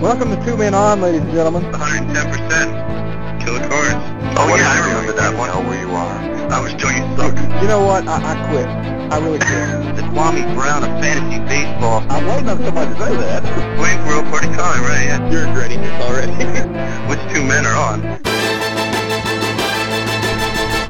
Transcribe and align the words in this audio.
Welcome 0.00 0.30
to 0.30 0.44
Two 0.46 0.56
Men 0.56 0.72
On, 0.72 1.02
ladies 1.02 1.20
and 1.20 1.30
gentlemen. 1.30 1.62
110%. 1.72 3.44
Killer 3.44 3.60
Cars. 3.68 3.92
Oh 4.40 4.48
yeah, 4.56 4.72
I 4.72 4.88
remember 4.88 5.12
that 5.12 5.36
one. 5.36 5.50
Know 5.50 5.60
where 5.68 5.78
you 5.78 5.92
are. 5.92 6.16
I 6.48 6.58
was 6.58 6.72
doing 6.80 6.96
it 6.96 7.04
sucked. 7.20 7.36
You 7.60 7.68
know 7.68 7.84
what? 7.84 8.08
I, 8.08 8.16
I 8.16 8.48
quit. 8.48 8.64
I 8.64 9.18
really 9.20 9.36
quit. 9.44 9.96
the 10.00 10.02
Kwame 10.08 10.54
Brown 10.56 10.84
of 10.84 10.90
fantasy 11.04 11.44
baseball. 11.44 12.00
I'm 12.08 12.24
waiting 12.24 12.48
on 12.48 12.64
somebody 12.64 12.94
to 12.94 12.98
say 12.98 13.14
that. 13.14 13.44
Waiting 13.76 14.00
for 14.08 14.16
a 14.24 14.30
party 14.32 14.48
calling, 14.56 14.80
right? 14.88 15.04
Yeah. 15.04 15.20
You're 15.30 15.44
regretting 15.46 15.82
this 15.82 15.92
already. 16.00 16.32
Which 17.12 17.20
two 17.36 17.44
men 17.44 17.66
are 17.68 17.76
on? 17.76 18.00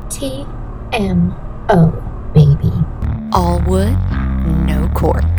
T 0.08 0.46
M 0.92 1.34
O, 1.68 1.90
baby. 2.32 2.70
All 3.32 3.58
wood, 3.66 3.98
no 4.70 4.88
cork. 4.94 5.29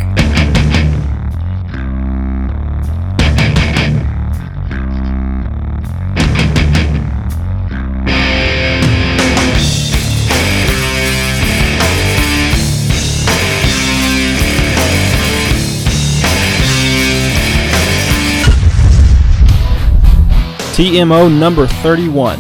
TMO 20.82 21.32
number 21.32 21.68
31. 21.68 22.40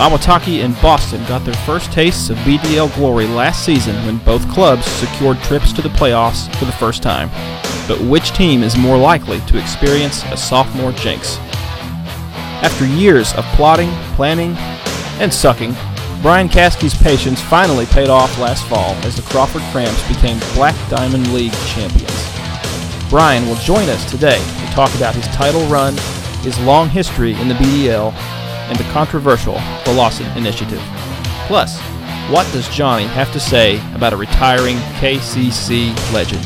Ahwatukee 0.00 0.64
and 0.64 0.74
Boston 0.82 1.24
got 1.28 1.44
their 1.44 1.54
first 1.54 1.92
tastes 1.92 2.30
of 2.30 2.36
BDL 2.38 2.92
glory 2.96 3.28
last 3.28 3.64
season 3.64 3.94
when 4.04 4.18
both 4.18 4.50
clubs 4.50 4.84
secured 4.84 5.38
trips 5.44 5.72
to 5.72 5.82
the 5.82 5.88
playoffs 5.90 6.52
for 6.56 6.64
the 6.64 6.72
first 6.72 7.00
time. 7.00 7.28
But 7.86 8.00
which 8.00 8.32
team 8.32 8.64
is 8.64 8.76
more 8.76 8.98
likely 8.98 9.38
to 9.42 9.56
experience 9.56 10.24
a 10.32 10.36
sophomore 10.36 10.90
jinx? 10.90 11.38
After 12.60 12.84
years 12.84 13.32
of 13.34 13.44
plotting, 13.54 13.92
planning, 14.16 14.56
and 15.20 15.32
sucking, 15.32 15.72
Brian 16.22 16.48
Caskey's 16.48 17.00
patience 17.00 17.40
finally 17.40 17.86
paid 17.86 18.08
off 18.08 18.36
last 18.40 18.66
fall 18.66 18.94
as 19.04 19.14
the 19.14 19.22
Crawford 19.22 19.62
Cramps 19.70 20.08
became 20.08 20.40
Black 20.54 20.74
Diamond 20.90 21.32
League 21.32 21.54
champions. 21.68 22.30
Brian 23.08 23.46
will 23.46 23.54
join 23.62 23.88
us 23.90 24.10
today 24.10 24.40
to 24.40 24.72
talk 24.72 24.92
about 24.96 25.14
his 25.14 25.28
title 25.28 25.64
run, 25.66 25.94
his 26.42 26.58
long 26.60 26.88
history 26.88 27.32
in 27.34 27.48
the 27.48 27.54
BDL, 27.54 28.12
and 28.68 28.76
the 28.78 28.84
controversial 28.92 29.54
Velocin 29.84 30.36
initiative. 30.36 30.80
Plus, 31.46 31.80
what 32.30 32.50
does 32.52 32.68
Johnny 32.68 33.04
have 33.04 33.32
to 33.32 33.38
say 33.38 33.80
about 33.94 34.12
a 34.12 34.16
retiring 34.16 34.76
KCC 34.98 35.94
legend? 36.12 36.44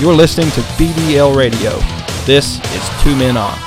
You're 0.00 0.14
listening 0.14 0.50
to 0.52 0.60
BDL 0.78 1.36
Radio. 1.36 1.78
This 2.24 2.58
is 2.74 3.02
Two 3.02 3.14
Men 3.16 3.36
On. 3.36 3.58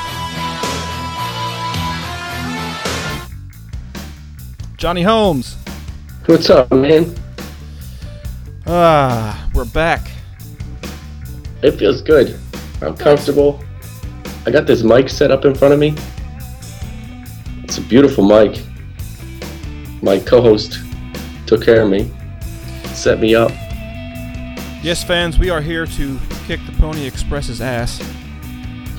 Johnny 4.77 5.03
Holmes. 5.03 5.55
What's 6.25 6.49
up, 6.49 6.71
man? 6.71 7.15
Ah, 8.65 9.49
we're 9.53 9.65
back. 9.65 10.11
It 11.61 11.71
feels 11.73 12.01
good. 12.01 12.39
I'm 12.81 12.97
comfortable. 12.97 13.63
I 14.47 14.49
got 14.49 14.65
this 14.65 14.81
mic 14.81 15.09
set 15.09 15.29
up 15.29 15.43
in 15.43 15.53
front 15.53 15.73
of 15.73 15.79
me. 15.81 15.93
It's 17.65 17.79
a 17.79 17.81
beautiful 17.81 18.25
mic. 18.25 18.63
My 20.01 20.19
co-host 20.19 20.79
took 21.45 21.65
care 21.65 21.81
of 21.81 21.89
me, 21.89 22.09
set 22.93 23.19
me 23.19 23.35
up. 23.35 23.51
Yes, 24.81 25.03
fans, 25.03 25.37
we 25.37 25.49
are 25.49 25.59
here 25.59 25.85
to 25.85 26.17
kick 26.45 26.61
the 26.65 26.71
Pony 26.79 27.05
Express's 27.05 27.59
ass. 27.59 27.99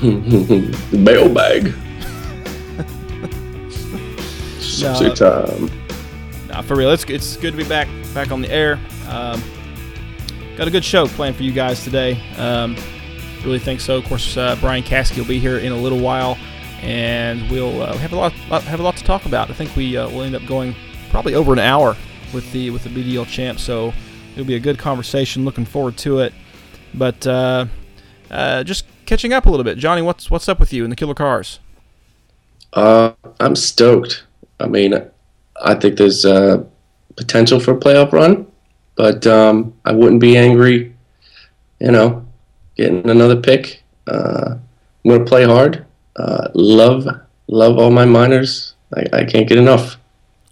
Mailbag. 0.93 1.73
Sexy 4.61 5.15
time. 5.15 5.71
Nah, 6.49 6.61
for 6.61 6.77
real, 6.77 6.91
it's 6.91 7.05
it's 7.05 7.39
good 7.39 7.53
to 7.53 7.57
be 7.57 7.67
back 7.67 7.89
back 8.13 8.31
on 8.33 8.43
the 8.43 8.51
air. 8.51 8.79
Um, 9.09 9.43
got 10.59 10.69
a 10.69 10.71
good 10.71 10.85
show 10.85 11.07
planned 11.07 11.37
for 11.37 11.43
you 11.43 11.53
guys 11.53 11.83
today. 11.83 12.21
Um, 12.37 12.77
really 13.45 13.59
think 13.59 13.81
so. 13.81 13.99
Of 13.99 14.05
course, 14.05 14.37
uh, 14.37 14.57
Brian 14.61 14.83
Caskey 14.83 15.19
will 15.19 15.27
be 15.27 15.39
here 15.39 15.59
in 15.59 15.73
a 15.73 15.77
little 15.77 16.01
while, 16.01 16.37
and 16.83 17.51
we'll 17.51 17.83
uh, 17.83 17.97
have 17.99 18.13
a 18.13 18.17
lot, 18.17 18.33
have 18.33 18.81
a 18.81 18.83
lot 18.83 18.97
to 18.97 19.05
talk 19.05 19.27
about. 19.27 19.51
I 19.51 19.55
think 19.55 19.75
we 19.77 19.97
uh, 19.97 20.09
will 20.09 20.23
end 20.23 20.35
up 20.35 20.47
going 20.47 20.75
probably 21.11 21.35
over 21.35 21.53
an 21.53 21.59
hour 21.59 21.97
with 22.33 22.51
the 22.53 22.71
with 22.71 22.85
the 22.85 22.91
BDL 22.91 23.27
champ. 23.27 23.59
So 23.59 23.93
it'll 24.33 24.45
be 24.47 24.57
a 24.57 24.61
good 24.61 24.79
conversation. 24.79 25.45
Looking 25.45 25.65
forward 25.65 25.97
to 25.99 26.21
it. 26.21 26.33
But 26.95 27.27
uh, 27.27 27.67
uh, 28.31 28.65
just 28.65 28.87
catching 29.07 29.33
up 29.33 29.47
a 29.47 29.51
little 29.51 29.65
bit, 29.65 29.79
Johnny. 29.79 30.03
What's 30.03 30.31
what's 30.31 30.49
up 30.49 30.61
with 30.61 30.73
you 30.73 30.85
in 30.85 30.91
the 30.91 30.97
Killer 30.97 31.15
Cars? 31.15 31.61
Uh, 32.73 33.13
I'm 33.41 33.57
stoked. 33.57 34.25
I 34.61 34.67
mean, 34.67 34.95
I 35.63 35.75
think 35.75 35.97
there's 35.97 36.25
uh, 36.25 36.65
potential 37.17 37.61
for 37.61 37.73
a 37.73 37.77
playoff 37.77 38.13
run, 38.13 38.47
but 38.97 39.27
um, 39.27 39.75
I 39.85 39.93
wouldn't 39.93 40.21
be 40.21 40.37
angry. 40.37 40.95
You 41.81 41.93
know, 41.93 42.27
getting 42.79 43.09
another 43.11 43.37
pick. 43.37 43.83
Uh, 44.07 44.55
I'm 45.05 45.11
gonna 45.11 45.25
play 45.25 45.45
hard. 45.45 45.85
Uh, 46.17 46.49
love, 46.55 47.07
love 47.49 47.79
all 47.79 47.91
my 47.91 48.07
minors. 48.07 48.75
I, 48.97 49.05
I 49.13 49.25
can't 49.25 49.47
get 49.49 49.59
enough. 49.59 49.97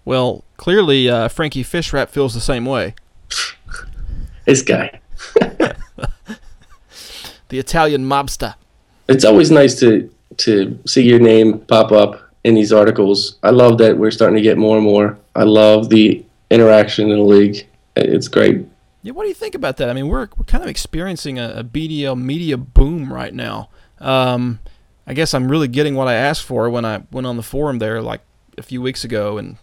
Well, 0.05 0.43
clearly 0.57 1.09
uh, 1.09 1.27
Frankie 1.27 1.63
Fishrat 1.63 2.09
feels 2.09 2.33
the 2.33 2.41
same 2.41 2.65
way. 2.65 2.93
This 4.45 4.61
guy. 4.61 5.01
The 7.49 7.59
Italian 7.59 8.03
mobster. 8.03 8.55
It's 9.07 9.23
always 9.23 9.51
nice 9.51 9.79
to 9.79 10.09
to 10.37 10.77
see 10.85 11.03
your 11.03 11.19
name 11.19 11.59
pop 11.59 11.91
up 11.91 12.21
in 12.43 12.55
these 12.55 12.73
articles. 12.73 13.37
I 13.41 13.51
love 13.51 13.77
that 13.77 13.97
we're 13.97 14.11
starting 14.11 14.35
to 14.35 14.41
get 14.41 14.57
more 14.57 14.77
and 14.77 14.85
more. 14.85 15.17
I 15.35 15.43
love 15.43 15.89
the 15.89 16.23
interaction 16.51 17.09
in 17.09 17.17
the 17.17 17.23
league. 17.23 17.65
It's 17.95 18.27
great. 18.27 18.65
Yeah, 19.01 19.13
what 19.13 19.23
do 19.23 19.29
you 19.29 19.35
think 19.35 19.55
about 19.55 19.77
that? 19.77 19.89
I 19.89 19.93
mean, 19.93 20.07
we're, 20.07 20.27
we're 20.35 20.43
kind 20.45 20.63
of 20.63 20.69
experiencing 20.69 21.39
a, 21.39 21.49
a 21.57 21.63
BDL 21.63 22.19
media 22.19 22.57
boom 22.57 23.13
right 23.13 23.33
now. 23.33 23.69
Um, 23.99 24.59
I 25.05 25.13
guess 25.13 25.33
I'm 25.33 25.49
really 25.49 25.67
getting 25.67 25.95
what 25.95 26.07
I 26.07 26.15
asked 26.15 26.43
for 26.43 26.69
when 26.69 26.83
I 26.83 27.03
went 27.11 27.25
on 27.27 27.37
the 27.37 27.43
forum 27.43 27.79
there 27.79 28.01
like 28.01 28.21
a 28.57 28.63
few 28.63 28.81
weeks 28.81 29.03
ago 29.03 29.37
and 29.37 29.57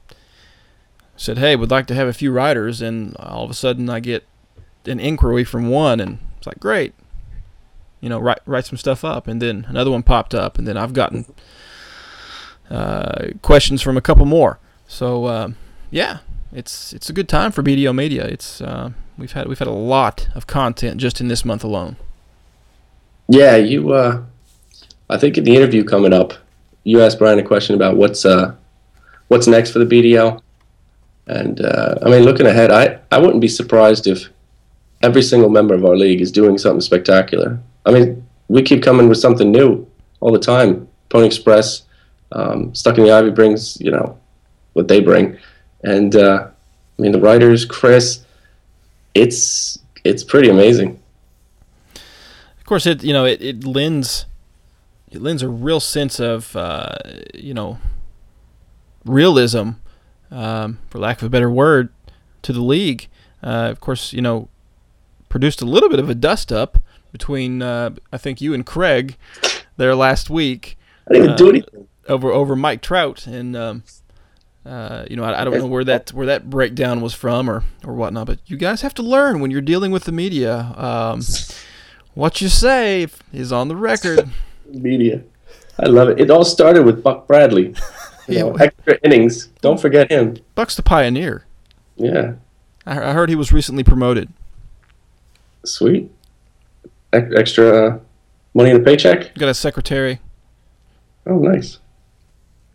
said, 1.16 1.38
"Hey, 1.38 1.54
would 1.56 1.70
like 1.70 1.86
to 1.88 1.94
have 1.94 2.08
a 2.08 2.12
few 2.12 2.32
writers," 2.32 2.80
and 2.80 3.16
all 3.18 3.44
of 3.44 3.50
a 3.50 3.54
sudden 3.54 3.90
I 3.90 4.00
get 4.00 4.24
an 4.86 4.98
inquiry 5.00 5.44
from 5.44 5.68
one, 5.68 6.00
and 6.00 6.18
it's 6.38 6.46
like, 6.46 6.60
"Great." 6.60 6.94
You 8.00 8.08
know, 8.08 8.18
write 8.18 8.40
write 8.46 8.66
some 8.66 8.78
stuff 8.78 9.04
up, 9.04 9.26
and 9.26 9.40
then 9.40 9.66
another 9.68 9.90
one 9.90 10.02
popped 10.02 10.34
up, 10.34 10.58
and 10.58 10.66
then 10.66 10.76
I've 10.76 10.92
gotten 10.92 11.26
uh, 12.70 13.28
questions 13.42 13.82
from 13.82 13.96
a 13.96 14.02
couple 14.02 14.26
more. 14.26 14.58
So 14.86 15.26
uh, 15.26 15.48
yeah, 15.90 16.18
it's 16.52 16.92
it's 16.92 17.10
a 17.10 17.12
good 17.12 17.28
time 17.28 17.52
for 17.52 17.62
BDL 17.62 17.94
Media. 17.94 18.24
It's 18.24 18.60
uh, 18.60 18.90
we've 19.18 19.32
had 19.32 19.48
we've 19.48 19.58
had 19.58 19.68
a 19.68 19.72
lot 19.72 20.28
of 20.34 20.46
content 20.46 20.98
just 20.98 21.20
in 21.20 21.28
this 21.28 21.44
month 21.44 21.64
alone. 21.64 21.96
Yeah, 23.28 23.56
you. 23.56 23.92
Uh, 23.92 24.22
I 25.08 25.18
think 25.18 25.38
in 25.38 25.44
the 25.44 25.54
interview 25.56 25.84
coming 25.84 26.12
up, 26.12 26.34
you 26.84 27.02
asked 27.02 27.18
Brian 27.18 27.38
a 27.38 27.42
question 27.42 27.74
about 27.74 27.96
what's 27.96 28.24
uh, 28.24 28.54
what's 29.28 29.46
next 29.46 29.70
for 29.70 29.78
the 29.78 29.86
BDL, 29.86 30.40
and 31.26 31.60
uh, 31.60 31.96
I 32.02 32.10
mean, 32.10 32.22
looking 32.24 32.46
ahead, 32.46 32.70
I 32.70 32.98
I 33.10 33.18
wouldn't 33.18 33.40
be 33.40 33.48
surprised 33.48 34.06
if 34.06 34.28
every 35.02 35.22
single 35.22 35.50
member 35.50 35.74
of 35.74 35.84
our 35.84 35.96
league 35.96 36.20
is 36.20 36.32
doing 36.32 36.58
something 36.58 36.80
spectacular. 36.80 37.58
I 37.86 37.92
mean, 37.92 38.26
we 38.48 38.62
keep 38.62 38.82
coming 38.82 39.08
with 39.08 39.18
something 39.18 39.50
new 39.50 39.86
all 40.20 40.32
the 40.32 40.38
time. 40.38 40.88
Pony 41.10 41.26
Express, 41.26 41.82
um, 42.32 42.74
Stuck 42.74 42.98
in 42.98 43.04
the 43.04 43.12
Ivy 43.12 43.30
brings 43.30 43.80
you 43.80 43.90
know 43.90 44.18
what 44.72 44.88
they 44.88 45.00
bring, 45.00 45.38
and 45.82 46.16
uh, 46.16 46.48
I 46.98 47.02
mean 47.02 47.12
the 47.12 47.20
writers, 47.20 47.64
Chris. 47.64 48.23
It's 49.14 49.78
it's 50.04 50.24
pretty 50.24 50.48
amazing. 50.48 51.00
Of 51.94 52.64
course, 52.66 52.86
it 52.86 53.02
you 53.04 53.12
know 53.12 53.24
it, 53.24 53.40
it 53.42 53.64
lends 53.64 54.26
it 55.10 55.20
lends 55.22 55.42
a 55.42 55.48
real 55.48 55.80
sense 55.80 56.18
of 56.18 56.54
uh, 56.56 56.94
you 57.34 57.54
know 57.54 57.78
realism, 59.04 59.70
um, 60.30 60.78
for 60.88 60.98
lack 60.98 61.18
of 61.22 61.26
a 61.26 61.30
better 61.30 61.50
word, 61.50 61.90
to 62.42 62.52
the 62.52 62.62
league. 62.62 63.08
Uh, 63.42 63.68
of 63.70 63.80
course, 63.80 64.12
you 64.12 64.22
know 64.22 64.48
produced 65.28 65.60
a 65.60 65.64
little 65.66 65.88
bit 65.88 65.98
of 65.98 66.08
a 66.08 66.14
dust 66.14 66.52
up 66.52 66.78
between 67.12 67.60
uh, 67.62 67.90
I 68.12 68.18
think 68.18 68.40
you 68.40 68.54
and 68.54 68.64
Craig 68.64 69.16
there 69.76 69.94
last 69.94 70.30
week. 70.30 70.76
I 71.08 71.14
didn't 71.14 71.24
even 71.24 71.36
do 71.36 71.46
Uh, 71.46 71.50
anything. 71.50 71.88
over 72.08 72.30
over 72.32 72.56
Mike 72.56 72.80
Trout, 72.82 73.26
and 73.26 73.54
um, 73.56 73.82
uh, 74.66 75.04
you 75.10 75.16
know 75.16 75.24
I, 75.24 75.40
I 75.40 75.44
don't 75.44 75.58
know 75.58 75.66
where 75.66 75.84
that 75.84 76.12
where 76.12 76.26
that 76.26 76.48
breakdown 76.50 77.00
was 77.00 77.14
from 77.14 77.48
or 77.50 77.64
or 77.84 77.94
whatnot, 77.94 78.26
but 78.26 78.38
you 78.46 78.56
guys 78.56 78.80
have 78.82 78.94
to 78.94 79.02
learn 79.02 79.40
when 79.40 79.50
you're 79.50 79.60
dealing 79.60 79.90
with 79.92 80.04
the 80.04 80.12
media. 80.12 80.72
Um, 80.76 81.20
what 82.14 82.40
you 82.40 82.48
say 82.48 83.06
is 83.32 83.52
on 83.52 83.68
the 83.68 83.76
record. 83.76 84.28
media. 84.70 85.22
I 85.78 85.86
love 85.86 86.08
it. 86.08 86.20
It 86.20 86.30
all 86.30 86.44
started 86.44 86.84
with 86.84 87.02
Buck 87.02 87.26
Bradley. 87.26 87.74
You 88.26 88.36
Yeah, 88.36 88.42
know, 88.44 88.52
extra 88.54 88.98
innings. 89.04 89.48
Don't 89.60 89.78
forget 89.78 90.10
him. 90.10 90.38
Buck's 90.54 90.76
the 90.76 90.82
pioneer. 90.82 91.44
Yeah, 91.96 92.36
I, 92.86 93.10
I 93.10 93.12
heard 93.12 93.28
he 93.28 93.34
was 93.36 93.52
recently 93.52 93.84
promoted. 93.84 94.30
sweet. 95.66 96.10
Ex- 97.12 97.34
extra 97.36 97.66
uh, 97.88 97.98
money 98.54 98.70
in 98.70 98.78
the 98.78 98.82
paycheck. 98.82 99.34
Got 99.34 99.50
a 99.50 99.54
secretary. 99.54 100.20
Oh, 101.26 101.36
nice. 101.38 101.80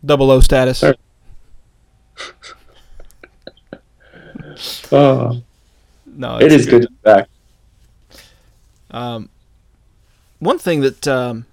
Double 0.04 0.30
O 0.30 0.38
status. 0.38 0.84
Oh, 4.92 5.42
No, 6.06 6.38
it 6.38 6.52
is 6.52 6.66
good 6.66 6.82
to 6.82 6.88
be 6.88 6.96
back. 7.02 7.28
Um, 8.90 9.30
one 10.40 10.58
thing 10.58 10.80
that 10.80 11.06
um, 11.06 11.46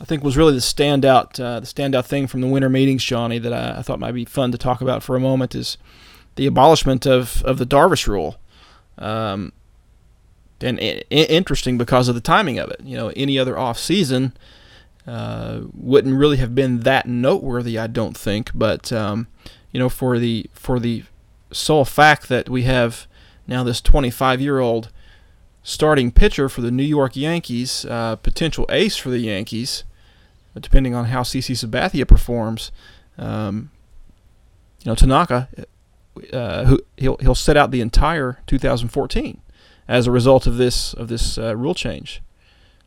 I 0.00 0.04
think 0.04 0.22
was 0.22 0.36
really 0.36 0.52
the 0.52 0.60
standout, 0.60 1.40
uh, 1.40 1.60
the 1.60 1.66
standout 1.66 2.04
thing 2.04 2.26
from 2.26 2.42
the 2.42 2.46
winter 2.46 2.68
meetings, 2.68 3.02
Johnny, 3.02 3.38
that 3.38 3.52
I, 3.52 3.78
I, 3.78 3.82
thought 3.82 3.98
might 3.98 4.12
be 4.12 4.26
fun 4.26 4.52
to 4.52 4.58
talk 4.58 4.80
about 4.82 5.02
for 5.02 5.16
a 5.16 5.20
moment 5.20 5.54
is 5.54 5.78
the 6.34 6.46
abolishment 6.46 7.06
of, 7.06 7.42
of 7.44 7.58
the 7.58 7.64
Darvish 7.64 8.06
rule. 8.06 8.36
Um, 8.98 9.52
and 10.60 10.78
I- 10.78 11.02
interesting 11.10 11.78
because 11.78 12.08
of 12.08 12.14
the 12.14 12.20
timing 12.20 12.58
of 12.58 12.70
it. 12.70 12.80
You 12.84 12.96
know, 12.96 13.12
any 13.16 13.38
other 13.38 13.58
off 13.58 13.78
season 13.78 14.34
uh, 15.06 15.60
wouldn't 15.72 16.16
really 16.16 16.36
have 16.38 16.54
been 16.54 16.80
that 16.80 17.06
noteworthy, 17.06 17.78
I 17.78 17.86
don't 17.86 18.16
think. 18.16 18.50
But 18.54 18.92
um, 18.92 19.28
you 19.76 19.80
know, 19.80 19.90
for 19.90 20.18
the 20.18 20.48
for 20.54 20.80
the 20.80 21.04
sole 21.52 21.84
fact 21.84 22.30
that 22.30 22.48
we 22.48 22.62
have 22.62 23.06
now 23.46 23.62
this 23.62 23.82
25 23.82 24.40
year 24.40 24.58
old 24.58 24.90
starting 25.62 26.10
pitcher 26.10 26.48
for 26.48 26.62
the 26.62 26.70
New 26.70 26.82
York 26.82 27.14
Yankees, 27.14 27.84
uh, 27.84 28.16
potential 28.16 28.64
ace 28.70 28.96
for 28.96 29.10
the 29.10 29.18
Yankees, 29.18 29.84
depending 30.58 30.94
on 30.94 31.04
how 31.04 31.20
CC 31.20 31.54
Sabathia 31.54 32.08
performs. 32.08 32.72
Um, 33.18 33.70
you 34.82 34.90
know, 34.90 34.94
Tanaka, 34.94 35.50
uh, 36.32 36.64
who 36.64 36.80
he'll 36.96 37.18
he'll 37.18 37.34
set 37.34 37.58
out 37.58 37.70
the 37.70 37.82
entire 37.82 38.38
2014 38.46 39.42
as 39.86 40.06
a 40.06 40.10
result 40.10 40.46
of 40.46 40.56
this 40.56 40.94
of 40.94 41.08
this 41.08 41.36
uh, 41.36 41.54
rule 41.54 41.74
change. 41.74 42.22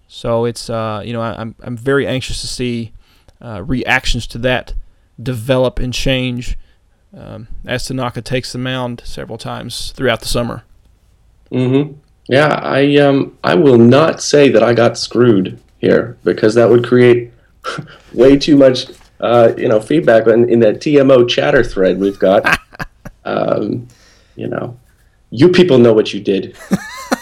So 0.08 0.46
it's 0.46 0.72
uh, 0.72 1.04
you 1.06 1.14
know 1.14 1.22
I, 1.22 1.40
I'm 1.40 1.54
I'm 1.62 1.78
very 1.78 2.08
anxious 2.08 2.42
to 2.42 2.48
see 2.48 2.94
uh, 3.40 3.62
reactions 3.62 4.26
to 4.26 4.40
that 4.40 4.74
develop 5.22 5.78
and 5.78 5.94
change 5.94 6.58
um, 7.16 7.48
as 7.66 7.86
Tanaka 7.88 8.22
takes 8.22 8.52
the 8.52 8.60
mound 8.60 9.02
several 9.06 9.38
times 9.38 9.92
throughout 9.92 10.22
the 10.22 10.28
summer. 10.28 10.64
Mm-hmm. 11.52 11.94
Yeah, 12.28 12.60
I 12.62 12.98
um 12.98 13.38
I 13.44 13.56
will 13.56 13.80
not 13.80 14.22
say 14.22 14.50
that 14.50 14.62
I 14.62 14.74
got 14.74 14.98
screwed 14.98 15.60
here 15.80 16.18
because 16.24 16.54
that 16.56 16.70
would 16.70 16.86
create 16.86 17.32
way 18.14 18.38
too 18.38 18.56
much 18.56 18.88
uh, 19.20 19.54
you 19.58 19.68
know 19.68 19.82
feedback 19.82 20.28
in, 20.28 20.48
in 20.50 20.60
that 20.60 20.76
TMO 20.76 21.28
chatter 21.28 21.64
thread 21.64 22.00
we've 22.00 22.20
got. 22.20 22.60
um, 23.26 23.88
you 24.36 24.48
know, 24.48 24.78
you 25.32 25.50
people 25.50 25.78
know 25.80 25.94
what 25.94 26.14
you 26.14 26.20
did. 26.20 26.56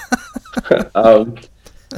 um, 0.95 1.35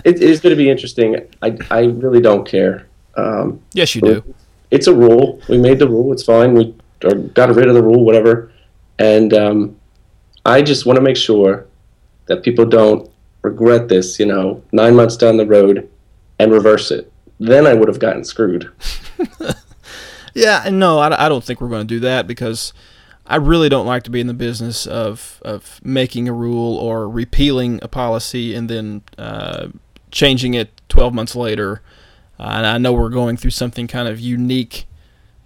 it 0.06 0.22
is 0.22 0.40
going 0.40 0.52
to 0.52 0.58
be 0.58 0.70
interesting. 0.70 1.18
I 1.42 1.58
I 1.72 1.86
really 1.86 2.22
don't 2.22 2.48
care. 2.48 2.88
Um, 3.18 3.62
Yes, 3.74 3.96
you 3.96 4.02
do. 4.02 4.36
it's 4.70 4.86
a 4.88 4.94
rule. 4.94 5.42
We 5.50 5.58
made 5.58 5.80
the 5.80 5.90
rule. 5.90 6.14
It's 6.14 6.24
fine. 6.24 6.54
We 6.54 6.76
or 7.04 7.16
got 7.16 7.54
rid 7.56 7.68
of 7.68 7.76
the 7.76 7.84
rule, 7.84 8.04
whatever. 8.04 8.52
And 8.98 9.34
um, 9.34 9.80
I 10.46 10.62
just 10.62 10.86
want 10.86 10.98
to 10.98 11.02
make 11.02 11.18
sure 11.18 11.66
that 12.26 12.44
people 12.44 12.66
don't 12.66 13.10
regret 13.42 13.88
this, 13.88 14.20
you 14.20 14.26
know, 14.26 14.64
nine 14.72 14.96
months 14.96 15.18
down 15.18 15.38
the 15.38 15.46
road 15.46 15.90
and 16.38 16.52
reverse 16.52 16.92
it. 16.92 17.12
Then 17.40 17.66
I 17.66 17.74
would 17.74 17.88
have 17.88 18.00
gotten 18.00 18.24
screwed. 18.24 18.72
Yeah, 20.34 20.70
no, 20.72 21.00
I, 21.00 21.26
I 21.26 21.30
don't 21.30 21.44
think 21.44 21.62
we're 21.62 21.70
going 21.70 21.88
to 21.88 21.94
do 21.94 22.00
that 22.02 22.28
because 22.28 22.74
I 23.26 23.38
really 23.38 23.70
don't 23.70 23.86
like 23.86 24.04
to 24.04 24.10
be 24.10 24.22
in 24.22 24.28
the 24.28 24.34
business 24.34 24.86
of 24.86 25.42
of 25.44 25.80
making 25.84 26.28
a 26.28 26.34
rule 26.34 26.78
or 26.78 27.10
repealing 27.10 27.80
a 27.82 27.88
policy 27.88 28.56
and 28.56 28.70
then 28.70 29.02
uh, 29.18 29.68
changing 30.12 30.54
it 30.54 30.82
12 30.90 31.14
months 31.14 31.36
later. 31.36 31.82
Uh, 32.40 32.54
and 32.56 32.66
I 32.66 32.78
know 32.78 32.94
we're 32.94 33.10
going 33.10 33.38
through 33.38 33.52
something 33.52 33.88
kind 33.88 34.08
of 34.08 34.20
unique, 34.20 34.86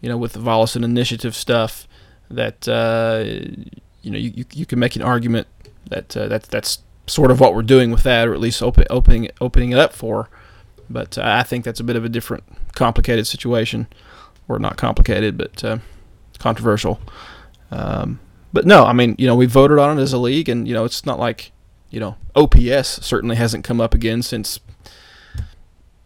you 0.04 0.10
know, 0.10 0.18
with 0.18 0.34
the 0.34 0.40
Volleson 0.40 0.84
initiative 0.84 1.34
stuff 1.34 1.88
that 2.30 2.68
uh, 2.68 3.24
you 4.02 4.12
know 4.12 4.18
you, 4.18 4.44
you, 4.52 4.66
can 4.66 4.78
make 4.78 4.98
an 4.98 5.02
argument 5.02 5.48
that 5.88 6.16
uh, 6.18 6.28
that 6.28 6.44
that's 6.44 6.80
sort 7.08 7.32
of 7.32 7.40
what 7.40 7.56
we're 7.56 7.62
doing 7.62 7.90
with 7.90 8.04
that, 8.04 8.28
or 8.28 8.34
at 8.34 8.42
least 8.42 8.62
open, 8.62 8.86
opening 8.90 9.30
opening 9.40 9.72
it 9.72 9.80
up 9.80 9.94
for. 9.94 10.30
But 10.90 11.18
uh, 11.18 11.24
I 11.24 11.44
think 11.44 11.64
that's 11.64 11.80
a 11.80 11.86
bit 11.86 11.96
of 11.96 12.04
a 12.04 12.10
different, 12.10 12.44
complicated 12.74 13.28
situation, 13.28 13.88
or 14.50 14.60
not 14.60 14.76
complicated, 14.76 15.38
but 15.38 15.64
uh, 15.64 15.78
controversial. 16.38 17.00
Um, 17.72 18.20
but 18.52 18.66
no, 18.66 18.84
I 18.84 18.92
mean, 18.92 19.16
you 19.18 19.26
know, 19.26 19.38
we 19.38 19.46
voted 19.46 19.80
on 19.80 19.98
it 19.98 20.02
as 20.02 20.12
a 20.12 20.18
league, 20.18 20.50
and 20.50 20.68
you 20.68 20.74
know, 20.74 20.84
it's 20.84 21.06
not 21.06 21.18
like, 21.18 21.54
you 21.92 22.02
know, 22.02 22.18
OPS 22.36 23.06
certainly 23.06 23.38
hasn't 23.38 23.64
come 23.64 23.80
up 23.80 23.94
again 23.94 24.22
since 24.22 24.60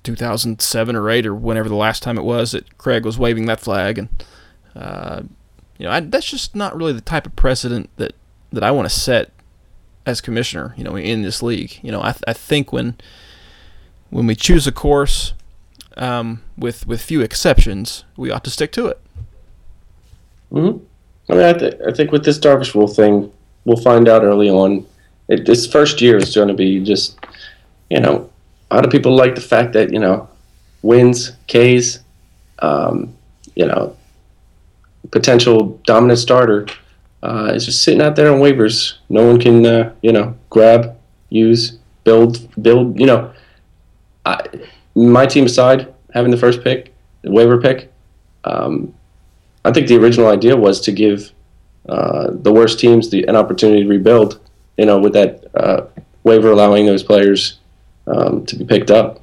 2007 0.04 0.96
or 0.96 1.10
eight 1.10 1.26
or 1.26 1.34
whenever 1.36 1.68
the 1.70 1.76
last 1.76 2.04
time 2.04 2.18
it 2.18 2.24
was 2.24 2.52
that 2.52 2.78
Craig 2.78 3.06
was 3.06 3.18
waving 3.18 3.46
that 3.48 3.60
flag, 3.60 3.98
and 3.98 4.10
uh, 4.76 5.22
you 5.78 5.86
know, 5.86 5.92
I, 5.92 6.00
that's 6.00 6.30
just 6.30 6.56
not 6.56 6.76
really 6.76 6.94
the 6.94 7.02
type 7.02 7.26
of 7.26 7.36
precedent 7.36 7.90
that 7.98 8.14
that 8.52 8.64
I 8.64 8.72
want 8.72 8.90
to 8.90 8.94
set 8.96 9.32
as 10.06 10.22
commissioner. 10.22 10.74
You 10.78 10.84
know, 10.84 10.96
in 10.96 11.22
this 11.22 11.44
league, 11.44 11.80
you 11.82 11.92
know, 11.92 12.02
I, 12.02 12.12
th- 12.12 12.24
I 12.28 12.34
think 12.34 12.72
when 12.72 12.96
when 14.10 14.28
we 14.28 14.36
choose 14.36 14.66
a 14.68 14.72
course, 14.72 15.34
um, 15.98 16.42
with 16.58 16.88
with 16.88 17.02
few 17.02 17.22
exceptions, 17.22 18.04
we 18.16 18.32
ought 18.32 18.44
to 18.46 18.50
stick 18.50 18.72
to 18.74 18.88
it. 18.88 19.00
hmm 20.52 20.78
I 21.30 21.34
mean, 21.34 21.44
I, 21.44 21.54
th- 21.54 21.76
I 21.86 21.92
think 21.92 22.14
with 22.14 22.24
this 22.24 22.40
Darvish 22.40 22.74
rule 22.74 22.88
thing, 22.88 23.30
we'll 23.66 23.82
find 23.84 24.08
out 24.08 24.24
early 24.24 24.50
on. 24.50 24.86
It, 25.28 25.46
this 25.46 25.68
first 25.70 26.00
year 26.00 26.16
is 26.16 26.34
going 26.34 26.48
to 26.48 26.54
be 26.54 26.80
just, 26.80 27.20
you 27.90 28.00
know, 28.00 28.30
a 28.70 28.76
lot 28.76 28.86
of 28.86 28.92
people 28.92 29.16
like 29.16 29.36
the 29.36 29.42
fact 29.42 29.74
that 29.74 29.92
you 29.92 30.00
know, 30.00 30.30
wins, 30.82 31.32
Ks, 31.48 32.00
um, 32.60 33.16
you 33.56 33.66
know, 33.66 33.96
potential 35.12 35.80
dominant 35.86 36.20
starter 36.20 36.68
uh, 37.24 37.52
is 37.54 37.66
just 37.66 37.84
sitting 37.84 38.02
out 38.02 38.16
there 38.16 38.32
on 38.32 38.40
waivers. 38.40 38.96
No 39.10 39.26
one 39.26 39.40
can, 39.40 39.66
uh, 39.66 39.94
you 40.02 40.12
know, 40.12 40.36
grab, 40.50 40.98
use, 41.30 41.78
build, 42.04 42.48
build. 42.62 43.00
You 43.00 43.06
know, 43.06 43.34
I, 44.26 44.44
my 44.96 45.26
team 45.26 45.46
aside, 45.46 45.94
having 46.14 46.32
the 46.32 46.38
first 46.38 46.64
pick, 46.64 46.94
the 47.22 47.32
waiver 47.32 47.60
pick. 47.60 47.92
Um, 48.44 48.94
I 49.66 49.72
think 49.72 49.88
the 49.88 49.98
original 49.98 50.28
idea 50.28 50.56
was 50.56 50.80
to 50.82 50.92
give 50.92 51.32
uh, 51.90 52.30
the 52.32 52.52
worst 52.52 52.80
teams 52.80 53.10
the, 53.10 53.26
an 53.28 53.36
opportunity 53.36 53.84
to 53.84 53.90
rebuild. 53.90 54.40
You 54.78 54.86
know, 54.86 55.00
with 55.00 55.14
that 55.14 55.46
uh, 55.56 55.88
waiver 56.24 56.52
allowing 56.52 56.86
those 56.86 57.04
players 57.04 57.60
um, 58.08 58.46
to 58.46 58.56
be 58.56 58.66
picked 58.66 58.92
up. 58.92 59.22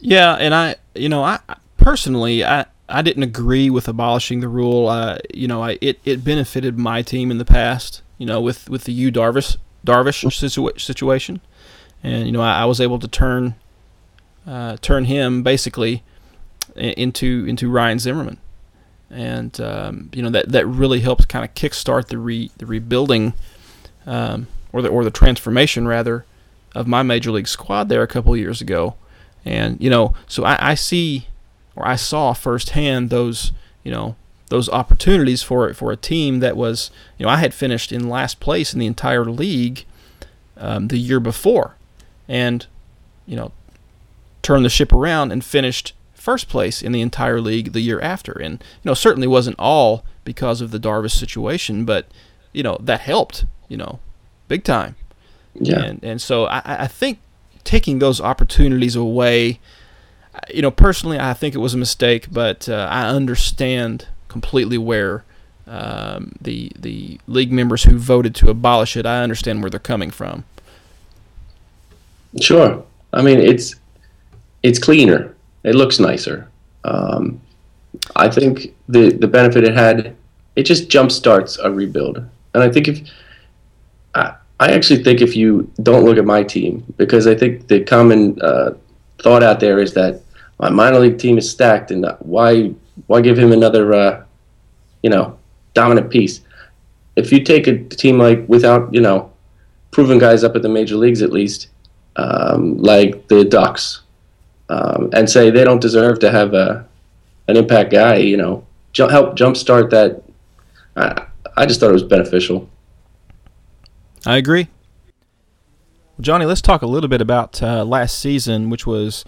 Yeah, 0.00 0.34
and 0.34 0.54
I, 0.54 0.76
you 0.94 1.08
know, 1.08 1.24
I 1.24 1.40
personally, 1.78 2.44
I, 2.44 2.66
I 2.88 3.02
didn't 3.02 3.22
agree 3.22 3.70
with 3.70 3.88
abolishing 3.88 4.40
the 4.40 4.48
rule. 4.48 4.88
Uh, 4.88 5.18
you 5.32 5.48
know, 5.48 5.62
I, 5.62 5.78
it, 5.80 5.98
it 6.04 6.24
benefited 6.24 6.78
my 6.78 7.02
team 7.02 7.30
in 7.30 7.38
the 7.38 7.44
past. 7.44 8.02
You 8.18 8.26
know, 8.26 8.40
with 8.40 8.68
with 8.68 8.84
the 8.84 8.92
Yu 8.92 9.10
Darvish 9.10 9.56
Darvish 9.84 10.24
situa- 10.24 10.80
situation, 10.80 11.40
and 12.02 12.26
you 12.26 12.32
know, 12.32 12.42
I, 12.42 12.62
I 12.62 12.64
was 12.66 12.80
able 12.80 12.98
to 12.98 13.08
turn 13.08 13.54
uh, 14.46 14.76
turn 14.80 15.06
him 15.06 15.42
basically 15.42 16.02
into 16.76 17.44
into 17.46 17.70
Ryan 17.70 17.98
Zimmerman, 17.98 18.38
and 19.10 19.58
um, 19.60 20.10
you 20.12 20.22
know 20.22 20.30
that 20.30 20.50
that 20.50 20.66
really 20.66 21.00
helped 21.00 21.28
kind 21.28 21.44
of 21.44 21.54
kickstart 21.54 22.08
the 22.08 22.18
re 22.18 22.50
the 22.58 22.66
rebuilding, 22.66 23.34
um, 24.06 24.46
or 24.72 24.82
the 24.82 24.88
or 24.88 25.02
the 25.02 25.10
transformation 25.10 25.88
rather, 25.88 26.24
of 26.74 26.86
my 26.86 27.02
major 27.02 27.30
league 27.30 27.48
squad 27.48 27.88
there 27.88 28.02
a 28.02 28.08
couple 28.08 28.36
years 28.36 28.60
ago, 28.60 28.94
and 29.44 29.80
you 29.80 29.90
know 29.90 30.14
so 30.26 30.44
I, 30.44 30.70
I 30.70 30.74
see 30.74 31.28
or 31.76 31.86
I 31.86 31.96
saw 31.96 32.32
firsthand 32.32 33.10
those 33.10 33.52
you 33.82 33.90
know 33.90 34.16
those 34.48 34.68
opportunities 34.68 35.42
for 35.42 35.72
for 35.74 35.92
a 35.92 35.96
team 35.96 36.40
that 36.40 36.56
was 36.56 36.90
you 37.18 37.26
know 37.26 37.30
I 37.30 37.36
had 37.36 37.54
finished 37.54 37.92
in 37.92 38.08
last 38.08 38.40
place 38.40 38.72
in 38.72 38.80
the 38.80 38.86
entire 38.86 39.24
league 39.24 39.84
um, 40.56 40.88
the 40.88 40.98
year 40.98 41.20
before, 41.20 41.76
and 42.28 42.66
you 43.26 43.36
know 43.36 43.52
turned 44.42 44.64
the 44.64 44.70
ship 44.70 44.92
around 44.92 45.32
and 45.32 45.44
finished 45.44 45.94
first 46.24 46.48
place 46.48 46.82
in 46.82 46.92
the 46.92 47.02
entire 47.02 47.40
league 47.40 47.72
the 47.72 47.80
year 47.80 48.00
after. 48.00 48.32
And 48.32 48.52
you 48.82 48.88
know, 48.88 48.94
certainly 48.94 49.26
wasn't 49.26 49.58
all 49.58 50.04
because 50.24 50.60
of 50.60 50.70
the 50.70 50.78
Darvish 50.80 51.12
situation, 51.12 51.84
but 51.84 52.06
you 52.52 52.62
know 52.62 52.78
that 52.80 53.00
helped. 53.00 53.44
You 53.68 53.78
know, 53.78 53.98
big 54.46 54.62
time. 54.62 54.96
Yeah. 55.54 55.82
And 55.82 56.04
and 56.04 56.20
so 56.20 56.46
I, 56.46 56.62
I 56.64 56.86
think 56.86 57.18
taking 57.64 57.98
those 57.98 58.20
opportunities 58.20 58.96
away, 58.96 59.60
you 60.52 60.62
know, 60.62 60.70
personally 60.70 61.18
I 61.18 61.32
think 61.34 61.54
it 61.54 61.58
was 61.58 61.74
a 61.74 61.78
mistake, 61.78 62.28
but 62.30 62.68
uh, 62.68 62.88
I 62.90 63.06
understand 63.06 64.08
completely 64.28 64.78
where. 64.78 65.24
Um, 65.66 66.32
the 66.38 66.70
the 66.78 67.18
league 67.26 67.50
members 67.50 67.84
who 67.84 67.96
voted 67.96 68.34
to 68.34 68.50
abolish 68.50 68.98
it, 68.98 69.06
I 69.06 69.22
understand 69.22 69.62
where 69.62 69.70
they're 69.70 69.80
coming 69.80 70.10
from. 70.10 70.44
Sure. 72.38 72.84
I 73.14 73.22
mean, 73.22 73.38
it's 73.38 73.74
it's 74.62 74.78
cleaner. 74.78 75.34
It 75.62 75.74
looks 75.74 75.98
nicer. 75.98 76.48
Um, 76.84 77.40
I 78.16 78.28
think 78.28 78.74
the 78.88 79.10
the 79.10 79.26
benefit 79.26 79.64
it 79.64 79.74
had, 79.74 80.14
it 80.56 80.64
just 80.64 80.90
jump 80.90 81.10
starts 81.10 81.58
a 81.58 81.70
rebuild. 81.70 82.18
And 82.18 82.62
I 82.62 82.70
think 82.70 82.88
if 82.88 83.00
I, 84.60 84.72
actually 84.72 85.02
think 85.02 85.20
if 85.20 85.36
you 85.36 85.70
don't 85.82 86.04
look 86.04 86.18
at 86.18 86.24
my 86.24 86.42
team, 86.42 86.84
because 86.96 87.26
I 87.26 87.34
think 87.34 87.68
the 87.68 87.82
common 87.84 88.40
uh, 88.40 88.74
thought 89.18 89.42
out 89.42 89.60
there 89.60 89.78
is 89.80 89.94
that 89.94 90.20
my 90.58 90.70
minor 90.70 91.00
league 91.00 91.18
team 91.18 91.38
is 91.38 91.50
stacked, 91.50 91.90
and 91.90 92.06
why 92.20 92.72
why 93.06 93.20
give 93.20 93.38
him 93.38 93.52
another 93.52 93.92
uh, 93.92 94.24
you 95.02 95.10
know 95.10 95.38
dominant 95.74 96.10
piece? 96.10 96.40
If 97.16 97.32
you 97.32 97.42
take 97.42 97.66
a 97.66 97.78
team 97.84 98.18
like 98.18 98.44
without 98.48 98.92
you 98.94 99.00
know 99.00 99.32
proven 99.90 100.18
guys 100.18 100.44
up 100.44 100.56
at 100.56 100.62
the 100.62 100.68
major 100.68 100.96
leagues 100.96 101.22
at 101.22 101.32
least, 101.32 101.68
um, 102.16 102.78
like 102.78 103.28
the 103.28 103.44
Ducks, 103.44 104.02
um, 104.68 105.10
and 105.12 105.28
say 105.28 105.50
they 105.50 105.64
don't 105.64 105.80
deserve 105.80 106.18
to 106.20 106.30
have 106.30 106.54
a 106.54 106.86
an 107.48 107.56
impact 107.56 107.90
guy, 107.90 108.16
you 108.16 108.36
know, 108.36 108.64
help 108.96 109.36
jumpstart 109.36 109.90
that. 109.90 110.22
I, 110.96 111.26
I 111.56 111.66
just 111.66 111.78
thought 111.78 111.90
it 111.90 111.92
was 111.92 112.02
beneficial. 112.02 112.68
I 114.26 114.36
agree. 114.36 114.68
Johnny, 116.20 116.44
let's 116.44 116.62
talk 116.62 116.82
a 116.82 116.86
little 116.86 117.08
bit 117.08 117.20
about 117.20 117.62
uh, 117.62 117.84
last 117.84 118.18
season, 118.18 118.70
which 118.70 118.86
was 118.86 119.24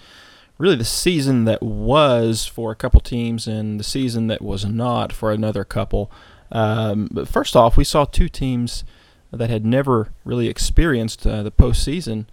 really 0.56 0.76
the 0.76 0.84
season 0.84 1.44
that 1.44 1.62
was 1.62 2.46
for 2.46 2.70
a 2.70 2.76
couple 2.76 3.00
teams 3.00 3.46
and 3.46 3.78
the 3.78 3.84
season 3.84 4.28
that 4.28 4.40
was 4.40 4.64
not 4.64 5.12
for 5.12 5.32
another 5.32 5.64
couple. 5.64 6.10
Um, 6.50 7.08
but 7.10 7.28
first 7.28 7.56
off, 7.56 7.76
we 7.76 7.84
saw 7.84 8.04
two 8.04 8.28
teams 8.28 8.84
that 9.32 9.50
had 9.50 9.66
never 9.66 10.12
really 10.24 10.48
experienced 10.48 11.26
uh, 11.26 11.42
the 11.42 11.50
postseason 11.50 12.26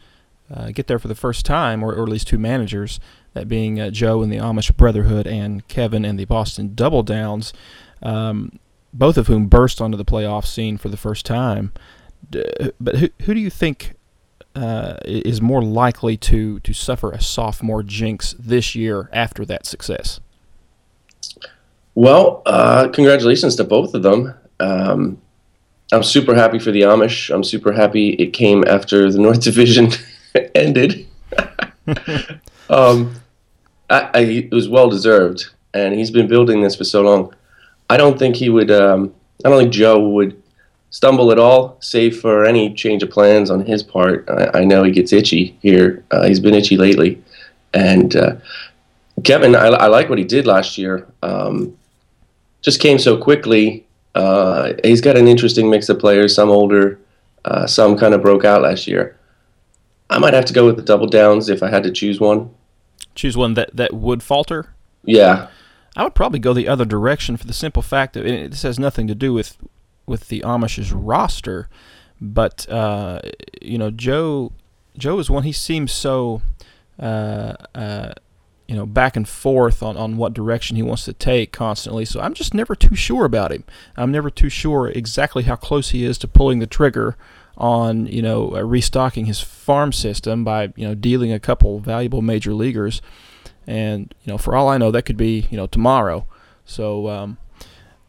uh, 0.54 0.72
get 0.72 0.88
there 0.88 1.00
for 1.00 1.08
the 1.08 1.16
first 1.16 1.46
time, 1.46 1.84
or, 1.84 1.94
or, 1.94 2.04
at 2.04 2.10
least 2.10 2.28
two 2.28 2.38
managers, 2.38 3.00
that 3.34 3.48
being 3.48 3.80
uh, 3.80 3.90
Joe 3.90 4.22
and 4.22 4.32
the 4.32 4.38
Amish 4.38 4.76
Brotherhood 4.78 5.26
and 5.26 5.68
Kevin 5.68 6.06
and 6.06 6.20
the 6.20 6.26
Boston 6.26 6.76
Double 6.76 7.02
Downs, 7.02 7.54
um, 8.04 8.60
both 8.94 9.18
of 9.18 9.28
whom 9.28 9.48
burst 9.48 9.82
onto 9.82 9.98
the 9.98 10.06
playoff 10.06 10.46
scene 10.46 10.78
for 10.78 10.90
the 10.90 10.98
first 10.98 11.26
time. 11.26 11.74
But 12.32 12.96
who, 12.96 13.10
who 13.24 13.34
do 13.34 13.40
you 13.40 13.50
think 13.50 13.94
uh, 14.56 14.98
is 15.06 15.42
more 15.42 15.64
likely 15.64 16.18
to 16.18 16.60
to 16.60 16.74
suffer 16.74 17.12
a 17.12 17.22
sophomore 17.22 17.84
jinx 17.84 18.36
this 18.38 18.76
year 18.76 19.10
after 19.12 19.46
that 19.46 19.66
success? 19.66 20.20
Well, 21.96 22.42
uh, 22.46 22.90
congratulations 22.90 23.56
to 23.58 23.64
both 23.64 23.94
of 23.94 24.04
them. 24.04 24.34
Um, 24.60 25.22
I'm 25.92 26.04
super 26.04 26.34
happy 26.34 26.60
for 26.60 26.72
the 26.72 26.82
Amish. 26.82 27.34
I'm 27.34 27.44
super 27.44 27.72
happy 27.72 28.12
it 28.12 28.34
came 28.34 28.64
after 28.68 29.12
the 29.12 29.20
North 29.20 29.42
Division 29.44 29.90
ended. 30.56 31.08
um, 32.70 33.16
I, 33.90 34.10
I, 34.14 34.20
it 34.20 34.52
was 34.52 34.70
well 34.70 34.90
deserved, 34.90 35.50
and 35.74 35.94
he's 35.94 36.12
been 36.12 36.28
building 36.28 36.62
this 36.62 36.76
for 36.76 36.84
so 36.84 37.02
long. 37.02 37.34
I 37.90 37.98
don't 37.98 38.18
think 38.18 38.36
he 38.36 38.50
would. 38.50 38.72
Um, 38.72 39.14
I 39.46 39.50
don't 39.50 39.60
think 39.60 39.74
Joe 39.74 40.00
would 40.10 40.42
stumble 40.94 41.32
at 41.32 41.40
all, 41.40 41.76
save 41.80 42.22
for 42.22 42.46
any 42.46 42.72
change 42.72 43.02
of 43.02 43.10
plans 43.10 43.50
on 43.50 43.66
his 43.66 43.82
part. 43.82 44.30
I, 44.30 44.60
I 44.60 44.64
know 44.64 44.84
he 44.84 44.92
gets 44.92 45.12
itchy 45.12 45.58
here. 45.60 46.06
Uh, 46.12 46.28
he's 46.28 46.40
been 46.40 46.54
itchy 46.54 46.78
lately. 46.78 47.22
And 47.74 48.16
uh, 48.16 48.36
Kevin, 49.24 49.56
I, 49.56 49.70
I, 49.70 49.88
like 49.88 50.08
what 50.08 50.20
he 50.20 50.24
did 50.24 50.46
last 50.46 50.78
year. 50.78 51.08
Um, 51.24 51.76
just 52.62 52.80
came 52.80 53.00
so 53.00 53.18
quickly. 53.18 53.88
Uh, 54.14 54.74
he's 54.84 55.02
got 55.02 55.18
an 55.18 55.28
interesting 55.28 55.68
mix 55.68 55.90
of 55.90 55.98
players, 55.98 56.36
some 56.36 56.50
older, 56.50 57.00
uh, 57.44 57.66
some 57.66 57.98
kind 57.98 58.14
of 58.14 58.22
broke 58.22 58.46
out 58.46 58.62
last 58.62 58.86
year. 58.86 59.18
I 60.12 60.20
might 60.20 60.36
have 60.36 60.46
to 60.46 60.54
go 60.54 60.68
with 60.68 60.76
the 60.76 60.84
double 60.84 61.08
downs 61.08 61.50
if 61.50 61.64
I 61.64 61.72
had 61.72 61.82
to 61.84 61.92
choose 61.92 62.20
one. 62.20 62.54
Choose 63.16 63.36
one 63.36 63.56
that, 63.56 63.76
that 63.76 63.94
would 63.94 64.22
falter? 64.22 64.76
Yeah. 65.04 65.48
I 65.96 66.04
would 66.04 66.14
probably 66.14 66.38
go 66.38 66.54
the 66.54 66.68
other 66.68 66.86
direction 66.86 67.36
for 67.36 67.48
the 67.48 67.54
simple 67.54 67.82
fact 67.82 68.14
that 68.14 68.22
this 68.22 68.62
has 68.62 68.78
nothing 68.78 69.08
to 69.08 69.16
do 69.16 69.34
with 69.34 69.58
with 70.06 70.28
the 70.28 70.44
Amish's 70.44 70.92
roster, 70.92 71.70
but 72.20 72.70
uh, 72.70 73.20
you 73.62 73.78
know 73.78 73.92
Joe 73.92 74.52
Joe 74.98 75.20
is 75.20 75.30
one 75.30 75.44
he 75.44 75.52
seems 75.52 75.92
so 75.92 76.42
uh, 77.00 77.54
uh, 77.74 78.14
you 78.68 78.76
know 78.76 78.86
back 78.86 79.16
and 79.16 79.28
forth 79.28 79.82
on, 79.84 79.98
on 79.98 80.18
what 80.18 80.34
direction 80.34 80.76
he 80.76 80.84
wants 80.84 81.06
to 81.06 81.14
take 81.14 81.52
constantly. 81.52 82.06
So 82.06 82.20
I'm 82.22 82.34
just 82.34 82.54
never 82.54 82.76
too 82.76 82.96
sure 82.96 83.26
about 83.26 83.52
him. 83.52 83.64
I'm 83.98 84.12
never 84.12 84.30
too 84.30 84.50
sure 84.50 84.88
exactly 84.88 85.44
how 85.44 85.56
close 85.56 85.90
he 85.90 86.04
is 86.06 86.18
to 86.20 86.28
pulling 86.28 86.60
the 86.60 86.68
trigger 86.68 87.18
on 87.56 88.08
you 88.08 88.22
know 88.22 88.56
uh, 88.56 88.62
restocking 88.62 89.26
his 89.26 89.40
farm 89.40 89.92
system 89.92 90.44
by 90.44 90.74
you 90.76 90.88
know 90.88 90.96
dealing 90.96 91.32
a 91.32 91.40
couple 91.40 91.80
valuable 91.80 92.22
major 92.22 92.54
leaguers. 92.54 93.02
And 93.66 94.14
you 94.24 94.32
know, 94.32 94.38
for 94.38 94.56
all 94.56 94.68
I 94.68 94.78
know, 94.78 94.92
that 94.92 95.04
could 95.04 95.18
be 95.18 95.48
you 95.50 95.58
know 95.58 95.68
tomorrow. 95.68 96.26
So 96.66 97.10
um, 97.10 97.38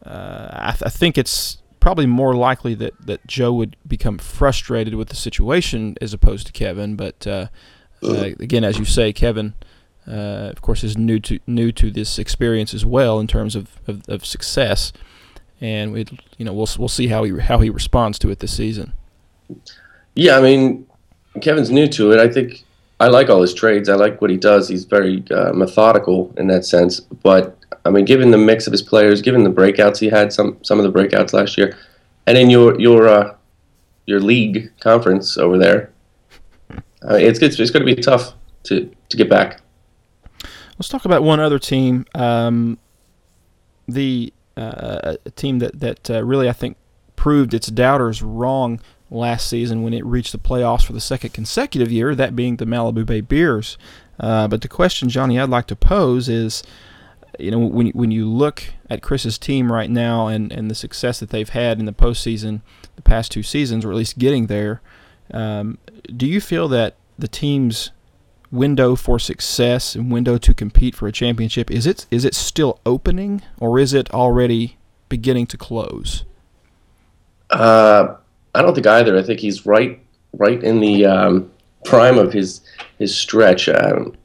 uh, 0.05 0.49
I, 0.51 0.71
th- 0.71 0.83
I 0.85 0.89
think 0.89 1.17
it's 1.17 1.57
probably 1.85 2.07
more 2.07 2.33
likely 2.33 2.73
that, 2.73 2.93
that 3.05 3.27
Joe 3.27 3.53
would 3.53 3.75
become 3.87 4.17
frustrated 4.17 4.95
with 4.95 5.09
the 5.09 5.15
situation 5.15 5.95
as 6.01 6.15
opposed 6.15 6.47
to 6.47 6.51
Kevin. 6.51 6.95
But 6.95 7.27
uh, 7.27 7.49
uh, 8.01 8.31
again, 8.39 8.63
as 8.63 8.79
you 8.79 8.85
say, 8.85 9.13
Kevin, 9.13 9.53
uh, 10.07 10.49
of 10.51 10.63
course, 10.63 10.83
is 10.83 10.97
new 10.97 11.19
to 11.19 11.37
new 11.45 11.71
to 11.73 11.91
this 11.91 12.17
experience 12.17 12.73
as 12.73 12.83
well 12.83 13.19
in 13.19 13.27
terms 13.27 13.55
of, 13.55 13.79
of, 13.85 14.01
of 14.09 14.25
success, 14.25 14.93
and 15.61 15.93
we 15.93 16.07
you 16.39 16.45
know 16.45 16.53
we'll 16.53 16.67
we'll 16.79 16.87
see 16.87 17.05
how 17.05 17.23
he 17.23 17.37
how 17.37 17.59
he 17.59 17.69
responds 17.69 18.17
to 18.17 18.31
it 18.31 18.39
this 18.39 18.57
season. 18.57 18.93
Yeah, 20.15 20.39
I 20.39 20.41
mean, 20.41 20.87
Kevin's 21.39 21.69
new 21.69 21.87
to 21.89 22.11
it. 22.13 22.19
I 22.19 22.27
think 22.27 22.63
I 22.99 23.09
like 23.09 23.29
all 23.29 23.43
his 23.43 23.53
trades. 23.53 23.89
I 23.89 23.95
like 23.95 24.21
what 24.21 24.31
he 24.31 24.37
does. 24.37 24.67
He's 24.67 24.85
very 24.85 25.23
uh, 25.29 25.53
methodical 25.53 26.33
in 26.35 26.47
that 26.47 26.65
sense. 26.65 26.99
But 26.99 27.55
I 27.85 27.89
mean, 27.89 28.05
given 28.05 28.31
the 28.31 28.37
mix 28.37 28.67
of 28.67 28.71
his 28.71 28.81
players, 28.81 29.21
given 29.21 29.43
the 29.43 29.49
breakouts 29.49 29.97
he 29.97 30.07
had, 30.07 30.31
some 30.31 30.57
some 30.63 30.79
of 30.79 30.91
the 30.91 30.97
breakouts 30.97 31.33
last 31.33 31.57
year, 31.57 31.77
and 32.27 32.37
in 32.37 32.49
your 32.49 32.79
your 32.79 33.07
uh, 33.07 33.35
your 34.05 34.19
league 34.19 34.71
conference 34.79 35.37
over 35.37 35.57
there, 35.57 35.91
I 36.69 37.13
mean, 37.13 37.21
it's 37.21 37.39
it's, 37.39 37.59
it's 37.59 37.71
going 37.71 37.85
to 37.85 37.95
be 37.95 38.01
tough 38.01 38.33
to 38.63 38.91
to 39.09 39.17
get 39.17 39.29
back. 39.29 39.61
Let's 40.77 40.89
talk 40.89 41.05
about 41.05 41.23
one 41.23 41.39
other 41.39 41.59
team. 41.59 42.05
Um, 42.15 42.77
the 43.87 44.33
uh, 44.57 45.15
team 45.35 45.59
that 45.59 45.79
that 45.79 46.09
uh, 46.09 46.23
really 46.23 46.49
I 46.49 46.53
think 46.53 46.77
proved 47.15 47.53
its 47.53 47.67
doubters 47.67 48.21
wrong 48.21 48.79
last 49.11 49.47
season 49.47 49.83
when 49.83 49.93
it 49.93 50.05
reached 50.05 50.31
the 50.31 50.37
playoffs 50.37 50.83
for 50.85 50.93
the 50.93 51.01
second 51.01 51.33
consecutive 51.33 51.91
year, 51.91 52.15
that 52.15 52.35
being 52.35 52.57
the 52.57 52.65
Malibu 52.65 53.05
Bay 53.05 53.21
Beers. 53.21 53.77
Uh, 54.19 54.47
but 54.47 54.61
the 54.61 54.67
question, 54.67 55.09
Johnny, 55.09 55.39
I'd 55.39 55.49
like 55.49 55.67
to 55.67 55.75
pose 55.75 56.29
is 56.29 56.63
you 57.39 57.51
know, 57.51 57.59
when 57.59 57.87
when 57.89 58.11
you 58.11 58.29
look 58.29 58.63
at 58.89 59.01
Chris's 59.01 59.37
team 59.37 59.71
right 59.71 59.89
now 59.89 60.27
and, 60.27 60.51
and 60.51 60.69
the 60.69 60.75
success 60.75 61.19
that 61.19 61.29
they've 61.29 61.49
had 61.49 61.79
in 61.79 61.85
the 61.85 61.93
postseason, 61.93 62.61
the 62.95 63.01
past 63.01 63.31
two 63.31 63.43
seasons, 63.43 63.85
or 63.85 63.91
at 63.91 63.97
least 63.97 64.17
getting 64.17 64.47
there, 64.47 64.81
um, 65.31 65.77
do 66.15 66.25
you 66.25 66.41
feel 66.41 66.67
that 66.69 66.95
the 67.17 67.27
team's 67.27 67.91
window 68.51 68.95
for 68.95 69.19
success 69.19 69.95
and 69.95 70.11
window 70.11 70.37
to 70.37 70.53
compete 70.53 70.95
for 70.95 71.07
a 71.07 71.11
championship 71.11 71.69
is 71.69 71.85
it 71.85 72.05
is 72.11 72.23
it 72.23 72.33
still 72.33 72.79
opening 72.85 73.41
or 73.59 73.79
is 73.79 73.93
it 73.93 74.09
already 74.13 74.77
beginning 75.09 75.47
to 75.47 75.57
close? 75.57 76.23
Uh, 77.49 78.15
I 78.53 78.61
don't 78.61 78.73
think 78.73 78.87
either. 78.87 79.17
I 79.17 79.23
think 79.23 79.39
he's 79.39 79.65
right 79.65 79.99
right 80.33 80.61
in 80.63 80.79
the 80.79 81.05
um, 81.05 81.51
prime 81.85 82.17
of 82.17 82.33
his 82.33 82.61
his 82.99 83.15
stretch. 83.15 83.69
Um, 83.69 84.15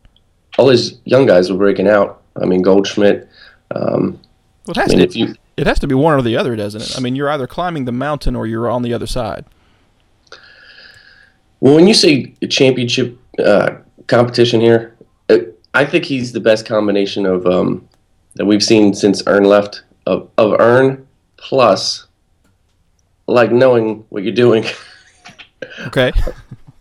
all 0.58 0.68
his 0.68 0.98
young 1.04 1.26
guys 1.26 1.50
were 1.50 1.58
breaking 1.58 1.88
out 1.88 2.19
I 2.40 2.46
mean, 2.46 2.62
Goldschmidt. 2.62 3.28
Um, 3.74 4.20
well, 4.66 4.72
it 4.72 4.76
has, 4.76 4.92
I 4.92 4.96
mean, 4.96 5.08
to, 5.08 5.18
you, 5.18 5.34
it 5.56 5.66
has 5.66 5.78
to 5.80 5.86
be 5.86 5.94
one 5.94 6.14
or 6.14 6.22
the 6.22 6.36
other, 6.36 6.56
doesn't 6.56 6.82
it? 6.82 6.96
I 6.96 7.00
mean, 7.00 7.16
you're 7.16 7.30
either 7.30 7.46
climbing 7.46 7.84
the 7.84 7.92
mountain 7.92 8.36
or 8.36 8.46
you're 8.46 8.68
on 8.68 8.82
the 8.82 8.94
other 8.94 9.06
side. 9.06 9.44
Well, 11.60 11.74
when 11.74 11.86
you 11.86 11.94
say 11.94 12.34
championship 12.48 13.18
uh, 13.38 13.76
competition 14.06 14.60
here, 14.60 14.96
uh, 15.28 15.38
I 15.74 15.84
think 15.84 16.04
he's 16.04 16.32
the 16.32 16.40
best 16.40 16.66
combination 16.66 17.26
of 17.26 17.46
um, 17.46 17.86
that 18.34 18.46
we've 18.46 18.62
seen 18.62 18.94
since 18.94 19.22
Earn 19.26 19.44
left 19.44 19.82
of, 20.06 20.30
of 20.38 20.58
Earn 20.58 21.06
plus 21.36 22.06
like 23.26 23.52
knowing 23.52 24.04
what 24.08 24.22
you're 24.22 24.32
doing. 24.34 24.64
okay. 25.86 26.12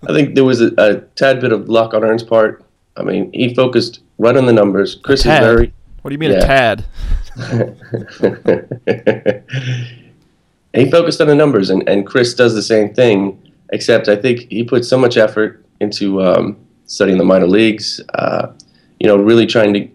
I 0.07 0.13
think 0.13 0.35
there 0.35 0.45
was 0.45 0.61
a, 0.61 0.71
a, 0.77 1.01
tad 1.15 1.41
bit 1.41 1.51
of 1.51 1.67
luck 1.67 1.93
on 1.93 2.03
Earn's 2.03 2.23
part. 2.23 2.63
I 2.99 3.03
mean, 3.03 3.31
he 3.31 3.55
focused 3.55 4.01
right 4.17 4.35
on 4.35 4.45
the 4.45 4.53
numbers. 4.53 4.95
Chris 4.95 5.21
is 5.21 5.25
very. 5.25 5.73
What 6.01 6.09
do 6.09 6.13
you 6.13 6.19
mean 6.19 6.31
yeah. 6.31 6.37
a 6.37 6.41
tad? 6.41 6.85
he 10.73 10.91
focused 10.91 11.21
on 11.21 11.27
the 11.27 11.35
numbers, 11.35 11.69
and, 11.69 11.87
and 11.87 12.05
Chris 12.05 12.33
does 12.33 12.53
the 12.53 12.61
same 12.61 12.93
thing, 12.93 13.41
except 13.71 14.09
I 14.09 14.15
think 14.15 14.49
he 14.49 14.63
put 14.63 14.85
so 14.85 14.97
much 14.97 15.17
effort 15.17 15.65
into 15.79 16.21
um, 16.21 16.57
studying 16.85 17.17
the 17.17 17.23
minor 17.23 17.47
leagues, 17.47 18.01
uh, 18.15 18.51
you 18.99 19.07
know, 19.07 19.15
really 19.15 19.45
trying 19.45 19.73
to 19.73 19.87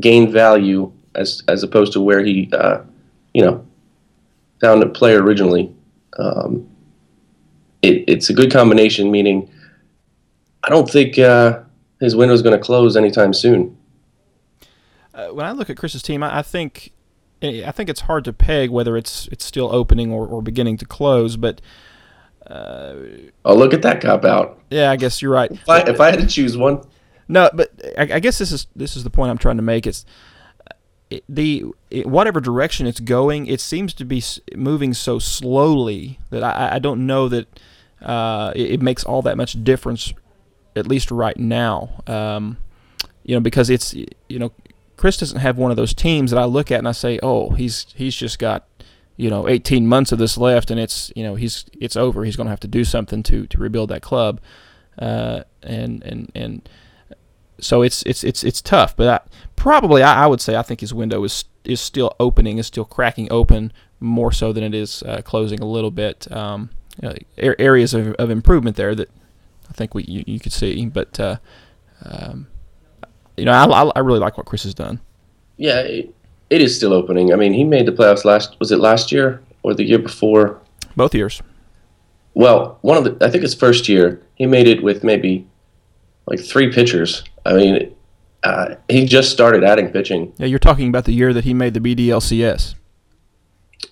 gain 0.00 0.30
value 0.30 0.92
as, 1.14 1.42
as 1.48 1.62
opposed 1.62 1.94
to 1.94 2.00
where 2.00 2.22
he, 2.22 2.50
uh, 2.52 2.80
you 3.32 3.42
know, 3.42 3.66
found 4.60 4.82
a 4.82 4.88
player 4.88 5.22
originally. 5.22 5.72
Um, 6.18 6.68
it, 7.80 8.04
it's 8.06 8.28
a 8.28 8.34
good 8.34 8.52
combination, 8.52 9.10
meaning 9.10 9.50
I 10.62 10.68
don't 10.68 10.90
think. 10.90 11.18
Uh, 11.18 11.60
his 12.00 12.16
window 12.16 12.34
is 12.34 12.42
going 12.42 12.56
to 12.56 12.62
close 12.62 12.96
anytime 12.96 13.32
soon. 13.32 13.76
Uh, 15.14 15.28
when 15.28 15.46
I 15.46 15.52
look 15.52 15.68
at 15.68 15.76
Chris's 15.76 16.02
team, 16.02 16.22
I, 16.22 16.38
I, 16.38 16.42
think 16.42 16.92
I 17.42 17.72
think 17.72 17.88
it's 17.88 18.02
hard 18.02 18.24
to 18.24 18.32
peg 18.32 18.70
whether 18.70 18.96
it's 18.96 19.28
it's 19.32 19.44
still 19.44 19.74
opening 19.74 20.12
or, 20.12 20.26
or 20.26 20.42
beginning 20.42 20.76
to 20.78 20.84
close. 20.84 21.36
But 21.36 21.60
uh, 22.46 22.94
oh, 23.44 23.54
look 23.54 23.74
at 23.74 23.82
that 23.82 24.00
cop 24.00 24.24
out! 24.24 24.60
Yeah, 24.70 24.90
I 24.90 24.96
guess 24.96 25.20
you're 25.20 25.32
right. 25.32 25.50
If 25.50 25.68
I, 25.68 25.80
if 25.80 26.00
I 26.00 26.10
had 26.10 26.20
to 26.20 26.26
choose 26.26 26.56
one, 26.56 26.82
No, 27.28 27.50
but 27.52 27.70
I, 27.98 28.02
I 28.14 28.20
guess 28.20 28.38
this 28.38 28.52
is 28.52 28.66
this 28.74 28.96
is 28.96 29.04
the 29.04 29.10
point 29.10 29.30
I'm 29.30 29.38
trying 29.38 29.56
to 29.56 29.62
make. 29.62 29.86
It's 29.86 30.06
it, 31.10 31.24
the 31.28 31.64
it, 31.90 32.06
whatever 32.06 32.40
direction 32.40 32.86
it's 32.86 33.00
going, 33.00 33.46
it 33.46 33.60
seems 33.60 33.94
to 33.94 34.04
be 34.04 34.22
moving 34.54 34.94
so 34.94 35.18
slowly 35.18 36.18
that 36.30 36.42
I, 36.42 36.76
I 36.76 36.78
don't 36.78 37.06
know 37.06 37.28
that 37.28 37.60
uh, 38.02 38.52
it, 38.54 38.72
it 38.72 38.82
makes 38.82 39.04
all 39.04 39.22
that 39.22 39.36
much 39.36 39.62
difference, 39.64 40.12
at 40.76 40.86
least 40.86 41.10
right 41.10 41.36
now. 41.36 42.02
Um, 42.06 42.58
you 43.24 43.34
know, 43.34 43.40
because 43.40 43.70
it's 43.70 43.94
you 43.94 44.38
know, 44.38 44.52
Chris 44.96 45.16
doesn't 45.16 45.40
have 45.40 45.58
one 45.58 45.70
of 45.70 45.76
those 45.76 45.94
teams 45.94 46.30
that 46.30 46.38
I 46.38 46.44
look 46.44 46.70
at 46.70 46.78
and 46.78 46.88
I 46.88 46.92
say, 46.92 47.18
oh, 47.22 47.50
he's 47.50 47.86
he's 47.94 48.14
just 48.14 48.38
got 48.38 48.66
you 49.16 49.28
know 49.28 49.48
18 49.48 49.86
months 49.86 50.12
of 50.12 50.18
this 50.18 50.38
left 50.38 50.70
and 50.70 50.78
it's 50.78 51.12
you 51.16 51.24
know 51.24 51.34
he's 51.34 51.64
it's 51.80 51.96
over. 51.96 52.24
He's 52.24 52.36
going 52.36 52.46
to 52.46 52.50
have 52.50 52.60
to 52.60 52.68
do 52.68 52.84
something 52.84 53.22
to 53.24 53.46
to 53.46 53.58
rebuild 53.58 53.90
that 53.90 54.02
club, 54.02 54.40
uh, 54.98 55.42
and 55.62 56.02
and 56.02 56.30
and 56.34 56.68
so 57.60 57.82
it's 57.82 58.02
it's 58.04 58.24
it's 58.24 58.44
it's 58.44 58.62
tough. 58.62 58.96
But 58.96 59.08
I, 59.08 59.28
probably 59.56 60.02
I, 60.02 60.24
I 60.24 60.26
would 60.26 60.40
say 60.40 60.56
I 60.56 60.62
think 60.62 60.80
his 60.80 60.94
window 60.94 61.22
is 61.24 61.44
is 61.64 61.80
still 61.80 62.14
opening, 62.18 62.58
is 62.58 62.66
still 62.66 62.84
cracking 62.84 63.28
open 63.30 63.72
more 64.00 64.32
so 64.32 64.52
than 64.52 64.64
it 64.64 64.74
is 64.74 65.02
uh, 65.02 65.22
closing 65.22 65.60
a 65.60 65.66
little 65.66 65.90
bit. 65.90 66.30
Um, 66.32 66.70
you 67.00 67.08
know, 67.08 67.14
areas 67.36 67.94
of, 67.94 68.14
of 68.14 68.30
improvement 68.30 68.76
there 68.76 68.94
that 68.94 69.08
I 69.68 69.72
think 69.72 69.94
we 69.94 70.04
you, 70.04 70.24
you 70.26 70.40
could 70.40 70.52
see, 70.52 70.86
but 70.86 71.18
uh, 71.20 71.36
um, 72.04 72.46
you 73.36 73.44
know 73.44 73.52
I, 73.52 73.64
I 73.64 73.90
I 73.96 73.98
really 74.00 74.18
like 74.18 74.36
what 74.36 74.46
Chris 74.46 74.64
has 74.64 74.74
done. 74.74 75.00
Yeah, 75.56 75.80
it, 75.80 76.14
it 76.50 76.62
is 76.62 76.74
still 76.74 76.92
opening. 76.92 77.32
I 77.32 77.36
mean, 77.36 77.52
he 77.52 77.64
made 77.64 77.86
the 77.86 77.92
playoffs 77.92 78.24
last. 78.24 78.58
Was 78.60 78.72
it 78.72 78.78
last 78.78 79.12
year 79.12 79.42
or 79.62 79.74
the 79.74 79.84
year 79.84 79.98
before? 79.98 80.60
Both 80.96 81.14
years. 81.14 81.42
Well, 82.34 82.78
one 82.82 82.96
of 82.96 83.04
the. 83.04 83.24
I 83.24 83.30
think 83.30 83.42
his 83.42 83.54
first 83.54 83.88
year, 83.88 84.22
he 84.36 84.46
made 84.46 84.66
it 84.66 84.82
with 84.82 85.04
maybe 85.04 85.46
like 86.26 86.40
three 86.40 86.72
pitchers. 86.72 87.24
I 87.44 87.54
mean, 87.54 87.94
uh, 88.44 88.76
he 88.88 89.04
just 89.04 89.32
started 89.32 89.64
adding 89.64 89.90
pitching. 89.90 90.32
Yeah, 90.38 90.46
you're 90.46 90.58
talking 90.58 90.88
about 90.88 91.04
the 91.04 91.12
year 91.12 91.32
that 91.32 91.44
he 91.44 91.54
made 91.54 91.74
the 91.74 91.80
BDLCS. 91.80 92.74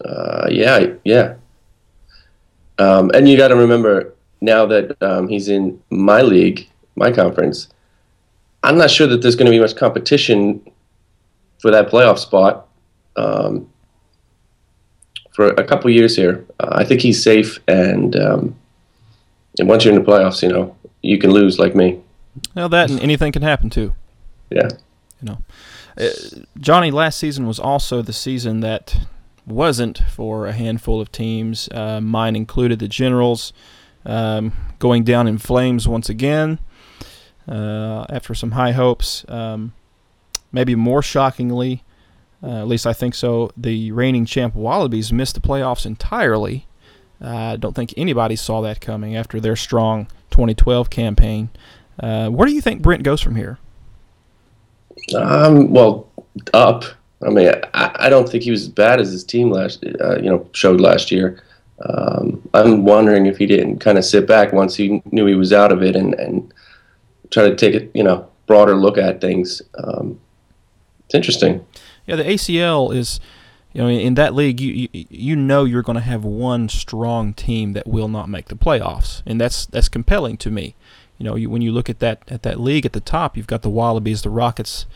Uh, 0.04 0.47
yeah, 0.50 0.95
yeah. 1.04 1.35
Um, 2.78 3.11
and 3.14 3.28
you 3.28 3.37
got 3.37 3.49
to 3.49 3.56
remember 3.56 4.14
now 4.46 4.64
that 4.64 4.96
um, 5.02 5.28
he's 5.28 5.48
in 5.48 5.82
my 5.90 6.22
league, 6.22 6.66
my 6.94 7.12
conference. 7.12 7.68
I'm 8.62 8.78
not 8.78 8.90
sure 8.90 9.06
that 9.06 9.20
there's 9.20 9.36
going 9.36 9.46
to 9.46 9.50
be 9.50 9.60
much 9.60 9.76
competition 9.76 10.66
for 11.58 11.70
that 11.70 11.88
playoff 11.88 12.18
spot 12.18 12.66
um, 13.16 13.68
for 15.34 15.48
a 15.48 15.64
couple 15.64 15.90
years 15.90 16.16
here. 16.16 16.46
Uh, 16.58 16.70
I 16.72 16.84
think 16.84 17.02
he's 17.02 17.22
safe, 17.22 17.58
and 17.68 18.16
um, 18.16 18.56
and 19.58 19.68
once 19.68 19.84
you're 19.84 19.94
in 19.94 20.02
the 20.02 20.10
playoffs, 20.10 20.42
you 20.42 20.48
know 20.48 20.74
you 21.02 21.18
can 21.18 21.30
lose 21.30 21.58
like 21.58 21.74
me. 21.74 22.00
Well, 22.54 22.68
that 22.70 22.90
and 22.90 23.00
anything 23.00 23.32
can 23.32 23.42
happen 23.42 23.68
too. 23.68 23.94
Yeah. 24.50 24.68
You 25.20 25.28
know, 25.28 25.38
uh, 25.98 26.08
Johnny, 26.58 26.90
last 26.90 27.18
season 27.18 27.46
was 27.46 27.58
also 27.58 28.02
the 28.02 28.12
season 28.12 28.60
that 28.60 28.96
wasn't 29.46 29.98
for 30.10 30.46
a 30.46 30.52
handful 30.52 31.00
of 31.00 31.10
teams. 31.10 31.68
Uh, 31.72 32.00
mine 32.00 32.36
included 32.36 32.78
the 32.80 32.88
Generals, 32.88 33.52
um, 34.06 34.52
going 34.78 35.04
down 35.04 35.26
in 35.28 35.36
flames 35.38 35.86
once 35.86 36.08
again 36.08 36.58
uh, 37.48 38.06
after 38.08 38.34
some 38.34 38.52
high 38.52 38.72
hopes. 38.72 39.25
Um, 39.28 39.75
maybe 40.52 40.75
more 40.75 41.02
shockingly, 41.02 41.82
uh, 42.42 42.60
at 42.60 42.68
least 42.68 42.86
I 42.86 42.92
think 42.92 43.14
so, 43.14 43.50
the 43.56 43.92
reigning 43.92 44.25
champ 44.25 44.54
Wallabies 44.54 45.12
missed 45.12 45.34
the 45.34 45.40
playoffs 45.40 45.84
entirely. 45.84 46.66
Uh, 47.22 47.28
I 47.28 47.56
don't 47.56 47.75
think 47.75 47.94
anybody 47.96 48.36
saw 48.36 48.60
that 48.62 48.80
coming 48.80 49.16
after 49.16 49.40
their 49.40 49.56
strong 49.56 50.06
2012 50.30 50.90
campaign. 50.90 51.50
Uh, 51.98 52.28
where 52.28 52.46
do 52.46 52.54
you 52.54 52.60
think 52.60 52.82
Brent 52.82 53.02
goes 53.02 53.20
from 53.20 53.36
here? 53.36 53.58
Um, 55.14 55.70
well, 55.70 56.10
up. 56.52 56.84
I 57.26 57.30
mean, 57.30 57.50
I, 57.73 57.97
I 58.00 58.08
don't 58.10 58.28
think 58.28 58.45
he 58.45 58.50
was 58.50 58.62
as 58.62 58.69
bad 58.69 59.00
as 59.00 59.10
his 59.10 59.25
team 59.25 59.50
last, 59.50 59.82
uh, 60.00 60.16
you 60.16 60.28
know, 60.28 60.47
showed 60.52 60.80
last 60.80 61.10
year. 61.10 61.42
Um, 61.84 62.49
I'm 62.54 62.84
wondering 62.84 63.26
if 63.26 63.36
he 63.36 63.47
didn't 63.47 63.78
kind 63.78 63.99
of 63.99 64.04
sit 64.04 64.26
back 64.26 64.52
once 64.52 64.76
he 64.76 65.02
knew 65.10 65.26
he 65.26 65.34
was 65.34 65.52
out 65.52 65.73
of 65.73 65.82
it 65.82 65.95
and, 65.95 66.15
and 66.15 66.52
try 67.30 67.49
to 67.49 67.54
take 67.54 67.75
a, 67.75 67.89
you 67.93 68.02
know, 68.02 68.28
broader 68.47 68.75
look 68.75 68.97
at 68.97 69.21
things. 69.21 69.60
Um, 69.76 70.19
it's 71.04 71.15
interesting. 71.15 71.67
Yeah, 72.06 72.17
the 72.17 72.25
ACL 72.25 72.95
is, 72.95 73.21
you 73.73 73.82
know, 73.82 73.89
in 73.89 74.15
that 74.15 74.34
league, 74.34 74.60
you 74.60 74.89
you, 74.93 75.06
you 75.10 75.36
know 75.36 75.65
you're 75.65 75.82
going 75.82 75.97
to 75.97 76.02
have 76.02 76.25
one 76.25 76.69
strong 76.69 77.34
team 77.34 77.73
that 77.75 77.86
will 77.86 78.08
not 78.08 78.28
make 78.28 78.49
the 78.49 78.56
playoffs, 78.56 79.23
and 79.26 79.41
that's 79.41 79.67
that's 79.67 79.89
compelling 79.89 80.36
to 80.39 80.50
me. 80.50 80.75
You 81.19 81.25
know, 81.25 81.34
you, 81.34 81.50
when 81.50 81.62
you 81.62 81.73
look 81.73 81.91
at 81.91 81.99
that 82.00 82.23
at 82.28 82.43
that 82.43 82.60
league 82.60 82.86
at 82.86 82.93
the 82.93 83.00
top, 83.00 83.36
you've 83.36 83.47
got 83.47 83.62
the 83.62 83.71
Wallabies, 83.71 84.23
the 84.23 84.30
Rockets, 84.30 84.86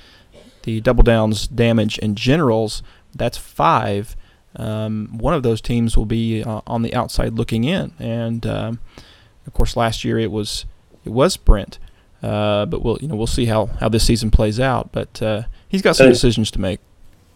the 0.62 0.80
Double 0.80 1.02
Downs, 1.02 1.46
Damage, 1.46 1.98
and 2.02 2.16
Generals. 2.16 2.82
That's 3.14 3.36
five. 3.36 4.16
Um, 4.56 5.16
one 5.18 5.32
of 5.34 5.42
those 5.42 5.60
teams 5.60 5.96
will 5.96 6.06
be 6.06 6.42
uh, 6.42 6.60
on 6.66 6.82
the 6.82 6.92
outside 6.94 7.34
looking 7.34 7.64
in, 7.64 7.92
and 7.98 8.44
um, 8.46 8.80
of 9.46 9.52
course, 9.52 9.76
last 9.76 10.04
year 10.04 10.18
it 10.18 10.30
was 10.30 10.64
it 11.04 11.10
was 11.10 11.36
Brent. 11.36 11.78
Uh, 12.22 12.66
but 12.66 12.82
we'll 12.82 12.98
you 13.00 13.08
know 13.08 13.14
we'll 13.16 13.26
see 13.26 13.46
how, 13.46 13.66
how 13.80 13.88
this 13.88 14.04
season 14.04 14.30
plays 14.30 14.58
out. 14.60 14.90
But 14.92 15.22
uh, 15.22 15.42
he's 15.68 15.82
got 15.82 15.96
some 15.96 16.06
Hey. 16.08 16.12
decisions 16.12 16.50
to 16.52 16.60
make. 16.60 16.80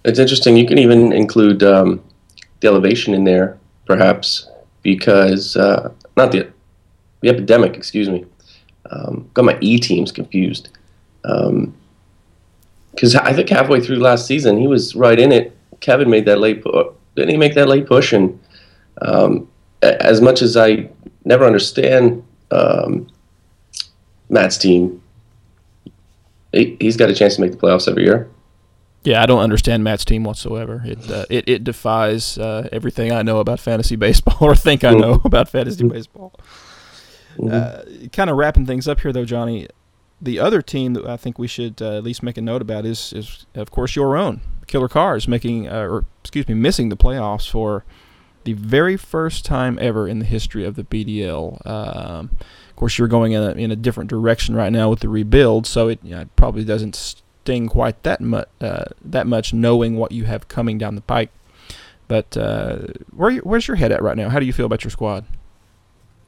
It's 0.04 0.18
interesting. 0.18 0.56
You 0.56 0.66
can 0.66 0.76
even 0.78 1.12
include 1.12 1.62
um, 1.62 2.02
the 2.60 2.66
elevation 2.68 3.14
in 3.14 3.24
there, 3.24 3.56
perhaps, 3.86 4.48
because 4.82 5.56
uh, 5.56 5.90
not 6.16 6.32
the 6.32 6.48
the 7.20 7.28
epidemic. 7.30 7.76
Excuse 7.76 8.08
me. 8.10 8.26
Um, 8.90 9.30
got 9.32 9.44
my 9.46 9.56
E 9.60 9.78
teams 9.78 10.12
confused. 10.12 10.68
Because 11.22 13.14
I 13.16 13.32
think 13.32 13.48
halfway 13.48 13.80
through 13.80 13.96
last 13.96 14.26
season, 14.26 14.58
he 14.58 14.66
was 14.66 14.94
right 14.94 15.18
in 15.18 15.32
it. 15.32 15.56
Kevin 15.80 16.10
made 16.10 16.26
that 16.26 16.38
late. 16.38 16.62
Didn't 17.16 17.30
he 17.30 17.36
make 17.36 17.54
that 17.54 17.68
late 17.68 17.86
push? 17.86 18.12
And 18.12 18.40
um, 19.02 19.48
as 19.82 20.20
much 20.20 20.42
as 20.42 20.56
I 20.56 20.88
never 21.24 21.44
understand 21.44 22.24
um, 22.50 23.08
Matt's 24.28 24.58
team, 24.58 25.02
he, 26.52 26.76
he's 26.80 26.96
got 26.96 27.10
a 27.10 27.14
chance 27.14 27.36
to 27.36 27.40
make 27.40 27.52
the 27.52 27.56
playoffs 27.56 27.88
every 27.88 28.04
year. 28.04 28.28
Yeah, 29.04 29.22
I 29.22 29.26
don't 29.26 29.40
understand 29.40 29.84
Matt's 29.84 30.04
team 30.04 30.24
whatsoever. 30.24 30.82
It 30.84 31.10
uh, 31.10 31.26
it, 31.28 31.46
it 31.46 31.64
defies 31.64 32.38
uh, 32.38 32.68
everything 32.72 33.12
I 33.12 33.20
know 33.22 33.38
about 33.38 33.60
fantasy 33.60 33.96
baseball 33.96 34.38
or 34.40 34.56
think 34.56 34.82
I 34.82 34.92
know 34.92 35.20
about 35.24 35.48
fantasy 35.48 35.86
baseball. 35.86 36.32
Uh, 37.50 37.82
kind 38.12 38.30
of 38.30 38.36
wrapping 38.36 38.64
things 38.64 38.88
up 38.88 39.00
here, 39.00 39.12
though, 39.12 39.24
Johnny. 39.24 39.68
The 40.22 40.38
other 40.38 40.62
team 40.62 40.94
that 40.94 41.04
I 41.04 41.18
think 41.18 41.38
we 41.38 41.48
should 41.48 41.82
uh, 41.82 41.98
at 41.98 42.04
least 42.04 42.22
make 42.22 42.38
a 42.38 42.40
note 42.40 42.62
about 42.62 42.86
is, 42.86 43.12
is 43.12 43.46
of 43.54 43.70
course, 43.70 43.94
your 43.94 44.16
own 44.16 44.40
Killer 44.66 44.88
Cars 44.88 45.28
making, 45.28 45.68
uh, 45.68 45.80
or 45.82 46.04
excuse 46.22 46.48
me, 46.48 46.54
missing 46.54 46.88
the 46.88 46.96
playoffs 46.96 47.48
for 47.48 47.84
the 48.44 48.52
very 48.52 48.96
first 48.96 49.44
time 49.44 49.78
ever 49.80 50.06
in 50.06 50.18
the 50.18 50.24
history 50.24 50.64
of 50.64 50.76
the 50.76 50.84
BDL. 50.84 51.66
Um, 51.66 52.30
of 52.68 52.76
course, 52.76 52.98
you're 52.98 53.08
going 53.08 53.32
in 53.32 53.42
a, 53.42 53.52
in 53.52 53.70
a 53.70 53.76
different 53.76 54.10
direction 54.10 54.54
right 54.54 54.72
now 54.72 54.90
with 54.90 55.00
the 55.00 55.08
rebuild, 55.08 55.66
so 55.66 55.88
it, 55.88 55.98
you 56.02 56.10
know, 56.10 56.22
it 56.22 56.36
probably 56.36 56.64
doesn't 56.64 56.94
sting 56.94 57.68
quite 57.68 58.02
that 58.02 58.20
much. 58.20 58.48
Uh, 58.60 58.84
that 59.04 59.26
much 59.26 59.52
knowing 59.52 59.96
what 59.96 60.12
you 60.12 60.24
have 60.24 60.48
coming 60.48 60.78
down 60.78 60.94
the 60.94 61.00
pike. 61.00 61.30
But 62.08 62.36
uh, 62.36 62.78
where 63.14 63.36
where's 63.38 63.66
your 63.66 63.76
head 63.76 63.92
at 63.92 64.02
right 64.02 64.16
now? 64.16 64.28
How 64.28 64.38
do 64.38 64.46
you 64.46 64.52
feel 64.52 64.66
about 64.66 64.84
your 64.84 64.90
squad? 64.90 65.24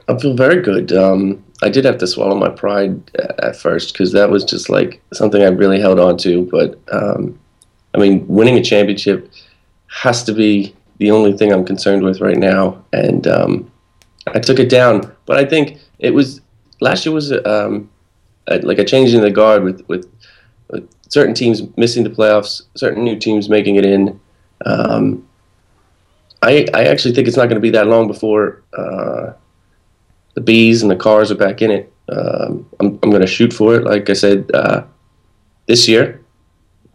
I 0.08 0.18
feel 0.18 0.34
very 0.34 0.62
good. 0.62 0.92
Um, 0.92 1.44
I 1.62 1.68
did 1.68 1.84
have 1.84 1.98
to 1.98 2.06
swallow 2.06 2.36
my 2.36 2.48
pride 2.48 3.10
at 3.40 3.56
first 3.56 3.92
because 3.92 4.12
that 4.12 4.30
was 4.30 4.44
just 4.44 4.70
like 4.70 5.02
something 5.12 5.42
I 5.42 5.48
really 5.48 5.80
held 5.80 5.98
on 5.98 6.16
to. 6.18 6.48
But 6.50 6.78
um, 6.92 7.38
I 7.96 7.98
mean, 7.98 8.26
winning 8.28 8.56
a 8.56 8.62
championship 8.62 9.30
has 9.88 10.22
to 10.24 10.32
be 10.32 10.74
the 10.98 11.10
only 11.10 11.36
thing 11.36 11.52
I'm 11.52 11.64
concerned 11.64 12.02
with 12.02 12.20
right 12.20 12.36
now. 12.36 12.84
And 12.92 13.26
um, 13.26 13.72
I 14.26 14.38
took 14.38 14.58
it 14.58 14.68
down, 14.68 15.12
but 15.24 15.38
I 15.38 15.44
think 15.44 15.78
it 15.98 16.10
was 16.10 16.40
last 16.80 17.06
year 17.06 17.14
was 17.14 17.32
um, 17.32 17.90
a, 18.48 18.58
like 18.58 18.78
a 18.78 18.84
change 18.84 19.14
in 19.14 19.22
the 19.22 19.30
guard 19.30 19.64
with, 19.64 19.86
with 19.88 20.10
with 20.68 20.88
certain 21.08 21.34
teams 21.34 21.62
missing 21.76 22.02
the 22.02 22.10
playoffs, 22.10 22.62
certain 22.74 23.04
new 23.04 23.16
teams 23.16 23.48
making 23.48 23.76
it 23.76 23.84
in. 23.84 24.20
Um, 24.64 25.26
I 26.42 26.66
I 26.74 26.84
actually 26.84 27.14
think 27.14 27.28
it's 27.28 27.36
not 27.36 27.46
going 27.46 27.56
to 27.56 27.60
be 27.60 27.70
that 27.70 27.86
long 27.86 28.06
before. 28.06 28.62
Uh, 28.76 29.32
the 30.34 30.40
bees 30.42 30.82
and 30.82 30.90
the 30.90 30.96
cars 30.96 31.30
are 31.30 31.36
back 31.36 31.62
in 31.62 31.70
it. 31.70 31.92
Um, 32.08 32.68
I'm, 32.78 32.98
I'm 33.02 33.10
going 33.10 33.22
to 33.22 33.26
shoot 33.26 33.52
for 33.52 33.74
it. 33.74 33.84
Like 33.84 34.10
I 34.10 34.12
said, 34.12 34.50
uh, 34.52 34.84
this 35.66 35.88
year, 35.88 36.20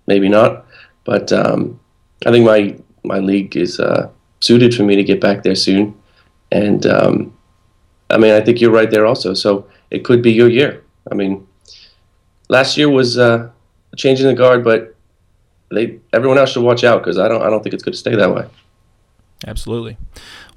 maybe 0.05 0.29
not, 0.29 0.65
but 1.03 1.31
um, 1.31 1.79
I 2.25 2.31
think 2.31 2.45
my 2.45 2.77
my 3.03 3.19
league 3.19 3.57
is 3.57 3.79
uh, 3.79 4.09
suited 4.39 4.75
for 4.75 4.83
me 4.83 4.95
to 4.95 5.03
get 5.03 5.19
back 5.19 5.43
there 5.43 5.55
soon. 5.55 5.95
And 6.51 6.85
um, 6.85 7.37
I 8.09 8.17
mean, 8.17 8.33
I 8.33 8.41
think 8.41 8.61
you're 8.61 8.71
right 8.71 8.89
there 8.91 9.05
also. 9.05 9.33
So 9.33 9.67
it 9.89 10.03
could 10.03 10.21
be 10.21 10.31
your 10.31 10.49
year. 10.49 10.83
I 11.11 11.15
mean, 11.15 11.47
last 12.49 12.77
year 12.77 12.89
was 12.89 13.17
uh, 13.17 13.49
a 13.91 13.95
change 13.95 14.21
in 14.21 14.27
the 14.27 14.33
guard, 14.33 14.63
but 14.63 14.95
they 15.69 15.99
everyone 16.13 16.37
else 16.37 16.51
should 16.51 16.63
watch 16.63 16.83
out 16.83 17.01
because 17.01 17.17
I 17.17 17.27
don't 17.27 17.41
I 17.41 17.49
don't 17.49 17.63
think 17.63 17.73
it's 17.73 17.83
going 17.83 17.93
to 17.93 17.99
stay 17.99 18.15
that 18.15 18.33
way. 18.33 18.45
Absolutely. 19.47 19.97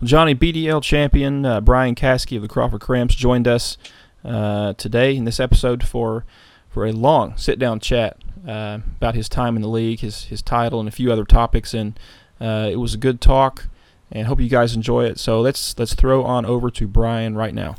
Well, 0.01 0.09
Johnny, 0.09 0.35
BDL 0.35 0.83
champion 0.83 1.47
uh, 1.47 1.61
Brian 1.61 1.95
Caskey 1.95 2.37
of 2.37 2.43
the 2.43 2.49
Crawford 2.49 2.83
Cramps 2.83 3.15
joined 3.15 3.49
us 3.49 3.79
uh, 4.25 4.75
today 4.75 5.17
in 5.17 5.25
this 5.25 5.41
episode 5.41 5.83
for 5.83 6.27
for 6.75 6.85
a 6.85 6.93
long 6.93 7.37
sit 7.37 7.57
down 7.61 7.79
chat 7.79 8.19
uh, 8.47 8.81
about 8.97 9.15
his 9.15 9.29
time 9.29 9.55
in 9.55 9.63
the 9.63 9.69
league, 9.69 10.01
his 10.01 10.25
his 10.25 10.43
title, 10.43 10.81
and 10.81 10.89
a 10.89 10.93
few 10.93 11.13
other 11.13 11.25
topics. 11.25 11.73
And 11.73 11.99
uh, 12.41 12.69
it 12.71 12.77
was 12.77 12.95
a 12.95 12.99
good 12.99 13.21
talk, 13.21 13.69
and 14.11 14.27
hope 14.27 14.41
you 14.41 14.49
guys 14.49 14.75
enjoy 14.75 15.05
it. 15.05 15.21
So 15.21 15.41
let's 15.41 15.79
let's 15.79 15.95
throw 15.95 16.25
on 16.25 16.45
over 16.45 16.71
to 16.73 16.89
Brian 16.89 17.37
right 17.37 17.55
now. 17.55 17.77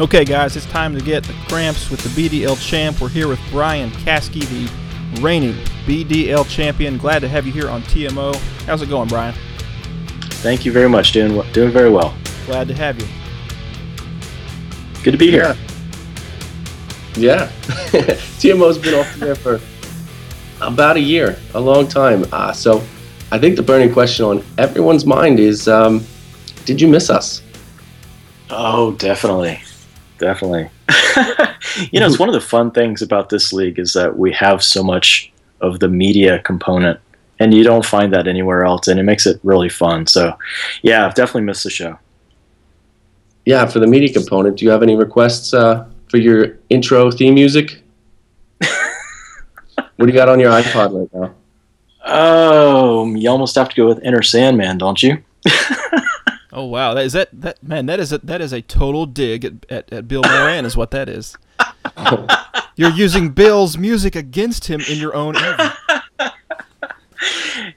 Okay, 0.00 0.24
guys, 0.24 0.54
it's 0.54 0.64
time 0.66 0.94
to 0.96 1.04
get 1.04 1.24
the 1.24 1.32
cramps 1.48 1.90
with 1.90 1.98
the 2.02 2.08
BDL 2.10 2.56
champ. 2.64 3.00
We're 3.00 3.08
here 3.08 3.26
with 3.26 3.40
Brian 3.50 3.90
Caskey, 3.90 4.46
the 4.46 5.20
reigning 5.20 5.54
BDL 5.86 6.48
champion. 6.48 6.98
Glad 6.98 7.18
to 7.18 7.28
have 7.28 7.48
you 7.48 7.52
here 7.52 7.68
on 7.68 7.82
TMO. 7.82 8.36
How's 8.64 8.80
it 8.80 8.88
going, 8.88 9.08
Brian? 9.08 9.34
Thank 10.40 10.64
you 10.64 10.70
very 10.70 10.88
much. 10.88 11.10
Doing 11.10 11.42
doing 11.50 11.72
very 11.72 11.90
well. 11.90 12.16
Glad 12.46 12.68
to 12.68 12.74
have 12.74 13.00
you. 13.00 13.08
Good 15.02 15.10
to 15.10 15.18
be 15.18 15.32
here. 15.32 15.56
Yeah. 17.16 17.50
TMO's 18.38 18.78
been 18.78 18.94
off 18.94 19.12
there 19.16 19.34
for 19.34 19.60
about 20.60 20.96
a 20.96 21.00
year, 21.00 21.40
a 21.54 21.60
long 21.60 21.88
time. 21.88 22.24
Uh, 22.30 22.52
so 22.52 22.84
I 23.32 23.38
think 23.40 23.56
the 23.56 23.64
burning 23.64 23.92
question 23.92 24.26
on 24.26 24.44
everyone's 24.58 25.04
mind 25.04 25.40
is 25.40 25.66
um, 25.66 26.04
did 26.66 26.80
you 26.80 26.86
miss 26.86 27.10
us? 27.10 27.42
Oh, 28.48 28.92
definitely. 28.92 29.60
Definitely. 30.18 30.68
you 31.92 32.00
know, 32.00 32.06
it's 32.06 32.18
one 32.18 32.28
of 32.28 32.34
the 32.34 32.40
fun 32.40 32.70
things 32.70 33.02
about 33.02 33.28
this 33.28 33.52
league 33.52 33.78
is 33.78 33.92
that 33.94 34.18
we 34.18 34.32
have 34.32 34.62
so 34.62 34.82
much 34.82 35.32
of 35.60 35.80
the 35.80 35.88
media 35.88 36.40
component, 36.40 37.00
and 37.38 37.54
you 37.54 37.64
don't 37.64 37.84
find 37.84 38.12
that 38.12 38.26
anywhere 38.26 38.64
else, 38.64 38.88
and 38.88 38.98
it 38.98 39.04
makes 39.04 39.26
it 39.26 39.40
really 39.42 39.68
fun. 39.68 40.06
So, 40.06 40.36
yeah, 40.82 41.06
I've 41.06 41.14
definitely 41.14 41.42
missed 41.42 41.64
the 41.64 41.70
show. 41.70 41.98
Yeah, 43.44 43.64
for 43.66 43.78
the 43.78 43.86
media 43.86 44.12
component, 44.12 44.58
do 44.58 44.64
you 44.64 44.70
have 44.70 44.82
any 44.82 44.96
requests 44.96 45.54
uh, 45.54 45.86
for 46.08 46.18
your 46.18 46.58
intro 46.68 47.10
theme 47.10 47.34
music? 47.34 47.82
what 48.58 50.00
do 50.00 50.06
you 50.06 50.12
got 50.12 50.28
on 50.28 50.40
your 50.40 50.50
iPod 50.50 50.98
right 50.98 51.14
now? 51.14 51.34
Oh, 52.04 53.14
you 53.14 53.30
almost 53.30 53.54
have 53.54 53.68
to 53.68 53.76
go 53.76 53.86
with 53.86 54.00
Enter 54.02 54.22
Sandman, 54.22 54.78
don't 54.78 55.02
you? 55.02 55.22
Oh 56.58 56.64
wow, 56.64 56.92
that 56.94 57.04
is 57.04 57.12
that 57.12 57.28
that 57.40 57.62
man, 57.62 57.86
that 57.86 58.00
is 58.00 58.12
a 58.12 58.18
that 58.18 58.40
is 58.40 58.52
a 58.52 58.60
total 58.60 59.06
dig 59.06 59.44
at, 59.44 59.52
at, 59.70 59.92
at 59.92 60.08
Bill 60.08 60.22
Moran 60.24 60.64
is 60.64 60.76
what 60.76 60.90
that 60.90 61.08
is. 61.08 61.38
You're 62.74 62.90
using 62.90 63.28
Bill's 63.28 63.78
music 63.78 64.16
against 64.16 64.66
him 64.66 64.80
in 64.90 64.98
your 64.98 65.14
own 65.14 65.36
interview. 65.36 65.68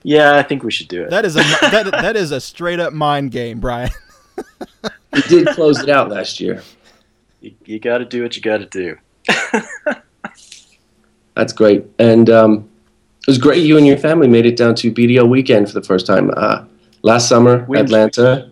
Yeah, 0.02 0.36
I 0.36 0.42
think 0.42 0.64
we 0.64 0.72
should 0.72 0.88
do 0.88 1.04
it. 1.04 1.12
That 1.12 1.26
is 1.26 1.36
a 1.36 1.42
that, 1.42 1.92
that 1.92 2.16
is 2.16 2.32
a 2.32 2.42
straight 2.42 2.80
up 2.80 2.92
mind 2.92 3.30
game, 3.32 3.60
Brian. 3.60 3.92
You 5.14 5.22
did 5.24 5.48
close 5.50 5.78
it 5.82 5.90
out 5.90 6.10
last 6.10 6.40
year. 6.40 6.64
You, 7.42 7.52
you 7.66 7.80
got 7.80 7.98
to 7.98 8.06
do 8.06 8.24
what 8.24 8.38
you 8.38 8.42
got 8.42 8.60
to 8.60 8.66
do. 8.66 8.98
That's 11.36 11.52
great. 11.52 11.86
And 12.00 12.30
um, 12.30 12.70
it 13.20 13.28
was 13.28 13.38
great 13.38 13.62
you 13.62 13.78
and 13.78 13.86
your 13.86 13.98
family 13.98 14.30
made 14.30 14.46
it 14.46 14.56
down 14.56 14.74
to 14.76 14.90
BDL 14.90 15.28
weekend 15.28 15.68
for 15.68 15.74
the 15.74 15.86
first 15.86 16.08
time. 16.08 16.32
Uh, 16.38 16.64
last 17.02 17.28
summer, 17.28 17.66
We- 17.68 17.78
Atlanta. 17.78 18.51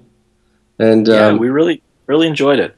And 0.80 1.08
yeah, 1.08 1.28
um, 1.28 1.38
we 1.38 1.50
really 1.50 1.82
really 2.08 2.28
enjoyed 2.28 2.60
it. 2.60 2.76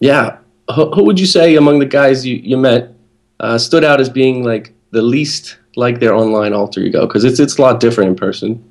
Yeah. 0.00 0.38
Who, 0.74 0.90
who 0.92 1.04
would 1.04 1.18
you 1.18 1.26
say 1.26 1.56
among 1.56 1.78
the 1.78 1.86
guys 1.86 2.26
you, 2.26 2.36
you 2.36 2.56
met 2.56 2.92
uh, 3.40 3.58
stood 3.58 3.84
out 3.84 4.00
as 4.00 4.08
being 4.08 4.44
like 4.44 4.72
the 4.90 5.02
least 5.02 5.58
like 5.76 6.00
their 6.00 6.14
online 6.14 6.52
alter 6.52 6.80
ego? 6.80 7.06
Because 7.06 7.24
it's 7.24 7.40
it's 7.40 7.58
a 7.58 7.62
lot 7.62 7.80
different 7.80 8.10
in 8.10 8.16
person. 8.16 8.62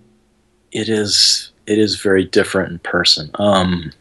it 0.76 0.90
is 0.90 1.52
it 1.66 1.80
is 1.80 1.96
very 2.02 2.26
different 2.26 2.72
in 2.72 2.80
person. 2.80 3.32
Um, 3.36 3.92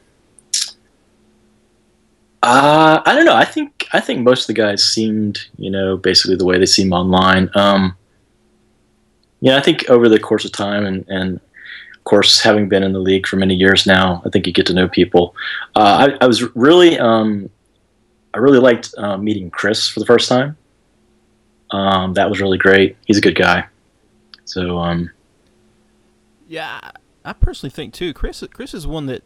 uh, 2.42 3.00
I 3.06 3.14
don't 3.14 3.24
know. 3.24 3.36
I 3.36 3.44
think 3.44 3.86
I 3.92 4.00
think 4.00 4.20
most 4.20 4.42
of 4.42 4.46
the 4.48 4.60
guys 4.60 4.84
seemed, 4.84 5.46
you 5.56 5.70
know, 5.70 5.96
basically 5.96 6.36
the 6.36 6.44
way 6.44 6.58
they 6.58 6.66
seem 6.66 6.92
online. 6.92 7.48
Um, 7.54 7.96
yeah, 9.40 9.56
I 9.56 9.60
think 9.60 9.88
over 9.88 10.08
the 10.08 10.18
course 10.18 10.44
of 10.44 10.52
time 10.52 10.84
and 10.84 11.08
and 11.08 11.40
course 12.04 12.40
having 12.40 12.68
been 12.68 12.82
in 12.82 12.92
the 12.92 12.98
league 12.98 13.26
for 13.26 13.36
many 13.36 13.54
years 13.54 13.86
now, 13.86 14.22
I 14.24 14.30
think 14.30 14.46
you 14.46 14.52
get 14.52 14.66
to 14.66 14.74
know 14.74 14.88
people. 14.88 15.34
Uh, 15.74 16.08
I, 16.20 16.24
I 16.24 16.26
was 16.26 16.42
really 16.54 16.98
um, 16.98 17.50
I 18.34 18.38
really 18.38 18.58
liked 18.58 18.94
uh, 18.98 19.16
meeting 19.16 19.50
Chris 19.50 19.88
for 19.88 20.00
the 20.00 20.06
first 20.06 20.28
time. 20.28 20.56
Um, 21.70 22.14
that 22.14 22.28
was 22.28 22.40
really 22.40 22.58
great. 22.58 22.96
He's 23.06 23.18
a 23.18 23.20
good 23.20 23.36
guy. 23.36 23.66
So 24.44 24.78
um, 24.78 25.10
Yeah, 26.48 26.92
I 27.24 27.32
personally 27.32 27.70
think 27.70 27.94
too. 27.94 28.12
Chris 28.12 28.44
Chris 28.52 28.74
is 28.74 28.86
one 28.86 29.06
that 29.06 29.22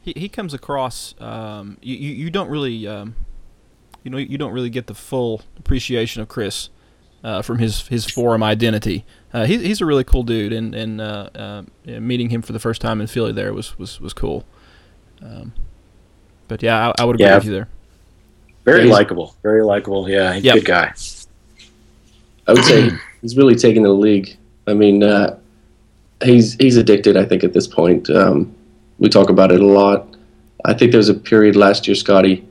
he, 0.00 0.12
he 0.16 0.28
comes 0.28 0.54
across. 0.54 1.14
Um, 1.20 1.76
you, 1.82 1.96
you 1.96 2.30
don't 2.30 2.48
really 2.48 2.86
um, 2.86 3.14
you 4.02 4.10
know 4.10 4.18
you 4.18 4.38
don't 4.38 4.52
really 4.52 4.70
get 4.70 4.86
the 4.86 4.94
full 4.94 5.42
appreciation 5.58 6.22
of 6.22 6.28
Chris 6.28 6.70
uh, 7.22 7.42
from 7.42 7.58
his 7.58 7.88
his 7.88 8.06
forum 8.06 8.42
identity. 8.42 9.04
Uh, 9.32 9.44
he, 9.46 9.58
he's 9.58 9.80
a 9.80 9.86
really 9.86 10.04
cool 10.04 10.22
dude, 10.24 10.52
and 10.52 10.74
and 10.74 11.00
uh, 11.00 11.30
uh, 11.34 11.62
meeting 11.86 12.30
him 12.30 12.42
for 12.42 12.52
the 12.52 12.58
first 12.58 12.80
time 12.80 13.00
in 13.00 13.06
Philly 13.06 13.32
there 13.32 13.52
was 13.52 13.78
was 13.78 14.00
was 14.00 14.12
cool. 14.12 14.44
Um, 15.22 15.52
but 16.48 16.62
yeah, 16.62 16.88
I, 16.98 17.02
I 17.02 17.04
would 17.04 17.16
agree 17.16 17.26
Yeah. 17.26 17.36
with 17.36 17.44
you 17.44 17.52
there. 17.52 17.68
very 18.64 18.82
He's- 18.84 18.92
likable. 18.92 19.36
Very 19.42 19.62
likable. 19.62 20.08
Yeah, 20.08 20.32
he's 20.34 20.44
Yep. 20.44 20.54
a 20.56 20.58
good 20.60 20.66
guy. 20.66 20.92
I 22.48 22.52
would 22.52 22.64
say 22.64 22.90
he's 23.22 23.36
really 23.36 23.54
taken 23.54 23.82
the 23.84 23.90
league. 23.92 24.36
I 24.66 24.74
mean, 24.74 25.02
uh, 25.04 25.38
he's 26.24 26.54
he's 26.54 26.76
addicted. 26.76 27.16
I 27.16 27.24
think 27.24 27.44
at 27.44 27.52
this 27.52 27.66
point, 27.66 28.10
um, 28.10 28.52
we 28.98 29.08
talk 29.08 29.30
about 29.30 29.52
it 29.52 29.60
a 29.60 29.66
lot. 29.66 30.06
I 30.64 30.74
think 30.74 30.90
there 30.92 30.98
was 30.98 31.08
a 31.08 31.14
period 31.14 31.56
last 31.56 31.86
year, 31.86 31.94
Scotty, 31.94 32.46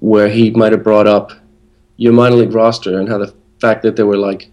where 0.00 0.28
he 0.28 0.50
might 0.50 0.72
have 0.72 0.84
brought 0.84 1.06
up 1.06 1.32
your 1.96 2.12
minor 2.12 2.36
league 2.36 2.52
roster 2.54 2.98
and 3.00 3.08
how 3.08 3.18
the 3.18 3.34
fact 3.60 3.82
that 3.82 3.96
there 3.96 4.06
were 4.06 4.16
like 4.16 4.48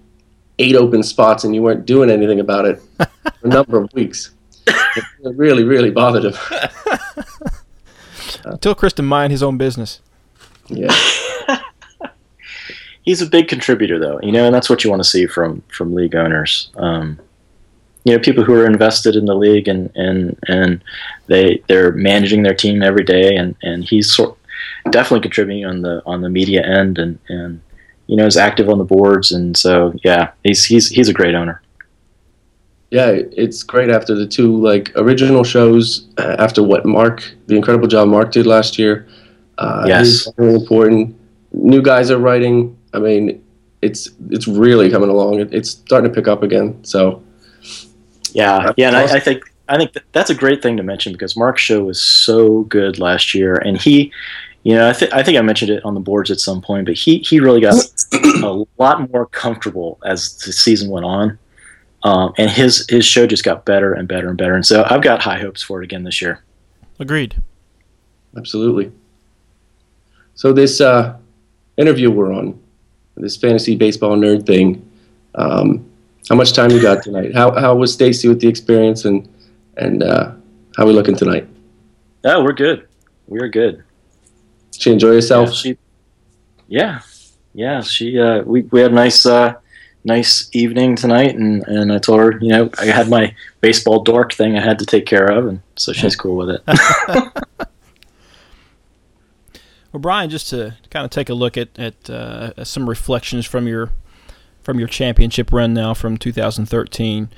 eight 0.59 0.75
open 0.75 1.03
spots 1.03 1.43
and 1.43 1.53
you 1.53 1.61
weren't 1.61 1.85
doing 1.85 2.09
anything 2.09 2.39
about 2.39 2.65
it 2.65 2.81
for 2.97 3.07
a 3.43 3.47
number 3.47 3.79
of 3.79 3.91
weeks. 3.93 4.31
It 4.67 5.35
really, 5.35 5.63
really 5.63 5.91
bothered 5.91 6.25
him. 6.25 6.33
Until 8.45 8.75
Kristen 8.75 9.05
mind 9.05 9.31
his 9.31 9.43
own 9.43 9.57
business. 9.57 10.01
Yeah. 10.67 10.95
He's 13.03 13.21
a 13.21 13.25
big 13.25 13.47
contributor, 13.47 13.99
though, 13.99 14.19
you 14.21 14.31
know, 14.31 14.45
and 14.45 14.53
that's 14.53 14.69
what 14.69 14.83
you 14.83 14.89
want 14.89 15.01
to 15.01 15.07
see 15.07 15.27
from 15.27 15.61
from 15.69 15.93
league 15.93 16.15
owners. 16.15 16.71
Um, 16.75 17.19
you 18.03 18.13
know, 18.13 18.19
people 18.19 18.43
who 18.43 18.53
are 18.53 18.65
invested 18.65 19.15
in 19.15 19.25
the 19.25 19.35
league 19.35 19.67
and 19.67 19.91
and 19.95 20.37
and 20.47 20.83
they 21.27 21.61
they're 21.67 21.93
managing 21.93 22.43
their 22.43 22.53
team 22.53 22.83
every 22.83 23.03
day, 23.03 23.35
and 23.35 23.55
and 23.63 23.83
he's 23.83 24.13
sort 24.13 24.37
definitely 24.89 25.21
contributing 25.21 25.65
on 25.65 25.81
the 25.81 26.01
on 26.05 26.21
the 26.21 26.29
media 26.29 26.65
end, 26.65 26.97
and 26.97 27.19
and 27.29 27.61
you 28.07 28.15
know 28.15 28.25
is 28.25 28.37
active 28.37 28.69
on 28.69 28.77
the 28.77 28.83
boards, 28.83 29.31
and 29.31 29.55
so 29.55 29.93
yeah, 30.03 30.31
he's 30.43 30.65
he's 30.65 30.89
he's 30.89 31.09
a 31.09 31.13
great 31.13 31.35
owner. 31.35 31.61
yeah, 32.91 33.09
it's 33.43 33.63
great 33.63 33.89
after 33.89 34.15
the 34.15 34.25
two 34.25 34.55
like 34.61 34.91
original 34.95 35.43
shows. 35.43 36.07
Uh, 36.17 36.35
after 36.39 36.63
what 36.63 36.85
Mark, 36.85 37.23
the 37.47 37.55
incredible 37.55 37.87
job 37.87 38.07
Mark 38.07 38.31
did 38.31 38.45
last 38.47 38.79
year. 38.79 39.07
Uh, 39.57 39.85
Yes. 39.87 40.27
really 40.37 40.55
important. 40.55 41.15
New 41.51 41.81
guys 41.81 42.09
are 42.11 42.19
writing. 42.19 42.77
I 42.93 42.99
mean, 42.99 43.43
it's 43.81 44.09
it's 44.29 44.47
really 44.47 44.89
coming 44.89 45.09
along. 45.09 45.39
It, 45.39 45.53
it's 45.53 45.71
starting 45.71 46.09
to 46.09 46.15
pick 46.15 46.27
up 46.27 46.43
again. 46.43 46.83
So 46.83 47.21
Yeah, 48.33 48.71
yeah, 48.77 48.87
and. 48.89 48.97
I, 48.97 49.15
I 49.17 49.19
think 49.19 49.43
I 49.69 49.77
think 49.77 49.93
that 49.93 50.03
that's 50.13 50.29
a 50.29 50.35
great 50.35 50.61
thing 50.61 50.77
to 50.77 50.83
mention 50.83 51.11
because 51.11 51.35
Mark's 51.35 51.61
show 51.61 51.83
was 51.83 51.99
so 52.01 52.61
good 52.63 52.99
last 52.99 53.33
year, 53.33 53.55
and 53.55 53.77
he, 53.77 54.11
you 54.67 54.75
know, 54.75 54.89
I 54.89 54.91
think 54.91 55.13
I 55.13 55.23
think 55.23 55.37
I 55.37 55.41
mentioned 55.41 55.71
it 55.71 55.85
on 55.85 55.93
the 55.93 56.01
boards 56.01 56.29
at 56.29 56.41
some 56.41 56.61
point, 56.61 56.87
but 56.87 56.95
he 56.95 57.19
he 57.19 57.39
really 57.39 57.61
got 57.61 57.75
a 58.43 58.65
lot 58.77 59.09
more 59.09 59.25
comfortable 59.27 59.97
as 60.03 60.37
the 60.39 60.51
season 60.51 60.89
went 60.89 61.05
on, 61.05 61.39
um, 62.03 62.33
and 62.37 62.51
his 62.51 62.85
his 62.89 63.05
show 63.05 63.25
just 63.25 63.45
got 63.45 63.63
better 63.63 63.93
and 63.93 64.09
better 64.09 64.27
and 64.27 64.37
better, 64.37 64.55
and 64.55 64.65
so 64.65 64.85
I've 64.89 65.01
got 65.01 65.21
high 65.21 65.39
hopes 65.39 65.63
for 65.63 65.81
it 65.81 65.85
again 65.85 66.03
this 66.03 66.21
year. 66.21 66.43
Agreed. 66.99 67.41
absolutely. 68.35 68.91
So 70.35 70.51
this 70.51 70.81
uh, 70.81 71.15
interview 71.77 72.11
we're 72.11 72.33
on, 72.33 72.61
this 73.15 73.37
fantasy 73.37 73.77
baseball 73.77 74.17
nerd 74.17 74.45
thing. 74.45 74.85
Um, 75.35 75.89
how 76.27 76.35
much 76.35 76.51
time 76.51 76.71
you 76.71 76.81
got 76.81 77.03
tonight? 77.03 77.33
How 77.33 77.57
how 77.57 77.73
was 77.73 77.93
Stacy 77.93 78.27
with 78.27 78.41
the 78.41 78.49
experience 78.49 79.05
and 79.05 79.29
and 79.77 80.03
uh, 80.03 80.33
how 80.75 80.85
we 80.85 80.91
looking 80.91 81.15
tonight? 81.15 81.47
Oh, 82.25 82.43
we're 82.43 82.51
good. 82.51 82.85
We're 83.29 83.47
good. 83.47 83.85
Did 84.71 84.81
she 84.81 84.91
enjoy 84.91 85.09
Yeah, 85.09 85.15
herself? 85.15 85.53
she, 85.53 85.77
yeah, 86.67 87.01
yeah. 87.53 87.81
She, 87.81 88.19
uh, 88.19 88.41
we, 88.43 88.61
we 88.63 88.81
had 88.81 88.91
a 88.91 88.95
nice, 88.95 89.25
uh, 89.25 89.55
nice 90.03 90.49
evening 90.53 90.95
tonight, 90.95 91.35
and, 91.35 91.63
and 91.67 91.91
I 91.91 91.97
told 91.97 92.19
her, 92.19 92.37
you 92.41 92.49
know, 92.49 92.69
I 92.79 92.85
had 92.85 93.09
my 93.09 93.33
baseball 93.61 94.03
dork 94.03 94.33
thing 94.33 94.57
I 94.57 94.61
had 94.61 94.79
to 94.79 94.85
take 94.85 95.05
care 95.05 95.25
of, 95.31 95.47
and 95.47 95.61
so 95.75 95.93
she's 95.93 96.15
cool 96.15 96.35
with 96.35 96.49
it. 96.49 96.63
Well, 99.93 100.01
Brian, 100.01 100.29
just 100.29 100.49
to 100.49 100.75
kind 100.89 101.05
of 101.05 101.11
take 101.11 101.29
a 101.29 101.33
look 101.33 101.57
at 101.57 101.69
at 101.79 102.09
uh, 102.09 102.63
some 102.65 102.89
reflections 102.89 103.45
from 103.45 103.67
your 103.67 103.89
from 104.61 104.79
your 104.79 104.87
championship 104.87 105.51
run 105.53 105.73
now 105.73 105.93
from 105.93 106.17
2013. 106.17 107.29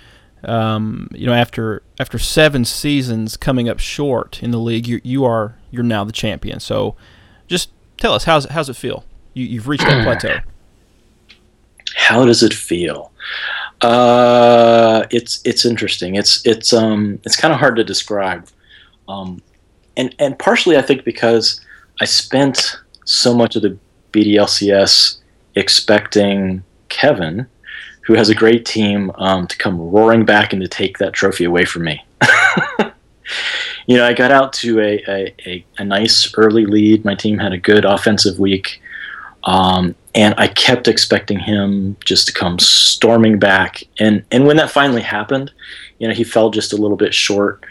Um, 0.44 1.10
you 1.14 1.28
know, 1.28 1.34
after 1.34 1.84
after 2.00 2.18
seven 2.18 2.66
seasons 2.66 3.38
coming 3.38 3.70
up 3.70 3.80
short 3.80 4.42
in 4.42 4.50
the 4.52 4.58
league, 4.58 4.88
you 4.88 5.00
you 5.04 5.24
are 5.26 5.56
you're 5.70 5.84
now 5.84 6.04
the 6.04 6.12
champion. 6.12 6.60
So, 6.60 6.96
just 7.50 7.72
tell 7.98 8.14
us 8.14 8.24
how's 8.24 8.46
how's 8.46 8.70
it 8.70 8.76
feel? 8.76 9.04
You, 9.34 9.46
you've 9.46 9.68
reached 9.68 9.86
that 9.86 10.04
plateau. 10.22 10.40
How 11.96 12.26
does 12.26 12.44
it 12.44 12.54
feel? 12.54 13.12
Uh, 13.82 15.06
it's 15.12 15.42
it's 15.44 15.66
interesting. 15.66 16.16
It's 16.16 16.46
it's 16.46 16.72
um 16.72 17.20
it's 17.26 17.36
kind 17.36 17.54
of 17.54 17.60
hard 17.60 17.76
to 17.78 17.84
describe, 17.84 18.48
um, 19.08 19.42
and 19.98 20.16
and 20.20 20.38
partially 20.38 20.78
I 20.78 20.82
think 20.82 21.04
because 21.04 21.60
I 22.00 22.06
spent 22.06 22.78
so 23.06 23.34
much 23.34 23.56
of 23.56 23.64
the 23.64 23.78
BDLCS 24.14 25.18
expecting 25.56 26.64
Kevin, 26.90 27.48
who 28.02 28.14
has 28.14 28.30
a 28.30 28.36
great 28.36 28.66
team, 28.66 29.12
um, 29.16 29.48
to 29.48 29.58
come 29.58 29.80
roaring 29.80 30.26
back 30.26 30.54
and 30.54 30.62
to 30.62 30.68
take 30.68 30.98
that 31.00 31.14
trophy 31.14 31.46
away 31.46 31.66
from 31.66 31.84
me. 31.84 32.06
you 33.90 33.98
know, 33.98 34.06
I 34.06 34.14
got 34.14 34.30
out 34.30 34.54
to 34.54 34.80
a, 34.82 35.04
a, 35.08 35.36
a, 35.48 35.66
a, 35.80 35.84
nice 35.84 36.32
early 36.38 36.68
lead. 36.68 37.04
My 37.04 37.16
team 37.16 37.40
had 37.40 37.54
a 37.54 37.58
good 37.58 37.86
offensive 37.86 38.38
week. 38.38 38.80
Um, 39.46 39.96
and 40.14 40.36
I 40.38 40.48
kept 40.48 40.88
expecting 40.88 41.40
him 41.40 41.98
just 42.06 42.28
to 42.28 42.34
come 42.34 42.60
storming 42.60 43.40
back. 43.40 43.82
And, 43.98 44.24
and 44.32 44.46
when 44.46 44.58
that 44.58 44.70
finally 44.70 45.02
happened, 45.02 45.52
you 45.98 46.08
know, 46.08 46.14
he 46.14 46.24
fell 46.24 46.52
just 46.52 46.72
a 46.72 46.78
little 46.78 46.98
bit 46.98 47.16
short. 47.16 47.64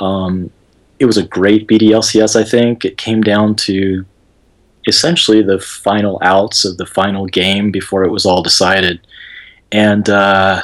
Um, 0.00 0.50
it 0.98 1.04
was 1.04 1.18
a 1.18 1.26
great 1.26 1.68
BDLCS, 1.68 2.40
I 2.40 2.44
think. 2.44 2.86
It 2.86 2.96
came 2.96 3.20
down 3.20 3.54
to 3.56 4.06
essentially 4.86 5.42
the 5.42 5.60
final 5.60 6.18
outs 6.22 6.64
of 6.64 6.78
the 6.78 6.86
final 6.86 7.26
game 7.26 7.70
before 7.70 8.02
it 8.02 8.10
was 8.10 8.24
all 8.24 8.42
decided. 8.42 9.06
And 9.72 10.08
uh, 10.08 10.62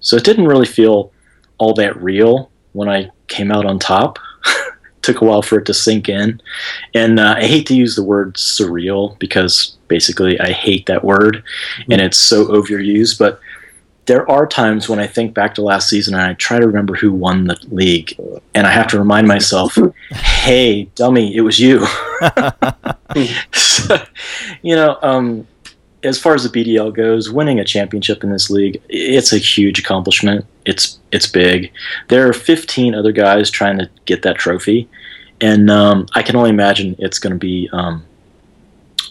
so 0.00 0.16
it 0.16 0.24
didn't 0.24 0.48
really 0.48 0.66
feel 0.66 1.12
all 1.56 1.72
that 1.74 1.96
real 1.96 2.50
when 2.72 2.90
I 2.90 3.08
came 3.26 3.50
out 3.50 3.64
on 3.64 3.78
top. 3.78 4.18
Took 5.02 5.22
a 5.22 5.24
while 5.24 5.42
for 5.42 5.58
it 5.58 5.66
to 5.66 5.74
sink 5.74 6.08
in. 6.08 6.42
And 6.94 7.18
uh, 7.18 7.34
I 7.38 7.46
hate 7.46 7.66
to 7.68 7.76
use 7.76 7.96
the 7.96 8.04
word 8.04 8.34
surreal 8.34 9.18
because 9.18 9.76
basically 9.88 10.38
I 10.38 10.52
hate 10.52 10.86
that 10.86 11.04
word 11.04 11.36
mm-hmm. 11.36 11.92
and 11.92 12.00
it's 12.00 12.18
so 12.18 12.46
overused. 12.46 13.18
But 13.18 13.40
there 14.06 14.28
are 14.30 14.46
times 14.46 14.88
when 14.88 14.98
I 14.98 15.06
think 15.06 15.34
back 15.34 15.54
to 15.54 15.62
last 15.62 15.88
season 15.88 16.14
and 16.14 16.22
I 16.22 16.34
try 16.34 16.58
to 16.58 16.66
remember 16.66 16.96
who 16.96 17.12
won 17.12 17.44
the 17.44 17.56
league, 17.70 18.12
and 18.54 18.66
I 18.66 18.70
have 18.70 18.88
to 18.88 18.98
remind 18.98 19.28
myself, 19.28 19.78
"Hey, 20.10 20.84
dummy, 20.96 21.36
it 21.36 21.42
was 21.42 21.60
you." 21.60 21.86
so, 23.52 24.02
you 24.62 24.74
know, 24.74 24.98
um, 25.02 25.46
as 26.02 26.18
far 26.18 26.34
as 26.34 26.48
the 26.48 26.48
BDL 26.48 26.94
goes, 26.94 27.30
winning 27.30 27.60
a 27.60 27.64
championship 27.64 28.24
in 28.24 28.30
this 28.30 28.50
league, 28.50 28.80
it's 28.88 29.32
a 29.32 29.38
huge 29.38 29.78
accomplishment. 29.78 30.44
It's 30.64 30.98
it's 31.12 31.26
big. 31.26 31.72
There 32.08 32.28
are 32.28 32.32
15 32.32 32.94
other 32.94 33.12
guys 33.12 33.50
trying 33.50 33.78
to 33.78 33.90
get 34.06 34.22
that 34.22 34.36
trophy, 34.36 34.88
and 35.40 35.70
um, 35.70 36.06
I 36.14 36.22
can 36.22 36.36
only 36.36 36.50
imagine 36.50 36.96
it's 36.98 37.18
going 37.18 37.32
to 37.32 37.38
be 37.38 37.68
um, 37.72 38.04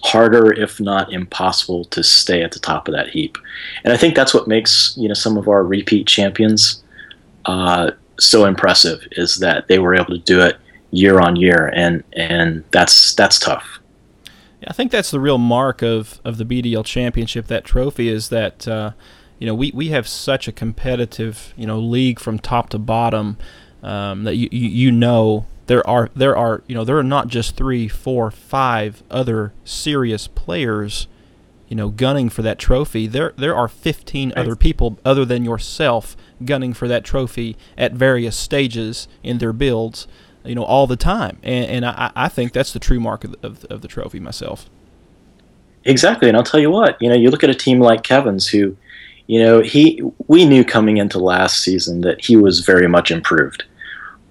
harder, 0.03 0.51
if 0.53 0.79
not 0.79 1.11
impossible, 1.11 1.85
to 1.85 2.03
stay 2.03 2.41
at 2.41 2.51
the 2.51 2.59
top 2.59 2.87
of 2.87 2.93
that 2.93 3.09
heap. 3.09 3.37
And 3.83 3.93
I 3.93 3.97
think 3.97 4.15
that's 4.15 4.33
what 4.33 4.47
makes 4.47 4.93
you 4.97 5.07
know 5.07 5.13
some 5.13 5.37
of 5.37 5.47
our 5.47 5.63
repeat 5.63 6.07
champions 6.07 6.83
uh, 7.45 7.91
so 8.19 8.45
impressive 8.45 9.07
is 9.13 9.37
that 9.37 9.67
they 9.67 9.79
were 9.79 9.95
able 9.95 10.11
to 10.11 10.19
do 10.19 10.41
it 10.41 10.57
year 10.91 11.19
on 11.19 11.35
year, 11.35 11.71
and 11.75 12.03
and 12.13 12.63
that's 12.71 13.13
that's 13.15 13.39
tough. 13.39 13.78
I 14.67 14.73
think 14.73 14.91
that's 14.91 15.11
the 15.11 15.19
real 15.19 15.37
mark 15.37 15.81
of, 15.81 16.19
of 16.25 16.37
the 16.37 16.45
BDL 16.45 16.85
championship. 16.85 17.47
That 17.47 17.63
trophy 17.63 18.09
is 18.09 18.29
that 18.29 18.67
uh, 18.67 18.91
you 19.37 19.47
know 19.47 19.55
we, 19.55 19.71
we 19.73 19.89
have 19.89 20.07
such 20.07 20.47
a 20.47 20.51
competitive 20.51 21.53
you 21.55 21.65
know 21.65 21.79
league 21.79 22.19
from 22.19 22.39
top 22.39 22.69
to 22.69 22.79
bottom 22.79 23.37
um, 23.81 24.23
that 24.23 24.35
you, 24.35 24.49
you 24.51 24.67
you 24.67 24.91
know 24.91 25.45
there 25.69 25.87
are 25.87 26.09
there 26.15 26.35
are 26.35 26.63
you 26.67 26.73
know 26.73 26.83
there 26.83 26.97
are 26.97 27.03
not 27.03 27.27
just 27.27 27.55
three, 27.55 27.87
four, 27.87 28.31
five 28.31 29.03
other 29.11 29.53
serious 29.63 30.27
players, 30.27 31.07
you 31.67 31.75
know, 31.75 31.89
gunning 31.89 32.27
for 32.27 32.41
that 32.41 32.57
trophy. 32.57 33.05
There 33.05 33.33
there 33.37 33.55
are 33.55 33.67
15 33.67 34.33
other 34.35 34.55
people 34.55 34.97
other 35.05 35.25
than 35.25 35.45
yourself 35.45 36.17
gunning 36.43 36.73
for 36.73 36.87
that 36.87 37.05
trophy 37.05 37.55
at 37.77 37.93
various 37.93 38.35
stages 38.35 39.07
in 39.21 39.37
their 39.37 39.53
builds, 39.53 40.07
you 40.43 40.55
know, 40.55 40.63
all 40.63 40.87
the 40.87 40.95
time. 40.95 41.37
And, 41.43 41.65
and 41.65 41.85
I, 41.85 42.11
I 42.15 42.29
think 42.29 42.53
that's 42.53 42.73
the 42.73 42.79
true 42.79 42.99
mark 42.99 43.23
of, 43.23 43.35
of, 43.43 43.65
of 43.65 43.81
the 43.81 43.87
trophy 43.87 44.19
myself. 44.19 44.69
Exactly, 45.85 46.27
and 46.27 46.37
I'll 46.37 46.43
tell 46.43 46.59
you 46.59 46.69
what, 46.69 47.01
you 47.01 47.09
know, 47.09 47.15
you 47.15 47.29
look 47.29 47.43
at 47.43 47.49
a 47.49 47.55
team 47.55 47.79
like 47.79 48.03
Kevin's 48.03 48.47
who, 48.47 48.75
you 49.27 49.43
know, 49.43 49.61
he 49.61 50.01
we 50.27 50.45
knew 50.45 50.65
coming 50.65 50.97
into 50.97 51.19
last 51.19 51.63
season 51.63 52.01
that 52.01 52.23
he 52.23 52.35
was 52.35 52.59
very 52.61 52.87
much 52.87 53.11
improved. 53.11 53.63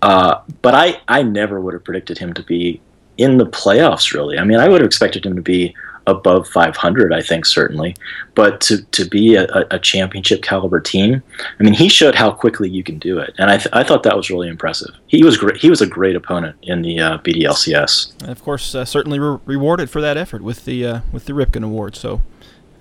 Uh, 0.02 0.40
but 0.62 0.74
I, 0.74 1.00
I 1.08 1.22
never 1.22 1.60
would 1.60 1.74
have 1.74 1.84
predicted 1.84 2.18
him 2.18 2.32
to 2.34 2.42
be 2.42 2.80
in 3.16 3.38
the 3.38 3.46
playoffs, 3.46 4.14
really. 4.14 4.38
I 4.38 4.44
mean, 4.44 4.58
I 4.58 4.68
would 4.68 4.80
have 4.80 4.86
expected 4.86 5.26
him 5.26 5.34
to 5.36 5.42
be 5.42 5.74
above 6.08 6.48
500, 6.48 7.12
I 7.12 7.20
think, 7.20 7.44
certainly. 7.44 7.94
But 8.34 8.60
to, 8.62 8.82
to 8.82 9.04
be 9.04 9.34
a, 9.36 9.46
a 9.70 9.78
championship 9.78 10.42
caliber 10.42 10.80
team, 10.80 11.22
I 11.58 11.62
mean, 11.62 11.74
he 11.74 11.88
showed 11.88 12.14
how 12.14 12.30
quickly 12.30 12.68
you 12.68 12.82
can 12.82 12.98
do 12.98 13.18
it. 13.18 13.34
And 13.38 13.50
I, 13.50 13.58
th- 13.58 13.68
I 13.72 13.84
thought 13.84 14.02
that 14.04 14.16
was 14.16 14.30
really 14.30 14.48
impressive. 14.48 14.94
He 15.06 15.22
was 15.22 15.36
great. 15.36 15.58
He 15.58 15.70
was 15.70 15.82
a 15.82 15.86
great 15.86 16.16
opponent 16.16 16.56
in 16.62 16.82
the 16.82 16.98
uh, 16.98 17.18
BDLCS. 17.18 18.22
And 18.22 18.30
of 18.30 18.42
course, 18.42 18.74
uh, 18.74 18.84
certainly 18.84 19.18
re- 19.18 19.38
rewarded 19.44 19.90
for 19.90 20.00
that 20.00 20.16
effort 20.16 20.42
with 20.42 20.64
the 20.64 20.86
uh, 20.86 21.00
with 21.12 21.26
the 21.26 21.34
Ripken 21.34 21.62
Award. 21.62 21.94
So 21.94 22.22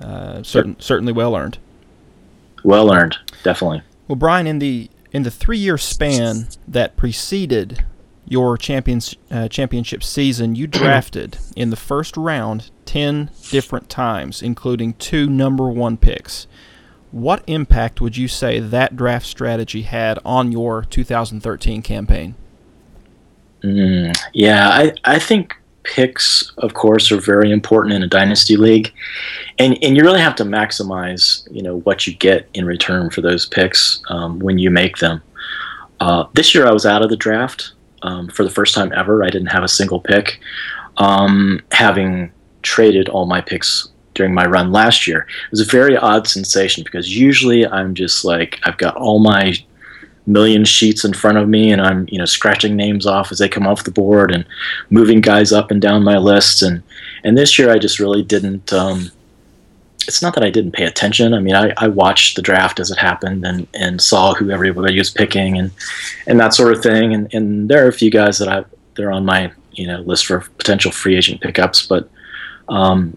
uh, 0.01 0.41
certain, 0.43 0.71
yep. 0.71 0.81
certainly 0.81 1.13
well 1.13 1.35
earned. 1.35 1.57
Well 2.63 2.93
earned, 2.93 3.17
definitely. 3.43 3.81
Well, 4.07 4.15
Brian, 4.15 4.47
in 4.47 4.59
the 4.59 4.89
in 5.11 5.23
the 5.23 5.31
three 5.31 5.57
year 5.57 5.77
span 5.77 6.47
that 6.67 6.95
preceded 6.95 7.83
your 8.27 8.57
champions, 8.57 9.15
uh, 9.31 9.47
championship 9.47 10.03
season, 10.03 10.55
you 10.55 10.67
drafted 10.67 11.37
in 11.55 11.69
the 11.69 11.75
first 11.75 12.17
round 12.17 12.69
10 12.85 13.31
different 13.49 13.89
times, 13.89 14.41
including 14.41 14.93
two 14.93 15.29
number 15.29 15.69
one 15.69 15.97
picks. 15.97 16.47
What 17.11 17.43
impact 17.47 18.01
would 18.01 18.17
you 18.17 18.27
say 18.27 18.59
that 18.59 18.95
draft 18.95 19.25
strategy 19.25 19.83
had 19.83 20.19
on 20.25 20.51
your 20.51 20.83
2013 20.83 21.81
campaign? 21.81 22.35
Mm, 23.63 24.15
yeah, 24.33 24.69
I, 24.69 24.93
I 25.05 25.19
think 25.19 25.55
picks, 25.83 26.51
of 26.57 26.73
course, 26.73 27.11
are 27.11 27.19
very 27.19 27.51
important 27.51 27.95
in 27.95 28.03
a 28.03 28.07
dynasty 28.07 28.57
league, 28.57 28.93
and 29.57 29.81
and 29.81 29.97
you 29.97 30.03
really 30.03 30.19
have 30.19 30.35
to 30.35 30.43
maximize, 30.43 31.47
you 31.49 31.63
know, 31.63 31.77
what 31.79 32.05
you 32.05 32.13
get 32.13 32.47
in 32.53 32.65
return 32.65 33.09
for 33.09 33.21
those 33.21 33.45
picks 33.47 34.01
um, 34.09 34.37
when 34.39 34.57
you 34.57 34.69
make 34.69 34.97
them. 34.97 35.21
Uh, 35.99 36.25
this 36.33 36.53
year, 36.53 36.67
I 36.67 36.71
was 36.71 36.85
out 36.85 37.01
of 37.01 37.09
the 37.09 37.17
draft 37.17 37.71
um, 38.01 38.27
for 38.29 38.43
the 38.43 38.49
first 38.49 38.73
time 38.73 38.91
ever. 38.93 39.23
I 39.23 39.29
didn't 39.29 39.47
have 39.47 39.63
a 39.63 39.67
single 39.67 39.99
pick, 39.99 40.39
um, 40.97 41.62
having 41.71 42.31
traded 42.62 43.10
all 43.10 43.25
my 43.25 43.41
picks 43.41 43.89
during 44.13 44.33
my 44.33 44.45
run 44.45 44.71
last 44.71 45.07
year. 45.07 45.19
It 45.19 45.51
was 45.51 45.62
a 45.62 45.65
very 45.65 45.95
odd 45.95 46.27
sensation 46.27 46.83
because 46.83 47.15
usually 47.15 47.65
I'm 47.65 47.93
just 47.93 48.25
like 48.25 48.60
I've 48.63 48.77
got 48.77 48.95
all 48.97 49.19
my 49.19 49.53
million 50.25 50.65
sheets 50.65 51.05
in 51.05 51.13
front 51.13 51.38
of 51.38 51.47
me 51.47 51.71
and 51.71 51.81
I'm 51.81 52.05
you 52.10 52.19
know 52.19 52.25
scratching 52.25 52.75
names 52.75 53.05
off 53.05 53.31
as 53.31 53.38
they 53.38 53.47
come 53.47 53.65
off 53.65 53.86
the 53.86 53.91
board 53.91 54.31
and 54.31 54.45
moving 54.89 55.21
guys 55.21 55.53
up 55.53 55.71
and 55.71 55.81
down 55.81 56.03
my 56.03 56.17
list 56.17 56.62
and 56.62 56.83
and 57.23 57.38
this 57.38 57.57
year 57.57 57.71
I 57.71 57.79
just 57.79 57.99
really 57.99 58.23
didn't 58.23 58.73
um, 58.73 59.10
it's 60.07 60.21
not 60.21 60.33
that 60.35 60.43
I 60.43 60.49
didn't 60.49 60.71
pay 60.71 60.85
attention 60.85 61.33
I 61.33 61.39
mean 61.39 61.55
I, 61.55 61.73
I 61.77 61.87
watched 61.87 62.35
the 62.35 62.41
draft 62.41 62.79
as 62.79 62.91
it 62.91 62.97
happened 62.97 63.45
and 63.45 63.67
and 63.73 64.01
saw 64.01 64.33
who 64.33 64.51
everybody 64.51 64.97
was 64.97 65.09
picking 65.09 65.57
and 65.57 65.71
and 66.25 66.39
that 66.39 66.53
sort 66.53 66.73
of 66.73 66.81
thing 66.81 67.13
and 67.13 67.33
and 67.33 67.69
there 67.69 67.85
are 67.85 67.89
a 67.89 67.93
few 67.93 68.11
guys 68.11 68.37
that 68.39 68.47
I 68.47 68.63
they're 68.95 69.11
on 69.11 69.25
my 69.25 69.51
you 69.71 69.87
know 69.87 69.99
list 70.01 70.25
for 70.25 70.39
potential 70.57 70.91
free 70.91 71.15
agent 71.15 71.41
pickups 71.41 71.85
but 71.85 72.09
um, 72.69 73.15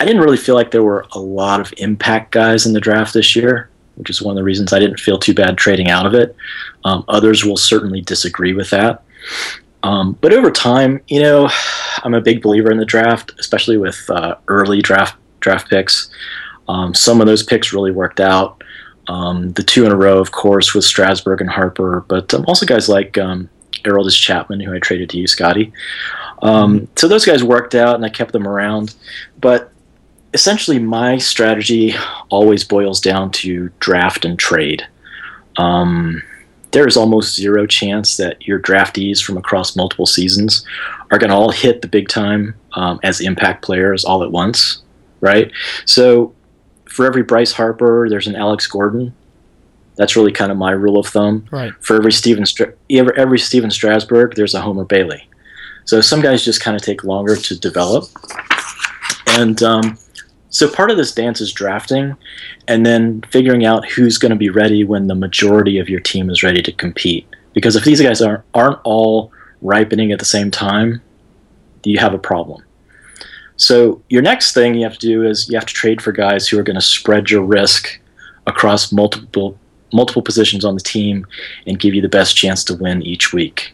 I 0.00 0.04
didn't 0.04 0.22
really 0.22 0.36
feel 0.36 0.54
like 0.54 0.70
there 0.70 0.82
were 0.82 1.06
a 1.12 1.18
lot 1.18 1.60
of 1.60 1.72
impact 1.78 2.32
guys 2.32 2.66
in 2.66 2.72
the 2.72 2.80
draft 2.80 3.14
this 3.14 3.34
year 3.34 3.70
which 3.96 4.10
is 4.10 4.22
one 4.22 4.32
of 4.32 4.36
the 4.36 4.44
reasons 4.44 4.72
I 4.72 4.78
didn't 4.78 5.00
feel 5.00 5.18
too 5.18 5.34
bad 5.34 5.56
trading 5.56 5.88
out 5.88 6.06
of 6.06 6.14
it. 6.14 6.36
Um, 6.84 7.04
others 7.08 7.44
will 7.44 7.56
certainly 7.56 8.02
disagree 8.02 8.52
with 8.52 8.68
that. 8.70 9.02
Um, 9.82 10.18
but 10.20 10.32
over 10.32 10.50
time, 10.50 11.00
you 11.08 11.20
know, 11.20 11.48
I'm 12.04 12.14
a 12.14 12.20
big 12.20 12.42
believer 12.42 12.70
in 12.70 12.78
the 12.78 12.84
draft, 12.84 13.32
especially 13.38 13.78
with 13.78 13.98
uh, 14.10 14.36
early 14.48 14.82
draft 14.82 15.16
draft 15.40 15.68
picks. 15.68 16.10
Um, 16.68 16.94
some 16.94 17.20
of 17.20 17.26
those 17.26 17.42
picks 17.42 17.72
really 17.72 17.92
worked 17.92 18.20
out. 18.20 18.62
Um, 19.08 19.52
the 19.52 19.62
two 19.62 19.86
in 19.86 19.92
a 19.92 19.96
row, 19.96 20.18
of 20.18 20.32
course, 20.32 20.74
with 20.74 20.84
Strasburg 20.84 21.40
and 21.40 21.50
Harper, 21.50 22.04
but 22.08 22.32
um, 22.34 22.44
also 22.48 22.66
guys 22.66 22.88
like 22.88 23.16
um, 23.18 23.48
Aroldis 23.84 24.20
Chapman, 24.20 24.60
who 24.60 24.74
I 24.74 24.80
traded 24.80 25.10
to 25.10 25.18
you, 25.18 25.26
Scotty. 25.26 25.72
Um, 26.42 26.88
so 26.96 27.06
those 27.06 27.24
guys 27.24 27.44
worked 27.44 27.74
out, 27.74 27.94
and 27.94 28.04
I 28.04 28.08
kept 28.08 28.32
them 28.32 28.48
around. 28.48 28.94
But 29.40 29.72
essentially 30.34 30.78
my 30.78 31.18
strategy 31.18 31.94
always 32.28 32.64
boils 32.64 33.00
down 33.00 33.30
to 33.30 33.70
draft 33.80 34.24
and 34.24 34.38
trade. 34.38 34.86
Um, 35.56 36.22
there 36.72 36.86
is 36.86 36.96
almost 36.96 37.34
zero 37.34 37.66
chance 37.66 38.18
that 38.18 38.46
your 38.46 38.60
draftees 38.60 39.22
from 39.22 39.38
across 39.38 39.76
multiple 39.76 40.04
seasons 40.04 40.62
are 41.10 41.18
going 41.18 41.30
to 41.30 41.36
all 41.36 41.50
hit 41.50 41.80
the 41.80 41.88
big 41.88 42.08
time 42.08 42.54
um, 42.74 43.00
as 43.02 43.20
impact 43.22 43.64
players 43.64 44.04
all 44.04 44.22
at 44.22 44.30
once, 44.30 44.82
right? 45.20 45.50
So 45.84 46.34
for 46.88 47.06
every 47.06 47.22
Bryce 47.22 47.52
Harper, 47.52 48.08
there's 48.08 48.26
an 48.26 48.36
Alex 48.36 48.66
Gordon. 48.66 49.14
That's 49.96 50.16
really 50.16 50.32
kind 50.32 50.52
of 50.52 50.58
my 50.58 50.72
rule 50.72 50.98
of 50.98 51.06
thumb. 51.06 51.46
Right. 51.50 51.72
For 51.80 51.96
every 51.96 52.12
Stephen 52.12 52.44
Stra- 52.46 52.72
every, 52.90 53.16
every 53.16 53.38
Stephen 53.38 53.70
Strasburg, 53.70 54.34
there's 54.34 54.54
a 54.54 54.60
Homer 54.60 54.84
Bailey. 54.84 55.28
So 55.84 56.00
some 56.00 56.20
guys 56.20 56.44
just 56.44 56.60
kind 56.60 56.76
of 56.76 56.82
take 56.82 57.04
longer 57.04 57.36
to 57.36 57.58
develop, 57.58 58.10
and 59.28 59.62
um, 59.62 59.96
so 60.48 60.68
part 60.68 60.90
of 60.90 60.96
this 60.96 61.12
dance 61.12 61.40
is 61.40 61.52
drafting, 61.52 62.16
and 62.66 62.84
then 62.84 63.22
figuring 63.30 63.64
out 63.64 63.88
who's 63.88 64.18
going 64.18 64.30
to 64.30 64.36
be 64.36 64.50
ready 64.50 64.82
when 64.84 65.06
the 65.06 65.14
majority 65.14 65.78
of 65.78 65.88
your 65.88 66.00
team 66.00 66.28
is 66.28 66.42
ready 66.42 66.60
to 66.62 66.72
compete. 66.72 67.26
Because 67.52 67.76
if 67.76 67.84
these 67.84 68.02
guys 68.02 68.20
aren't 68.20 68.42
aren't 68.52 68.80
all 68.84 69.32
ripening 69.62 70.12
at 70.12 70.18
the 70.18 70.24
same 70.24 70.50
time, 70.50 71.00
you 71.84 71.98
have 71.98 72.14
a 72.14 72.18
problem. 72.18 72.62
So 73.56 74.02
your 74.08 74.22
next 74.22 74.52
thing 74.52 74.74
you 74.74 74.84
have 74.84 74.98
to 74.98 75.06
do 75.06 75.24
is 75.24 75.48
you 75.48 75.56
have 75.56 75.66
to 75.66 75.74
trade 75.74 76.02
for 76.02 76.12
guys 76.12 76.48
who 76.48 76.58
are 76.58 76.62
going 76.62 76.76
to 76.76 76.82
spread 76.82 77.30
your 77.30 77.42
risk 77.42 77.98
across 78.46 78.92
multiple 78.92 79.58
multiple 79.92 80.22
positions 80.22 80.64
on 80.64 80.74
the 80.74 80.80
team 80.80 81.26
and 81.66 81.78
give 81.78 81.94
you 81.94 82.02
the 82.02 82.08
best 82.08 82.36
chance 82.36 82.64
to 82.64 82.74
win 82.74 83.02
each 83.02 83.32
week. 83.32 83.72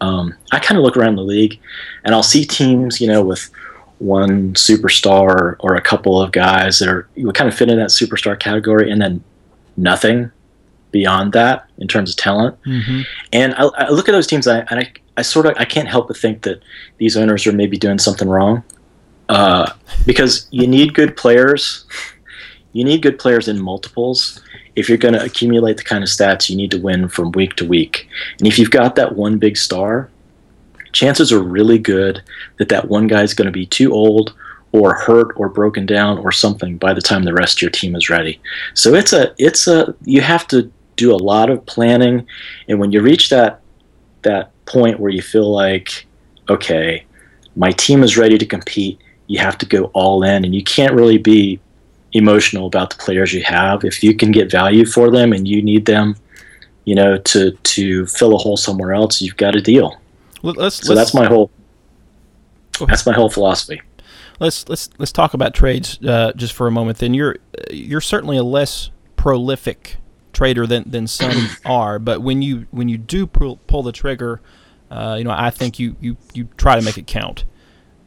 Um, 0.00 0.34
I 0.52 0.58
kind 0.58 0.78
of 0.78 0.84
look 0.84 0.96
around 0.96 1.16
the 1.16 1.22
league, 1.22 1.58
and 2.04 2.14
I'll 2.14 2.22
see 2.22 2.44
teams, 2.44 3.00
you 3.00 3.08
know, 3.08 3.24
with 3.24 3.50
one 3.98 4.52
superstar 4.52 5.56
or 5.60 5.74
a 5.74 5.80
couple 5.80 6.20
of 6.20 6.30
guys 6.30 6.78
that 6.78 6.88
are 6.88 7.08
you 7.14 7.32
kind 7.32 7.48
of 7.48 7.56
fit 7.56 7.70
in 7.70 7.78
that 7.78 7.88
superstar 7.88 8.38
category, 8.38 8.90
and 8.90 9.00
then 9.00 9.24
nothing 9.76 10.30
beyond 10.92 11.32
that 11.32 11.68
in 11.78 11.88
terms 11.88 12.10
of 12.10 12.16
talent. 12.16 12.62
Mm-hmm. 12.64 13.00
And 13.32 13.54
I, 13.54 13.64
I 13.64 13.88
look 13.88 14.08
at 14.08 14.12
those 14.12 14.26
teams, 14.26 14.46
I, 14.46 14.60
and 14.70 14.80
I, 14.80 14.92
I 15.16 15.22
sort 15.22 15.46
of 15.46 15.54
I 15.56 15.64
can't 15.64 15.88
help 15.88 16.08
but 16.08 16.16
think 16.16 16.42
that 16.42 16.62
these 16.98 17.16
owners 17.16 17.46
are 17.46 17.52
maybe 17.52 17.78
doing 17.78 17.98
something 17.98 18.28
wrong, 18.28 18.62
uh, 19.28 19.72
because 20.04 20.48
you 20.50 20.66
need 20.66 20.94
good 20.94 21.16
players. 21.16 21.84
You 22.72 22.84
need 22.84 23.02
good 23.02 23.18
players 23.18 23.48
in 23.48 23.58
multiples. 23.58 24.42
If 24.76 24.88
you're 24.88 24.98
going 24.98 25.14
to 25.14 25.24
accumulate 25.24 25.78
the 25.78 25.82
kind 25.82 26.04
of 26.04 26.10
stats 26.10 26.50
you 26.50 26.56
need 26.56 26.70
to 26.72 26.78
win 26.78 27.08
from 27.08 27.32
week 27.32 27.54
to 27.56 27.66
week, 27.66 28.08
and 28.38 28.46
if 28.46 28.58
you've 28.58 28.70
got 28.70 28.94
that 28.96 29.16
one 29.16 29.38
big 29.38 29.56
star, 29.56 30.10
chances 30.92 31.32
are 31.32 31.42
really 31.42 31.78
good 31.78 32.22
that 32.58 32.68
that 32.68 32.88
one 32.88 33.06
guy 33.06 33.22
is 33.22 33.34
going 33.34 33.46
to 33.46 33.52
be 33.52 33.66
too 33.66 33.92
old 33.92 34.34
or 34.72 34.94
hurt 34.94 35.32
or 35.36 35.48
broken 35.48 35.86
down 35.86 36.18
or 36.18 36.32
something 36.32 36.76
by 36.76 36.92
the 36.92 37.00
time 37.00 37.22
the 37.22 37.32
rest 37.32 37.58
of 37.58 37.62
your 37.62 37.70
team 37.70 37.94
is 37.94 38.10
ready. 38.10 38.40
So 38.74 38.94
it's 38.94 39.12
a 39.12 39.34
it's 39.38 39.66
a 39.66 39.94
you 40.04 40.20
have 40.20 40.46
to 40.48 40.70
do 40.96 41.14
a 41.14 41.16
lot 41.16 41.50
of 41.50 41.64
planning 41.66 42.26
and 42.68 42.78
when 42.78 42.92
you 42.92 43.00
reach 43.00 43.28
that 43.30 43.60
that 44.22 44.50
point 44.66 44.98
where 44.98 45.10
you 45.10 45.22
feel 45.22 45.50
like 45.50 46.06
okay, 46.48 47.04
my 47.56 47.72
team 47.72 48.02
is 48.02 48.16
ready 48.16 48.38
to 48.38 48.46
compete, 48.46 49.00
you 49.26 49.38
have 49.38 49.58
to 49.58 49.66
go 49.66 49.84
all 49.86 50.22
in 50.22 50.44
and 50.44 50.54
you 50.54 50.62
can't 50.62 50.94
really 50.94 51.18
be 51.18 51.60
emotional 52.12 52.66
about 52.66 52.90
the 52.90 52.96
players 52.96 53.32
you 53.32 53.42
have 53.42 53.84
if 53.84 54.02
you 54.02 54.14
can 54.14 54.30
get 54.30 54.50
value 54.50 54.86
for 54.86 55.10
them 55.10 55.32
and 55.32 55.46
you 55.46 55.60
need 55.60 55.84
them 55.86 56.16
you 56.84 56.94
know 56.94 57.18
to 57.18 57.50
to 57.62 58.06
fill 58.06 58.34
a 58.34 58.38
hole 58.38 58.56
somewhere 58.56 58.92
else 58.92 59.20
you've 59.20 59.36
got 59.36 59.54
a 59.54 59.60
deal 59.60 60.00
Let's, 60.42 60.86
so 60.86 60.94
that's 60.94 61.14
my 61.14 61.26
whole 61.26 61.50
that's 62.86 63.06
my 63.06 63.12
whole 63.12 63.30
philosophy. 63.30 63.80
Let's 64.38 64.68
let's 64.68 64.90
let's 64.98 65.12
talk 65.12 65.34
about 65.34 65.54
trades 65.54 65.98
uh, 66.04 66.32
just 66.36 66.52
for 66.52 66.66
a 66.66 66.70
moment. 66.70 66.98
Then 66.98 67.14
you're 67.14 67.36
you're 67.70 68.00
certainly 68.00 68.36
a 68.36 68.42
less 68.42 68.90
prolific 69.16 69.96
trader 70.32 70.66
than, 70.66 70.88
than 70.88 71.06
some 71.06 71.48
are, 71.64 71.98
but 71.98 72.20
when 72.20 72.42
you 72.42 72.66
when 72.70 72.88
you 72.88 72.98
do 72.98 73.26
pull, 73.26 73.56
pull 73.66 73.82
the 73.82 73.92
trigger, 73.92 74.40
uh, 74.90 75.16
you 75.18 75.24
know 75.24 75.30
I 75.30 75.50
think 75.50 75.78
you, 75.78 75.96
you 76.00 76.16
you 76.34 76.48
try 76.56 76.78
to 76.78 76.84
make 76.84 76.98
it 76.98 77.06
count. 77.06 77.44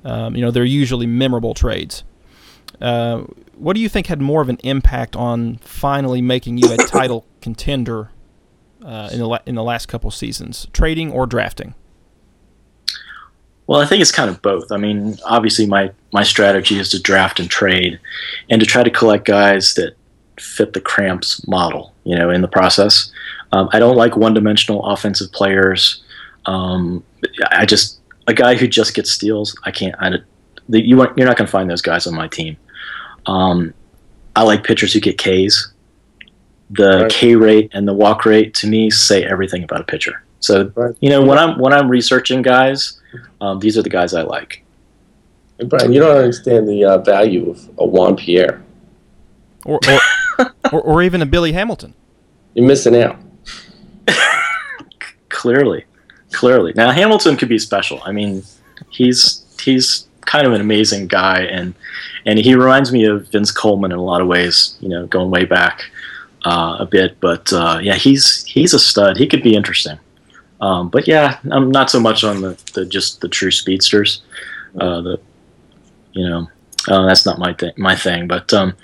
Um, 0.04 0.36
you 0.36 0.42
know 0.42 0.52
they're 0.52 0.66
usually 0.66 1.06
memorable 1.06 1.54
trades. 1.54 2.04
Uh, 2.82 3.24
what 3.56 3.74
do 3.74 3.82
you 3.82 3.90
think 3.90 4.08
had 4.08 4.22
more 4.22 4.42
of 4.42 4.50
an 4.50 4.58
impact 4.64 5.16
on 5.16 5.58
finally 5.58 6.22
making 6.22 6.58
you 6.58 6.72
a 6.72 6.78
title 6.88 7.26
contender 7.42 8.10
uh, 8.84 9.10
in 9.12 9.20
the 9.20 9.28
la- 9.28 9.40
in 9.46 9.56
the 9.56 9.64
last 9.64 9.88
couple 9.88 10.10
seasons, 10.12 10.68
trading 10.74 11.12
or 11.12 11.26
drafting? 11.26 11.76
Well, 13.68 13.82
I 13.82 13.86
think 13.86 14.02
it's 14.02 14.12
kind 14.12 14.30
of 14.32 14.42
both. 14.42 14.72
I 14.72 14.78
mean, 14.78 15.18
obviously, 15.26 15.68
my 15.68 15.92
my 16.12 16.24
strategy 16.24 16.80
is 16.80 16.90
to 16.90 17.02
draft 17.02 17.40
and 17.40 17.50
trade, 17.50 18.00
and 18.50 18.60
to 18.60 18.66
try 18.66 18.84
to 18.84 18.90
collect 18.90 19.26
guys 19.26 19.76
that 19.76 19.96
fit 20.40 20.74
the 20.74 20.82
cramps 20.82 21.46
model. 21.48 21.94
You 22.04 22.16
know, 22.16 22.32
in 22.32 22.42
the 22.42 22.48
process, 22.48 23.12
um, 23.52 23.70
I 23.72 23.80
don't 23.80 23.96
like 23.96 24.18
one-dimensional 24.18 24.84
offensive 24.86 25.32
players. 25.34 26.02
Um, 26.46 27.04
I 27.52 27.66
just 27.66 27.99
a 28.30 28.34
guy 28.34 28.56
who 28.56 28.68
just 28.68 28.94
gets 28.94 29.12
steals. 29.12 29.58
I 29.66 29.72
can't. 29.72 29.96
I, 30.00 30.12
the, 30.70 30.80
you 30.82 30.98
you're 30.98 31.26
not 31.28 31.36
going 31.38 31.48
to 31.48 31.48
find 31.48 31.70
those 31.70 31.82
guys 31.82 32.06
on 32.08 32.14
my 32.16 32.28
team. 32.28 32.56
Um, 33.26 33.74
I 34.36 34.44
like 34.44 34.64
pitchers 34.64 34.94
who 34.94 35.00
get 35.00 35.18
Ks. 35.18 35.74
The 36.72 37.00
Right. 37.02 37.12
K 37.12 37.36
rate 37.36 37.72
and 37.74 37.88
the 37.88 37.94
walk 37.94 38.26
rate 38.26 38.54
to 38.56 38.68
me 38.68 38.92
say 38.92 39.24
everything 39.26 39.64
about 39.64 39.82
a 39.82 39.84
pitcher. 39.84 40.24
So 40.40 40.72
Right. 40.76 40.96
you 41.02 41.10
know 41.10 41.22
when 41.26 41.40
I'm 41.40 41.58
when 41.60 41.74
I'm 41.74 41.90
researching 41.90 42.44
guys, 42.44 43.02
um, 43.42 43.60
these 43.60 43.76
are 43.78 43.82
the 43.82 43.90
guys 43.90 44.14
I 44.14 44.22
like. 44.22 44.64
And 45.58 45.68
Brian, 45.68 45.92
you 45.92 46.00
don't 46.00 46.16
understand 46.16 46.70
the 46.70 46.86
uh, 46.86 46.98
value 47.00 47.50
of 47.50 47.68
a 47.80 47.86
Juan 47.86 48.16
Pierre. 48.16 48.62
Or 49.66 49.80
or, 49.90 50.52
or, 50.72 50.82
or 50.82 51.02
even 51.02 51.24
a 51.24 51.26
Billy 51.26 51.52
Hamilton. 51.54 51.96
You're 52.54 52.68
missing 52.68 52.96
out. 52.96 53.18
Clearly, 55.30 55.86
clearly. 56.32 56.74
Now 56.76 56.92
Hamilton 56.92 57.38
could 57.38 57.50
be 57.50 57.60
special. 57.60 58.02
I 58.04 58.12
mean, 58.12 58.44
he's 58.90 59.44
he's 59.62 60.08
kind 60.22 60.46
of 60.46 60.54
an 60.54 60.62
amazing 60.62 61.08
guy, 61.08 61.42
and 61.42 61.74
and 62.26 62.40
he 62.40 62.56
reminds 62.56 62.92
me 62.92 63.06
of 63.06 63.28
Vince 63.30 63.52
Coleman 63.52 63.92
in 63.92 63.98
a 63.98 64.04
lot 64.04 64.22
of 64.22 64.28
ways. 64.28 64.78
You 64.80 64.90
know, 64.90 65.08
going 65.08 65.32
way 65.32 65.46
back 65.46 65.84
uh, 66.46 66.78
a 66.80 66.86
bit, 66.86 67.20
but 67.20 67.52
uh, 67.54 67.80
yeah, 67.82 67.96
he's 67.96 68.46
he's 68.46 68.74
a 68.74 68.80
stud. 68.80 69.18
He 69.18 69.28
could 69.28 69.44
be 69.44 69.56
interesting. 69.56 70.00
Um, 70.62 70.90
but 70.90 71.08
yeah, 71.08 71.40
I'm 71.52 71.72
not 71.72 71.90
so 71.90 72.00
much 72.00 72.24
on 72.24 72.42
the, 72.42 72.62
the 72.74 72.86
just 72.86 73.22
the 73.22 73.30
true 73.30 73.52
speedsters. 73.52 74.22
Uh, 74.80 75.02
the 75.02 75.20
you 76.14 76.28
know 76.28 76.48
uh, 76.88 77.06
that's 77.06 77.26
not 77.26 77.40
my 77.40 77.54
thing. 77.54 77.74
My 77.78 77.96
thing. 77.96 78.28
But 78.28 78.54
um, 78.54 78.76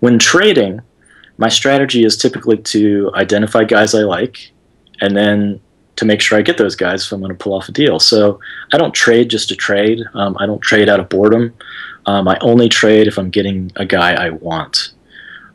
when 0.00 0.18
trading, 0.18 0.80
my 1.38 1.48
strategy 1.48 2.04
is 2.04 2.16
typically 2.16 2.58
to 2.58 3.10
identify 3.14 3.64
guys 3.64 3.94
I 3.94 4.02
like, 4.02 4.52
and 5.00 5.16
then 5.16 5.60
to 5.96 6.04
make 6.04 6.20
sure 6.20 6.38
I 6.38 6.42
get 6.42 6.58
those 6.58 6.74
guys 6.74 7.04
if 7.04 7.12
I'm 7.12 7.20
going 7.20 7.32
to 7.32 7.38
pull 7.38 7.54
off 7.54 7.68
a 7.68 7.72
deal. 7.72 7.98
So 7.98 8.40
I 8.72 8.78
don't 8.78 8.94
trade 8.94 9.28
just 9.28 9.48
to 9.50 9.56
trade. 9.56 10.00
Um, 10.14 10.36
I 10.40 10.46
don't 10.46 10.60
trade 10.60 10.88
out 10.88 11.00
of 11.00 11.08
boredom. 11.08 11.54
Um, 12.06 12.26
I 12.28 12.38
only 12.40 12.68
trade 12.68 13.06
if 13.06 13.18
I'm 13.18 13.30
getting 13.30 13.70
a 13.76 13.84
guy 13.84 14.14
I 14.14 14.30
want. 14.30 14.94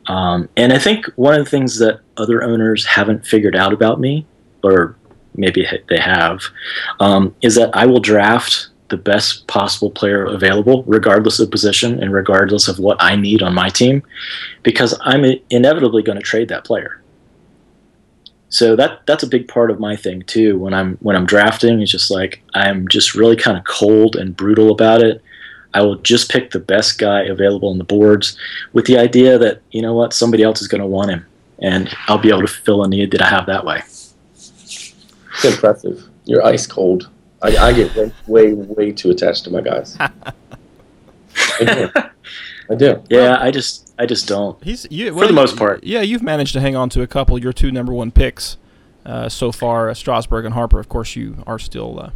Um, 0.08 0.48
and 0.56 0.72
I 0.72 0.80
think 0.80 1.06
one 1.16 1.34
of 1.34 1.44
the 1.44 1.50
things 1.50 1.80
that 1.80 2.00
other 2.16 2.44
owners 2.44 2.86
haven't 2.86 3.26
figured 3.26 3.56
out 3.56 3.74
about 3.74 4.00
me, 4.00 4.26
or 4.64 4.96
maybe 5.36 5.68
they 5.90 6.00
have, 6.00 6.44
um, 7.00 7.36
is 7.42 7.56
that 7.56 7.76
I 7.76 7.86
will 7.86 8.00
draft 8.00 8.70
the 8.90 8.98
best 8.98 9.48
possible 9.48 9.92
player 9.92 10.26
available, 10.26 10.84
regardless 10.84 11.40
of 11.40 11.52
position 11.52 12.02
and 12.02 12.14
regardless 12.14 12.70
of 12.70 12.80
what 12.80 12.96
I 13.02 13.18
need 13.18 13.42
on 13.42 13.54
my 13.54 13.68
team, 13.68 14.02
because 14.64 14.98
I'm 15.02 15.26
inevitably 15.50 16.04
going 16.04 16.18
to 16.18 16.24
trade 16.24 16.48
that 16.50 16.64
player. 16.64 17.02
So 18.50 18.76
that 18.78 19.06
that's 19.06 19.24
a 19.24 19.28
big 19.28 19.48
part 19.48 19.72
of 19.72 19.80
my 19.80 19.96
thing 19.96 20.24
too. 20.24 20.58
When 20.58 20.74
I'm 20.74 20.98
when 20.98 21.16
I'm 21.16 21.26
drafting, 21.26 21.82
it's 21.82 21.92
just 21.92 22.10
like 22.10 22.42
I'm 22.54 22.88
just 22.88 23.16
really 23.16 23.36
kind 23.36 23.58
of 23.58 23.66
cold 23.66 24.16
and 24.16 24.36
brutal 24.36 24.72
about 24.72 25.02
it. 25.04 25.22
I 25.74 25.82
will 25.82 25.98
just 25.98 26.32
pick 26.32 26.52
the 26.52 26.60
best 26.60 26.98
guy 26.98 27.24
available 27.24 27.70
on 27.70 27.78
the 27.78 27.84
boards, 27.84 28.38
with 28.74 28.86
the 28.86 28.98
idea 28.98 29.38
that 29.38 29.62
you 29.72 29.82
know 29.82 29.94
what 29.94 30.14
somebody 30.14 30.44
else 30.44 30.62
is 30.62 30.68
going 30.68 30.82
to 30.82 30.88
want 30.88 31.12
him, 31.12 31.26
and 31.60 31.94
I'll 32.08 32.18
be 32.18 32.30
able 32.30 32.42
to 32.42 32.48
fill 32.48 32.84
a 32.84 32.88
need 32.88 33.12
that 33.12 33.22
I 33.22 33.30
have 33.30 33.46
that 33.48 33.66
way. 33.66 33.82
It's 34.34 35.46
impressive. 35.46 36.08
You're 36.26 36.46
ice 36.46 36.66
cold. 36.66 37.10
I, 37.42 37.56
I 37.58 37.74
get 37.74 37.96
way, 37.96 38.12
way, 38.26 38.54
way 38.54 38.92
too 38.92 39.12
attached 39.12 39.44
to 39.44 39.52
my 39.52 39.62
guys. 39.62 39.96
I 40.00 40.14
do. 41.60 41.90
I 42.72 42.76
do. 42.76 43.04
Yeah, 43.10 43.38
I 43.40 43.52
just 43.52 43.87
I 44.00 44.06
just 44.06 44.28
don't. 44.28 44.62
He's 44.64 44.86
you, 44.92 45.12
For 45.14 45.28
the 45.28 45.34
most 45.34 45.58
part. 45.58 45.84
Yeah, 45.84 46.02
you've 46.02 46.22
managed 46.22 46.54
to 46.54 46.62
hang 46.62 46.76
on 46.76 46.90
to 46.90 47.02
a 47.02 47.08
couple 47.08 47.36
of 47.36 47.44
your 47.44 47.54
two 47.54 47.72
number 47.72 47.94
one 47.94 48.12
picks 48.12 48.58
uh, 49.06 49.30
so 49.30 49.52
far, 49.52 49.90
uh, 49.90 49.94
Strasburg 49.94 50.46
and 50.46 50.54
Harper. 50.54 50.80
Of 50.80 50.90
course, 50.90 51.16
you 51.16 51.44
are 51.48 51.58
still 51.58 52.00
uh, 52.00 52.12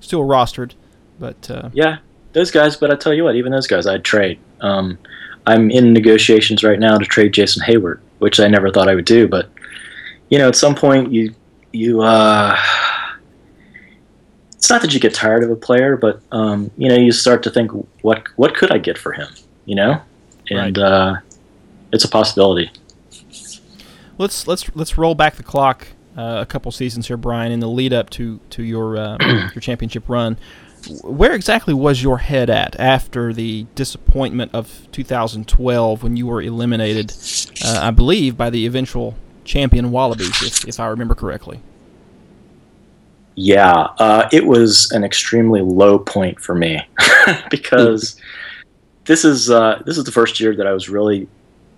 still 0.00 0.22
rostered, 0.22 0.72
but 1.18 1.50
uh, 1.50 1.70
Yeah, 1.72 1.98
those 2.32 2.50
guys. 2.50 2.76
But 2.76 2.90
I 2.90 2.96
tell 2.96 3.14
you 3.14 3.24
what, 3.24 3.36
even 3.36 3.52
those 3.52 3.66
guys, 3.66 3.86
I'd 3.86 4.04
trade. 4.04 4.38
Um, 4.60 4.98
I'm 5.46 5.70
in 5.70 5.92
negotiations 5.92 6.64
right 6.64 6.78
now 6.78 6.98
to 6.98 7.04
trade 7.04 7.32
Jason 7.32 7.62
Heyward, 7.66 8.00
which 8.18 8.40
I 8.40 8.48
never 8.48 8.70
thought 8.70 8.88
I 8.88 8.94
would 8.94 9.04
do. 9.04 9.28
But 9.28 9.50
you 10.28 10.38
know, 10.38 10.48
at 10.48 10.56
some 10.56 10.74
point, 10.74 11.12
you 11.12 11.34
you 11.72 12.02
uh, 12.02 12.56
it's 14.54 14.70
not 14.70 14.82
that 14.82 14.94
you 14.94 15.00
get 15.00 15.14
tired 15.14 15.44
of 15.44 15.50
a 15.50 15.56
player, 15.56 15.96
but 15.96 16.20
um, 16.32 16.70
you 16.76 16.88
know, 16.88 16.96
you 16.96 17.12
start 17.12 17.42
to 17.44 17.50
think, 17.50 17.70
what 18.02 18.26
what 18.36 18.54
could 18.54 18.70
I 18.72 18.78
get 18.78 18.98
for 18.98 19.12
him? 19.12 19.28
You 19.66 19.76
know, 19.76 20.02
and 20.50 20.78
uh, 20.78 21.16
it's 21.92 22.04
a 22.04 22.08
possibility. 22.08 22.70
let's 24.18 24.46
let's 24.46 24.74
let's 24.76 24.98
roll 24.98 25.14
back 25.14 25.36
the 25.36 25.42
clock 25.42 25.88
uh, 26.16 26.38
a 26.40 26.46
couple 26.46 26.70
seasons 26.70 27.08
here, 27.08 27.16
Brian, 27.16 27.50
in 27.50 27.60
the 27.60 27.68
lead 27.68 27.92
up 27.92 28.10
to 28.10 28.40
to 28.50 28.62
your 28.62 28.96
uh, 28.96 29.16
your 29.54 29.60
championship 29.60 30.08
run. 30.08 30.36
where 31.02 31.32
exactly 31.32 31.74
was 31.74 32.02
your 32.02 32.18
head 32.18 32.50
at 32.50 32.78
after 32.78 33.32
the 33.32 33.66
disappointment 33.74 34.54
of 34.54 34.86
2012 34.92 36.02
when 36.02 36.16
you 36.16 36.26
were 36.26 36.42
eliminated, 36.42 37.12
uh, 37.64 37.80
I 37.82 37.90
believe, 37.90 38.36
by 38.36 38.50
the 38.50 38.66
eventual 38.66 39.16
champion 39.44 39.90
Wallabies, 39.90 40.42
if, 40.42 40.68
if 40.68 40.78
I 40.78 40.86
remember 40.86 41.14
correctly? 41.14 41.60
Yeah, 43.34 43.88
uh, 43.98 44.28
it 44.30 44.46
was 44.46 44.92
an 44.92 45.02
extremely 45.02 45.60
low 45.60 45.98
point 45.98 46.38
for 46.38 46.54
me 46.54 46.86
because 47.50 48.20
this 49.04 49.24
is 49.24 49.50
uh, 49.50 49.82
this 49.84 49.98
is 49.98 50.04
the 50.04 50.12
first 50.12 50.40
year 50.40 50.54
that 50.56 50.66
I 50.66 50.72
was 50.72 50.88
really, 50.88 51.28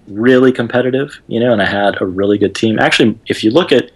really 0.07 0.53
competitive, 0.53 1.21
you 1.27 1.41
know, 1.41 1.53
and 1.53 1.61
I 1.61 1.67
had 1.67 2.01
a 2.01 2.07
really 2.07 2.39
good 2.39 2.55
team. 2.55 2.79
Actually, 2.79 3.19
if 3.27 3.43
you 3.43 3.51
look 3.51 3.73
at 3.73 3.91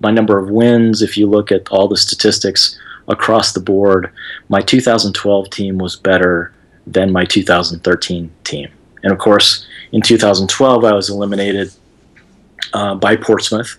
my 0.00 0.10
number 0.10 0.38
of 0.38 0.50
wins, 0.50 1.02
if 1.02 1.16
you 1.16 1.26
look 1.28 1.52
at 1.52 1.68
all 1.68 1.88
the 1.88 1.96
statistics 1.96 2.78
across 3.08 3.52
the 3.52 3.60
board, 3.60 4.10
my 4.48 4.60
2012 4.60 5.50
team 5.50 5.78
was 5.78 5.96
better 5.96 6.52
than 6.86 7.12
my 7.12 7.24
2013 7.24 8.30
team. 8.44 8.68
And 9.02 9.12
of 9.12 9.18
course, 9.18 9.66
in 9.92 10.00
2012, 10.00 10.84
I 10.84 10.92
was 10.92 11.10
eliminated 11.10 11.72
uh, 12.72 12.94
by 12.94 13.16
Portsmouth, 13.16 13.78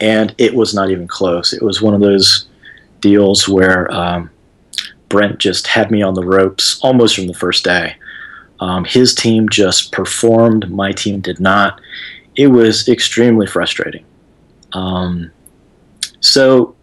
and 0.00 0.34
it 0.38 0.54
was 0.54 0.74
not 0.74 0.90
even 0.90 1.08
close. 1.08 1.52
It 1.52 1.62
was 1.62 1.80
one 1.80 1.94
of 1.94 2.00
those 2.00 2.48
deals 3.00 3.48
where 3.48 3.92
um, 3.92 4.30
Brent 5.08 5.38
just 5.38 5.66
had 5.66 5.90
me 5.90 6.02
on 6.02 6.14
the 6.14 6.24
ropes 6.24 6.78
almost 6.80 7.16
from 7.16 7.26
the 7.26 7.34
first 7.34 7.64
day. 7.64 7.96
Um, 8.60 8.84
his 8.84 9.14
team 9.14 9.48
just 9.48 9.92
performed, 9.92 10.70
my 10.70 10.92
team 10.92 11.20
did 11.20 11.40
not. 11.40 11.80
It 12.36 12.48
was 12.48 12.88
extremely 12.88 13.46
frustrating. 13.46 14.04
Um, 14.72 15.30
so, 16.20 16.74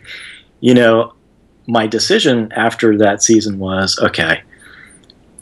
you 0.60 0.74
know, 0.74 1.14
my 1.66 1.86
decision 1.86 2.50
after 2.52 2.96
that 2.98 3.22
season 3.22 3.58
was 3.58 3.98
okay, 4.00 4.42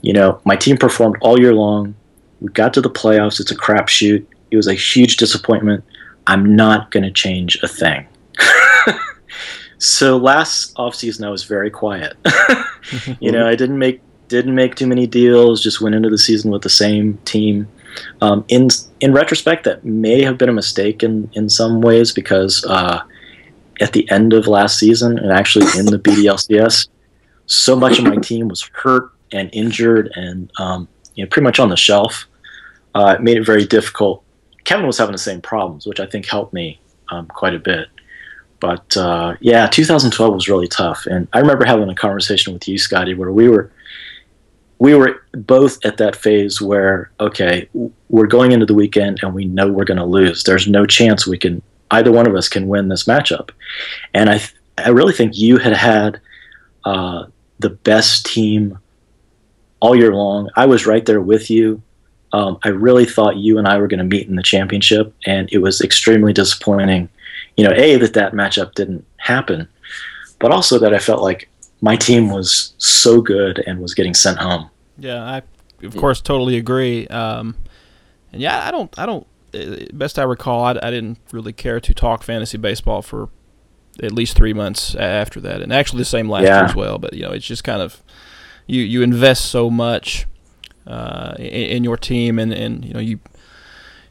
you 0.02 0.12
know, 0.12 0.40
my 0.44 0.56
team 0.56 0.76
performed 0.76 1.16
all 1.20 1.38
year 1.38 1.54
long. 1.54 1.94
We 2.40 2.48
got 2.50 2.74
to 2.74 2.80
the 2.80 2.90
playoffs. 2.90 3.40
It's 3.40 3.50
a 3.50 3.56
crapshoot. 3.56 4.26
It 4.50 4.56
was 4.56 4.68
a 4.68 4.74
huge 4.74 5.16
disappointment. 5.16 5.84
I'm 6.26 6.56
not 6.56 6.90
going 6.90 7.04
to 7.04 7.10
change 7.10 7.58
a 7.62 7.68
thing. 7.68 8.06
so 9.78 10.16
last 10.16 10.74
offseason, 10.76 11.26
I 11.26 11.30
was 11.30 11.44
very 11.44 11.70
quiet. 11.70 12.16
you 13.20 13.32
know, 13.32 13.48
I 13.48 13.54
didn't 13.54 13.78
make 13.78 14.00
didn't 14.28 14.54
make 14.54 14.74
too 14.74 14.86
many 14.86 15.06
deals. 15.06 15.62
Just 15.62 15.80
went 15.80 15.94
into 15.94 16.10
the 16.10 16.18
season 16.18 16.50
with 16.50 16.62
the 16.62 16.68
same 16.68 17.18
team. 17.24 17.68
Um, 18.20 18.44
in 18.48 18.68
in 19.00 19.12
retrospect, 19.12 19.64
that 19.64 19.84
may 19.84 20.22
have 20.22 20.38
been 20.38 20.48
a 20.48 20.52
mistake 20.52 21.02
in 21.02 21.30
in 21.34 21.48
some 21.48 21.80
ways 21.80 22.12
because 22.12 22.64
uh, 22.66 23.02
at 23.80 23.92
the 23.92 24.08
end 24.10 24.32
of 24.32 24.46
last 24.46 24.78
season 24.78 25.18
and 25.18 25.32
actually 25.32 25.66
in 25.78 25.86
the 25.86 25.98
BDLCS, 25.98 26.88
so 27.46 27.76
much 27.76 27.98
of 27.98 28.04
my 28.04 28.16
team 28.16 28.48
was 28.48 28.62
hurt 28.72 29.12
and 29.32 29.50
injured 29.52 30.10
and 30.14 30.50
um, 30.58 30.88
you 31.14 31.24
know 31.24 31.28
pretty 31.28 31.44
much 31.44 31.58
on 31.58 31.68
the 31.68 31.76
shelf. 31.76 32.26
Uh, 32.94 33.16
it 33.18 33.22
made 33.22 33.36
it 33.36 33.44
very 33.44 33.66
difficult. 33.66 34.22
Kevin 34.64 34.86
was 34.86 34.98
having 34.98 35.12
the 35.12 35.18
same 35.18 35.40
problems, 35.40 35.86
which 35.86 36.00
I 36.00 36.06
think 36.06 36.26
helped 36.26 36.52
me 36.52 36.80
um, 37.10 37.26
quite 37.26 37.54
a 37.54 37.58
bit. 37.58 37.88
But 38.58 38.96
uh, 38.96 39.36
yeah, 39.40 39.66
2012 39.66 40.34
was 40.34 40.48
really 40.48 40.66
tough, 40.66 41.06
and 41.06 41.28
I 41.32 41.40
remember 41.40 41.64
having 41.64 41.88
a 41.90 41.94
conversation 41.94 42.54
with 42.54 42.66
you, 42.66 42.78
Scotty, 42.78 43.14
where 43.14 43.30
we 43.30 43.48
were 43.48 43.70
we 44.78 44.94
were 44.94 45.22
both 45.32 45.84
at 45.84 45.96
that 45.96 46.16
phase 46.16 46.60
where 46.60 47.10
okay, 47.20 47.68
we're 48.08 48.26
going 48.26 48.52
into 48.52 48.66
the 48.66 48.74
weekend 48.74 49.20
and 49.22 49.34
we 49.34 49.44
know 49.44 49.70
we're 49.70 49.84
going 49.84 49.98
to 49.98 50.04
lose. 50.04 50.44
There's 50.44 50.68
no 50.68 50.86
chance 50.86 51.26
we 51.26 51.38
can 51.38 51.62
either 51.90 52.12
one 52.12 52.26
of 52.26 52.34
us 52.34 52.48
can 52.48 52.68
win 52.68 52.88
this 52.88 53.04
matchup. 53.04 53.50
And 54.14 54.28
I, 54.28 54.38
th- 54.38 54.54
I 54.78 54.90
really 54.90 55.12
think 55.12 55.36
you 55.36 55.58
had 55.58 55.72
had 55.72 56.20
uh, 56.84 57.26
the 57.58 57.70
best 57.70 58.26
team 58.26 58.78
all 59.80 59.96
year 59.96 60.12
long. 60.12 60.50
I 60.56 60.66
was 60.66 60.86
right 60.86 61.04
there 61.04 61.20
with 61.20 61.50
you. 61.50 61.82
Um, 62.32 62.58
I 62.64 62.68
really 62.68 63.06
thought 63.06 63.36
you 63.36 63.58
and 63.58 63.68
I 63.68 63.78
were 63.78 63.86
going 63.86 63.98
to 63.98 64.04
meet 64.04 64.28
in 64.28 64.36
the 64.36 64.42
championship, 64.42 65.14
and 65.26 65.48
it 65.52 65.58
was 65.58 65.80
extremely 65.80 66.32
disappointing. 66.32 67.08
You 67.56 67.64
know, 67.64 67.74
a 67.74 67.96
that 67.96 68.14
that 68.14 68.32
matchup 68.32 68.74
didn't 68.74 69.06
happen, 69.18 69.68
but 70.40 70.50
also 70.50 70.78
that 70.80 70.92
I 70.92 70.98
felt 70.98 71.22
like 71.22 71.48
my 71.80 71.96
team 71.96 72.30
was 72.30 72.74
so 72.78 73.20
good 73.20 73.62
and 73.66 73.80
was 73.80 73.94
getting 73.94 74.14
sent 74.14 74.38
home. 74.38 74.70
Yeah, 74.98 75.22
I 75.22 75.42
of 75.84 75.96
course 75.96 76.20
totally 76.20 76.56
agree. 76.56 77.06
Um, 77.08 77.56
and 78.32 78.40
yeah, 78.40 78.66
I 78.66 78.70
don't, 78.70 78.98
I 78.98 79.06
don't 79.06 79.26
uh, 79.54 79.86
best 79.92 80.18
I 80.18 80.22
recall, 80.22 80.64
I, 80.64 80.70
I, 80.82 80.90
didn't 80.90 81.18
really 81.32 81.52
care 81.52 81.80
to 81.80 81.94
talk 81.94 82.22
fantasy 82.22 82.58
baseball 82.58 83.02
for 83.02 83.28
at 84.02 84.12
least 84.12 84.36
three 84.36 84.52
months 84.52 84.94
after 84.94 85.40
that, 85.40 85.62
and 85.62 85.72
actually 85.72 85.98
the 85.98 86.06
same 86.06 86.28
last 86.28 86.44
yeah. 86.44 86.56
year 86.56 86.64
as 86.64 86.74
well. 86.74 86.98
But 86.98 87.14
you 87.14 87.22
know, 87.22 87.30
it's 87.30 87.46
just 87.46 87.64
kind 87.64 87.80
of 87.80 88.02
you 88.66 88.82
you 88.82 89.02
invest 89.02 89.46
so 89.46 89.70
much 89.70 90.26
uh, 90.86 91.34
in, 91.38 91.44
in, 91.44 91.84
your 91.84 91.96
team, 91.96 92.38
and 92.38 92.52
and 92.52 92.84
you 92.84 92.92
know 92.92 93.00
you 93.00 93.20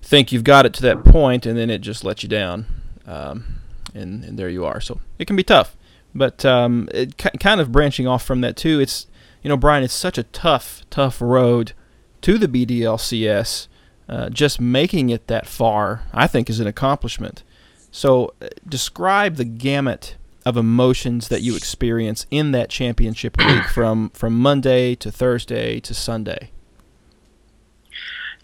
think 0.02 0.32
you've 0.32 0.44
got 0.44 0.66
it 0.66 0.74
to 0.76 0.82
that 0.84 1.04
point, 1.04 1.46
and 1.46 1.58
then 1.58 1.70
it 1.70 1.80
just 1.80 2.04
lets 2.04 2.24
you 2.24 2.30
down, 2.30 2.66
um, 3.06 3.60
and 3.94 4.24
and 4.24 4.40
there 4.40 4.50
you 4.50 4.66
are. 4.66 4.80
So 4.80 5.00
it 5.20 5.26
can 5.26 5.36
be 5.36 5.44
tough, 5.44 5.76
but 6.16 6.46
um, 6.46 6.88
it 6.94 7.18
kind 7.18 7.60
of 7.62 7.72
branching 7.72 8.08
off 8.08 8.24
from 8.24 8.42
that 8.42 8.56
too. 8.56 8.80
It's 8.80 9.08
you 9.44 9.50
know, 9.50 9.58
Brian, 9.58 9.84
it's 9.84 9.94
such 9.94 10.18
a 10.18 10.24
tough 10.24 10.84
tough 10.90 11.22
road 11.22 11.74
to 12.22 12.38
the 12.38 12.48
BDLCS 12.48 13.68
uh, 14.08 14.30
just 14.30 14.62
making 14.62 15.10
it 15.10 15.28
that 15.28 15.48
far, 15.48 16.04
I 16.14 16.28
think, 16.28 16.50
is 16.50 16.60
an 16.60 16.68
accomplishment. 16.68 17.44
So, 17.92 18.34
uh, 18.42 18.48
describe 18.68 19.36
the 19.36 19.46
gamut 19.46 20.16
of 20.46 20.58
emotions 20.58 21.28
that 21.30 21.42
you 21.42 21.56
experience 21.56 22.28
in 22.30 22.52
that 22.52 22.70
championship 22.70 23.38
week 23.46 23.64
from 23.64 24.10
from 24.12 24.38
Monday 24.38 24.96
to 24.96 25.12
Thursday 25.12 25.80
to 25.80 25.94
Sunday. 25.94 26.52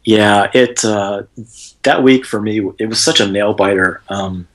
Yeah, 0.04 0.50
it 0.54 0.84
uh, 0.84 1.24
that 1.84 2.02
week 2.02 2.26
for 2.26 2.42
me 2.42 2.68
it 2.80 2.88
was 2.88 3.04
such 3.04 3.20
a 3.20 3.28
nail 3.28 3.54
biter. 3.54 4.02
Um, 4.10 4.48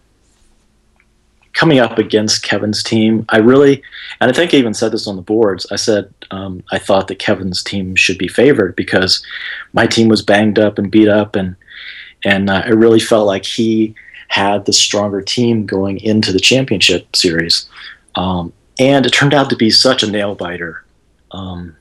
coming 1.56 1.78
up 1.78 1.98
against 1.98 2.42
Kevin's 2.42 2.82
team, 2.82 3.24
I 3.30 3.38
really, 3.38 3.82
and 4.20 4.30
I 4.30 4.34
think 4.34 4.52
I 4.52 4.58
even 4.58 4.74
said 4.74 4.92
this 4.92 5.06
on 5.06 5.16
the 5.16 5.22
boards. 5.22 5.66
I 5.72 5.76
said 5.76 6.12
um, 6.30 6.62
I 6.70 6.78
thought 6.78 7.08
that 7.08 7.18
Kevin's 7.18 7.62
team 7.62 7.96
should 7.96 8.18
be 8.18 8.28
favored 8.28 8.76
because 8.76 9.24
my 9.72 9.86
team 9.86 10.08
was 10.08 10.22
banged 10.22 10.58
up 10.58 10.78
and 10.78 10.90
beat 10.90 11.08
up, 11.08 11.34
and 11.34 11.56
and 12.24 12.50
uh, 12.50 12.62
I 12.64 12.68
really 12.68 13.00
felt 13.00 13.26
like 13.26 13.44
he 13.44 13.94
had 14.28 14.66
the 14.66 14.72
stronger 14.72 15.22
team 15.22 15.64
going 15.66 15.98
into 16.00 16.30
the 16.30 16.40
championship 16.40 17.16
series. 17.16 17.68
Um, 18.16 18.52
and 18.78 19.06
it 19.06 19.10
turned 19.10 19.32
out 19.34 19.48
to 19.50 19.56
be 19.56 19.70
such 19.70 20.02
a 20.02 20.10
nail 20.10 20.34
biter. 20.34 20.84
Um, 21.30 21.76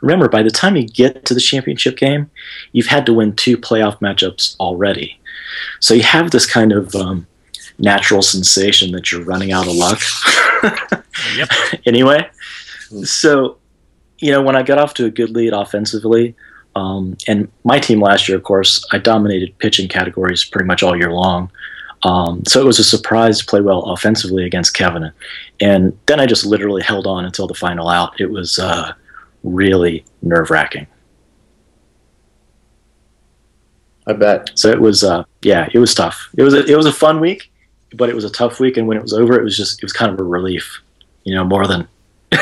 remember, 0.00 0.28
by 0.28 0.42
the 0.42 0.50
time 0.50 0.74
you 0.74 0.86
get 0.86 1.24
to 1.26 1.34
the 1.34 1.40
championship 1.40 1.96
game, 1.96 2.30
you've 2.72 2.86
had 2.86 3.06
to 3.06 3.12
win 3.12 3.36
two 3.36 3.56
playoff 3.56 4.00
matchups 4.00 4.58
already. 4.58 5.20
So 5.80 5.94
you 5.94 6.02
have 6.02 6.30
this 6.30 6.46
kind 6.46 6.72
of 6.72 6.94
um, 6.96 7.26
natural 7.78 8.22
sensation 8.22 8.92
that 8.92 9.10
you're 9.10 9.24
running 9.24 9.52
out 9.52 9.66
of 9.66 9.74
luck. 9.74 10.00
yep. 11.36 11.48
anyway, 11.86 12.28
so 13.02 13.58
you 14.18 14.30
know 14.30 14.42
when 14.42 14.56
I 14.56 14.62
got 14.62 14.78
off 14.78 14.94
to 14.94 15.06
a 15.06 15.10
good 15.10 15.30
lead 15.30 15.52
offensively, 15.52 16.34
um, 16.76 17.16
and 17.26 17.50
my 17.64 17.78
team 17.78 18.00
last 18.00 18.28
year, 18.28 18.36
of 18.36 18.44
course, 18.44 18.84
I 18.92 18.98
dominated 18.98 19.58
pitching 19.58 19.88
categories 19.88 20.44
pretty 20.44 20.66
much 20.66 20.82
all 20.82 20.96
year 20.96 21.12
long. 21.12 21.50
Um, 22.02 22.42
so 22.46 22.60
it 22.60 22.66
was 22.66 22.78
a 22.78 22.84
surprise 22.84 23.38
to 23.38 23.46
play 23.46 23.62
well 23.62 23.80
offensively 23.84 24.44
against 24.44 24.74
Kevin, 24.74 25.10
and 25.60 25.98
then 26.06 26.20
I 26.20 26.26
just 26.26 26.44
literally 26.44 26.82
held 26.82 27.06
on 27.06 27.24
until 27.24 27.46
the 27.46 27.54
final 27.54 27.88
out. 27.88 28.20
It 28.20 28.30
was 28.30 28.58
uh, 28.58 28.92
really 29.42 30.04
nerve 30.22 30.50
wracking. 30.50 30.86
I 34.06 34.12
bet. 34.12 34.50
So 34.54 34.68
it 34.68 34.80
was, 34.80 35.02
uh, 35.02 35.24
yeah, 35.40 35.66
it 35.72 35.78
was 35.78 35.94
tough. 35.94 36.28
It 36.36 36.42
was 36.42 36.52
a, 36.52 36.62
it 36.66 36.76
was 36.76 36.84
a 36.84 36.92
fun 36.92 37.20
week 37.20 37.50
but 37.96 38.08
it 38.08 38.14
was 38.14 38.24
a 38.24 38.30
tough 38.30 38.60
week. 38.60 38.76
And 38.76 38.86
when 38.86 38.96
it 38.96 39.02
was 39.02 39.12
over, 39.12 39.38
it 39.38 39.44
was 39.44 39.56
just 39.56 39.82
it 39.82 39.84
was 39.84 39.92
kind 39.92 40.12
of 40.12 40.18
a 40.18 40.24
relief, 40.24 40.80
you 41.24 41.34
know, 41.34 41.44
more 41.44 41.66
than 41.66 41.88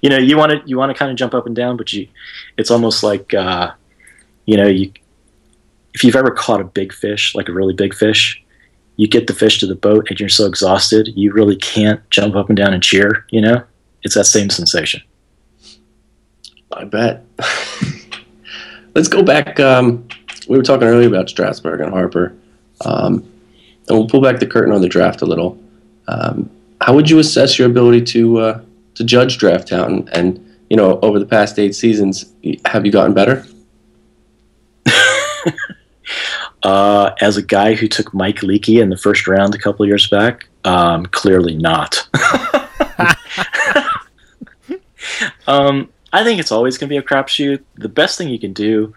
you 0.00 0.10
know 0.10 0.18
you 0.18 0.36
want 0.36 0.52
to 0.52 0.62
you 0.66 0.76
want 0.76 0.90
to 0.90 0.98
kind 0.98 1.10
of 1.10 1.16
jump 1.16 1.34
up 1.34 1.46
and 1.46 1.56
down, 1.56 1.76
but 1.76 1.92
you 1.92 2.08
it's 2.56 2.70
almost 2.70 3.02
like 3.02 3.34
uh, 3.34 3.72
you 4.44 4.56
know 4.56 4.66
you 4.66 4.92
if 5.94 6.04
you've 6.04 6.16
ever 6.16 6.30
caught 6.30 6.60
a 6.60 6.64
big 6.64 6.92
fish, 6.92 7.34
like 7.34 7.48
a 7.48 7.52
really 7.52 7.72
big 7.72 7.94
fish, 7.94 8.42
you 8.96 9.08
get 9.08 9.26
the 9.26 9.32
fish 9.32 9.58
to 9.60 9.66
the 9.66 9.74
boat 9.74 10.06
and 10.10 10.20
you're 10.20 10.28
so 10.28 10.44
exhausted 10.44 11.08
you 11.14 11.32
really 11.32 11.56
can't 11.56 12.00
jump 12.10 12.34
up 12.36 12.48
and 12.48 12.56
down 12.56 12.74
and 12.74 12.82
cheer. 12.82 13.26
You 13.30 13.40
know, 13.40 13.64
it's 14.02 14.14
that 14.14 14.24
same 14.24 14.50
sensation. 14.50 15.02
I 16.72 16.84
bet. 16.84 17.24
Let's 18.94 19.08
go 19.08 19.22
back. 19.22 19.58
Um, 19.60 20.06
we 20.48 20.56
were 20.56 20.62
talking 20.62 20.86
earlier 20.86 21.08
about 21.08 21.28
Strasburg 21.28 21.80
and 21.80 21.90
Harper. 21.90 22.34
Um, 22.84 23.26
and 23.88 23.98
we'll 23.98 24.08
pull 24.08 24.20
back 24.20 24.38
the 24.40 24.46
curtain 24.46 24.72
on 24.72 24.80
the 24.80 24.88
draft 24.88 25.22
a 25.22 25.26
little. 25.26 25.58
Um, 26.08 26.50
how 26.80 26.94
would 26.94 27.08
you 27.08 27.18
assess 27.18 27.58
your 27.58 27.68
ability 27.68 28.02
to 28.02 28.38
uh, 28.38 28.60
to 28.94 29.04
judge 29.04 29.38
draft 29.38 29.68
talent? 29.68 30.08
And 30.12 30.42
you 30.70 30.76
know, 30.76 30.98
over 31.00 31.18
the 31.18 31.26
past 31.26 31.58
eight 31.58 31.74
seasons, 31.74 32.32
have 32.64 32.84
you 32.84 32.92
gotten 32.92 33.14
better? 33.14 33.44
uh, 36.62 37.10
as 37.20 37.36
a 37.36 37.42
guy 37.42 37.74
who 37.74 37.88
took 37.88 38.12
Mike 38.12 38.40
Leakey 38.40 38.82
in 38.82 38.90
the 38.90 38.96
first 38.96 39.26
round 39.26 39.54
a 39.54 39.58
couple 39.58 39.86
years 39.86 40.08
back, 40.08 40.48
um, 40.64 41.06
clearly 41.06 41.56
not. 41.56 42.08
Um, 45.46 45.90
I 46.12 46.24
think 46.24 46.40
it's 46.40 46.52
always 46.52 46.78
going 46.78 46.88
to 46.88 46.92
be 46.92 46.96
a 46.96 47.02
crapshoot. 47.02 47.62
The 47.76 47.88
best 47.88 48.18
thing 48.18 48.28
you 48.28 48.38
can 48.38 48.52
do 48.52 48.94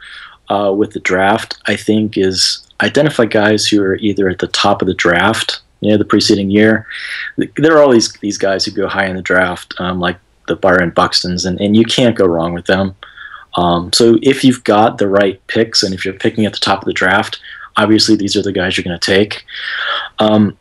uh, 0.50 0.74
with 0.76 0.92
the 0.92 1.00
draft, 1.00 1.60
I 1.68 1.76
think, 1.76 2.18
is 2.18 2.68
identify 2.82 3.25
guys 3.25 3.67
who 3.67 3.82
are 3.82 3.95
either 3.97 4.30
at 4.30 4.39
the 4.39 4.47
top 4.47 4.82
of 4.82 4.88
the 4.88 4.93
draft, 4.93 5.61
you 5.82 5.91
know, 5.91 5.97
the 5.97 6.05
preceding 6.05 6.49
year. 6.49 6.88
There 7.57 7.77
are 7.77 7.84
all 7.84 7.91
these 7.91 8.13
these 8.13 8.38
guys 8.38 8.65
who 8.65 8.71
go 8.71 8.88
high 8.88 9.05
in 9.05 9.15
the 9.15 9.21
draft, 9.21 9.73
um, 9.80 9.99
like 9.99 10.17
the 10.47 10.55
Byron 10.55 10.91
Buxtons, 10.91 11.45
and, 11.45 11.59
and 11.61 11.75
you 11.75 11.86
can't 11.86 12.17
go 12.17 12.25
wrong 12.25 12.53
with 12.53 12.65
them. 12.65 12.95
Um, 13.55 13.91
so 13.93 14.17
if 14.21 14.43
you've 14.43 14.63
got 14.63 14.97
the 14.97 15.07
right 15.07 15.45
picks, 15.47 15.84
and 15.84 15.93
if 15.93 16.05
you're 16.05 16.13
picking 16.13 16.45
at 16.45 16.53
the 16.53 16.59
top 16.59 16.82
of 16.82 16.86
the 16.86 16.93
draft, 16.93 17.39
obviously 17.77 18.15
these 18.15 18.36
are 18.36 18.41
the 18.41 18.51
guys 18.51 18.77
you're 18.77 18.84
going 18.84 18.99
to 18.99 19.13
take. 19.13 19.45
Um, 20.19 20.57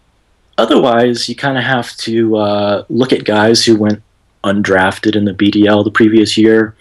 otherwise, 0.56 1.28
you 1.28 1.36
kind 1.36 1.58
of 1.58 1.64
have 1.64 1.96
to 1.98 2.36
uh, 2.36 2.84
look 2.88 3.12
at 3.12 3.24
guys 3.24 3.64
who 3.64 3.76
went 3.76 4.02
undrafted 4.44 5.16
in 5.16 5.24
the 5.24 5.34
BDL 5.34 5.84
the 5.84 5.90
previous 5.90 6.38
year, 6.38 6.74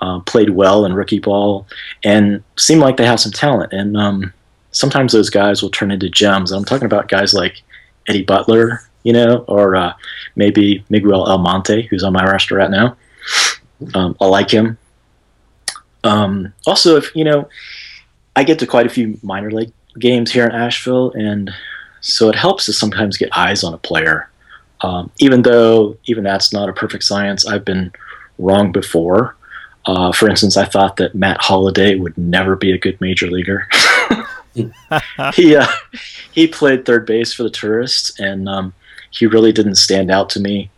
uh, 0.00 0.20
played 0.20 0.50
well 0.50 0.84
in 0.84 0.94
rookie 0.94 1.20
ball, 1.20 1.66
and 2.04 2.42
seem 2.58 2.78
like 2.78 2.96
they 2.96 3.06
have 3.06 3.20
some 3.20 3.32
talent. 3.32 3.72
And 3.72 3.96
um, 3.96 4.32
sometimes 4.72 5.12
those 5.12 5.30
guys 5.30 5.62
will 5.62 5.70
turn 5.70 5.90
into 5.90 6.08
gems. 6.10 6.50
I'm 6.50 6.64
talking 6.64 6.86
about 6.86 7.08
guys 7.08 7.32
like 7.32 7.62
Eddie 8.08 8.24
Butler, 8.24 8.80
you 9.04 9.12
know, 9.12 9.44
or 9.48 9.76
uh, 9.76 9.92
maybe 10.34 10.84
Miguel 10.88 11.24
Almonte, 11.24 11.82
who's 11.82 12.02
on 12.02 12.12
my 12.12 12.24
roster 12.24 12.56
right 12.56 12.70
now. 12.70 12.96
Um, 13.94 14.16
I 14.20 14.26
like 14.26 14.50
him. 14.50 14.78
Um, 16.04 16.52
also, 16.66 16.96
if 16.96 17.14
you 17.14 17.24
know, 17.24 17.48
I 18.34 18.44
get 18.44 18.58
to 18.60 18.66
quite 18.66 18.86
a 18.86 18.90
few 18.90 19.18
minor 19.22 19.50
league 19.50 19.72
games 19.98 20.32
here 20.32 20.44
in 20.44 20.52
Asheville, 20.52 21.12
and 21.12 21.50
so 22.00 22.28
it 22.28 22.34
helps 22.34 22.66
to 22.66 22.72
sometimes 22.72 23.16
get 23.16 23.36
eyes 23.36 23.62
on 23.62 23.74
a 23.74 23.78
player. 23.78 24.28
Um, 24.80 25.12
even 25.18 25.42
though 25.42 25.96
even 26.06 26.24
that's 26.24 26.52
not 26.52 26.68
a 26.68 26.72
perfect 26.72 27.04
science, 27.04 27.46
I've 27.46 27.64
been 27.64 27.92
wrong 28.38 28.72
before. 28.72 29.36
Uh, 29.84 30.12
for 30.12 30.28
instance, 30.28 30.56
I 30.56 30.64
thought 30.64 30.96
that 30.96 31.14
Matt 31.14 31.40
Holliday 31.40 31.96
would 31.96 32.16
never 32.16 32.56
be 32.56 32.72
a 32.72 32.78
good 32.78 33.00
major 33.00 33.28
leaguer. 33.28 33.68
he 35.34 35.56
uh, 35.56 35.66
he 36.32 36.46
played 36.46 36.84
third 36.84 37.06
base 37.06 37.32
for 37.32 37.42
the 37.42 37.50
Tourists, 37.50 38.18
and 38.18 38.48
um, 38.48 38.74
he 39.10 39.26
really 39.26 39.52
didn't 39.52 39.76
stand 39.76 40.10
out 40.10 40.30
to 40.30 40.40
me. 40.40 40.70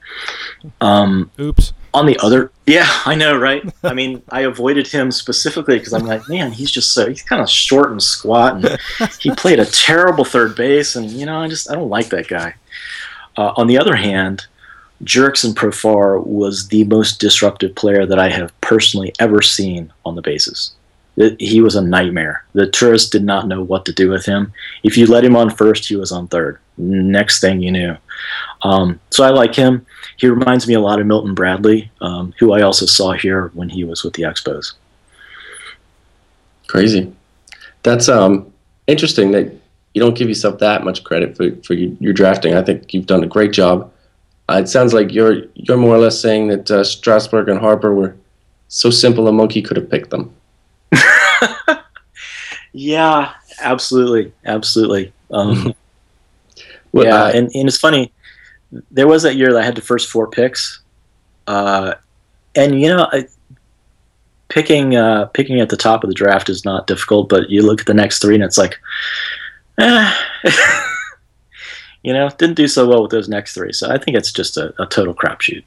Um, 0.81 1.31
Oops. 1.39 1.73
On 1.93 2.07
the 2.07 2.19
other, 2.19 2.51
yeah, 2.67 2.89
I 3.07 3.15
know, 3.15 3.39
right? 3.39 3.63
I 3.85 3.95
mean, 3.95 4.23
I 4.31 4.41
avoided 4.41 4.89
him 4.89 5.13
specifically 5.13 5.79
because 5.79 5.93
I'm 5.93 6.07
like, 6.07 6.29
man, 6.29 6.51
he's 6.51 6.71
just 6.71 6.93
so 6.93 7.09
he's 7.09 7.23
kind 7.23 7.41
of 7.41 7.49
short 7.49 7.91
and 7.91 8.03
squat, 8.03 8.57
and 8.57 8.79
he 9.21 9.31
played 9.37 9.61
a 9.61 9.67
terrible 9.67 10.25
third 10.25 10.57
base, 10.57 10.97
and 10.97 11.11
you 11.11 11.27
know, 11.27 11.41
I 11.41 11.49
just 11.49 11.71
I 11.71 11.75
don't 11.75 11.91
like 11.91 12.09
that 12.09 12.29
guy. 12.29 12.55
Uh, 13.37 13.53
on 13.57 13.67
the 13.67 13.79
other 13.79 13.97
hand, 13.97 14.47
Jurickson 15.03 15.55
Profar 15.55 16.25
was 16.25 16.69
the 16.69 16.85
most 16.85 17.21
disruptive 17.21 17.75
player 17.75 18.07
that 18.07 18.19
I 18.19 18.29
have 18.29 18.59
personally 18.61 19.13
ever 19.19 19.43
seen 19.43 19.93
on 20.05 20.15
the 20.15 20.23
bases. 20.23 20.73
It, 21.17 21.41
he 21.41 21.61
was 21.61 21.77
a 21.77 21.83
nightmare. 21.83 22.45
The 22.55 22.69
tourists 22.69 23.11
did 23.11 23.25
not 23.25 23.47
know 23.47 23.63
what 23.63 23.85
to 23.87 23.93
do 23.93 24.11
with 24.11 24.25
him. 24.27 24.53
If 24.83 24.97
you 24.97 25.07
let 25.07 25.25
him 25.25 25.37
on 25.37 25.51
first, 25.51 25.87
he 25.87 25.97
was 25.97 26.11
on 26.11 26.29
third. 26.29 26.59
Next 26.77 27.41
thing 27.41 27.61
you 27.61 27.71
knew. 27.71 27.97
Um, 28.63 28.99
so 29.11 29.25
I 29.25 29.31
like 29.31 29.55
him. 29.55 29.87
He 30.17 30.27
reminds 30.27 30.67
me 30.67 30.75
a 30.75 30.81
lot 30.81 31.01
of 31.01 31.07
Milton 31.07 31.35
Bradley, 31.35 31.91
um, 32.01 32.35
who 32.39 32.53
I 32.53 32.63
also 32.63 32.87
saw 32.87 33.13
here 33.13 33.51
when 33.55 33.69
he 33.69 33.85
was 33.85 34.03
with 34.03 34.15
the 34.15 34.25
Expos. 34.25 34.73
Crazy. 36.67 37.15
That's 37.83 38.09
um 38.09 38.53
interesting 38.87 39.33
that 39.33 39.53
you 39.93 40.01
don't 40.03 40.17
give 40.17 40.29
yourself 40.29 40.59
that 40.59 40.85
much 40.85 41.05
credit 41.05 41.37
for, 41.37 41.55
for 41.63 41.75
your, 41.75 42.13
drafting. 42.13 42.55
I 42.55 42.63
think 42.63 42.93
you've 42.93 43.07
done 43.07 43.23
a 43.23 43.29
great 43.29 43.53
job. 43.53 43.93
Uh, 44.49 44.61
it 44.63 44.69
sounds 44.69 44.93
like 44.93 45.13
you're 45.13 45.45
you're 45.55 45.77
more 45.77 45.95
or 45.95 45.99
less 45.99 46.21
saying 46.21 46.49
that 46.49 46.71
uh, 46.71 46.85
Strasburg 46.85 47.49
and 47.49 47.61
Harper 47.61 47.95
were 47.95 48.17
so 48.69 48.91
simple 48.91 49.29
a 49.29 49.33
monkey 49.33 49.63
could 49.63 49.77
have 49.77 49.89
picked 49.89 50.11
them. 50.11 50.35
Yeah, 52.75 53.33
absolutely, 53.61 54.33
absolutely. 54.45 55.13
Um, 55.31 55.75
Well, 56.95 57.07
yeah, 57.07 57.25
uh, 57.25 57.31
and, 57.35 57.51
and 57.57 57.67
it's 57.67 57.77
funny. 57.77 58.13
There 58.93 59.09
was 59.09 59.25
that 59.25 59.35
year 59.35 59.53
that 59.53 59.63
I 59.63 59.65
had 59.65 59.75
the 59.75 59.81
first 59.81 60.09
four 60.09 60.29
picks, 60.29 60.79
uh, 61.49 61.95
and 62.55 62.81
you 62.81 62.87
know, 62.87 63.09
I, 63.13 63.27
picking 64.47 64.95
uh, 64.95 65.25
picking 65.27 65.59
at 65.59 65.71
the 65.71 65.77
top 65.77 66.05
of 66.05 66.09
the 66.09 66.15
draft 66.15 66.49
is 66.49 66.65
not 66.65 66.87
difficult. 66.87 67.29
But 67.29 67.51
you 67.51 67.63
look 67.63 67.81
at 67.81 67.87
the 67.87 67.95
next 67.95 68.21
three, 68.23 68.37
and 68.37 68.45
it's 68.45 68.57
like, 68.57 68.79
eh. 69.81 70.15
you 72.05 72.13
know, 72.13 72.29
didn't 72.39 72.55
do 72.55 72.69
so 72.69 72.87
well 72.87 73.03
with 73.03 73.11
those 73.11 73.29
next 73.29 73.55
three. 73.55 73.73
So 73.73 73.91
I 73.91 73.99
think 73.99 74.17
it's 74.17 74.31
just 74.31 74.57
a, 74.57 74.73
a 74.81 74.87
total 74.87 75.15
crapshoot. 75.15 75.65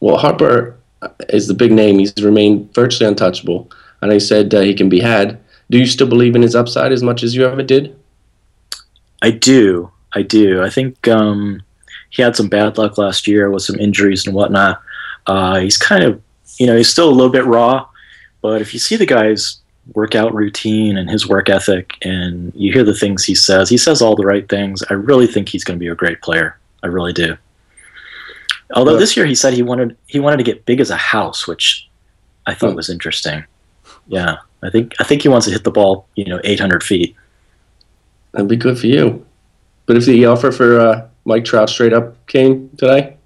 Well, 0.00 0.16
Harper 0.16 0.76
is 1.28 1.46
the 1.46 1.54
big 1.54 1.70
name. 1.70 2.00
He's 2.00 2.12
remained 2.20 2.74
virtually 2.74 3.08
untouchable. 3.08 3.70
And 4.00 4.10
I 4.10 4.18
said 4.18 4.52
uh, 4.52 4.62
he 4.62 4.74
can 4.74 4.88
be 4.88 4.98
had. 4.98 5.38
Do 5.72 5.78
you 5.78 5.86
still 5.86 6.06
believe 6.06 6.36
in 6.36 6.42
his 6.42 6.54
upside 6.54 6.92
as 6.92 7.02
much 7.02 7.22
as 7.22 7.34
you 7.34 7.46
ever 7.46 7.62
did? 7.62 7.96
I 9.22 9.30
do. 9.30 9.90
I 10.12 10.20
do. 10.20 10.62
I 10.62 10.68
think 10.68 11.08
um, 11.08 11.62
he 12.10 12.20
had 12.20 12.36
some 12.36 12.48
bad 12.48 12.76
luck 12.76 12.98
last 12.98 13.26
year 13.26 13.50
with 13.50 13.62
some 13.62 13.76
injuries 13.80 14.26
and 14.26 14.34
whatnot. 14.34 14.82
Uh, 15.26 15.60
he's 15.60 15.78
kind 15.78 16.04
of, 16.04 16.20
you 16.58 16.66
know, 16.66 16.76
he's 16.76 16.90
still 16.90 17.08
a 17.08 17.10
little 17.10 17.32
bit 17.32 17.46
raw, 17.46 17.86
but 18.42 18.60
if 18.60 18.74
you 18.74 18.78
see 18.80 18.96
the 18.96 19.06
guy's 19.06 19.60
workout 19.94 20.34
routine 20.34 20.98
and 20.98 21.08
his 21.08 21.26
work 21.26 21.48
ethic 21.48 21.96
and 22.02 22.52
you 22.54 22.70
hear 22.70 22.84
the 22.84 22.94
things 22.94 23.24
he 23.24 23.34
says, 23.34 23.70
he 23.70 23.78
says 23.78 24.02
all 24.02 24.14
the 24.14 24.26
right 24.26 24.46
things. 24.50 24.82
I 24.90 24.94
really 24.94 25.26
think 25.26 25.48
he's 25.48 25.64
going 25.64 25.78
to 25.78 25.82
be 25.82 25.88
a 25.88 25.94
great 25.94 26.20
player. 26.20 26.58
I 26.82 26.88
really 26.88 27.14
do. 27.14 27.36
Although 28.74 28.98
this 28.98 29.16
year 29.16 29.24
he 29.24 29.34
said 29.34 29.54
he 29.54 29.62
wanted 29.62 29.96
he 30.06 30.20
wanted 30.20 30.36
to 30.38 30.42
get 30.42 30.66
big 30.66 30.80
as 30.80 30.90
a 30.90 30.96
house, 30.96 31.46
which 31.46 31.88
I 32.46 32.52
thought 32.54 32.70
Hmm. 32.70 32.76
was 32.76 32.90
interesting. 32.90 33.44
Yeah, 34.08 34.36
I 34.62 34.70
think 34.70 34.94
I 35.00 35.04
think 35.04 35.22
he 35.22 35.28
wants 35.28 35.46
to 35.46 35.52
hit 35.52 35.64
the 35.64 35.70
ball, 35.70 36.08
you 36.14 36.24
know, 36.24 36.40
800 36.44 36.82
feet. 36.82 37.16
That'd 38.32 38.48
be 38.48 38.56
good 38.56 38.78
for 38.78 38.86
you. 38.86 39.26
But 39.86 39.96
if 39.96 40.06
the 40.06 40.24
offer 40.26 40.52
for 40.52 40.80
uh, 40.80 41.08
Mike 41.24 41.44
Trout 41.44 41.68
straight 41.68 41.92
up 41.92 42.26
came 42.26 42.70
today, 42.76 43.16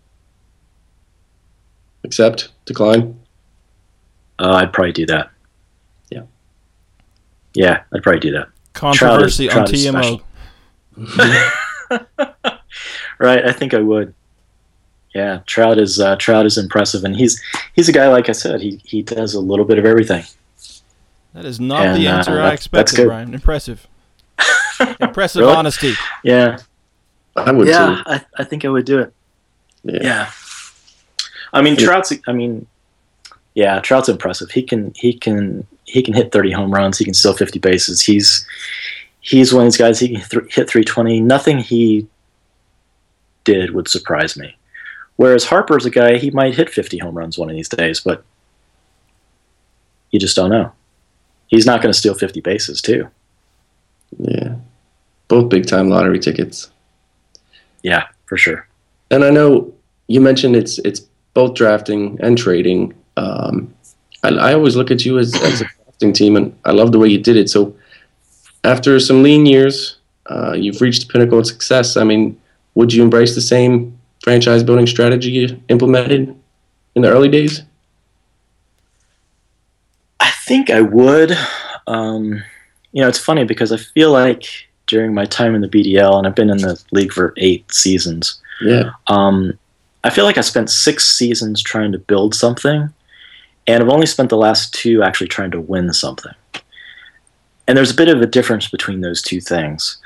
accept, 2.05 2.49
decline. 2.64 3.18
Uh, 4.39 4.53
I'd 4.55 4.72
probably 4.72 4.93
do 4.93 5.07
that. 5.07 5.30
Yeah. 6.11 6.22
Yeah, 7.55 7.82
I'd 7.93 8.03
probably 8.03 8.20
do 8.20 8.32
that. 8.32 8.49
Controversy 8.72 9.49
Trout 9.49 9.68
on 9.68 9.74
TMO. 9.74 10.22
Right, 13.18 13.45
I 13.47 13.53
think 13.53 13.74
I 13.74 13.80
would. 13.80 14.14
Yeah, 15.14 15.41
Trout 15.47 15.78
is 15.78 15.99
uh, 15.99 16.16
Trout 16.16 16.45
is 16.45 16.59
impressive, 16.59 17.05
and 17.05 17.16
he's 17.16 17.41
he's 17.74 17.89
a 17.89 17.93
guy 17.93 18.09
like 18.09 18.28
I 18.28 18.32
said. 18.32 18.61
He 18.61 18.80
he 18.84 19.03
does 19.03 19.34
a 19.34 19.41
little 19.41 19.64
bit 19.64 19.78
of 19.78 19.87
everything. 19.87 20.24
That 21.37 21.45
is 21.45 21.61
not 21.61 21.84
And, 21.84 21.97
the 22.03 22.09
uh, 22.09 22.16
answer 22.16 22.30
I 22.32 22.34
that- 22.34 22.43
that's 22.45 22.61
expected, 22.62 22.97
good. 22.97 23.07
Brian. 23.09 23.34
Impressive. 23.34 23.87
Impressive 25.01 25.41
Really? 25.43 25.55
honesty. 25.55 25.93
Yeah, 26.24 26.59
I 27.37 27.53
would 27.53 27.68
yeah, 27.68 27.87
too. 27.97 28.03
I, 28.07 28.24
I 28.39 28.45
think 28.45 28.64
I 28.64 28.68
would 28.68 28.87
do 28.87 28.99
it. 29.01 29.12
Yeah. 29.84 29.99
Yeah, 30.03 30.30
I 31.53 31.61
mean 31.62 31.76
Trout's. 31.76 32.12
I 32.26 32.32
mean, 32.32 32.66
yeah, 33.55 33.80
Trout's 33.80 34.09
impressive. 34.09 34.51
He 34.51 34.62
can 34.62 34.93
he 34.97 35.12
can 35.12 35.66
he 35.84 36.03
can 36.03 36.14
hit 36.14 36.32
thirty 36.32 36.51
home 36.51 36.72
runs. 36.72 36.97
He 36.99 37.05
can 37.05 37.14
steal 37.14 37.34
fifty 37.34 37.59
bases. 37.59 38.01
He's 38.03 38.47
he's 39.20 39.53
one 39.53 39.66
of 39.66 39.72
these 39.72 39.78
guys. 39.78 40.01
He 40.01 40.09
can 40.16 40.22
th- 40.28 40.55
hit 40.55 40.68
three 40.70 40.84
twenty. 40.84 41.20
Nothing 41.20 41.59
he 41.59 42.07
did 43.45 43.70
would 43.74 43.89
surprise 43.89 44.37
me. 44.39 44.57
Whereas 45.16 45.45
Harper's 45.45 45.87
a 45.87 45.91
guy 45.91 46.16
he 46.18 46.30
might 46.30 46.55
hit 46.55 46.68
fifty 46.70 46.99
home 46.99 47.16
runs 47.16 47.39
one 47.39 47.49
of 47.51 47.57
these 47.57 47.68
days, 47.68 48.01
but 48.01 48.24
you 50.11 50.18
just 50.18 50.37
don't 50.37 50.51
know. 50.51 50.72
He's 51.49 51.66
not 51.66 51.82
going 51.82 51.92
to 51.92 51.99
steal 51.99 52.14
fifty 52.14 52.40
bases 52.40 52.80
too. 52.82 53.09
Yeah. 54.18 54.57
Both 55.28 55.49
big 55.49 55.66
time 55.66 55.88
lottery 55.88 56.18
tickets. 56.18 56.70
Yeah, 57.82 58.05
for 58.26 58.36
sure. 58.36 58.66
And 59.11 59.24
I 59.24 59.30
know 59.30 59.72
you 60.09 60.20
mentioned 60.20 60.57
it's 60.57 60.78
it's 60.80 61.01
both 61.34 61.55
drafting 61.55 62.18
and 62.20 62.38
trading. 62.38 62.94
Um, 63.16 63.74
I, 64.22 64.30
I 64.30 64.55
always 64.55 64.76
look 64.76 64.90
at 64.90 65.05
you 65.05 65.18
as, 65.18 65.34
as 65.42 65.61
a 65.61 65.64
drafting 65.84 66.12
team, 66.12 66.36
and 66.36 66.57
I 66.64 66.72
love 66.72 66.92
the 66.92 66.99
way 66.99 67.09
you 67.09 67.18
did 67.18 67.36
it. 67.36 67.51
So 67.51 67.76
after 68.64 68.99
some 68.99 69.22
lean 69.22 69.47
years, 69.47 69.99
uh, 70.26 70.53
you've 70.53 70.80
reached 70.80 71.07
the 71.07 71.12
pinnacle 71.12 71.38
of 71.38 71.47
success. 71.47 71.97
I 71.97 72.05
mean, 72.05 72.40
would 72.74 72.92
you 72.92 73.03
embrace 73.03 73.34
the 73.34 73.40
same 73.40 73.97
franchise 74.22 74.62
building 74.62 74.86
strategy 74.86 75.30
you 75.30 75.62
implemented 75.68 76.34
in 76.94 77.03
the 77.03 77.11
early 77.11 77.28
days? 77.28 77.62
I 80.47 80.49
think 80.49 80.70
I 80.70 80.80
would. 80.80 81.36
Um, 81.88 82.40
you 82.92 83.03
know, 83.03 83.09
it's 83.09 83.18
funny 83.18 83.42
because 83.42 83.72
I 83.72 83.78
feel 83.78 84.12
like 84.12 84.44
during 84.86 85.12
my 85.12 85.24
time 85.24 85.57
in 85.57 85.61
the 85.61 85.68
BDL, 85.68 86.16
and 86.16 86.24
I've 86.24 86.36
been 86.36 86.51
in 86.51 86.59
the 86.59 86.80
league 86.92 87.12
for 87.12 87.34
eight 87.36 87.70
seasons, 87.72 88.40
Yeah. 88.61 88.90
um, 89.09 89.59
I 90.05 90.11
feel 90.11 90.24
like 90.24 90.38
I 90.38 90.42
spent 90.42 90.70
six 90.70 91.11
seasons 91.11 91.61
trying 91.64 91.90
to 91.90 91.99
build 91.99 92.32
something, 92.32 92.88
and 93.66 93.82
I've 93.82 93.88
only 93.88 94.07
spent 94.07 94.30
the 94.30 94.36
last 94.36 94.72
two 94.72 95.03
actually 95.03 95.26
trying 95.26 95.51
to 95.51 95.61
win 95.61 95.92
something. 95.92 96.32
And 97.66 97.76
there's 97.76 97.90
a 97.90 97.94
bit 97.97 98.09
of 98.09 98.22
a 98.22 98.26
difference 98.26 98.68
between 98.68 99.01
those 99.01 99.22
two 99.22 99.40
things. 99.40 99.99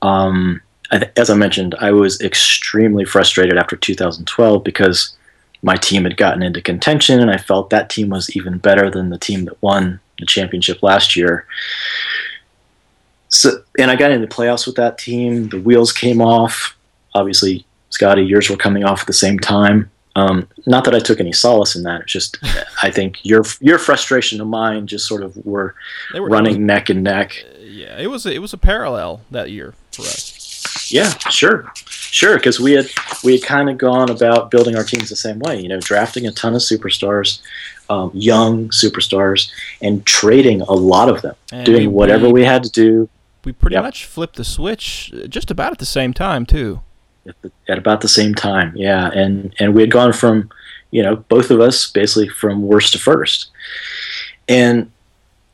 Um, 0.00 0.62
as 1.18 1.28
I 1.28 1.34
mentioned, 1.34 1.74
I 1.80 1.90
was 1.90 2.18
extremely 2.22 3.04
frustrated 3.04 3.58
after 3.58 3.76
2012 3.76 4.64
because 4.64 5.14
my 5.62 5.76
team 5.76 6.04
had 6.04 6.16
gotten 6.16 6.42
into 6.42 6.60
contention, 6.60 7.20
and 7.20 7.30
I 7.30 7.38
felt 7.38 7.70
that 7.70 7.88
team 7.88 8.08
was 8.08 8.34
even 8.36 8.58
better 8.58 8.90
than 8.90 9.10
the 9.10 9.18
team 9.18 9.44
that 9.44 9.62
won 9.62 10.00
the 10.18 10.26
championship 10.26 10.82
last 10.82 11.16
year. 11.16 11.46
So, 13.28 13.62
and 13.78 13.90
I 13.90 13.96
got 13.96 14.10
into 14.10 14.26
the 14.26 14.34
playoffs 14.34 14.66
with 14.66 14.76
that 14.76 14.98
team. 14.98 15.48
The 15.48 15.60
wheels 15.60 15.92
came 15.92 16.20
off. 16.20 16.76
Obviously, 17.14 17.64
Scotty, 17.90 18.22
yours 18.22 18.50
were 18.50 18.56
coming 18.56 18.84
off 18.84 19.02
at 19.02 19.06
the 19.06 19.12
same 19.12 19.38
time. 19.38 19.90
Um, 20.14 20.46
not 20.66 20.84
that 20.84 20.94
I 20.94 20.98
took 20.98 21.20
any 21.20 21.32
solace 21.32 21.74
in 21.74 21.84
that. 21.84 22.02
It's 22.02 22.12
just 22.12 22.38
I 22.82 22.90
think 22.90 23.24
your 23.24 23.44
your 23.60 23.78
frustration 23.78 24.40
and 24.40 24.50
mine 24.50 24.86
just 24.86 25.06
sort 25.06 25.22
of 25.22 25.34
were, 25.46 25.74
were 26.14 26.28
running 26.28 26.66
neck 26.66 26.90
and 26.90 27.02
neck. 27.02 27.42
Yeah, 27.60 27.98
it 27.98 28.08
was 28.08 28.26
a, 28.26 28.32
it 28.34 28.40
was 28.40 28.52
a 28.52 28.58
parallel 28.58 29.22
that 29.30 29.50
year 29.50 29.72
for 29.92 30.02
us. 30.02 30.31
Yeah, 30.92 31.08
sure, 31.30 31.72
sure. 31.86 32.36
Because 32.36 32.60
we 32.60 32.72
had 32.72 32.86
we 33.24 33.32
had 33.38 33.42
kind 33.42 33.70
of 33.70 33.78
gone 33.78 34.10
about 34.10 34.50
building 34.50 34.76
our 34.76 34.84
teams 34.84 35.08
the 35.08 35.16
same 35.16 35.38
way. 35.38 35.60
You 35.60 35.68
know, 35.68 35.80
drafting 35.80 36.26
a 36.26 36.32
ton 36.32 36.54
of 36.54 36.60
superstars, 36.60 37.40
um, 37.88 38.10
young 38.14 38.68
superstars, 38.68 39.50
and 39.80 40.04
trading 40.04 40.60
a 40.62 40.72
lot 40.72 41.08
of 41.08 41.22
them, 41.22 41.34
And 41.50 41.64
doing 41.64 41.82
we- 41.82 41.88
whatever 41.88 42.28
we- 42.28 42.44
had 42.44 42.62
to 42.64 42.70
do 42.70 43.08
We 43.44 43.50
pretty 43.52 43.74
Yep. 43.74 43.82
much 43.84 44.04
flipped 44.04 44.36
the 44.36 44.44
switch 44.44 45.12
uh, 45.14 45.26
just 45.26 45.50
about 45.50 45.72
at 45.72 45.78
the 45.78 45.84
same 45.86 46.12
time 46.12 46.46
too. 46.46 46.80
at, 47.26 47.34
the, 47.42 47.50
at 47.68 47.78
about 47.78 48.00
the 48.00 48.08
same 48.08 48.34
time. 48.34 48.72
Yeah, 48.76 49.10
and 49.14 49.52
and 49.58 49.74
we 49.74 49.80
had 49.82 49.90
gone 49.90 50.12
from, 50.12 50.50
you 50.90 51.02
know, 51.02 51.16
both 51.16 51.50
of 51.50 51.60
us 51.60 51.90
basically 51.90 52.28
from 52.28 52.62
worst 52.62 52.92
to 52.92 52.98
first, 52.98 53.48
and 54.48 54.90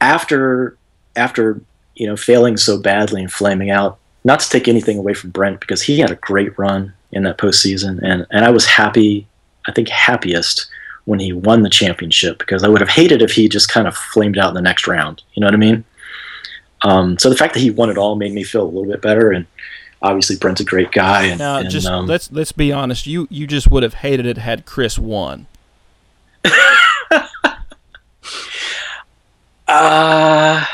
after 0.01 0.77
after 1.17 1.61
you 1.95 2.07
know 2.07 2.17
failing 2.17 2.57
so 2.57 2.79
badly 2.79 3.21
and 3.23 3.33
flaming 3.33 3.71
out. 3.71 3.99
Not 4.29 4.41
to 4.41 4.51
take 4.51 4.69
anything 4.69 4.99
away 4.99 5.15
from 5.15 5.31
Brent 5.31 5.59
because 5.59 5.81
he 5.81 6.01
had 6.01 6.11
a 6.11 6.17
great 6.17 6.59
run 6.59 6.93
in 7.13 7.23
that 7.23 7.39
postseason, 7.39 7.99
and 8.03 8.27
and 8.31 8.45
I 8.45 8.51
was 8.51 8.67
happy. 8.67 9.27
I 9.67 9.73
think 9.73 9.89
happiest 9.89 10.67
when 11.07 11.19
he 11.19 11.33
won 11.33 11.63
the 11.63 11.71
championship 11.71 12.39
because 12.39 12.63
I 12.63 12.69
would 12.69 12.83
have 12.83 12.91
hated 12.91 13.23
if 13.23 13.33
he 13.33 13.49
just 13.49 13.71
kind 13.71 13.89
of 13.89 13.97
flamed 13.97 14.37
out 14.37 14.51
in 14.51 14.55
the 14.55 14.61
next 14.61 14.87
round. 14.87 15.23
You 15.33 15.41
know 15.41 15.47
what 15.47 15.55
I 15.55 15.57
mean? 15.57 15.83
Um, 16.83 17.19
so 17.19 17.31
the 17.31 17.37
fact 17.37 17.55
that 17.55 17.61
he 17.61 17.71
won 17.71 17.89
it 17.89 17.97
all 17.97 18.17
made 18.17 18.35
me 18.35 18.45
feel 18.45 18.65
a 18.65 18.67
little 18.67 18.85
bit 18.85 19.01
better, 19.01 19.33
and 19.33 19.47
obviously 20.03 20.37
Brent's 20.37 20.61
a 20.61 20.65
great 20.65 20.93
guy. 20.93 21.25
And, 21.25 21.39
Now, 21.39 21.61
and, 21.61 21.71
just 21.71 21.87
um, 21.87 22.05
let's 22.07 22.31
let's 22.31 22.53
be 22.53 22.71
honest. 22.71 23.07
You 23.07 23.29
you 23.31 23.47
just 23.47 23.71
would 23.71 23.83
have 23.83 23.95
hated 23.95 24.27
it 24.27 24.37
had 24.37 24.67
Chris 24.67 24.99
won. 24.99 25.47
Uh 29.71 30.65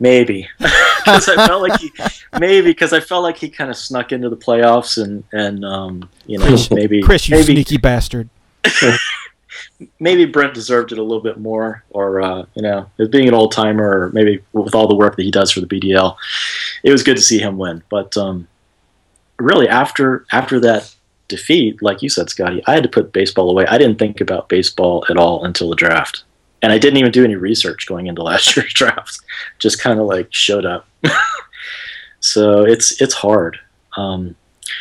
maybe. 0.00 0.48
Because 1.04 1.28
I 1.28 1.46
felt 1.46 1.60
like 1.60 1.80
he 1.80 1.92
maybe 2.40 2.68
because 2.68 2.94
I 2.94 3.00
felt 3.00 3.24
like 3.24 3.36
he 3.36 3.50
kind 3.50 3.68
of 3.68 3.76
snuck 3.76 4.10
into 4.10 4.30
the 4.30 4.38
playoffs 4.38 4.96
and 4.96 5.22
and 5.32 5.62
um 5.62 6.08
you 6.24 6.38
know 6.38 6.56
maybe 6.70 7.02
Chris, 7.02 7.28
you 7.28 7.36
maybe 7.36 7.52
sneaky 7.52 7.76
bastard. 7.76 8.30
maybe 10.00 10.24
Brent 10.24 10.54
deserved 10.54 10.92
it 10.92 10.98
a 10.98 11.02
little 11.02 11.22
bit 11.22 11.38
more 11.38 11.84
or 11.90 12.22
uh, 12.22 12.46
you 12.54 12.62
know 12.62 12.88
as 12.98 13.08
being 13.08 13.28
an 13.28 13.34
old 13.34 13.52
timer 13.52 13.84
or 13.84 14.12
maybe 14.12 14.42
with 14.54 14.74
all 14.74 14.88
the 14.88 14.94
work 14.94 15.16
that 15.16 15.24
he 15.24 15.30
does 15.30 15.50
for 15.50 15.60
the 15.60 15.66
BDL 15.66 16.16
it 16.82 16.90
was 16.90 17.02
good 17.02 17.16
to 17.16 17.22
see 17.22 17.38
him 17.38 17.58
win. 17.58 17.82
But 17.90 18.16
um 18.16 18.48
really 19.38 19.68
after 19.68 20.24
after 20.32 20.58
that 20.60 20.90
defeat 21.28 21.82
like 21.82 22.00
you 22.00 22.08
said 22.08 22.30
Scotty 22.30 22.62
I 22.66 22.72
had 22.72 22.82
to 22.82 22.88
put 22.88 23.12
baseball 23.12 23.50
away. 23.50 23.66
I 23.66 23.76
didn't 23.76 23.98
think 23.98 24.22
about 24.22 24.48
baseball 24.48 25.04
at 25.10 25.18
all 25.18 25.44
until 25.44 25.68
the 25.68 25.76
draft 25.76 26.24
and 26.64 26.72
I 26.72 26.78
didn't 26.78 26.96
even 26.96 27.12
do 27.12 27.24
any 27.24 27.34
research 27.34 27.86
going 27.86 28.06
into 28.06 28.22
last 28.22 28.56
year's 28.56 28.72
draft. 28.72 29.20
Just 29.58 29.80
kind 29.80 30.00
of 30.00 30.06
like 30.06 30.32
showed 30.32 30.64
up. 30.64 30.88
so 32.20 32.64
it's 32.64 33.00
it's 33.02 33.12
hard. 33.12 33.58
Um, 33.98 34.34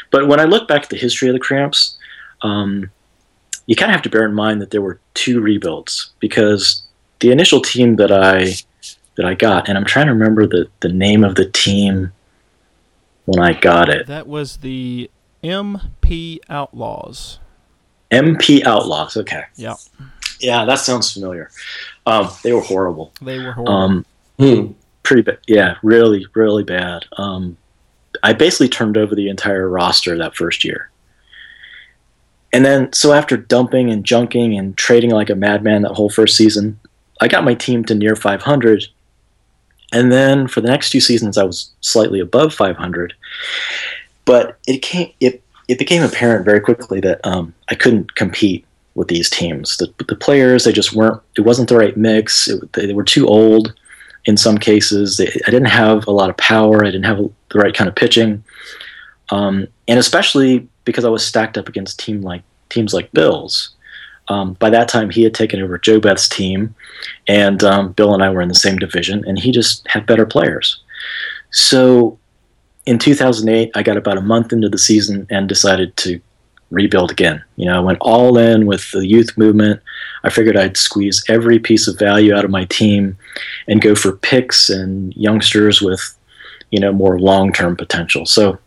but 0.10 0.30
when 0.30 0.40
I 0.40 0.46
look 0.46 0.66
back 0.68 0.84
at 0.84 0.90
the 0.90 0.96
history 0.96 1.28
of 1.28 1.34
the 1.34 1.42
Cramps, 1.42 1.98
um, 2.42 2.90
you 3.66 3.76
kind 3.76 3.92
of 3.92 3.96
have 3.96 4.02
to 4.04 4.10
bear 4.10 4.26
in 4.26 4.34
mind 4.34 4.62
that 4.62 4.72
there 4.72 4.82
were 4.82 5.02
two 5.14 5.42
rebuilds 5.42 6.12
because 6.20 6.84
the 7.20 7.32
initial 7.32 7.62
team 7.62 7.98
that 7.98 8.14
I 8.14 8.54
that 9.16 9.26
I 9.26 9.34
got, 9.34 9.68
and 9.68 9.78
I'm 9.78 9.86
trying 9.86 10.08
to 10.08 10.14
remember 10.14 10.48
the 10.48 10.70
the 10.80 10.90
name 10.90 11.26
of 11.26 11.36
the 11.36 11.50
team 11.50 12.14
when 13.26 13.44
I 13.44 13.60
got 13.60 13.90
it. 13.90 14.08
That 14.08 14.28
was 14.28 14.58
the 14.58 15.12
MP 15.44 16.40
Outlaws. 16.48 17.40
MP 18.10 18.66
Outlaws. 18.66 19.18
Okay. 19.18 19.44
Yeah, 19.58 19.76
Yeah, 20.44 20.66
that 20.66 20.80
sounds 20.80 21.12
familiar. 21.14 21.50
Um, 22.06 22.30
they 22.44 22.52
were 22.54 22.62
horrible. 22.62 23.14
they 23.22 23.40
were 23.40 23.54
horrible. 23.54 23.74
Um, 23.74 24.06
Hmm. 24.40 24.74
pretty 25.04 25.22
bad. 25.22 25.38
Yeah, 25.48 25.76
really, 25.84 26.26
really 26.34 26.64
bad. 26.64 27.06
Um, 27.18 27.56
I 28.24 28.34
basically 28.34 28.68
turned 28.70 28.98
over 28.98 29.16
the 29.16 29.30
entire 29.30 29.70
roster 29.70 30.18
that 30.18 30.36
first 30.36 30.64
year. 30.64 30.90
And 32.52 32.64
then, 32.66 32.92
so 32.94 33.14
after 33.14 33.38
dumping 33.38 33.90
and 33.90 34.04
junking 34.04 34.58
and 34.58 34.78
trading 34.78 35.12
like 35.12 35.30
a 35.30 35.36
madman 35.36 35.82
that 35.84 35.94
whole 35.94 36.10
first 36.10 36.36
season, 36.38 36.80
I 37.22 37.28
got 37.28 37.44
my 37.44 37.54
team 37.54 37.84
to 37.86 37.96
near 37.96 38.16
500. 38.16 38.86
And 39.92 40.12
then 40.12 40.48
for 40.48 40.62
the 40.62 40.68
next 40.68 40.90
two 40.90 41.00
seasons, 41.00 41.38
I 41.38 41.44
was 41.44 41.72
slightly 41.82 42.20
above 42.20 42.54
500. 42.54 43.14
But 44.26 44.58
it 44.68 44.82
came, 44.82 45.12
it, 45.20 45.42
it 45.68 45.80
became 45.80 46.04
apparent 46.04 46.46
very 46.46 46.60
quickly 46.60 47.00
that 47.02 47.22
um, 47.26 47.54
I 47.70 47.76
couldn't 47.76 48.16
compete 48.16 48.66
with 48.96 49.08
these 49.08 49.30
teams. 49.30 49.78
The, 49.78 49.92
the 50.08 50.16
players, 50.16 50.64
they 50.64 50.72
just 50.72 50.94
weren't, 50.94 51.22
it 51.38 51.42
wasn't 51.42 51.70
the 51.70 51.78
right 51.78 51.98
mix. 51.98 52.48
It, 52.48 52.74
they 52.74 52.94
were 52.94 53.04
too 53.04 53.28
old 53.28 53.74
in 54.26 54.38
some 54.38 54.58
cases. 54.58 55.18
They, 55.18 55.28
I 55.28 55.52
didn't 55.52 55.66
have 55.66 56.08
a 56.08 56.12
lot 56.12 56.30
of 56.30 56.38
power. 56.38 56.84
I 56.84 56.92
didn't 56.92 57.06
have 57.06 57.18
the 57.18 57.60
right 57.60 57.74
kind 57.74 57.88
of 57.88 57.96
pitching, 57.96 58.44
um, 59.30 59.68
and 59.88 60.00
especially 60.00 60.68
because 60.86 61.06
I 61.06 61.10
was 61.10 61.26
stacked 61.26 61.58
up 61.58 61.68
against 61.68 62.00
team 62.00 62.22
like 62.22 62.44
teams 62.70 62.94
like 62.94 63.12
Bills. 63.12 63.72
Um, 64.30 64.54
by 64.54 64.70
that 64.70 64.88
time, 64.88 65.10
he 65.10 65.24
had 65.24 65.34
taken 65.34 65.62
over 65.62 65.78
Joe 65.78 66.00
Beth's 66.00 66.30
team, 66.30 66.74
and 67.28 67.62
um, 67.64 67.92
Bill 67.92 68.14
and 68.14 68.24
I 68.24 68.30
were 68.30 68.42
in 68.42 68.48
the 68.48 68.56
same 68.56 68.78
division, 68.78 69.24
and 69.28 69.38
he 69.38 69.52
just 69.52 69.86
had 69.88 70.06
better 70.06 70.26
players. 70.26 70.82
So, 71.52 72.18
in 72.86 73.00
2008, 73.00 73.72
I 73.76 73.84
got 73.84 73.98
about 73.98 74.18
a 74.18 74.22
month 74.22 74.54
into 74.54 74.70
the 74.70 74.78
season 74.78 75.28
and 75.30 75.50
decided 75.50 75.96
to 75.98 76.22
rebuild 76.74 77.12
again. 77.12 77.44
You 77.56 77.66
know, 77.68 77.78
I 77.78 77.80
went 77.80 78.00
all 78.02 78.38
in 78.38 78.66
with 78.66 78.92
the 78.92 79.06
youth 79.06 79.38
movement. 79.38 79.82
I 80.24 80.30
figured 80.30 80.58
I'd 80.58 80.78
squeeze 80.78 81.24
every 81.30 81.60
piece 81.60 81.88
of 81.88 82.00
value 82.00 82.34
out 82.34 82.46
of 82.46 82.52
my 82.52 82.66
team 82.66 83.18
and 83.68 83.82
go 83.82 83.96
for 83.96 84.14
picks 84.14 84.70
and 84.70 85.16
youngsters 85.16 85.82
with, 85.82 86.02
you 86.72 86.80
know, 86.80 86.92
more 86.92 87.20
long-term 87.20 87.78
potential. 87.78 88.26
So 88.26 88.58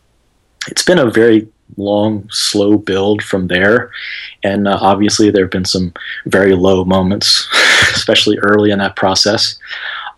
it's 0.67 0.83
been 0.83 0.99
a 0.99 1.11
very 1.11 1.47
long, 1.75 2.27
slow 2.31 2.77
build 2.77 3.21
from 3.21 3.47
there. 3.47 3.91
And 4.43 4.67
uh, 4.67 4.77
obviously 4.79 5.29
there 5.29 5.43
have 5.43 5.51
been 5.51 5.65
some 5.65 5.93
very 6.25 6.55
low 6.55 6.85
moments, 6.85 7.47
especially 7.93 8.37
early 8.39 8.71
in 8.71 8.79
that 8.79 8.95
process. 8.95 9.57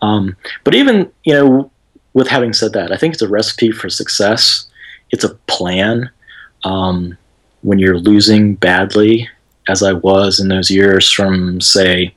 Um, 0.02 0.38
but 0.64 0.76
even, 0.76 1.12
you 1.24 1.34
know, 1.34 1.72
with 2.14 2.28
having 2.28 2.54
said 2.54 2.74
that, 2.74 2.92
I 2.92 2.98
think 2.98 3.14
it's 3.14 3.24
a 3.24 3.28
recipe 3.28 3.72
for 3.72 3.90
success. 3.90 4.68
It's 5.12 5.24
a 5.24 5.36
plan. 5.48 6.10
Um, 6.64 7.18
when 7.62 7.80
you're 7.80 7.98
losing 7.98 8.56
badly, 8.56 9.30
as 9.68 9.84
I 9.84 9.94
was 9.94 10.40
in 10.40 10.48
those 10.48 10.72
years 10.72 11.12
from, 11.12 11.62
say, 11.62 12.14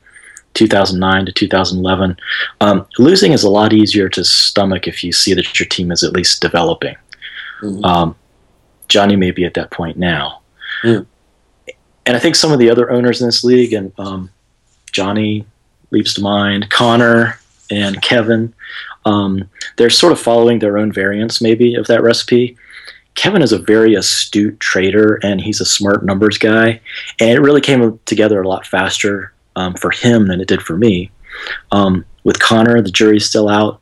2009 0.55 1.27
to 1.27 1.33
2011, 1.33 2.17
um, 2.61 2.87
losing 2.99 3.33
is 3.33 3.43
a 3.43 3.51
lot 3.51 3.73
easier 3.73 4.09
to 4.11 4.25
stomach 4.25 4.87
if 4.87 5.03
you 5.03 5.13
see 5.13 5.35
that 5.35 5.59
your 5.59 5.67
team 5.67 5.91
is 5.91 6.03
at 6.03 6.13
least 6.13 6.43
developing. 6.43 6.97
Mhm. 7.63 7.85
Um, 7.85 8.17
Johnny 8.89 9.17
may 9.17 9.31
be 9.31 9.45
at 9.45 9.55
that 9.55 9.71
point 9.71 9.97
now. 9.97 10.41
And 12.05 12.17
I 12.17 12.19
think 12.19 12.35
some 12.35 12.53
of 12.53 12.59
the 12.59 12.69
other 12.71 12.91
owners 12.91 13.21
in 13.21 13.29
this 13.29 13.45
league, 13.45 13.73
and 13.73 13.93
um, 13.99 14.31
Johnny 14.91 15.47
leaps 15.91 16.15
to 16.15 16.21
mind, 16.21 16.69
Connor 16.71 17.39
and 17.71 18.03
Kevin, 18.03 18.53
um, 19.05 19.49
they're 19.77 19.91
sort 19.91 20.13
of 20.13 20.21
following 20.21 20.59
their 20.59 20.77
own 20.77 20.93
variants, 20.93 21.41
maybe, 21.41 21.75
of 21.75 21.87
that 21.87 22.03
recipe. 22.03 22.57
Kevin 23.15 23.43
is 23.43 23.53
a 23.53 23.59
very 23.59 23.95
astute 23.95 24.59
trader 24.61 25.21
and 25.23 25.41
he's 25.41 25.61
a 25.61 25.67
smart 25.67 26.05
numbers 26.05 26.39
guy. 26.39 26.81
And 27.21 27.31
it 27.31 27.41
really 27.41 27.61
came 27.61 27.99
together 28.07 28.41
a 28.41 28.49
lot 28.49 28.67
faster 28.67 29.33
um, 29.57 29.75
for 29.75 29.91
him 29.91 30.29
than 30.29 30.41
it 30.41 30.49
did 30.49 30.63
for 30.63 30.77
me. 30.77 31.11
Um, 31.73 32.05
with 32.25 32.41
Connor, 32.41 32.81
the 32.81 32.91
jury's 32.91 33.27
still 33.27 33.49
out. 33.49 33.81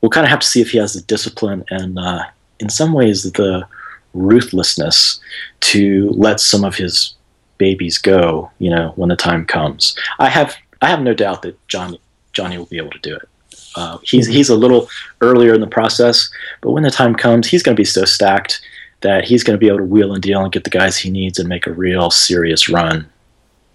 We'll 0.00 0.10
kind 0.10 0.24
of 0.24 0.30
have 0.30 0.40
to 0.40 0.46
see 0.46 0.60
if 0.60 0.70
he 0.70 0.78
has 0.78 0.92
the 0.92 1.00
discipline 1.02 1.64
and, 1.70 1.98
uh, 1.98 2.24
in 2.60 2.68
some 2.68 2.92
ways, 2.92 3.24
the 3.24 3.66
ruthlessness 4.14 5.20
to 5.60 6.08
let 6.10 6.40
some 6.40 6.64
of 6.64 6.76
his 6.76 7.14
babies 7.58 7.98
go. 7.98 8.50
You 8.58 8.70
know, 8.70 8.92
when 8.96 9.08
the 9.08 9.16
time 9.16 9.44
comes. 9.44 9.96
I 10.18 10.28
have 10.28 10.56
I 10.80 10.88
have 10.88 11.00
no 11.00 11.14
doubt 11.14 11.42
that 11.42 11.56
Johnny 11.68 12.00
Johnny 12.32 12.58
will 12.58 12.66
be 12.66 12.76
able 12.76 12.90
to 12.90 12.98
do 12.98 13.14
it. 13.14 13.28
Uh, 13.76 13.98
he's 14.02 14.26
he's 14.26 14.48
a 14.48 14.56
little 14.56 14.88
earlier 15.20 15.54
in 15.54 15.60
the 15.60 15.66
process, 15.66 16.30
but 16.60 16.70
when 16.72 16.82
the 16.82 16.90
time 16.90 17.14
comes, 17.14 17.46
he's 17.48 17.62
going 17.62 17.74
to 17.76 17.80
be 17.80 17.84
so 17.84 18.04
stacked 18.04 18.60
that 19.00 19.24
he's 19.24 19.42
going 19.44 19.54
to 19.54 19.58
be 19.58 19.66
able 19.68 19.78
to 19.78 19.84
wheel 19.84 20.14
and 20.14 20.22
deal 20.22 20.42
and 20.42 20.52
get 20.52 20.64
the 20.64 20.70
guys 20.70 20.96
he 20.96 21.10
needs 21.10 21.38
and 21.38 21.48
make 21.48 21.66
a 21.66 21.72
real 21.72 22.10
serious 22.10 22.68
run, 22.68 23.06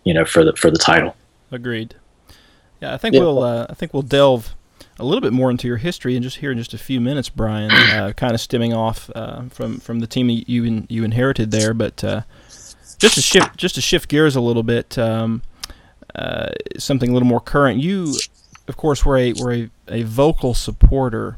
you 0.03 0.13
know, 0.13 0.25
for 0.25 0.43
the 0.43 0.53
for 0.55 0.71
the 0.71 0.77
title. 0.77 1.15
Agreed. 1.51 1.95
Yeah, 2.81 2.93
I 2.93 2.97
think 2.97 3.13
Yeah. 3.15 3.21
we'll 3.21 3.43
uh, 3.43 3.67
I 3.69 3.73
think 3.73 3.93
we'll 3.93 4.03
delve 4.03 4.55
a 4.97 5.05
little 5.05 5.21
bit 5.21 5.31
more 5.33 5.49
into 5.49 5.67
your 5.67 5.77
history 5.77 6.15
and 6.15 6.23
just 6.23 6.37
here 6.37 6.51
in 6.51 6.57
just 6.57 6.73
a 6.73 6.77
few 6.77 6.99
minutes, 7.01 7.29
Brian. 7.29 7.71
Uh, 7.99 8.13
kind 8.13 8.33
of 8.33 8.39
stemming 8.39 8.73
off 8.73 9.09
uh, 9.15 9.41
from 9.49 9.79
from 9.79 9.99
the 9.99 10.07
team 10.07 10.29
you 10.29 10.43
you, 10.47 10.63
in, 10.63 10.87
you 10.89 11.03
inherited 11.03 11.51
there, 11.51 11.73
but 11.73 12.01
uh, 12.03 12.21
just 12.97 13.15
to 13.15 13.21
shift 13.21 13.57
just 13.57 13.75
to 13.75 13.81
shift 13.81 14.07
gears 14.09 14.35
a 14.35 14.41
little 14.41 14.63
bit, 14.63 14.97
um, 14.97 15.41
uh, 16.15 16.49
something 16.77 17.09
a 17.09 17.13
little 17.13 17.27
more 17.27 17.41
current. 17.41 17.79
You, 17.79 18.13
of 18.69 18.77
course, 18.77 19.03
were 19.03 19.17
a 19.17 19.33
were 19.33 19.53
a, 19.53 19.69
a 19.87 20.03
vocal 20.03 20.53
supporter 20.53 21.37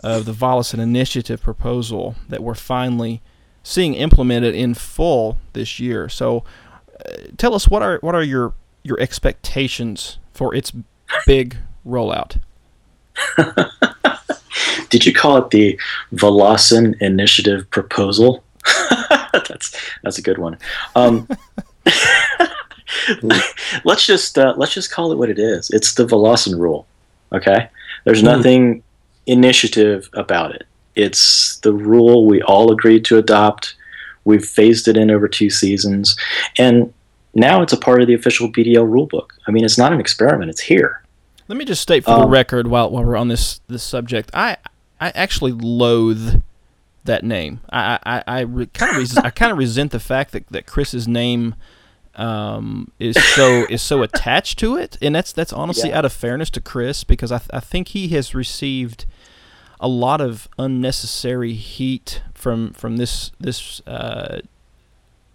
of 0.00 0.26
the 0.26 0.32
Volleson 0.32 0.78
Initiative 0.78 1.42
proposal 1.42 2.14
that 2.28 2.42
we're 2.42 2.54
finally 2.54 3.20
seeing 3.62 3.94
implemented 3.94 4.54
in 4.54 4.74
full 4.74 5.38
this 5.54 5.80
year. 5.80 6.08
So, 6.08 6.44
uh, 7.04 7.12
tell 7.36 7.54
us 7.54 7.68
what 7.68 7.82
are 7.82 7.98
what 8.02 8.14
are 8.14 8.22
your 8.22 8.54
your 8.82 9.00
expectations 9.00 10.18
for 10.32 10.54
its 10.54 10.72
big 11.26 11.56
rollout? 11.86 12.40
Did 14.90 15.04
you 15.04 15.12
call 15.12 15.36
it 15.38 15.50
the 15.50 15.78
Volleson 16.12 17.00
Initiative 17.00 17.68
proposal? 17.70 18.44
that's 19.48 19.74
that's 20.02 20.18
a 20.18 20.22
good 20.22 20.38
one. 20.38 20.58
Um, 20.94 21.28
let's 23.84 24.06
just 24.06 24.38
uh, 24.38 24.54
let's 24.56 24.72
just 24.74 24.90
call 24.90 25.12
it 25.12 25.18
what 25.18 25.30
it 25.30 25.38
is. 25.38 25.70
It's 25.70 25.94
the 25.94 26.06
Volleson 26.06 26.58
rule. 26.58 26.86
Okay, 27.32 27.68
there's 28.04 28.22
nothing 28.22 28.82
initiative 29.26 30.08
about 30.14 30.54
it. 30.54 30.64
It's 30.94 31.58
the 31.58 31.72
rule 31.72 32.26
we 32.26 32.42
all 32.42 32.72
agreed 32.72 33.04
to 33.06 33.18
adopt. 33.18 33.74
We've 34.24 34.44
phased 34.44 34.88
it 34.88 34.96
in 34.96 35.10
over 35.10 35.28
two 35.28 35.50
seasons, 35.50 36.16
and 36.58 36.92
now 37.34 37.62
it's 37.62 37.72
a 37.72 37.78
part 37.78 38.00
of 38.00 38.06
the 38.08 38.14
official 38.14 38.50
BDL 38.50 38.88
rulebook. 38.88 39.30
I 39.46 39.50
mean, 39.50 39.64
it's 39.64 39.78
not 39.78 39.92
an 39.92 40.00
experiment; 40.00 40.50
it's 40.50 40.60
here. 40.60 41.02
Let 41.48 41.56
me 41.56 41.64
just 41.64 41.80
state 41.82 42.04
for 42.04 42.10
Um, 42.12 42.20
the 42.22 42.26
record, 42.28 42.66
while 42.66 42.90
while 42.90 43.04
we're 43.04 43.16
on 43.16 43.28
this 43.28 43.60
this 43.68 43.82
subject, 43.82 44.30
I 44.34 44.56
I 45.00 45.10
actually 45.10 45.52
loathe 45.52 46.42
that 47.04 47.24
name. 47.24 47.60
I 47.70 47.98
I, 48.04 48.22
I 48.26 48.40
re, 48.40 48.66
kind 48.66 48.92
of 48.92 48.98
res- 48.98 49.16
I 49.18 49.30
kind 49.30 49.52
of 49.52 49.58
resent 49.58 49.92
the 49.92 50.00
fact 50.00 50.32
that, 50.32 50.46
that 50.48 50.66
Chris's 50.66 51.06
name 51.06 51.54
um, 52.18 52.90
is 52.98 53.16
so 53.34 53.64
is 53.70 53.80
so 53.82 54.02
attached 54.02 54.58
to 54.58 54.76
it, 54.76 54.98
and 55.00 55.14
that's 55.14 55.32
that's 55.32 55.52
honestly 55.52 55.90
Yeah. 55.90 55.98
out 55.98 56.04
of 56.04 56.12
fairness 56.12 56.50
to 56.50 56.60
Chris 56.60 57.04
because 57.04 57.32
I 57.32 57.38
th- 57.38 57.50
I 57.52 57.60
think 57.60 57.88
he 57.88 58.08
has 58.08 58.34
received 58.34 59.06
a 59.80 59.88
lot 59.88 60.20
of 60.20 60.48
unnecessary 60.58 61.52
heat 61.54 62.20
from 62.34 62.72
from 62.72 62.96
this 62.96 63.30
this 63.40 63.80
uh, 63.86 64.40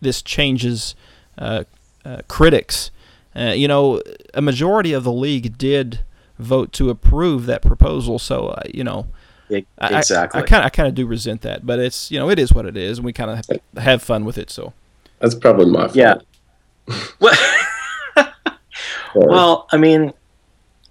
this 0.02 0.22
changes 0.22 0.96
uh, 1.38 1.64
uh, 2.06 2.18
critics. 2.28 2.92
Uh, 3.36 3.54
you 3.56 3.68
know, 3.68 4.00
a 4.36 4.42
majority 4.42 4.94
of 4.94 5.04
the 5.04 5.12
league 5.14 5.58
did 5.58 6.00
vote 6.38 6.72
to 6.74 6.90
approve 6.90 7.46
that 7.48 7.62
proposal, 7.62 8.20
so 8.20 8.48
uh, 8.50 8.62
you 8.74 8.84
know. 8.84 9.08
I- 9.52 9.66
I- 9.78 9.98
exactly. 10.00 10.42
I 10.42 10.46
kind 10.46 10.62
of 10.64 10.66
I 10.66 10.70
kind 10.70 10.88
of 10.88 10.96
do 10.96 11.06
resent 11.06 11.42
that, 11.42 11.66
but 11.66 11.78
it's 11.80 12.10
you 12.12 12.20
know 12.20 12.30
it 12.30 12.40
is 12.40 12.54
what 12.54 12.66
it 12.66 12.76
is, 12.76 12.98
and 12.98 13.06
we 13.06 13.14
kind 13.14 13.30
of 13.32 13.38
have, 13.38 13.84
have 13.84 14.04
fun 14.04 14.26
with 14.26 14.38
it. 14.38 14.50
So 14.50 14.74
That's 15.20 15.36
probably 15.36 15.68
my 15.68 15.82
fault. 15.86 15.96
Yeah. 15.96 16.16
Well, 17.20 17.38
well, 19.16 19.68
I 19.72 19.78
mean, 19.78 20.14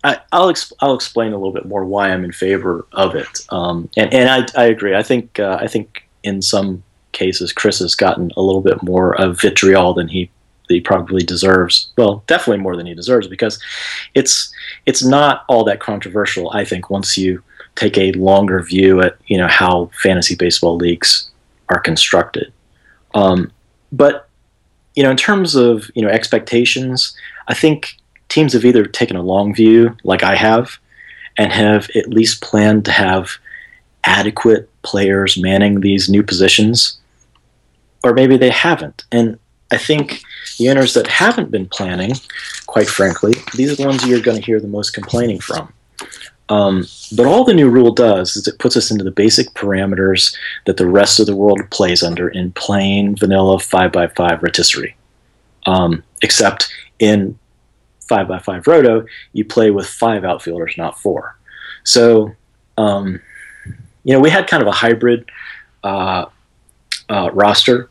I, 0.05 0.19
I'll 0.33 0.49
ex- 0.49 0.73
I'll 0.81 0.95
explain 0.95 1.33
a 1.33 1.37
little 1.37 1.53
bit 1.53 1.67
more 1.67 1.85
why 1.85 2.11
I'm 2.11 2.25
in 2.25 2.33
favor 2.33 2.87
of 2.93 3.15
it. 3.15 3.41
Um, 3.51 3.89
and 3.97 4.13
and 4.13 4.29
I, 4.29 4.61
I 4.61 4.65
agree. 4.67 4.95
I 4.95 5.03
think 5.03 5.39
uh, 5.39 5.59
I 5.61 5.69
think 5.69 6.09
in 6.23 6.43
some 6.43 6.83
cases 7.13 7.53
Chris 7.53 7.79
has 7.79 7.95
gotten 7.95 8.31
a 8.37 8.43
little 8.43 8.63
bit 8.63 8.83
more 8.83 9.21
of 9.21 9.41
vitriol 9.41 9.95
than 9.95 10.09
he 10.09 10.31
he 10.69 10.81
probably 10.81 11.23
deserves. 11.23 11.93
Well, 11.97 12.25
definitely 12.27 12.63
more 12.63 12.77
than 12.77 12.87
he 12.87 12.95
deserves 12.95 13.29
because 13.29 13.63
it's 14.15 14.53
it's 14.87 15.05
not 15.05 15.45
all 15.49 15.65
that 15.65 15.81
controversial. 15.81 16.51
I 16.53 16.65
think 16.65 16.91
once 16.91 17.17
you 17.17 17.43
take 17.75 17.97
a 17.97 18.13
longer 18.13 18.63
view 18.63 19.01
at 19.01 19.17
you 19.27 19.39
know 19.39 19.49
how 19.49 19.91
fantasy 20.03 20.35
baseball 20.35 20.77
leagues 20.77 21.31
are 21.69 21.81
constructed. 21.81 22.53
Um, 23.15 23.53
but 23.93 24.29
you 24.95 25.03
know, 25.03 25.11
in 25.11 25.17
terms 25.17 25.55
of 25.55 25.91
you 25.95 26.03
know 26.03 26.09
expectations, 26.09 27.17
I 27.49 27.55
think 27.55 27.97
teams 28.29 28.53
have 28.53 28.65
either 28.65 28.85
taken 28.85 29.17
a 29.17 29.23
long 29.23 29.55
view, 29.55 29.97
like 30.05 30.23
I 30.23 30.37
have, 30.37 30.79
and 31.37 31.53
have 31.53 31.89
at 31.95 32.09
least 32.09 32.43
planned 32.43 32.85
to 32.87 32.93
have 32.93 33.31
adequate 34.05 34.69
players 34.83 35.41
manning 35.41 35.81
these 35.81 36.09
new 36.09 36.23
positions, 36.23 36.99
or 38.03 38.13
maybe 38.13 38.37
they 38.37 38.51
haven't. 38.51 39.05
And 39.13 39.39
I 39.71 39.79
think 39.79 40.23
the 40.59 40.69
owners 40.71 40.95
that 40.95 41.07
haven't 41.07 41.51
been 41.51 41.67
planning, 41.67 42.13
quite 42.67 42.89
frankly, 42.89 43.35
these 43.55 43.73
are 43.73 43.77
the 43.77 43.87
ones 43.87 44.07
you're 44.07 44.21
going 44.21 44.39
to 44.39 44.45
hear 44.45 44.61
the 44.61 44.69
most 44.69 44.91
complaining 44.91 45.41
from. 45.41 45.73
Um, 46.53 46.87
but 47.17 47.25
all 47.25 47.45
the 47.45 47.55
new 47.55 47.71
rule 47.71 47.93
does 47.93 48.37
is 48.37 48.47
it 48.47 48.59
puts 48.59 48.77
us 48.77 48.91
into 48.91 49.05
the 49.05 49.11
basic 49.11 49.49
parameters 49.55 50.37
that 50.67 50.77
the 50.77 50.87
rest 50.87 51.19
of 51.19 51.25
the 51.25 51.35
world 51.35 51.61
plays 51.71 52.03
under 52.03 52.29
in 52.29 52.53
plain 52.53 53.17
vanilla 53.17 53.57
5x5 53.57 54.43
rotisserie. 54.43 54.95
Um, 55.65 56.05
except 56.21 56.71
in 56.99 57.39
5x5 58.07 58.67
roto, 58.67 59.07
you 59.33 59.47
play 59.47 59.71
with 59.71 59.89
five 59.89 60.25
outfielders, 60.25 60.75
not 60.77 61.01
four. 61.01 61.39
So, 61.85 62.33
um, 62.77 63.19
you 64.05 64.13
know, 64.13 64.21
we 64.21 64.29
had 64.29 64.47
kind 64.47 64.63
of 64.63 64.69
a 64.69 64.73
hybrid 64.73 65.31
uh, 65.83 66.27
uh, 67.09 67.31
roster 67.33 67.89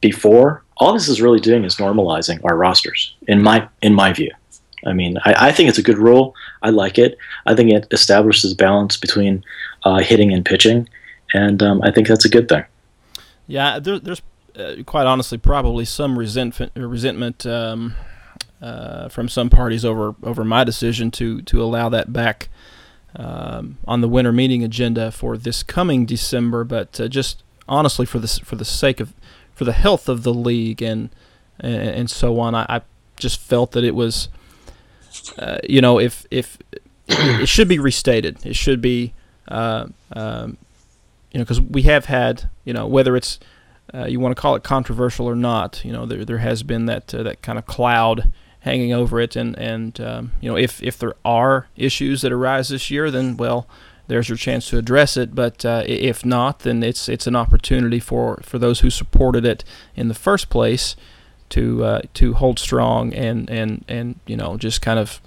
before. 0.00 0.64
All 0.78 0.92
this 0.92 1.06
is 1.06 1.22
really 1.22 1.38
doing 1.38 1.62
is 1.64 1.76
normalizing 1.76 2.40
our 2.42 2.56
rosters, 2.56 3.14
in 3.28 3.40
my 3.40 3.68
in 3.82 3.94
my 3.94 4.12
view. 4.12 4.32
I 4.86 4.92
mean, 4.92 5.18
I, 5.24 5.48
I 5.48 5.52
think 5.52 5.68
it's 5.68 5.78
a 5.78 5.82
good 5.82 5.98
rule. 5.98 6.34
I 6.62 6.70
like 6.70 6.98
it. 6.98 7.16
I 7.46 7.54
think 7.54 7.72
it 7.72 7.86
establishes 7.90 8.54
balance 8.54 8.96
between 8.96 9.44
uh, 9.84 9.98
hitting 9.98 10.32
and 10.32 10.44
pitching, 10.44 10.88
and 11.32 11.62
um, 11.62 11.82
I 11.82 11.90
think 11.90 12.08
that's 12.08 12.24
a 12.24 12.30
good 12.30 12.48
thing. 12.48 12.64
yeah, 13.46 13.78
there, 13.78 13.98
there's 13.98 14.22
uh, 14.56 14.82
quite 14.86 15.06
honestly 15.06 15.38
probably 15.38 15.84
some 15.84 16.18
resentment 16.18 16.72
resentment 16.76 17.44
um, 17.44 17.94
uh, 18.62 19.08
from 19.08 19.28
some 19.28 19.50
parties 19.50 19.84
over 19.84 20.14
over 20.22 20.44
my 20.44 20.64
decision 20.64 21.10
to 21.10 21.42
to 21.42 21.62
allow 21.62 21.88
that 21.88 22.12
back 22.12 22.48
um, 23.16 23.78
on 23.86 24.00
the 24.00 24.08
winter 24.08 24.32
meeting 24.32 24.62
agenda 24.62 25.10
for 25.10 25.36
this 25.36 25.62
coming 25.62 26.06
December. 26.06 26.64
But 26.64 27.00
uh, 27.00 27.08
just 27.08 27.42
honestly, 27.68 28.06
for 28.06 28.18
the 28.18 28.28
for 28.44 28.56
the 28.56 28.64
sake 28.64 29.00
of 29.00 29.12
for 29.52 29.64
the 29.64 29.72
health 29.72 30.08
of 30.08 30.22
the 30.22 30.34
league 30.34 30.82
and 30.82 31.10
and, 31.60 31.74
and 31.74 32.10
so 32.10 32.40
on, 32.40 32.54
I, 32.54 32.66
I 32.68 32.82
just 33.16 33.40
felt 33.40 33.72
that 33.72 33.84
it 33.84 33.94
was. 33.94 34.28
Uh, 35.38 35.58
you 35.68 35.80
know, 35.80 35.98
if 35.98 36.26
if 36.30 36.58
it 37.08 37.48
should 37.48 37.68
be 37.68 37.78
restated, 37.78 38.44
it 38.44 38.56
should 38.56 38.80
be, 38.80 39.14
uh, 39.48 39.86
um, 40.12 40.56
you 41.32 41.38
know, 41.38 41.44
because 41.44 41.60
we 41.60 41.82
have 41.82 42.06
had, 42.06 42.48
you 42.64 42.72
know, 42.72 42.86
whether 42.86 43.16
it's 43.16 43.38
uh, 43.92 44.06
you 44.06 44.20
want 44.20 44.34
to 44.34 44.40
call 44.40 44.54
it 44.54 44.62
controversial 44.62 45.26
or 45.26 45.36
not, 45.36 45.84
you 45.84 45.92
know, 45.92 46.06
there 46.06 46.24
there 46.24 46.38
has 46.38 46.62
been 46.62 46.86
that 46.86 47.14
uh, 47.14 47.22
that 47.22 47.42
kind 47.42 47.58
of 47.58 47.66
cloud 47.66 48.32
hanging 48.60 48.92
over 48.92 49.20
it, 49.20 49.36
and 49.36 49.58
and 49.58 50.00
um, 50.00 50.32
you 50.40 50.50
know, 50.50 50.56
if 50.56 50.82
if 50.82 50.98
there 50.98 51.14
are 51.24 51.68
issues 51.76 52.22
that 52.22 52.32
arise 52.32 52.68
this 52.68 52.90
year, 52.90 53.10
then 53.10 53.36
well, 53.36 53.68
there's 54.06 54.28
your 54.28 54.38
chance 54.38 54.68
to 54.70 54.78
address 54.78 55.16
it. 55.16 55.34
But 55.34 55.64
uh, 55.64 55.84
if 55.86 56.24
not, 56.24 56.60
then 56.60 56.82
it's 56.82 57.08
it's 57.08 57.26
an 57.26 57.36
opportunity 57.36 58.00
for 58.00 58.40
for 58.42 58.58
those 58.58 58.80
who 58.80 58.90
supported 58.90 59.44
it 59.44 59.64
in 59.94 60.08
the 60.08 60.14
first 60.14 60.48
place 60.48 60.96
to 61.50 61.84
uh, 61.84 62.02
to 62.14 62.34
hold 62.34 62.58
strong 62.58 63.12
and 63.12 63.48
and 63.50 63.84
and 63.88 64.18
you 64.26 64.36
know 64.36 64.56
just 64.56 64.82
kind 64.82 64.98
of 64.98 65.20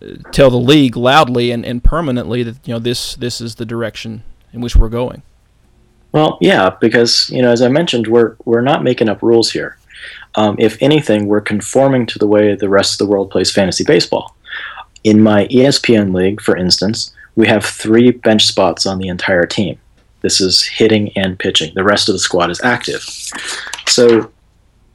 uh, 0.00 0.14
tell 0.30 0.50
the 0.50 0.56
league 0.56 0.96
loudly 0.96 1.50
and, 1.50 1.64
and 1.64 1.82
permanently 1.82 2.42
that 2.42 2.56
you 2.66 2.74
know 2.74 2.78
this 2.78 3.14
this 3.16 3.40
is 3.40 3.56
the 3.56 3.66
direction 3.66 4.22
in 4.52 4.60
which 4.60 4.76
we're 4.76 4.88
going. 4.88 5.22
Well, 6.12 6.36
yeah, 6.40 6.76
because 6.80 7.30
you 7.30 7.42
know, 7.42 7.50
as 7.50 7.62
I 7.62 7.68
mentioned, 7.68 8.06
we're 8.06 8.36
we're 8.44 8.60
not 8.60 8.84
making 8.84 9.08
up 9.08 9.22
rules 9.22 9.50
here. 9.50 9.78
Um, 10.34 10.56
if 10.58 10.76
anything, 10.80 11.26
we're 11.26 11.40
conforming 11.40 12.06
to 12.06 12.18
the 12.18 12.26
way 12.26 12.54
the 12.54 12.68
rest 12.68 12.94
of 12.94 12.98
the 12.98 13.10
world 13.10 13.30
plays 13.30 13.50
fantasy 13.50 13.84
baseball. 13.84 14.36
In 15.04 15.20
my 15.20 15.46
ESPN 15.46 16.14
league, 16.14 16.40
for 16.40 16.56
instance, 16.56 17.14
we 17.34 17.46
have 17.46 17.64
three 17.64 18.10
bench 18.10 18.46
spots 18.46 18.86
on 18.86 18.98
the 18.98 19.08
entire 19.08 19.46
team. 19.46 19.78
This 20.20 20.40
is 20.40 20.64
hitting 20.64 21.10
and 21.16 21.38
pitching. 21.38 21.72
The 21.74 21.84
rest 21.84 22.08
of 22.08 22.14
the 22.14 22.18
squad 22.18 22.50
is 22.50 22.60
active. 22.62 23.02
So, 23.88 24.30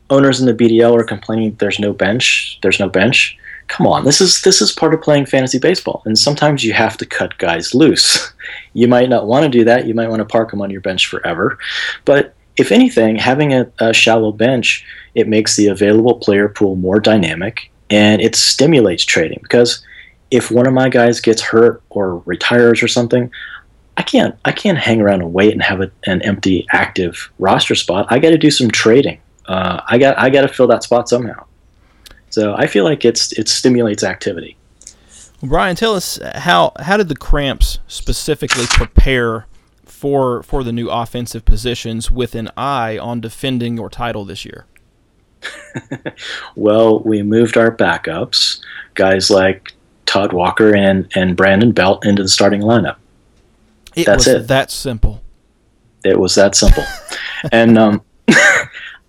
owners 0.10 0.40
in 0.40 0.46
the 0.46 0.54
BDL 0.54 0.98
are 1.00 1.04
complaining 1.04 1.56
there's 1.60 1.80
no 1.80 1.94
bench. 1.94 2.60
There's 2.62 2.80
no 2.80 2.90
bench. 2.90 3.38
Come 3.68 3.86
on, 3.86 4.06
this 4.06 4.22
is 4.22 4.42
this 4.44 4.62
is 4.62 4.72
part 4.72 4.94
of 4.94 5.02
playing 5.02 5.26
fantasy 5.26 5.60
baseball, 5.60 6.02
and 6.06 6.18
sometimes 6.18 6.64
you 6.64 6.72
have 6.72 6.96
to 6.98 7.06
cut 7.06 7.38
guys 7.38 7.74
loose. 7.74 8.34
You 8.74 8.88
might 8.88 9.10
not 9.10 9.26
want 9.26 9.44
to 9.44 9.50
do 9.50 9.66
that. 9.66 9.88
You 9.88 9.94
might 9.94 10.08
want 10.08 10.20
to 10.20 10.26
park 10.26 10.52
them 10.52 10.62
on 10.62 10.70
your 10.70 10.80
bench 10.80 11.08
forever. 11.08 11.58
But 12.06 12.36
if 12.58 12.72
anything, 12.72 13.18
having 13.18 13.54
a, 13.54 13.70
a 13.80 13.92
shallow 13.92 14.32
bench, 14.32 14.86
it 15.16 15.28
makes 15.28 15.56
the 15.56 15.68
available 15.68 16.16
player 16.16 16.48
pool 16.48 16.76
more 16.76 17.00
dynamic 17.00 17.72
and 17.90 18.22
it 18.22 18.36
stimulates 18.36 19.04
trading. 19.04 19.40
Because 19.42 19.84
if 20.32 20.52
one 20.52 20.68
of 20.68 20.74
my 20.74 20.90
guys 20.90 21.20
gets 21.20 21.42
hurt 21.42 21.82
or 21.90 22.20
retires 22.20 22.84
or 22.84 22.88
something, 22.88 23.32
I 23.98 24.04
can't 24.04 24.36
I 24.46 24.52
can't 24.52 24.78
hang 24.78 25.02
around 25.02 25.22
and 25.22 25.34
wait 25.34 25.54
and 25.54 25.64
have 25.64 25.82
a, 25.82 25.92
an 26.06 26.22
empty 26.22 26.68
active 26.72 27.32
roster 27.40 27.76
spot. 27.76 28.08
I 28.10 28.20
got 28.20 28.30
to 28.30 28.38
do 28.38 28.52
some 28.52 28.70
trading. 28.70 29.20
Uh, 29.48 29.82
I 29.88 29.98
got 29.98 30.18
I 30.18 30.30
got 30.30 30.42
to 30.42 30.48
fill 30.48 30.68
that 30.68 30.84
spot 30.84 31.08
somehow. 31.10 31.46
So 32.30 32.56
I 32.56 32.68
feel 32.68 32.84
like 32.84 33.06
it's 33.06 33.32
it 33.34 33.48
stimulates 33.48 34.04
activity. 34.04 34.58
Well, 35.42 35.50
Brian, 35.50 35.76
tell 35.76 35.96
us 35.96 36.20
how 36.36 36.74
how 36.80 36.98
did 36.98 37.08
the 37.08 37.16
cramps 37.16 37.80
specifically 37.88 38.66
prepare 38.68 39.46
for 39.86 40.44
for 40.44 40.64
the 40.64 40.72
new 40.72 40.90
offensive 40.90 41.46
positions 41.46 42.12
with 42.12 42.36
an 42.36 42.50
eye 42.58 42.98
on 42.98 43.22
defending 43.22 43.78
your 43.78 43.90
title 43.90 44.26
this 44.26 44.46
year? 44.46 44.66
well, 46.56 47.00
we 47.00 47.22
moved 47.24 47.58
our 47.58 47.76
backups, 47.76 48.60
guys 48.96 49.30
like 49.30 49.74
Todd 50.06 50.34
Walker 50.34 50.76
and, 50.76 51.08
and 51.16 51.36
Brandon 51.36 51.72
Belt, 51.72 52.06
into 52.06 52.24
the 52.24 52.30
starting 52.30 52.62
lineup. 52.62 52.98
It 53.96 54.06
That's 54.06 54.26
was 54.26 54.36
it. 54.36 54.48
that 54.48 54.72
simple. 54.72 55.22
It 56.04 56.20
was 56.20 56.36
that 56.36 56.56
simple. 56.56 56.84
and 57.52 57.78
um, 57.78 58.02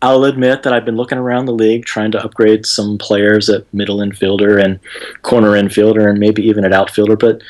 I'll 0.00 0.24
admit 0.24 0.62
that 0.62 0.72
I've 0.72 0.84
been 0.84 0.96
looking 0.96 1.18
around 1.18 1.46
the 1.46 1.52
league 1.52 1.84
trying 1.84 2.12
to 2.12 2.22
upgrade 2.22 2.66
some 2.66 2.98
players 2.98 3.48
at 3.48 3.72
middle 3.74 3.98
infielder 3.98 4.62
and 4.62 4.78
corner 5.22 5.52
infielder 5.52 6.08
and 6.08 6.20
maybe 6.20 6.42
even 6.42 6.64
at 6.64 6.72
outfielder, 6.72 7.16
but 7.16 7.42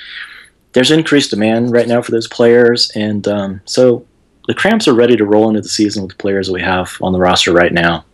there's 0.72 0.90
increased 0.90 1.30
demand 1.30 1.72
right 1.72 1.88
now 1.88 2.00
for 2.00 2.10
those 2.10 2.28
players. 2.28 2.90
And 2.94 3.26
um, 3.28 3.60
so 3.64 4.06
the 4.46 4.54
Cramps 4.54 4.88
are 4.88 4.94
ready 4.94 5.16
to 5.16 5.26
roll 5.26 5.48
into 5.48 5.60
the 5.60 5.68
season 5.68 6.02
with 6.02 6.12
the 6.12 6.22
players 6.22 6.46
that 6.46 6.54
we 6.54 6.62
have 6.62 6.96
on 7.02 7.12
the 7.12 7.18
roster 7.18 7.52
right 7.52 7.72
now. 7.72 8.04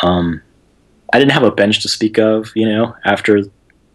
Um, 0.00 0.42
I 1.12 1.18
didn't 1.18 1.32
have 1.32 1.42
a 1.44 1.50
bench 1.52 1.82
to 1.82 1.88
speak 1.88 2.18
of, 2.18 2.50
you 2.56 2.68
know, 2.68 2.96
after 3.04 3.42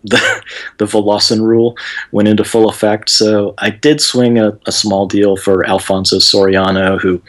the 0.03 0.41
the 0.77 0.85
Volossin 0.85 1.41
rule 1.41 1.75
went 2.11 2.27
into 2.29 2.43
full 2.43 2.69
effect. 2.69 3.09
So 3.09 3.53
I 3.57 3.71
did 3.71 3.99
swing 3.99 4.37
a, 4.37 4.57
a 4.65 4.71
small 4.71 5.07
deal 5.07 5.35
for 5.35 5.67
Alfonso 5.67 6.17
Soriano, 6.17 6.99
who 6.99 7.21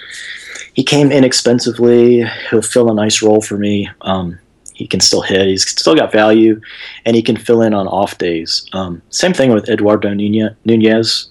he 0.78 0.84
came 0.84 1.10
inexpensively. 1.10 2.24
He'll 2.50 2.62
fill 2.62 2.88
a 2.88 2.94
nice 2.94 3.20
role 3.20 3.40
for 3.40 3.58
me. 3.58 3.90
Um, 4.02 4.38
he 4.74 4.86
can 4.86 5.00
still 5.00 5.22
hit. 5.22 5.48
He's 5.48 5.68
still 5.68 5.96
got 5.96 6.12
value, 6.12 6.60
and 7.04 7.16
he 7.16 7.22
can 7.22 7.36
fill 7.36 7.62
in 7.62 7.74
on 7.74 7.88
off 7.88 8.16
days. 8.16 8.64
Um, 8.72 9.02
same 9.10 9.32
thing 9.32 9.52
with 9.52 9.68
Eduardo 9.68 10.14
Nunez, 10.14 11.30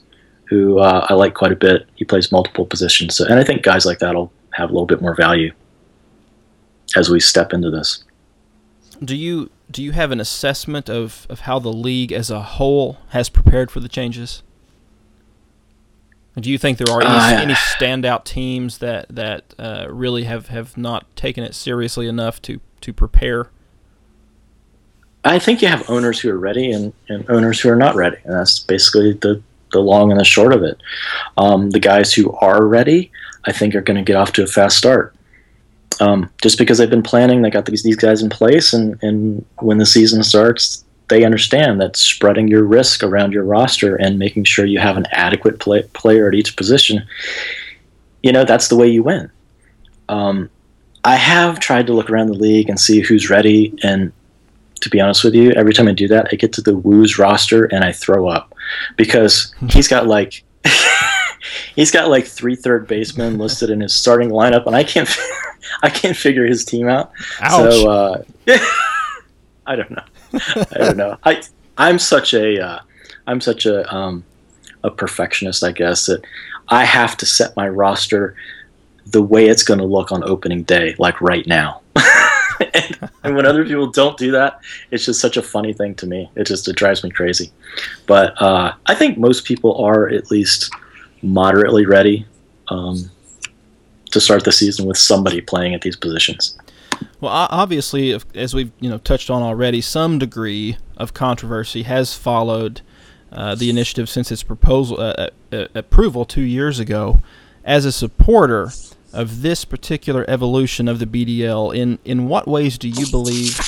who 0.50 0.80
uh, 0.80 1.08
I 1.10 1.14
like 1.14 1.34
quite 1.34 1.54
a 1.54 1.56
bit. 1.56 1.88
He 1.96 2.04
plays 2.04 2.30
multiple 2.30 2.66
positions, 2.66 3.16
so, 3.16 3.24
and 3.24 3.40
I 3.40 3.46
think 3.46 3.64
guys 3.64 3.86
like 3.86 4.00
that 4.00 4.16
will 4.16 4.34
have 4.52 4.70
a 4.70 4.74
little 4.74 4.86
bit 4.86 5.02
more 5.02 5.16
value 5.16 5.54
as 6.98 7.10
we 7.10 7.22
step 7.22 7.54
into 7.54 7.72
this. 7.72 8.04
Do 9.02 9.16
you 9.16 9.50
do 9.72 9.82
you 9.82 9.94
have 9.94 10.12
an 10.12 10.20
assessment 10.20 10.90
of, 10.90 11.26
of 11.30 11.42
how 11.42 11.58
the 11.58 11.72
league 11.72 12.12
as 12.12 12.30
a 12.30 12.42
whole 12.42 12.98
has 13.12 13.30
prepared 13.30 13.72
for 13.72 13.80
the 13.80 13.88
changes? 13.88 14.44
Do 16.40 16.52
you 16.52 16.58
think 16.58 16.78
there 16.78 16.94
are 16.94 17.02
any, 17.02 17.10
Uh, 17.10 17.42
any 17.42 17.54
standout 17.54 18.24
teams 18.24 18.78
that 18.78 19.08
that 19.10 19.56
uh, 19.58 19.88
really 19.90 20.26
have, 20.26 20.48
have 20.50 20.78
not 20.78 21.16
taken 21.16 21.44
it 21.44 21.56
seriously 21.56 22.08
enough 22.08 22.42
to, 22.44 22.60
to 22.82 22.94
prepare? 22.94 23.50
I 25.26 25.40
think 25.40 25.62
you 25.62 25.68
have 25.68 25.90
owners 25.90 26.20
who 26.20 26.30
are 26.30 26.38
ready 26.38 26.72
and, 26.72 26.94
and 27.10 27.30
owners 27.30 27.60
who 27.60 27.70
are 27.70 27.76
not 27.76 27.96
ready, 27.96 28.18
and 28.24 28.34
that's 28.34 28.60
basically 28.60 29.14
the, 29.14 29.42
the 29.74 29.80
long 29.80 30.12
and 30.12 30.20
the 30.20 30.24
short 30.24 30.54
of 30.54 30.64
it. 30.64 30.78
Um, 31.38 31.72
the 31.72 31.80
guys 31.80 32.14
who 32.14 32.32
are 32.34 32.66
ready, 32.66 33.12
I 33.46 33.52
think, 33.52 33.76
are 33.76 33.82
going 33.82 33.98
to 33.98 34.04
get 34.04 34.16
off 34.16 34.32
to 34.34 34.44
a 34.44 34.48
fast 34.48 34.78
start. 34.78 35.14
Um, 36.00 36.30
just 36.42 36.58
because 36.58 36.78
they've 36.78 36.90
been 36.90 37.04
planning, 37.04 37.42
they 37.42 37.50
got 37.50 37.66
these 37.66 37.84
these 37.84 37.96
guys 37.96 38.22
in 38.22 38.30
place, 38.30 38.72
and, 38.72 39.02
and 39.02 39.44
when 39.60 39.80
the 39.80 39.86
season 39.86 40.24
starts, 40.24 40.86
they 41.10 41.24
understand 41.24 41.80
that 41.82 41.96
spreading 41.96 42.48
your 42.48 42.64
risk 42.64 43.04
around 43.04 43.32
your 43.32 43.44
roster 43.44 43.96
and 43.96 44.20
making 44.20 44.44
sure 44.44 44.66
you 44.66 44.80
have 44.80 44.98
an 44.98 45.06
adequate 45.12 45.60
play, 45.60 45.84
player 45.94 46.28
at 46.28 46.34
each 46.34 46.56
position, 46.56 47.06
you 48.24 48.32
know, 48.32 48.44
that's 48.44 48.68
the 48.68 48.76
way 48.76 48.88
you 48.88 49.04
win. 49.04 49.32
Um, 50.10 50.50
I 51.04 51.16
have 51.16 51.60
tried 51.60 51.88
to 51.88 51.94
look 51.94 52.10
around 52.10 52.28
the 52.28 52.34
league 52.34 52.70
and 52.70 52.80
see 52.80 53.00
who's 53.00 53.30
ready, 53.30 53.74
and 53.84 54.12
to 54.82 54.90
be 54.90 55.00
honest 55.00 55.24
with 55.24 55.34
you, 55.34 55.52
every 55.52 55.74
time 55.74 55.88
I 55.88 55.94
do 55.94 56.08
that, 56.10 56.28
I 56.32 56.36
get 56.36 56.54
to 56.54 56.62
the 56.62 56.78
Woos 56.78 57.18
roster 57.18 57.66
and 57.66 57.84
I 57.84 57.92
throw 57.92 58.28
up 58.28 58.54
because 58.96 59.54
he's 59.70 59.88
got 59.88 60.08
like 60.08 60.44
he's 61.76 61.92
got 61.92 62.10
like 62.10 62.26
three 62.26 62.56
third 62.56 62.88
basemen 62.88 63.38
listed 63.38 63.70
in 63.70 63.82
his 63.82 63.96
starting 63.96 64.30
lineup, 64.30 64.66
and 64.66 64.76
I 64.76 64.84
can't 64.84 65.10
I 65.84 65.90
can't 65.90 66.16
figure 66.16 66.46
his 66.46 66.66
team 66.66 66.90
out. 66.90 67.12
Ouch. 67.42 67.74
So 67.74 67.90
uh, 67.90 68.24
I 69.66 69.76
don't 69.76 69.92
know. 69.92 70.04
I 70.72 70.78
don't 70.78 70.98
know. 70.98 71.18
I 71.24 71.44
I'm 71.78 72.00
such 72.00 72.34
a 72.34 72.64
uh, 72.64 72.80
I'm 73.26 73.42
such 73.42 73.66
a 73.66 73.94
um, 73.94 74.24
a 74.84 74.92
perfectionist, 74.92 75.64
I 75.64 75.72
guess 75.72 76.06
that 76.08 76.24
I 76.70 76.84
have 76.86 77.18
to 77.18 77.26
set 77.26 77.56
my 77.56 77.68
roster 77.68 78.36
the 79.06 79.22
way 79.22 79.48
it's 79.48 79.64
going 79.64 79.80
to 79.80 79.86
look 79.86 80.12
on 80.12 80.24
opening 80.24 80.64
day, 80.64 80.96
like 80.98 81.22
right 81.22 81.46
now. 81.48 81.82
and, 82.74 83.10
and 83.24 83.36
when 83.36 83.46
other 83.46 83.64
people 83.64 83.88
don't 83.88 84.18
do 84.18 84.32
that, 84.32 84.60
it's 84.92 85.06
just 85.06 85.22
such 85.22 85.38
a 85.38 85.42
funny 85.42 85.74
thing 85.74 85.96
to 85.96 86.08
me. 86.08 86.30
It 86.36 86.46
just 86.46 86.68
it 86.68 86.76
drives 86.76 87.04
me 87.04 87.10
crazy. 87.10 87.52
But 88.06 88.40
uh, 88.42 88.74
I 88.86 88.96
think 88.96 89.18
most 89.18 89.46
people 89.46 89.76
are 89.84 90.10
at 90.10 90.32
least 90.32 90.74
moderately 91.22 91.86
ready 91.86 92.26
um, 92.70 93.10
to 94.12 94.20
start 94.20 94.44
the 94.44 94.52
season 94.52 94.86
with 94.86 94.98
somebody 94.98 95.42
playing 95.42 95.74
at 95.74 95.82
these 95.82 95.96
positions. 95.96 96.58
Well, 97.20 97.48
obviously, 97.50 98.20
as 98.36 98.54
we've 98.54 98.72
you 98.80 98.90
know 98.90 99.00
touched 99.00 99.30
on 99.30 99.42
already, 99.42 99.82
some 99.82 100.20
degree 100.20 100.78
of 100.98 101.14
controversy 101.14 101.84
has 101.84 102.14
followed 102.14 102.82
uh, 103.32 103.56
the 103.56 103.70
initiative 103.70 104.08
since 104.08 104.32
its 104.32 104.44
proposal 104.44 105.00
uh, 105.00 105.30
uh, 105.52 105.68
approval 105.74 106.26
two 106.26 106.42
years 106.42 106.80
ago. 106.80 107.20
As 107.64 107.86
a 107.86 107.92
supporter 107.92 108.72
of 109.12 109.42
this 109.42 109.66
particular 109.66 110.26
evolution 110.30 110.88
of 110.88 111.00
the 111.00 111.06
BDL, 111.06 111.76
in 111.76 111.98
in 112.06 112.28
what 112.28 112.48
ways 112.48 112.78
do 112.78 112.88
you 112.88 113.10
believe 113.10 113.60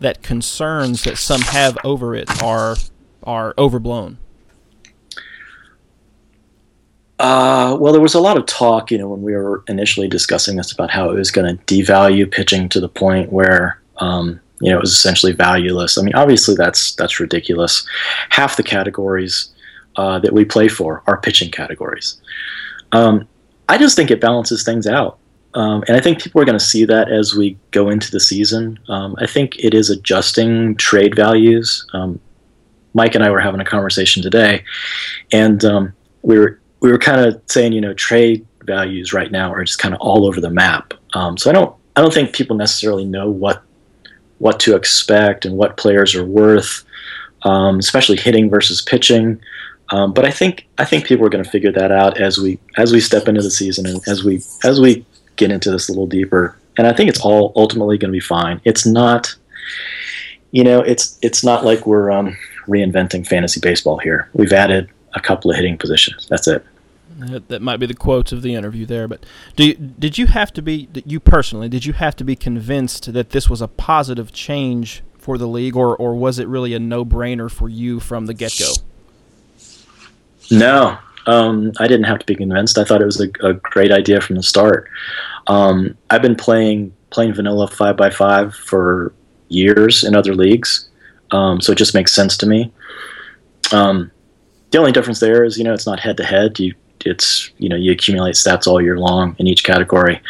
that 0.00 0.22
concerns 0.22 1.04
that 1.04 1.18
some 1.18 1.42
have 1.42 1.76
over 1.84 2.14
it 2.14 2.42
are 2.42 2.76
are 3.22 3.52
overblown? 3.58 4.18
Uh, 7.18 7.76
well, 7.80 7.92
there 7.92 8.02
was 8.02 8.14
a 8.14 8.20
lot 8.20 8.36
of 8.36 8.44
talk, 8.46 8.90
you 8.90 8.98
know, 8.98 9.08
when 9.08 9.22
we 9.22 9.34
were 9.34 9.64
initially 9.68 10.06
discussing 10.08 10.56
this 10.56 10.72
about 10.72 10.90
how 10.90 11.08
it 11.08 11.14
was 11.14 11.30
going 11.30 11.56
to 11.56 11.64
devalue 11.64 12.30
pitching 12.30 12.68
to 12.68 12.80
the 12.80 12.88
point 12.88 13.32
where, 13.32 13.80
um, 13.98 14.38
you 14.60 14.70
know, 14.70 14.76
it 14.76 14.82
was 14.82 14.92
essentially 14.92 15.32
valueless. 15.32 15.96
I 15.96 16.02
mean, 16.02 16.14
obviously 16.14 16.54
that's 16.54 16.94
that's 16.94 17.18
ridiculous. 17.18 17.86
Half 18.28 18.56
the 18.56 18.62
categories 18.62 19.48
uh, 19.96 20.18
that 20.18 20.32
we 20.32 20.44
play 20.44 20.68
for 20.68 21.02
are 21.06 21.18
pitching 21.18 21.50
categories. 21.50 22.20
Um, 22.92 23.26
I 23.68 23.78
just 23.78 23.96
think 23.96 24.10
it 24.10 24.20
balances 24.20 24.62
things 24.62 24.86
out. 24.86 25.18
Um, 25.54 25.84
and 25.88 25.96
I 25.96 26.00
think 26.00 26.22
people 26.22 26.40
are 26.40 26.44
going 26.44 26.58
to 26.58 26.64
see 26.64 26.84
that 26.84 27.10
as 27.10 27.34
we 27.34 27.56
go 27.70 27.88
into 27.88 28.10
the 28.10 28.20
season. 28.20 28.78
Um, 28.88 29.16
I 29.18 29.26
think 29.26 29.58
it 29.58 29.72
is 29.72 29.88
adjusting 29.88 30.76
trade 30.76 31.16
values. 31.16 31.86
Um, 31.94 32.20
Mike 32.92 33.14
and 33.14 33.24
I 33.24 33.30
were 33.30 33.40
having 33.40 33.60
a 33.60 33.64
conversation 33.64 34.22
today, 34.22 34.64
and 35.32 35.64
um, 35.64 35.94
we 36.22 36.38
were 36.38 36.60
we 36.86 36.92
were 36.92 36.98
kind 36.98 37.20
of 37.20 37.42
saying, 37.46 37.72
you 37.72 37.80
know, 37.80 37.92
trade 37.94 38.46
values 38.62 39.12
right 39.12 39.32
now 39.32 39.52
are 39.52 39.64
just 39.64 39.80
kind 39.80 39.92
of 39.92 40.00
all 40.00 40.24
over 40.24 40.40
the 40.40 40.50
map. 40.50 40.94
Um, 41.14 41.36
so 41.36 41.50
I 41.50 41.52
don't 41.52 41.74
I 41.96 42.00
don't 42.00 42.14
think 42.14 42.32
people 42.32 42.54
necessarily 42.54 43.04
know 43.04 43.28
what 43.28 43.60
what 44.38 44.60
to 44.60 44.76
expect 44.76 45.44
and 45.44 45.56
what 45.56 45.76
players 45.78 46.14
are 46.14 46.24
worth, 46.24 46.84
um, 47.42 47.80
especially 47.80 48.16
hitting 48.16 48.48
versus 48.48 48.82
pitching. 48.82 49.40
Um, 49.90 50.12
but 50.12 50.24
I 50.24 50.30
think 50.30 50.68
I 50.78 50.84
think 50.84 51.06
people 51.06 51.26
are 51.26 51.28
going 51.28 51.42
to 51.42 51.50
figure 51.50 51.72
that 51.72 51.90
out 51.90 52.20
as 52.20 52.38
we 52.38 52.60
as 52.76 52.92
we 52.92 53.00
step 53.00 53.26
into 53.26 53.42
the 53.42 53.50
season 53.50 53.84
and 53.86 54.00
as 54.06 54.22
we 54.22 54.40
as 54.62 54.80
we 54.80 55.04
get 55.34 55.50
into 55.50 55.72
this 55.72 55.88
a 55.88 55.92
little 55.92 56.06
deeper. 56.06 56.56
And 56.78 56.86
I 56.86 56.92
think 56.92 57.08
it's 57.08 57.20
all 57.20 57.52
ultimately 57.56 57.98
going 57.98 58.12
to 58.12 58.16
be 58.16 58.20
fine. 58.20 58.60
It's 58.64 58.86
not, 58.86 59.34
you 60.52 60.62
know, 60.62 60.82
it's 60.82 61.18
it's 61.20 61.42
not 61.42 61.64
like 61.64 61.84
we're 61.84 62.12
um, 62.12 62.36
reinventing 62.68 63.26
fantasy 63.26 63.58
baseball 63.58 63.98
here. 63.98 64.30
We've 64.34 64.52
added 64.52 64.88
a 65.14 65.20
couple 65.20 65.50
of 65.50 65.56
hitting 65.56 65.78
positions. 65.78 66.28
That's 66.28 66.46
it. 66.46 66.64
That, 67.18 67.48
that 67.48 67.62
might 67.62 67.78
be 67.78 67.86
the 67.86 67.94
quotes 67.94 68.30
of 68.30 68.42
the 68.42 68.54
interview 68.54 68.84
there, 68.84 69.08
but 69.08 69.24
do 69.56 69.68
you, 69.68 69.74
did 69.74 70.18
you 70.18 70.26
have 70.26 70.52
to 70.52 70.60
be 70.60 70.88
you 71.06 71.18
personally 71.18 71.66
did 71.68 71.86
you 71.86 71.94
have 71.94 72.14
to 72.16 72.24
be 72.24 72.36
convinced 72.36 73.12
that 73.14 73.30
this 73.30 73.48
was 73.48 73.62
a 73.62 73.68
positive 73.68 74.32
change 74.34 75.02
for 75.26 75.38
the 75.38 75.48
league, 75.48 75.74
or 75.74 75.96
or 75.96 76.14
was 76.14 76.38
it 76.38 76.46
really 76.46 76.72
a 76.72 76.78
no 76.78 77.04
brainer 77.04 77.50
for 77.50 77.68
you 77.68 77.98
from 77.98 78.26
the 78.26 78.34
get 78.34 78.56
go? 78.58 78.72
No, 80.50 80.98
um, 81.26 81.72
I 81.80 81.88
didn't 81.88 82.04
have 82.04 82.20
to 82.20 82.26
be 82.26 82.36
convinced. 82.36 82.78
I 82.78 82.84
thought 82.84 83.02
it 83.02 83.06
was 83.06 83.20
a, 83.20 83.28
a 83.42 83.54
great 83.54 83.90
idea 83.90 84.20
from 84.20 84.36
the 84.36 84.42
start. 84.42 84.88
Um, 85.48 85.96
I've 86.10 86.22
been 86.22 86.36
playing 86.36 86.94
playing 87.10 87.34
vanilla 87.34 87.66
five 87.66 87.96
by 87.96 88.10
five 88.10 88.54
for 88.54 89.12
years 89.48 90.04
in 90.04 90.14
other 90.14 90.34
leagues, 90.34 90.88
um, 91.32 91.60
so 91.60 91.72
it 91.72 91.78
just 91.78 91.94
makes 91.94 92.14
sense 92.14 92.36
to 92.36 92.46
me. 92.46 92.72
Um, 93.72 94.12
the 94.70 94.78
only 94.78 94.92
difference 94.92 95.18
there 95.18 95.44
is, 95.44 95.58
you 95.58 95.64
know, 95.64 95.74
it's 95.74 95.86
not 95.86 95.98
head 95.98 96.16
to 96.18 96.24
head. 96.24 96.58
You 96.60 96.74
it's 97.04 97.50
you 97.58 97.68
know 97.68 97.76
you 97.76 97.92
accumulate 97.92 98.34
stats 98.34 98.66
all 98.66 98.80
year 98.80 98.98
long 98.98 99.36
in 99.38 99.46
each 99.46 99.64
category. 99.64 100.20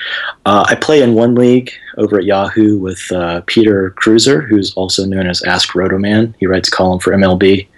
Uh, 0.45 0.65
I 0.69 0.75
play 0.75 1.03
in 1.03 1.15
one 1.15 1.35
league 1.35 1.71
over 1.97 2.19
at 2.19 2.25
Yahoo 2.25 2.79
with 2.79 3.01
uh, 3.13 3.43
Peter 3.47 3.95
Kreutzer, 3.99 4.47
who's 4.47 4.75
also 4.75 5.05
known 5.07 5.27
as 5.27 5.43
Ask 5.43 5.71
Rotoman. 5.71 6.35
He 6.39 6.47
writes 6.47 6.69
a 6.69 6.73
column 6.73 6.99
for 6.99 7.13
MLB, 7.13 7.69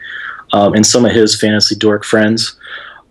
um, 0.52 0.74
and 0.74 0.86
some 0.86 1.04
of 1.04 1.12
his 1.12 1.38
fantasy 1.38 1.76
dork 1.76 2.04
friends. 2.04 2.56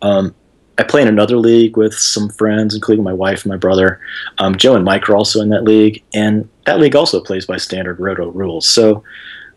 Um, 0.01 0.33
I 0.79 0.83
play 0.83 1.01
in 1.01 1.07
another 1.07 1.37
league 1.37 1.75
with 1.75 1.93
some 1.93 2.29
friends, 2.29 2.75
including 2.75 3.03
my 3.03 3.13
wife 3.13 3.43
and 3.43 3.51
my 3.51 3.57
brother. 3.57 3.99
Um, 4.37 4.55
Joe 4.55 4.75
and 4.75 4.85
Mike 4.85 5.09
are 5.09 5.15
also 5.15 5.41
in 5.41 5.49
that 5.49 5.63
league, 5.63 6.03
and 6.13 6.47
that 6.65 6.79
league 6.79 6.95
also 6.95 7.19
plays 7.19 7.45
by 7.45 7.57
standard 7.57 7.99
roto 7.99 8.29
rules. 8.29 8.69
So 8.69 9.03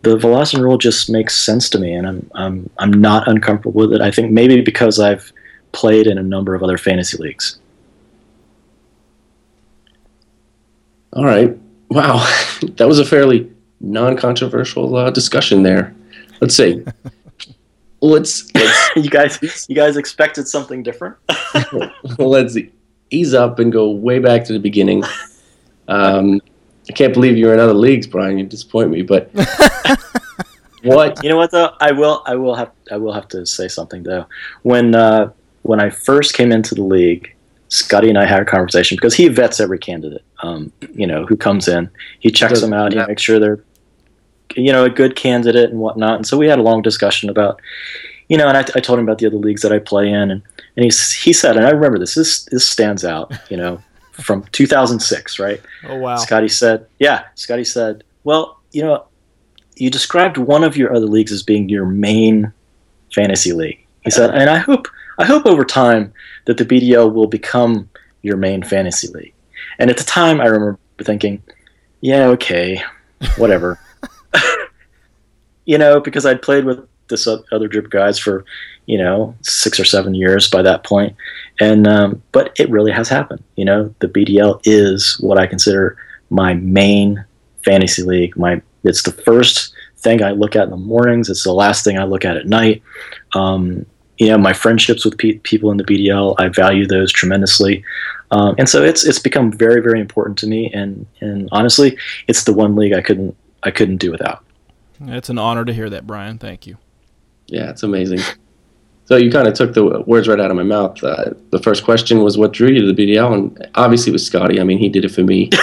the 0.03 0.17
Velocin 0.17 0.63
rule 0.63 0.79
just 0.79 1.11
makes 1.11 1.37
sense 1.37 1.69
to 1.71 1.79
me, 1.79 1.93
and 1.93 2.07
I'm 2.07 2.31
I'm 2.35 2.71
I'm 2.79 2.91
not 2.91 3.29
uncomfortable 3.29 3.73
with 3.73 3.93
it. 3.93 4.01
I 4.01 4.11
think 4.11 4.33
maybe 4.33 4.61
because 4.63 4.99
I've 4.99 5.31
played 5.73 6.07
in 6.07 6.19
a 6.19 6.23
number 6.23 6.55
of 6.55 6.63
other 6.63 6.79
fantasy 6.79 7.17
leagues. 7.19 7.61
All 11.13 11.25
right. 11.25 11.57
Wow, 11.91 12.19
that 12.77 12.87
was 12.87 12.99
a 12.99 13.05
fairly 13.05 13.51
non-controversial 13.81 14.95
uh, 14.95 15.11
discussion 15.11 15.63
there. 15.63 15.95
Let's 16.41 16.55
see. 16.55 16.85
let's 18.01 18.55
let's 18.55 18.91
you 18.97 19.11
guys, 19.11 19.67
you 19.69 19.75
guys 19.75 19.97
expected 19.97 20.47
something 20.47 20.83
different. 20.83 21.17
let's 22.19 22.57
ease 23.11 23.35
up 23.35 23.59
and 23.59 23.73
go 23.73 23.91
way 23.91 24.21
back 24.21 24.45
to 24.45 24.53
the 24.53 24.59
beginning. 24.59 25.03
Um, 25.89 26.41
I 26.89 26.93
can't 26.93 27.13
believe 27.13 27.37
you're 27.37 27.55
in 27.55 27.61
other 27.61 27.75
leagues, 27.75 28.07
Brian. 28.07 28.39
You 28.39 28.47
disappoint 28.47 28.91
me, 28.91 29.03
but 29.03 29.31
what? 30.83 31.23
You 31.23 31.29
know 31.29 31.37
what 31.37 31.51
though? 31.51 31.75
I 31.81 31.93
will. 31.93 32.23
I 32.25 32.37
will 32.37 32.55
have. 32.55 32.71
I 32.91 32.97
will 32.97 33.13
have 33.13 33.29
to 33.29 33.45
say 33.45 33.69
something 33.69 34.03
though. 34.03 34.27
When 34.63 34.95
uh, 34.95 35.33
when 35.63 35.81
I 35.81 35.91
first 35.91 36.35
came 36.35 36.53
into 36.53 36.75
the 36.75 36.83
league, 36.83 37.35
Scotty 37.69 38.09
and 38.09 38.19
I 38.19 38.25
had 38.25 38.43
a 38.43 38.45
conversation 38.45 38.97
because 38.97 39.15
he 39.15 39.29
vets 39.29 39.61
every 39.61 39.79
candidate. 39.79 40.25
Um, 40.43 40.73
you 40.95 41.07
know 41.07 41.27
who 41.27 41.37
comes 41.37 41.69
in. 41.69 41.91
He 42.19 42.31
checks 42.31 42.61
them 42.61 42.73
out. 42.73 42.93
He 42.93 42.99
makes 42.99 43.23
sure 43.23 43.39
they're 43.39 43.63
you 44.57 44.73
know 44.73 44.85
a 44.85 44.91
good 44.91 45.17
candidate 45.17 45.71
and 45.71 45.81
whatnot. 45.81 46.17
And 46.17 46.27
so 46.27 46.37
we 46.37 46.49
had 46.49 46.59
a 46.59 46.63
long 46.63 46.83
discussion 46.83 47.31
about 47.31 47.61
you 48.29 48.37
know, 48.37 48.47
and 48.47 48.57
I, 48.57 48.61
I 48.77 48.81
told 48.81 48.99
him 48.99 49.05
about 49.05 49.19
the 49.19 49.27
other 49.27 49.37
leagues 49.37 49.63
that 49.63 49.73
I 49.73 49.79
play 49.79 50.09
in, 50.09 50.31
and 50.31 50.43
and 50.77 50.85
he 50.85 50.91
he 51.17 51.33
said, 51.33 51.57
and 51.57 51.67
I 51.67 51.71
remember 51.71 51.99
this. 51.99 52.15
This 52.15 52.45
this 52.45 52.69
stands 52.69 53.05
out. 53.05 53.33
You 53.51 53.57
know. 53.57 53.83
From 54.13 54.43
2006, 54.53 55.39
right? 55.39 55.63
Oh 55.89 55.97
wow! 55.97 56.17
Scotty 56.17 56.49
said, 56.49 56.85
"Yeah." 56.99 57.25
Scotty 57.37 57.65
said, 57.65 58.05
"Well, 58.23 58.61
you 58.71 58.83
know, 58.83 59.07
you 59.81 59.89
described 59.89 60.37
one 60.37 60.63
of 60.63 60.77
your 60.77 60.95
other 60.95 61.07
leagues 61.07 61.33
as 61.33 61.43
being 61.43 61.71
your 61.71 61.87
main 61.87 62.53
fantasy 63.15 63.53
league. 63.53 63.85
He 64.03 64.11
said, 64.11 64.31
and 64.31 64.51
I 64.51 64.59
hope 64.59 64.89
I 65.21 65.27
hope 65.27 65.45
over 65.45 65.67
time 65.67 66.15
that 66.47 66.57
the 66.57 66.65
BDL 66.65 67.13
will 67.13 67.27
become 67.27 67.91
your 68.23 68.39
main 68.39 68.63
fantasy 68.63 69.09
league. 69.09 69.35
And 69.79 69.91
at 69.91 69.99
the 69.99 70.05
time, 70.05 70.41
I 70.41 70.47
remember 70.47 70.79
thinking, 71.03 71.43
yeah, 72.01 72.25
okay, 72.29 72.83
whatever. 73.37 73.79
you 75.67 75.77
know, 75.77 76.01
because 76.01 76.25
I'd 76.25 76.41
played 76.41 76.65
with 76.65 76.89
this 77.09 77.27
other 77.27 77.69
group 77.69 77.85
of 77.85 77.91
guys 77.91 78.19
for, 78.19 78.47
you 78.87 78.97
know, 78.97 79.37
six 79.43 79.79
or 79.79 79.85
seven 79.85 80.15
years 80.15 80.49
by 80.49 80.63
that 80.63 80.85
point. 80.85 81.15
and 81.61 81.87
um, 81.87 82.23
but 82.33 82.59
it 82.59 82.71
really 82.71 82.93
has 82.93 83.11
happened. 83.11 83.45
You 83.57 83.67
know, 83.67 83.95
the 83.99 84.09
BDL 84.09 84.63
is 84.65 85.19
what 85.21 85.37
I 85.37 85.47
consider 85.47 85.99
my 86.31 86.55
main 86.55 87.23
fantasy 87.63 88.05
league, 88.05 88.39
my 88.39 88.63
it's 88.85 89.03
the 89.03 89.13
first 89.13 89.75
thing 89.99 90.23
I 90.23 90.31
look 90.31 90.57
at 90.57 90.65
in 90.65 90.71
the 90.71 90.79
mornings. 90.79 91.29
It's 91.29 91.45
the 91.45 91.53
last 91.53 91.85
thing 91.85 91.99
I 91.99 92.05
look 92.05 92.25
at 92.25 92.39
at 92.39 92.47
night. 92.47 92.83
Um, 93.35 93.85
you 94.21 94.29
know, 94.29 94.37
my 94.37 94.53
friendships 94.53 95.05
with 95.05 95.17
pe- 95.17 95.39
people 95.39 95.71
in 95.71 95.79
the 95.79 95.85
BDL, 95.85 96.37
I 96.39 96.49
value 96.49 96.87
those 96.87 97.11
tremendously. 97.11 97.83
Um, 98.31 98.55
and 98.59 98.69
so 98.69 98.85
it's 98.85 99.05
it's 99.05 99.19
become 99.19 99.51
very 99.51 99.81
very 99.81 99.99
important 99.99 100.39
to 100.39 100.47
me. 100.47 100.71
And 100.73 101.07
and 101.21 101.49
honestly, 101.51 101.99
it's 102.29 102.45
the 102.45 102.53
one 102.53 102.77
league 102.77 102.93
I 102.93 103.01
couldn't 103.01 103.35
I 103.63 103.71
couldn't 103.71 103.97
do 103.97 104.11
without. 104.11 104.45
It's 105.01 105.31
an 105.31 105.39
honor 105.39 105.65
to 105.65 105.73
hear 105.73 105.89
that, 105.89 106.07
Brian. 106.07 106.37
Thank 106.37 106.67
you. 106.67 106.77
Yeah, 107.47 107.71
it's 107.71 107.83
amazing. 107.83 108.21
So 109.07 109.17
you 109.17 109.33
kind 109.33 109.49
of 109.49 109.55
took 109.55 109.73
the 109.73 110.03
words 110.03 110.29
right 110.29 110.39
out 110.39 110.51
of 110.51 110.57
my 110.57 110.63
mouth. 110.63 111.03
Uh, 111.03 111.31
the 111.51 111.59
first 111.59 111.83
question 111.83 112.23
was, 112.23 112.37
"What 112.37 112.53
drew 112.53 112.69
you 112.69 112.83
to 112.83 112.93
the 112.93 113.07
BDL?" 113.07 113.33
And 113.33 113.71
obviously, 113.75 114.11
it 114.11 114.13
was 114.13 114.25
Scotty. 114.25 114.61
I 114.61 114.65
mean, 114.65 114.79
he 114.79 114.91
did 114.91 115.05
it 115.05 115.11
for 115.11 115.25
me. 115.25 115.51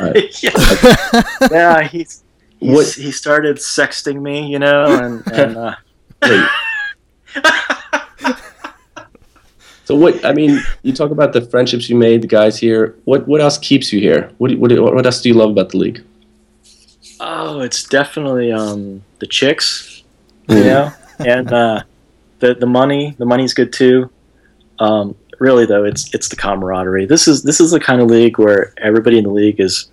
Uh, 0.00 0.18
yeah, 0.40 1.22
yeah 1.50 1.82
he's 1.82 2.22
what 2.60 2.86
he 2.86 3.10
started 3.10 3.56
sexting 3.56 4.22
me, 4.22 4.46
you 4.46 4.58
know, 4.58 4.86
and, 4.86 5.26
and 5.30 5.56
uh, 5.58 5.74
so 9.90 9.96
what? 9.96 10.24
I 10.24 10.32
mean, 10.32 10.60
you 10.84 10.92
talk 10.92 11.10
about 11.10 11.32
the 11.32 11.40
friendships 11.40 11.90
you 11.90 11.96
made, 11.96 12.22
the 12.22 12.28
guys 12.28 12.56
here. 12.56 12.94
What 13.06 13.26
what 13.26 13.40
else 13.40 13.58
keeps 13.58 13.92
you 13.92 13.98
here? 13.98 14.30
What 14.38 14.56
what 14.56 14.70
what 14.70 15.04
else 15.04 15.20
do 15.20 15.28
you 15.28 15.34
love 15.34 15.50
about 15.50 15.70
the 15.70 15.78
league? 15.78 16.04
Oh, 17.18 17.58
it's 17.58 17.82
definitely 17.82 18.52
um, 18.52 19.02
the 19.18 19.26
chicks, 19.26 20.04
you 20.48 20.54
mm. 20.54 20.64
know, 20.64 20.92
and 21.26 21.52
uh, 21.52 21.82
the 22.38 22.54
the 22.54 22.66
money. 22.66 23.16
The 23.18 23.26
money's 23.26 23.52
good 23.52 23.72
too. 23.72 24.08
Um, 24.78 25.16
really, 25.40 25.66
though, 25.66 25.82
it's 25.82 26.14
it's 26.14 26.28
the 26.28 26.36
camaraderie. 26.36 27.06
This 27.06 27.26
is 27.26 27.42
this 27.42 27.60
is 27.60 27.72
the 27.72 27.80
kind 27.80 28.00
of 28.00 28.08
league 28.08 28.38
where 28.38 28.72
everybody 28.78 29.18
in 29.18 29.24
the 29.24 29.32
league 29.32 29.58
is 29.58 29.90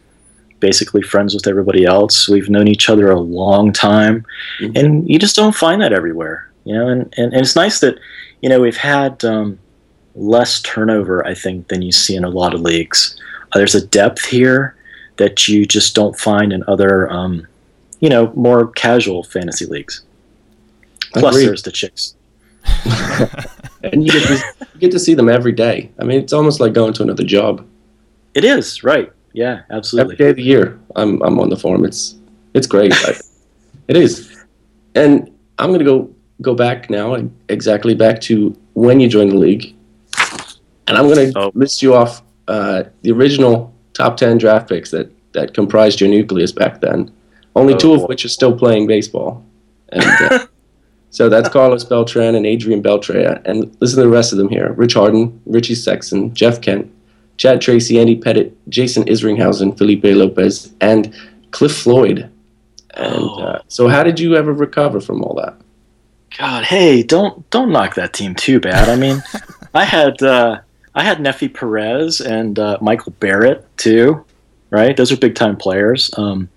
basically 0.59 1.01
friends 1.01 1.33
with 1.33 1.47
everybody 1.47 1.85
else. 1.85 2.29
We've 2.29 2.51
known 2.51 2.67
each 2.67 2.87
other 2.87 3.09
a 3.09 3.19
long 3.19 3.73
time, 3.73 4.27
mm-hmm. 4.59 4.77
and 4.77 5.09
you 5.09 5.17
just 5.17 5.35
don't 5.35 5.55
find 5.55 5.81
that 5.81 5.91
everywhere. 5.91 6.51
You 6.65 6.75
know, 6.75 6.87
and, 6.87 7.01
and, 7.17 7.33
and 7.33 7.41
it's 7.41 7.55
nice 7.55 7.79
that 7.79 7.97
you 8.41 8.49
know 8.49 8.61
we've 8.61 8.77
had 8.77 9.25
um, 9.25 9.57
less 10.17 10.61
turnover, 10.61 11.25
I 11.25 11.33
think, 11.33 11.67
than 11.67 11.81
you 11.81 11.91
see 11.91 12.15
in 12.15 12.23
a 12.23 12.29
lot 12.29 12.53
of 12.53 12.61
leagues. 12.61 13.19
Uh, 13.51 13.59
there's 13.59 13.75
a 13.75 13.85
depth 13.85 14.25
here 14.25 14.75
that 15.17 15.47
you 15.47 15.65
just 15.65 15.95
don't 15.95 16.17
find 16.17 16.51
in 16.51 16.63
other, 16.67 17.09
um, 17.11 17.47
you 17.99 18.09
know, 18.09 18.31
more 18.35 18.67
casual 18.67 19.23
fantasy 19.23 19.65
leagues. 19.65 20.03
Plus, 21.13 21.35
Agreed. 21.35 21.47
there's 21.47 21.63
the 21.63 21.71
chicks. 21.71 22.15
and 23.83 24.05
you 24.05 24.11
get, 24.11 24.27
to, 24.27 24.67
you 24.73 24.79
get 24.79 24.91
to 24.91 24.99
see 24.99 25.13
them 25.13 25.29
every 25.29 25.53
day. 25.53 25.89
I 25.99 26.03
mean, 26.03 26.19
it's 26.19 26.33
almost 26.33 26.59
like 26.59 26.73
going 26.73 26.93
to 26.93 27.03
another 27.03 27.23
job. 27.23 27.65
It 28.33 28.43
is 28.43 28.83
right. 28.83 29.11
Yeah, 29.33 29.61
absolutely. 29.69 30.15
Every 30.15 30.25
day 30.25 30.29
of 30.31 30.35
the 30.35 30.43
year, 30.43 30.79
I'm 30.95 31.21
I'm 31.21 31.39
on 31.39 31.49
the 31.49 31.57
farm. 31.57 31.85
It's 31.85 32.15
it's 32.53 32.65
great. 32.65 32.91
it 33.87 33.95
is, 33.95 34.45
and 34.95 35.31
I'm 35.59 35.71
gonna 35.71 35.83
go 35.83 36.09
go 36.41 36.55
back 36.55 36.89
now 36.89 37.17
exactly 37.49 37.93
back 37.93 38.19
to 38.21 38.55
when 38.73 38.99
you 38.99 39.07
joined 39.07 39.31
the 39.31 39.37
league, 39.37 39.75
and 40.87 40.97
I'm 40.97 41.07
gonna 41.07 41.31
oh. 41.35 41.51
list 41.53 41.81
you 41.81 41.95
off 41.95 42.21
uh, 42.47 42.83
the 43.01 43.11
original 43.11 43.73
top 43.93 44.17
ten 44.17 44.37
draft 44.37 44.69
picks 44.69 44.91
that 44.91 45.11
that 45.33 45.53
comprised 45.53 45.99
your 46.01 46.09
nucleus 46.09 46.51
back 46.51 46.81
then. 46.81 47.11
Only 47.55 47.73
oh, 47.73 47.77
two 47.77 47.93
of 47.93 48.03
which 48.03 48.25
are 48.25 48.29
still 48.29 48.57
playing 48.57 48.87
baseball, 48.87 49.45
and. 49.89 50.03
Uh, 50.03 50.45
So 51.09 51.29
that's 51.29 51.49
Carlos 51.49 51.83
Beltran 51.83 52.35
and 52.35 52.45
Adrian 52.45 52.83
Beltre. 52.83 53.41
And 53.45 53.75
listen 53.79 53.97
to 53.97 54.03
the 54.03 54.09
rest 54.09 54.31
of 54.31 54.37
them 54.37 54.49
here 54.49 54.73
Rich 54.73 54.93
Harden, 54.93 55.41
Richie 55.45 55.73
Sexson, 55.73 56.33
Jeff 56.33 56.61
Kent, 56.61 56.91
Chad 57.37 57.61
Tracy, 57.61 57.99
Andy 57.99 58.15
Pettitte, 58.15 58.53
Jason 58.69 59.03
Isringhausen, 59.05 59.77
Felipe 59.77 60.03
Lopez, 60.03 60.73
and 60.81 61.15
Cliff 61.51 61.75
Floyd. 61.75 62.29
And 62.95 63.15
oh. 63.15 63.41
uh, 63.41 63.61
so, 63.67 63.87
how 63.87 64.03
did 64.03 64.19
you 64.19 64.35
ever 64.35 64.53
recover 64.53 64.99
from 64.99 65.23
all 65.23 65.35
that? 65.35 65.55
God, 66.37 66.65
hey, 66.65 67.03
don't 67.03 67.49
don't 67.49 67.71
knock 67.71 67.95
that 67.95 68.13
team 68.13 68.35
too 68.35 68.59
bad. 68.59 68.89
I 68.89 68.95
mean, 68.95 69.23
I 69.73 69.85
had 69.85 70.21
uh, 70.21 70.59
I 70.97 71.03
had 71.03 71.19
Neifi 71.19 71.53
Perez 71.53 72.21
and 72.21 72.57
uh, 72.57 72.79
Michael 72.81 73.13
Barrett 73.19 73.65
too, 73.77 74.25
right? 74.71 74.97
Those 74.97 75.11
are 75.11 75.17
big 75.17 75.35
time 75.35 75.55
players. 75.55 76.09
Um, 76.17 76.49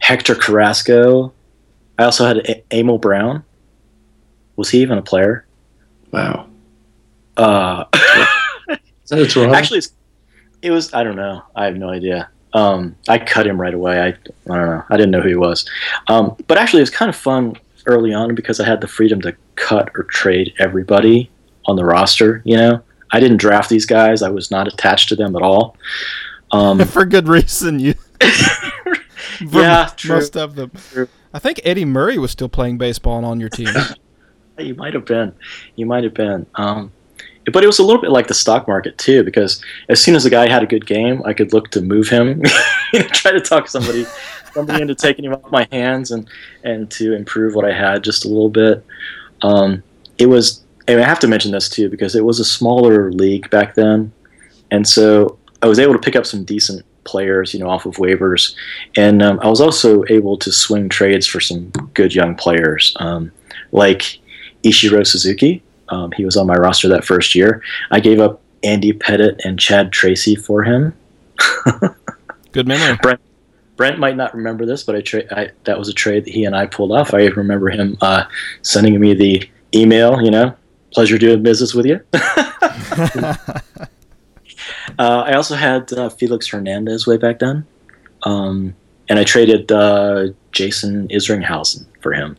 Hector 0.00 0.34
Carrasco. 0.34 1.32
I 1.98 2.04
also 2.04 2.26
had 2.26 2.36
a- 2.46 2.62
Emil 2.70 2.98
Brown. 2.98 3.42
Was 4.56 4.68
he 4.68 4.82
even 4.82 4.98
a 4.98 5.02
player? 5.02 5.46
Wow. 6.12 6.46
Uh, 7.38 7.84
Is 8.68 9.08
that 9.08 9.36
a 9.36 9.54
Actually, 9.54 9.78
it's 9.78 9.92
it 10.60 10.70
was 10.70 10.92
I 10.92 11.02
don't 11.02 11.16
know. 11.16 11.42
I 11.54 11.64
have 11.64 11.76
no 11.76 11.88
idea. 11.88 12.28
Um, 12.52 12.96
I 13.08 13.18
cut 13.18 13.46
him 13.46 13.58
right 13.58 13.72
away. 13.74 13.98
I, 14.00 14.08
I 14.08 14.56
don't 14.56 14.66
know. 14.66 14.82
I 14.90 14.96
didn't 14.98 15.10
know 15.10 15.22
who 15.22 15.28
he 15.30 15.34
was. 15.36 15.68
Um, 16.08 16.36
but 16.48 16.58
actually, 16.58 16.80
it 16.80 16.82
was 16.82 16.90
kind 16.90 17.08
of 17.08 17.16
fun 17.16 17.56
early 17.86 18.12
on 18.12 18.34
because 18.34 18.60
I 18.60 18.66
had 18.66 18.82
the 18.82 18.88
freedom 18.88 19.22
to 19.22 19.34
cut 19.54 19.90
or 19.94 20.02
trade 20.04 20.52
everybody 20.58 21.30
on 21.64 21.76
the 21.76 21.84
roster. 21.84 22.42
You 22.44 22.56
know, 22.56 22.82
I 23.12 23.20
didn't 23.20 23.38
draft 23.38 23.70
these 23.70 23.86
guys. 23.86 24.22
I 24.22 24.30
was 24.30 24.50
not 24.50 24.68
attached 24.68 25.08
to 25.10 25.16
them 25.16 25.36
at 25.36 25.42
all. 25.42 25.76
Um, 26.50 26.78
For 26.86 27.04
good 27.04 27.28
reason. 27.28 27.78
You. 27.78 27.94
yeah, 29.40 29.90
true. 29.96 30.16
most 30.16 30.36
of 30.36 30.54
them. 30.54 30.70
True. 30.90 31.08
I 31.32 31.38
think 31.38 31.60
Eddie 31.64 31.84
Murray 31.84 32.18
was 32.18 32.30
still 32.30 32.48
playing 32.48 32.78
baseball 32.78 33.24
on 33.24 33.40
your 33.40 33.48
team. 33.48 33.68
you 34.58 34.74
might 34.74 34.94
have 34.94 35.04
been. 35.04 35.34
You 35.76 35.86
might 35.86 36.04
have 36.04 36.14
been. 36.14 36.46
Um, 36.54 36.92
but 37.52 37.62
it 37.62 37.66
was 37.66 37.78
a 37.78 37.84
little 37.84 38.00
bit 38.00 38.10
like 38.10 38.26
the 38.26 38.34
stock 38.34 38.66
market 38.66 38.98
too, 38.98 39.22
because 39.22 39.62
as 39.88 40.02
soon 40.02 40.16
as 40.16 40.24
a 40.24 40.30
guy 40.30 40.48
had 40.48 40.62
a 40.62 40.66
good 40.66 40.86
game, 40.86 41.22
I 41.24 41.32
could 41.32 41.52
look 41.52 41.70
to 41.72 41.80
move 41.80 42.08
him, 42.08 42.42
try 43.12 43.32
to 43.32 43.40
talk 43.40 43.68
somebody 43.68 44.04
somebody 44.52 44.80
into 44.80 44.94
taking 44.94 45.24
him 45.26 45.34
off 45.34 45.50
my 45.52 45.68
hands 45.70 46.10
and 46.10 46.26
and 46.64 46.90
to 46.90 47.14
improve 47.14 47.54
what 47.54 47.64
I 47.64 47.72
had 47.72 48.02
just 48.02 48.24
a 48.24 48.28
little 48.28 48.48
bit. 48.48 48.84
Um, 49.42 49.82
it 50.18 50.26
was, 50.26 50.64
and 50.88 51.00
I 51.00 51.04
have 51.04 51.18
to 51.20 51.28
mention 51.28 51.52
this 51.52 51.68
too 51.68 51.88
because 51.88 52.14
it 52.14 52.24
was 52.24 52.40
a 52.40 52.44
smaller 52.44 53.12
league 53.12 53.48
back 53.50 53.74
then, 53.74 54.12
and 54.70 54.86
so 54.86 55.38
I 55.62 55.66
was 55.66 55.78
able 55.78 55.92
to 55.92 55.98
pick 55.98 56.16
up 56.16 56.26
some 56.26 56.44
decent 56.44 56.84
players, 57.04 57.54
you 57.54 57.60
know, 57.60 57.68
off 57.68 57.86
of 57.86 57.96
waivers, 57.96 58.54
and 58.96 59.22
um, 59.22 59.40
I 59.42 59.48
was 59.48 59.60
also 59.60 60.04
able 60.08 60.36
to 60.38 60.52
swing 60.52 60.88
trades 60.88 61.26
for 61.26 61.40
some 61.40 61.70
good 61.94 62.14
young 62.14 62.34
players, 62.34 62.96
um, 63.00 63.32
like 63.72 64.18
Ichiro 64.64 65.06
Suzuki 65.06 65.62
um, 65.88 66.12
he 66.12 66.24
was 66.24 66.36
on 66.36 66.46
my 66.46 66.54
roster 66.54 66.88
that 66.88 67.04
first 67.04 67.34
year. 67.34 67.62
I 67.90 68.00
gave 68.00 68.20
up 68.20 68.40
Andy 68.62 68.92
Pettitte 68.92 69.44
and 69.44 69.58
Chad 69.58 69.92
Tracy 69.92 70.34
for 70.34 70.62
him. 70.62 70.94
Good 72.52 72.66
memory. 72.66 72.98
Brent, 73.02 73.20
Brent 73.76 73.98
might 73.98 74.16
not 74.16 74.34
remember 74.34 74.66
this, 74.66 74.82
but 74.82 74.96
I, 74.96 75.00
tra- 75.02 75.36
I, 75.36 75.50
that 75.64 75.78
was 75.78 75.88
a 75.88 75.92
trade 75.92 76.24
that 76.24 76.32
he 76.32 76.44
and 76.44 76.56
I 76.56 76.66
pulled 76.66 76.92
off. 76.92 77.14
I 77.14 77.26
remember 77.26 77.68
him 77.70 77.96
uh, 78.00 78.24
sending 78.62 78.98
me 78.98 79.14
the 79.14 79.48
email. 79.74 80.20
You 80.22 80.30
know, 80.30 80.56
pleasure 80.96 81.18
doing 81.18 81.42
business 81.42 81.74
with 81.74 81.84
you. 81.84 82.00
Uh, 84.98 85.24
I 85.26 85.34
also 85.34 85.54
had 85.54 85.92
uh, 85.92 86.08
Felix 86.08 86.48
Hernandez 86.48 87.06
way 87.06 87.18
back 87.18 87.40
then, 87.40 87.66
um, 88.22 88.74
and 89.08 89.18
I 89.18 89.24
traded 89.24 89.70
uh, 89.70 90.28
Jason 90.52 91.08
Isringhausen 91.08 91.84
for 92.00 92.12
him. 92.12 92.36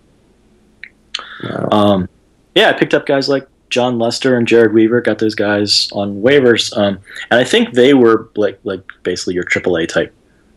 Wow. 1.44 1.70
Um, 1.72 2.10
yeah, 2.56 2.70
I 2.70 2.74
picked 2.74 2.94
up 2.94 3.06
guys 3.06 3.30
like 3.30 3.48
Jon 3.70 4.00
Lester 4.00 4.36
and 4.36 4.48
Jered 4.48 4.74
Weaver. 4.74 5.02
Got 5.02 5.20
those 5.20 5.36
guys 5.36 5.90
on 5.92 6.22
waivers, 6.22 6.76
um, 6.76 7.00
and 7.30 7.40
I 7.40 7.44
think 7.44 7.74
they 7.74 7.94
were 7.94 8.30
like 8.36 8.60
like 8.64 8.84
basically 9.04 9.36
your 9.36 9.46
AAA 9.46 9.88
type 9.88 10.14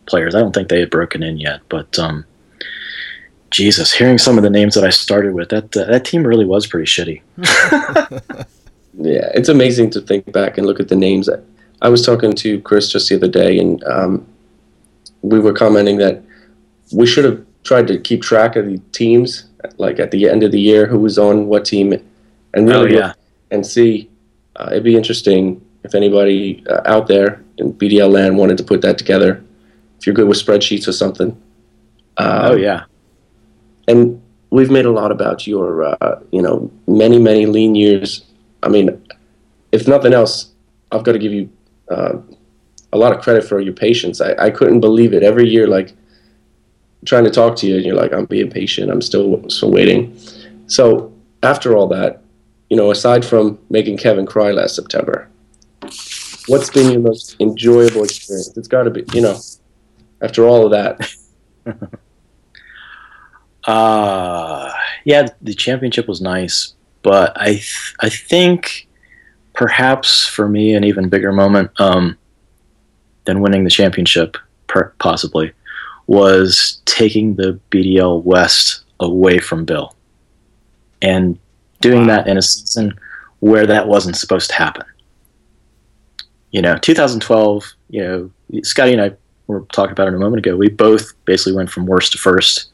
players. 0.07 0.35
I 0.35 0.41
don't 0.41 0.53
think 0.53 0.69
they 0.69 0.81
had 0.81 0.91
broken 0.91 1.23
in 1.23 1.39
yet, 1.39 1.61
but 1.69 1.99
um, 1.99 2.25
Jesus, 3.51 3.93
hearing 3.93 4.19
some 4.19 4.37
of 4.37 4.45
the 4.45 4.51
names 4.51 4.75
that 4.75 4.85
I 4.85 4.91
started 4.91 5.35
with, 5.35 5.49
that 5.51 5.77
uh, 5.77 5.85
that 5.85 6.05
team 6.05 6.27
really 6.27 6.45
was 6.45 6.67
pretty 6.67 6.87
shitty. 6.87 7.23
Yeah, 8.95 9.31
it's 9.35 9.49
amazing 9.49 9.91
to 9.91 10.01
think 10.01 10.31
back 10.31 10.59
and 10.59 10.67
look 10.67 10.79
at 10.79 10.89
the 10.89 10.97
names. 10.97 11.29
I 11.81 11.89
was 11.89 12.05
talking 12.05 12.35
to 12.35 12.61
Chris 12.61 12.91
just 12.91 13.09
the 13.09 13.17
other 13.17 13.29
day, 13.29 13.59
and 13.59 13.83
um, 13.85 14.27
we 15.23 15.41
were 15.41 15.55
commenting 15.55 15.97
that 15.99 16.23
we 16.93 17.07
should 17.07 17.25
have 17.25 17.45
tried 17.63 17.87
to 17.89 17.99
keep 17.99 18.23
track 18.23 18.57
of 18.57 18.67
the 18.67 18.79
teams, 18.93 19.47
like 19.79 19.99
at 19.99 20.11
the 20.11 20.29
end 20.29 20.43
of 20.43 20.53
the 20.53 20.61
year, 20.61 20.87
who 20.87 20.99
was 20.99 21.19
on 21.19 21.47
what 21.47 21.65
team, 21.65 21.93
and 21.93 22.71
Oh 22.71 22.83
really 22.83 22.97
yeah, 22.97 23.15
and 23.51 23.65
see. 23.65 24.11
Uh, 24.57 24.69
it'd 24.73 24.85
be 24.85 24.97
interesting 24.97 25.65
if 25.85 25.95
anybody 25.95 26.63
uh, 26.69 26.83
out 26.85 27.07
there 27.07 27.43
in 27.57 27.73
BDL 27.73 28.11
land 28.11 28.37
wanted 28.37 28.59
to 28.59 28.65
put 28.65 28.83
that 28.83 28.99
together. 28.99 29.43
If 29.99 30.07
you're 30.07 30.15
good 30.15 30.29
with 30.29 30.45
spreadsheets 30.45 30.87
or 30.89 30.93
something. 30.93 31.31
Um, 32.19 32.45
oh 32.45 32.57
yeah. 32.57 32.85
And 33.91 34.23
we've 34.51 34.71
made 34.71 34.87
a 34.87 34.91
lot 34.91 35.11
about 35.13 35.47
your 35.47 35.85
uh, 35.85 36.21
you 36.31 36.43
know 36.43 36.71
many 36.87 37.19
many 37.19 37.47
lean 37.47 37.75
years. 37.75 38.25
I 38.63 38.69
mean 38.69 39.03
if 39.73 39.87
nothing 39.87 40.13
else 40.13 40.51
i've 40.93 41.05
got 41.05 41.13
to 41.13 41.19
give 41.19 41.33
you 41.33 41.49
uh, 41.91 42.15
a 42.93 42.99
lot 42.99 43.13
of 43.13 43.23
credit 43.23 43.45
for 43.45 43.61
your 43.61 43.73
patience. 43.73 44.21
I, 44.21 44.35
I 44.47 44.51
couldn't 44.51 44.81
believe 44.81 45.13
it. 45.13 45.23
Every 45.23 45.49
year 45.49 45.67
like 45.69 45.95
trying 47.07 47.25
to 47.25 47.31
talk 47.31 47.57
to 47.57 47.67
you 47.67 47.77
and 47.77 47.85
you're 47.85 47.95
like 47.95 48.13
i'm 48.13 48.27
being 48.27 48.51
patient. 48.51 48.91
I'm 48.91 49.03
still 49.03 49.49
still 49.49 49.71
waiting. 49.71 50.17
So 50.67 51.13
after 51.43 51.77
all 51.77 51.87
that 51.89 52.23
you 52.69 52.77
know 52.77 52.91
aside 52.91 53.25
from 53.25 53.59
making 53.71 53.97
kevin 53.97 54.27
cry 54.27 54.51
last 54.51 54.75
september 54.77 55.29
what's 56.47 56.71
been 56.71 56.91
your 56.93 57.01
most 57.01 57.37
enjoyable 57.41 58.05
experience? 58.05 58.57
It's 58.57 58.69
got 58.69 58.85
to 58.85 58.91
be 58.91 59.05
you 59.13 59.23
know 59.23 59.39
after 60.21 60.47
all 60.47 60.65
of 60.65 60.71
that 60.73 61.13
Uh, 63.71 64.73
yeah, 65.05 65.29
the 65.43 65.55
championship 65.55 66.09
was 66.09 66.21
nice, 66.21 66.75
but 67.03 67.41
I 67.41 67.51
th- 67.53 67.95
I 68.01 68.09
think 68.09 68.89
perhaps 69.55 70.27
for 70.27 70.49
me 70.49 70.75
an 70.75 70.83
even 70.83 71.09
bigger 71.09 71.31
moment 71.31 71.71
um, 71.79 72.19
than 73.27 73.41
winning 73.41 73.63
the 73.63 73.71
championship, 73.71 74.37
per- 74.67 74.93
possibly, 74.99 75.53
was 76.09 76.83
taking 76.85 77.37
the 77.37 77.61
BDL 77.71 78.25
West 78.25 78.83
away 78.99 79.39
from 79.39 79.65
Bill, 79.65 79.95
and 81.01 81.39
doing 81.81 82.09
that 82.09 82.27
in 82.27 82.39
a 82.39 82.43
season 82.43 82.99
where 83.39 83.67
that 83.69 83.87
wasn't 83.87 84.17
supposed 84.17 84.51
to 84.51 84.57
happen. 84.57 84.85
You 86.51 86.61
know, 86.61 86.77
2012. 86.77 87.73
You 87.89 88.03
know, 88.03 88.31
Scotty 88.65 88.95
and 88.95 89.01
I 89.01 89.13
were 89.47 89.61
talking 89.73 89.93
about 89.93 90.09
it 90.09 90.15
a 90.15 90.19
moment 90.19 90.45
ago. 90.45 90.57
We 90.57 90.71
both 90.71 91.13
basically 91.25 91.53
went 91.53 91.71
from 91.71 91.87
worst 91.87 92.11
to 92.13 92.19
first 92.19 92.70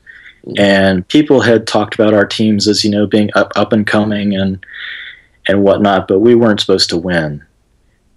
and 0.56 1.06
people 1.08 1.40
had 1.40 1.66
talked 1.66 1.94
about 1.94 2.14
our 2.14 2.26
teams 2.26 2.68
as 2.68 2.84
you 2.84 2.90
know 2.90 3.06
being 3.06 3.30
up 3.34 3.52
up 3.56 3.72
and 3.72 3.86
coming 3.86 4.36
and 4.36 4.64
and 5.48 5.62
whatnot, 5.62 6.08
but 6.08 6.20
we 6.20 6.34
weren't 6.34 6.60
supposed 6.60 6.90
to 6.90 6.96
win. 6.96 7.44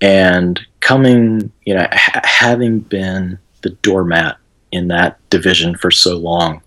And 0.01 0.59
coming, 0.79 1.51
you 1.65 1.75
know, 1.75 1.87
ha- 1.91 2.21
having 2.23 2.79
been 2.79 3.37
the 3.61 3.71
doormat 3.81 4.37
in 4.71 4.87
that 4.87 5.19
division 5.29 5.75
for 5.75 5.91
so 5.91 6.17
long, 6.17 6.61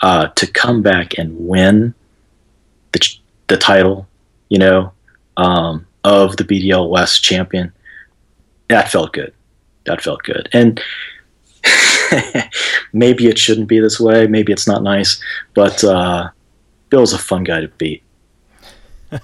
uh, 0.00 0.28
to 0.28 0.46
come 0.46 0.82
back 0.82 1.18
and 1.18 1.34
win 1.38 1.94
the 2.92 2.98
ch- 2.98 3.22
the 3.48 3.56
title, 3.56 4.06
you 4.48 4.58
know, 4.58 4.92
um, 5.36 5.86
of 6.04 6.36
the 6.36 6.44
BDL 6.44 6.88
West 6.88 7.24
champion, 7.24 7.72
that 8.68 8.90
felt 8.90 9.12
good. 9.12 9.32
That 9.84 10.02
felt 10.02 10.22
good. 10.22 10.48
And 10.52 10.80
maybe 12.92 13.26
it 13.26 13.38
shouldn't 13.38 13.68
be 13.68 13.80
this 13.80 13.98
way. 14.00 14.26
Maybe 14.26 14.52
it's 14.52 14.66
not 14.66 14.82
nice, 14.82 15.20
but 15.54 15.82
uh, 15.84 16.30
Bill's 16.90 17.12
a 17.12 17.18
fun 17.18 17.44
guy 17.44 17.60
to 17.60 17.68
beat. 17.68 18.02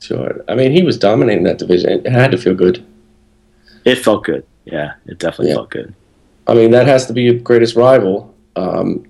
Sure. 0.00 0.44
I 0.48 0.54
mean, 0.54 0.70
he 0.72 0.82
was 0.82 0.98
dominating 0.98 1.44
that 1.44 1.56
division. 1.56 1.90
It 2.04 2.12
had 2.12 2.30
to 2.32 2.36
feel 2.36 2.54
good. 2.54 2.84
It 3.86 3.94
felt 3.96 4.24
good. 4.24 4.44
Yeah, 4.66 4.92
it 5.06 5.18
definitely 5.18 5.48
Yeah. 5.48 5.54
felt 5.54 5.70
good. 5.70 5.94
I 6.46 6.52
mean, 6.52 6.72
that 6.72 6.86
has 6.86 7.06
to 7.06 7.14
be 7.14 7.22
your 7.22 7.38
greatest 7.38 7.74
rival. 7.74 8.34
Um, 8.54 9.06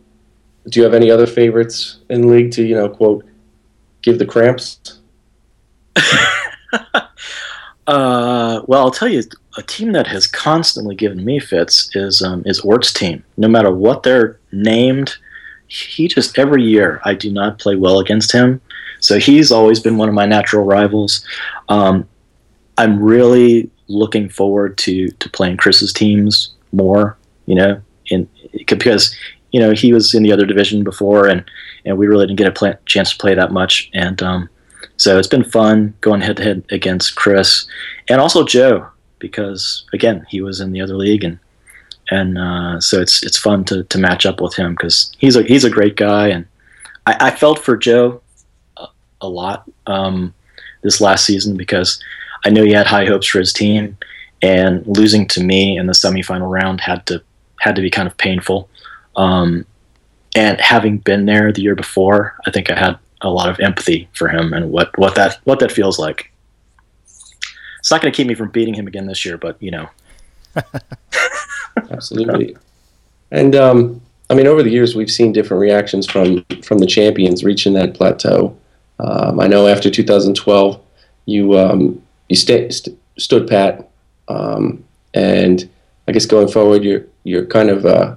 do 0.68 0.78
you 0.78 0.84
have 0.84 0.94
any 0.94 1.10
other 1.10 1.26
favorites 1.26 1.98
in 2.10 2.20
the 2.20 2.28
league 2.28 2.52
to, 2.52 2.62
you 2.64 2.76
know, 2.76 2.88
quote, 2.88 3.24
give 4.02 4.20
the 4.20 4.24
cramps? 4.26 5.00
Uh, 7.86 8.62
well, 8.66 8.80
I'll 8.80 8.90
tell 8.90 9.08
you, 9.08 9.22
a 9.56 9.62
team 9.62 9.92
that 9.92 10.06
has 10.06 10.26
constantly 10.26 10.94
given 10.94 11.24
me 11.24 11.38
fits 11.38 11.94
is 11.94 12.22
um, 12.22 12.42
is 12.46 12.60
Ort's 12.60 12.92
team. 12.92 13.22
No 13.36 13.48
matter 13.48 13.72
what 13.72 14.02
they're 14.02 14.38
named, 14.52 15.16
he 15.68 16.08
just 16.08 16.38
every 16.38 16.62
year 16.62 17.00
I 17.04 17.14
do 17.14 17.30
not 17.30 17.58
play 17.58 17.76
well 17.76 18.00
against 18.00 18.32
him. 18.32 18.60
So 19.00 19.18
he's 19.18 19.52
always 19.52 19.80
been 19.80 19.98
one 19.98 20.08
of 20.08 20.14
my 20.14 20.24
natural 20.24 20.64
rivals. 20.64 21.24
Um, 21.68 22.08
I'm 22.78 23.02
really 23.02 23.70
looking 23.88 24.28
forward 24.28 24.78
to 24.78 25.08
to 25.08 25.28
playing 25.30 25.58
Chris's 25.58 25.92
teams 25.92 26.54
more. 26.72 27.16
You 27.46 27.56
know, 27.56 27.82
in 28.06 28.28
because 28.66 29.14
you 29.52 29.60
know 29.60 29.72
he 29.72 29.92
was 29.92 30.14
in 30.14 30.22
the 30.22 30.32
other 30.32 30.46
division 30.46 30.84
before, 30.84 31.26
and 31.26 31.44
and 31.84 31.98
we 31.98 32.06
really 32.06 32.26
didn't 32.26 32.38
get 32.38 32.62
a 32.62 32.78
chance 32.86 33.12
to 33.12 33.18
play 33.18 33.34
that 33.34 33.52
much. 33.52 33.90
And 33.92 34.22
um, 34.22 34.48
so 34.96 35.18
it's 35.18 35.28
been 35.28 35.44
fun 35.44 35.94
going 36.00 36.20
head 36.20 36.36
to 36.36 36.42
head 36.42 36.64
against 36.70 37.16
Chris 37.16 37.66
and 38.08 38.20
also 38.20 38.44
Joe 38.44 38.86
because 39.18 39.84
again 39.92 40.26
he 40.28 40.40
was 40.40 40.60
in 40.60 40.72
the 40.72 40.80
other 40.80 40.96
league 40.96 41.24
and 41.24 41.38
and 42.10 42.38
uh, 42.38 42.80
so 42.80 43.00
it's 43.00 43.22
it's 43.22 43.38
fun 43.38 43.64
to, 43.64 43.84
to 43.84 43.98
match 43.98 44.26
up 44.26 44.40
with 44.40 44.54
him 44.54 44.72
because 44.72 45.12
he's 45.18 45.36
a 45.36 45.42
he's 45.42 45.64
a 45.64 45.70
great 45.70 45.96
guy 45.96 46.28
and 46.28 46.46
I, 47.06 47.28
I 47.28 47.30
felt 47.30 47.58
for 47.58 47.76
Joe 47.76 48.20
a, 48.76 48.86
a 49.22 49.28
lot 49.28 49.68
um, 49.86 50.34
this 50.82 51.00
last 51.00 51.24
season 51.24 51.56
because 51.56 52.02
I 52.44 52.50
knew 52.50 52.64
he 52.64 52.72
had 52.72 52.86
high 52.86 53.06
hopes 53.06 53.26
for 53.26 53.38
his 53.38 53.52
team 53.52 53.96
and 54.42 54.86
losing 54.86 55.26
to 55.28 55.42
me 55.42 55.78
in 55.78 55.86
the 55.86 55.92
semifinal 55.94 56.50
round 56.50 56.80
had 56.80 57.06
to 57.06 57.22
had 57.60 57.74
to 57.76 57.82
be 57.82 57.90
kind 57.90 58.06
of 58.06 58.16
painful. 58.18 58.68
Um, 59.16 59.64
and 60.36 60.60
having 60.60 60.98
been 60.98 61.26
there 61.26 61.52
the 61.52 61.62
year 61.62 61.74
before 61.74 62.36
I 62.46 62.50
think 62.50 62.70
I 62.70 62.78
had 62.78 62.98
a 63.24 63.30
lot 63.30 63.48
of 63.48 63.58
empathy 63.60 64.08
for 64.12 64.28
him 64.28 64.52
and 64.52 64.70
what, 64.70 64.96
what 64.98 65.14
that 65.16 65.38
what 65.44 65.58
that 65.60 65.72
feels 65.72 65.98
like. 65.98 66.30
It's 67.78 67.90
not 67.90 68.00
going 68.00 68.12
to 68.12 68.16
keep 68.16 68.26
me 68.26 68.34
from 68.34 68.50
beating 68.50 68.74
him 68.74 68.86
again 68.86 69.06
this 69.06 69.24
year, 69.24 69.36
but 69.36 69.60
you 69.60 69.70
know, 69.70 69.88
Absolutely. 71.90 72.56
And 73.30 73.54
um, 73.54 74.00
I 74.30 74.34
mean, 74.34 74.46
over 74.46 74.62
the 74.62 74.70
years, 74.70 74.94
we've 74.94 75.10
seen 75.10 75.32
different 75.32 75.60
reactions 75.60 76.06
from 76.06 76.44
from 76.62 76.78
the 76.78 76.86
champions 76.86 77.44
reaching 77.44 77.74
that 77.74 77.94
plateau. 77.94 78.56
Um, 79.00 79.40
I 79.40 79.48
know 79.48 79.66
after 79.66 79.90
2012, 79.90 80.80
you 81.26 81.58
um, 81.58 82.02
you 82.28 82.36
sta 82.36 82.70
st- 82.70 82.98
stood 83.18 83.48
pat, 83.48 83.88
um, 84.28 84.84
and 85.14 85.68
I 86.08 86.12
guess 86.12 86.26
going 86.26 86.48
forward, 86.48 86.84
you're 86.84 87.04
you're 87.24 87.46
kind 87.46 87.70
of 87.70 87.84
uh, 87.84 88.14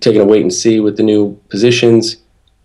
taking 0.00 0.20
a 0.20 0.24
wait 0.24 0.42
and 0.42 0.52
see 0.52 0.80
with 0.80 0.96
the 0.96 1.02
new 1.02 1.40
positions. 1.48 2.16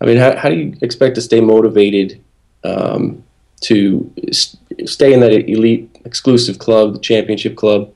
I 0.02 0.06
mean, 0.06 0.18
how, 0.18 0.36
how 0.36 0.48
do 0.48 0.56
you 0.56 0.76
expect 0.82 1.14
to 1.14 1.20
stay 1.20 1.40
motivated 1.40 2.20
um, 2.64 3.22
to 3.62 4.12
s- 4.28 4.56
stay 4.84 5.12
in 5.12 5.20
that 5.20 5.32
elite 5.48 5.88
exclusive 6.04 6.58
club, 6.58 6.94
the 6.94 6.98
championship 6.98 7.56
club? 7.56 7.92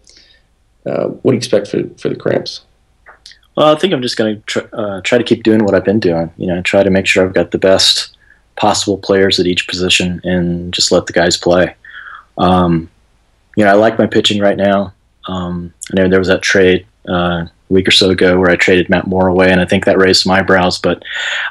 Uh, 0.86 1.08
what 1.08 1.32
do 1.32 1.34
you 1.34 1.38
expect 1.38 1.66
for 1.66 1.82
for 1.98 2.08
the 2.08 2.16
Cramps? 2.16 2.60
well, 3.56 3.74
I 3.74 3.78
think 3.78 3.92
I'm 3.92 4.02
just 4.02 4.16
going 4.16 4.36
to 4.36 4.42
tr- 4.42 4.74
uh, 4.74 5.00
try 5.00 5.18
to 5.18 5.24
keep 5.24 5.42
doing 5.42 5.64
what 5.64 5.74
I've 5.74 5.84
been 5.84 6.00
doing. 6.00 6.30
You 6.36 6.46
know, 6.46 6.62
try 6.62 6.82
to 6.82 6.90
make 6.90 7.06
sure 7.06 7.24
I've 7.24 7.34
got 7.34 7.50
the 7.50 7.58
best 7.58 8.16
possible 8.56 8.98
players 8.98 9.40
at 9.40 9.46
each 9.46 9.66
position 9.66 10.20
and 10.24 10.72
just 10.72 10.92
let 10.92 11.06
the 11.06 11.12
guys 11.12 11.36
play. 11.36 11.74
Um, 12.38 12.90
you 13.56 13.64
know, 13.64 13.70
I 13.70 13.74
like 13.74 13.98
my 13.98 14.06
pitching 14.06 14.40
right 14.40 14.56
now. 14.56 14.92
Um, 15.26 15.72
I 15.90 15.96
know 15.96 16.08
there 16.08 16.18
was 16.18 16.28
that 16.28 16.42
trade 16.42 16.86
uh, 17.08 17.46
week 17.68 17.88
or 17.88 17.92
so 17.92 18.10
ago 18.10 18.38
where 18.38 18.50
I 18.50 18.56
traded 18.56 18.88
Matt 18.88 19.06
Moore 19.06 19.28
away, 19.28 19.50
and 19.50 19.60
I 19.60 19.64
think 19.64 19.84
that 19.84 19.98
raised 19.98 20.22
some 20.22 20.32
eyebrows. 20.32 20.78
But 20.78 21.02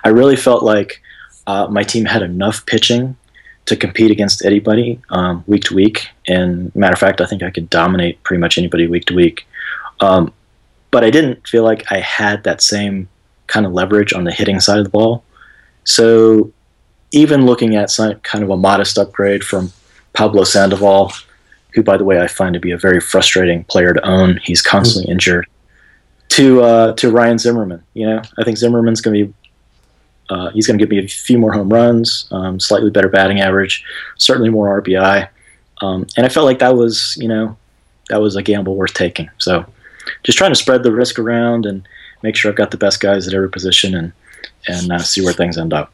I 0.04 0.10
really 0.10 0.36
felt 0.36 0.64
like 0.64 1.02
uh, 1.48 1.68
my 1.70 1.84
team 1.84 2.06
had 2.06 2.22
enough 2.22 2.66
pitching 2.66 3.16
to 3.66 3.76
compete 3.76 4.12
against 4.12 4.46
anybody 4.46 5.00
um, 5.10 5.44
week 5.48 5.64
to 5.66 5.76
week. 5.76 6.10
And 6.28 6.74
matter 6.76 6.94
of 6.94 7.00
fact, 7.00 7.20
I 7.20 7.26
think 7.26 7.44
I 7.44 7.50
could 7.50 7.70
dominate 7.70 8.22
pretty 8.24 8.40
much 8.40 8.58
anybody 8.58 8.88
week 8.88 9.06
to 9.06 9.16
week. 9.16 9.48
Um, 10.00 10.34
but 10.92 11.04
I 11.04 11.10
didn't 11.10 11.48
feel 11.48 11.64
like 11.64 11.92
I 11.92 12.00
had 12.00 12.44
that 12.44 12.62
same 12.62 13.10
kind 13.48 13.66
of 13.66 13.74
leverage 13.74 14.14
on 14.14 14.24
the 14.24 14.32
hitting 14.32 14.60
side 14.60 14.78
of 14.78 14.86
the 14.86 14.90
ball. 14.90 15.24
So 15.84 16.52
even 17.12 17.46
looking 17.46 17.76
at 17.76 17.90
some 17.90 18.16
kind 18.22 18.44
of 18.44 18.50
a 18.50 18.58
modest 18.58 18.98
upgrade 18.98 19.44
from 19.44 19.72
Pablo 20.14 20.44
Sandoval, 20.44 21.12
who, 21.74 21.84
by 21.84 21.98
the 21.98 22.04
way, 22.04 22.20
I 22.22 22.28
find 22.28 22.54
to 22.54 22.60
be 22.60 22.72
a 22.72 22.78
very 22.78 23.00
frustrating 23.00 23.64
player 23.66 23.94
to 23.94 24.08
own. 24.08 24.40
He's 24.44 24.62
constantly 24.62 25.12
injured. 25.12 25.48
To 26.30 26.62
uh, 26.62 26.94
to 26.94 27.12
Ryan 27.12 27.38
Zimmerman, 27.38 27.84
you 27.94 28.08
know, 28.08 28.22
I 28.38 28.44
think 28.44 28.58
Zimmerman's 28.58 29.00
going 29.00 29.18
to 29.18 29.26
be 29.28 29.34
uh, 30.30 30.50
he's 30.50 30.68
going 30.68 30.78
to 30.78 30.86
give 30.86 30.90
me 30.90 31.04
a 31.04 31.08
few 31.08 31.38
more 31.38 31.54
home 31.54 31.70
runs, 31.70 32.28
um, 32.32 32.60
slightly 32.60 32.90
better 32.90 33.10
batting 33.10 33.42
average, 33.42 33.84
certainly 34.18 34.50
more 34.50 34.82
RBI, 34.82 35.30
um, 35.82 36.08
and 36.18 36.26
I 36.26 36.30
felt 36.30 36.46
like 36.46 36.60
that 36.60 36.76
was 36.76 37.16
you 37.20 37.28
know 37.28 37.56
that 38.10 38.22
was 38.22 38.36
a 38.36 38.44
gamble 38.44 38.76
worth 38.76 38.94
taking. 38.94 39.30
So 39.38 39.66
just 40.24 40.38
trying 40.38 40.52
to 40.52 40.56
spread 40.56 40.84
the 40.84 40.92
risk 40.92 41.20
around 41.20 41.66
and 41.66 41.88
make 42.22 42.36
sure 42.36 42.52
I've 42.52 42.58
got 42.58 42.72
the 42.72 42.78
best 42.78 43.00
guys 43.00 43.28
at 43.28 43.34
every 43.34 43.50
position 43.50 43.96
and 43.96 44.12
and 44.68 44.92
uh, 44.92 45.00
see 45.00 45.24
where 45.24 45.34
things 45.34 45.58
end 45.58 45.74
up. 45.74 45.94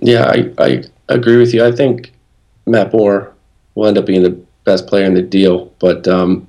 Yeah, 0.00 0.26
I, 0.26 0.52
I 0.58 0.84
agree 1.08 1.36
with 1.36 1.52
you. 1.52 1.64
I 1.64 1.72
think 1.72 2.12
Matt 2.66 2.92
Moore 2.92 3.32
will 3.74 3.86
end 3.86 3.98
up 3.98 4.06
being 4.06 4.22
the 4.22 4.40
best 4.64 4.86
player 4.86 5.04
in 5.04 5.14
the 5.14 5.22
deal, 5.22 5.72
but 5.78 6.06
um, 6.06 6.48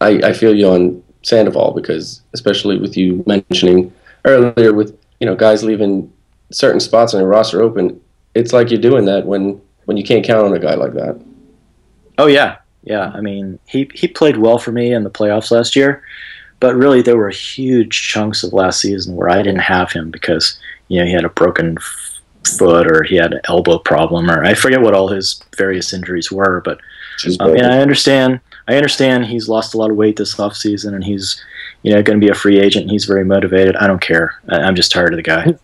I, 0.00 0.20
I 0.24 0.32
feel 0.32 0.54
you 0.54 0.68
on 0.68 1.02
Sandoval 1.24 1.72
because, 1.72 2.22
especially 2.32 2.78
with 2.78 2.96
you 2.96 3.24
mentioning 3.26 3.92
earlier, 4.24 4.72
with 4.72 4.96
you 5.20 5.26
know 5.26 5.34
guys 5.34 5.64
leaving 5.64 6.12
certain 6.52 6.80
spots 6.80 7.14
on 7.14 7.20
your 7.20 7.28
roster 7.28 7.62
open, 7.62 8.00
it's 8.34 8.52
like 8.52 8.70
you're 8.70 8.80
doing 8.80 9.04
that 9.06 9.26
when 9.26 9.60
when 9.86 9.96
you 9.96 10.04
can't 10.04 10.24
count 10.24 10.46
on 10.46 10.54
a 10.54 10.58
guy 10.58 10.74
like 10.74 10.94
that. 10.94 11.20
Oh 12.18 12.26
yeah, 12.26 12.58
yeah. 12.82 13.10
I 13.14 13.20
mean, 13.20 13.58
he 13.66 13.90
he 13.94 14.08
played 14.08 14.36
well 14.36 14.58
for 14.58 14.72
me 14.72 14.92
in 14.92 15.04
the 15.04 15.10
playoffs 15.10 15.50
last 15.50 15.74
year, 15.74 16.02
but 16.60 16.74
really 16.74 17.02
there 17.02 17.16
were 17.16 17.30
huge 17.30 18.08
chunks 18.08 18.42
of 18.42 18.52
last 18.52 18.80
season 18.80 19.16
where 19.16 19.28
I 19.28 19.42
didn't 19.42 19.60
have 19.60 19.92
him 19.92 20.10
because 20.10 20.58
you 20.88 21.00
know 21.00 21.06
he 21.06 21.12
had 21.12 21.24
a 21.24 21.30
broken 21.30 21.78
foot 22.58 22.86
or 22.86 23.02
he 23.02 23.16
had 23.16 23.32
an 23.32 23.40
elbow 23.44 23.78
problem 23.78 24.30
or 24.30 24.44
I 24.44 24.54
forget 24.54 24.82
what 24.82 24.94
all 24.94 25.08
his 25.08 25.42
various 25.56 25.92
injuries 25.92 26.30
were. 26.30 26.60
But 26.64 26.78
I 27.40 27.46
mean, 27.46 27.64
I 27.64 27.80
understand. 27.80 28.40
I 28.66 28.76
understand 28.76 29.26
he's 29.26 29.48
lost 29.48 29.74
a 29.74 29.78
lot 29.78 29.90
of 29.90 29.96
weight 29.96 30.16
this 30.16 30.36
offseason 30.36 30.94
and 30.94 31.04
he's 31.04 31.42
you 31.82 31.92
know 31.92 32.02
going 32.02 32.18
to 32.18 32.24
be 32.24 32.30
a 32.30 32.34
free 32.34 32.58
agent. 32.58 32.84
and 32.84 32.90
He's 32.90 33.04
very 33.04 33.24
motivated. 33.24 33.76
I 33.76 33.86
don't 33.86 34.00
care. 34.00 34.40
I'm 34.48 34.74
just 34.74 34.90
tired 34.90 35.12
of 35.12 35.16
the 35.16 35.22
guy. 35.22 35.56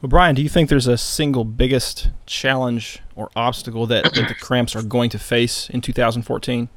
Well, 0.00 0.08
Brian, 0.08 0.34
do 0.34 0.42
you 0.42 0.48
think 0.48 0.70
there's 0.70 0.86
a 0.86 0.96
single 0.96 1.44
biggest 1.44 2.08
challenge 2.24 3.00
or 3.14 3.30
obstacle 3.36 3.86
that, 3.88 4.04
that 4.14 4.28
the 4.28 4.34
Cramps 4.34 4.74
are 4.74 4.82
going 4.82 5.10
to 5.10 5.18
face 5.18 5.68
in 5.68 5.82
2014? 5.82 6.70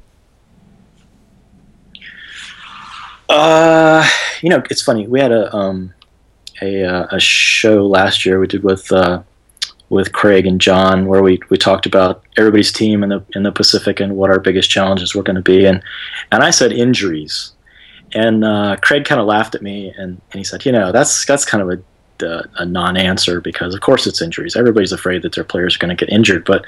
Uh, 3.30 4.06
you 4.42 4.50
know, 4.50 4.62
it's 4.68 4.82
funny. 4.82 5.06
We 5.06 5.20
had 5.20 5.32
a 5.32 5.54
um, 5.56 5.94
a, 6.60 6.84
uh, 6.84 7.06
a 7.10 7.18
show 7.18 7.86
last 7.86 8.26
year 8.26 8.38
we 8.38 8.46
did 8.46 8.62
with 8.62 8.92
uh, 8.92 9.22
with 9.94 10.12
Craig 10.12 10.46
and 10.46 10.60
John 10.60 11.06
where 11.06 11.22
we, 11.22 11.40
we 11.48 11.56
talked 11.56 11.86
about 11.86 12.22
everybody's 12.36 12.72
team 12.72 13.02
in 13.02 13.08
the 13.08 13.24
in 13.34 13.44
the 13.44 13.52
Pacific 13.52 14.00
and 14.00 14.16
what 14.16 14.30
our 14.30 14.40
biggest 14.40 14.68
challenges 14.68 15.14
were 15.14 15.22
going 15.22 15.36
to 15.36 15.42
be. 15.42 15.64
And 15.64 15.82
and 16.32 16.42
I 16.42 16.50
said 16.50 16.72
injuries. 16.72 17.52
And 18.12 18.44
uh, 18.44 18.76
Craig 18.80 19.04
kind 19.04 19.20
of 19.20 19.26
laughed 19.26 19.54
at 19.54 19.62
me 19.62 19.92
and, 19.96 20.20
and 20.30 20.34
he 20.34 20.44
said 20.44 20.66
you 20.66 20.72
know 20.72 20.92
that's 20.92 21.24
that's 21.24 21.44
kind 21.44 21.62
of 21.62 21.70
a 21.70 21.82
a 22.58 22.64
non-answer 22.64 23.40
because 23.40 23.74
of 23.74 23.80
course 23.80 24.06
it's 24.06 24.22
injuries. 24.22 24.56
Everybody's 24.56 24.92
afraid 24.92 25.22
that 25.22 25.34
their 25.34 25.44
players 25.44 25.76
are 25.76 25.78
going 25.78 25.94
to 25.94 26.06
get 26.06 26.12
injured. 26.12 26.44
But 26.44 26.64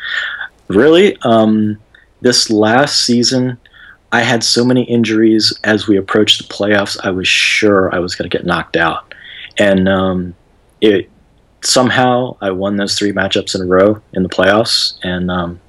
really 0.69 1.17
um, 1.23 1.79
this 2.21 2.51
last 2.51 3.05
season 3.05 3.59
I 4.13 4.23
had 4.23 4.43
so 4.43 4.65
many 4.65 4.83
injuries 4.85 5.59
as 5.65 5.87
we 5.87 5.97
approached 5.97 6.39
the 6.39 6.53
playoffs 6.53 6.99
I 7.03 7.11
was 7.11 7.29
sure 7.29 7.95
I 7.95 7.99
was 7.99 8.15
going 8.15 8.29
to 8.29 8.37
get 8.37 8.47
knocked 8.47 8.77
out. 8.77 9.15
And 9.59 9.89
um, 9.89 10.35
it 10.81 11.11
somehow 11.67 12.37
I 12.41 12.51
won 12.51 12.77
those 12.77 12.99
three 12.99 13.13
matchups 13.13 13.55
in 13.55 13.61
a 13.61 13.67
row 13.67 14.01
in 14.13 14.23
the 14.23 14.29
playoffs, 14.29 14.95
and 15.03 15.31
um, 15.31 15.61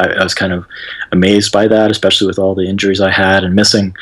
I, 0.00 0.08
I, 0.08 0.22
was 0.22 0.34
kind 0.34 0.52
of 0.52 0.66
amazed 1.12 1.52
by 1.52 1.68
that, 1.68 1.90
especially 1.90 2.26
with 2.26 2.38
all 2.38 2.54
the 2.54 2.68
injuries 2.68 3.00
I 3.00 3.10
had 3.10 3.44
and 3.44 3.54
missing, 3.54 3.94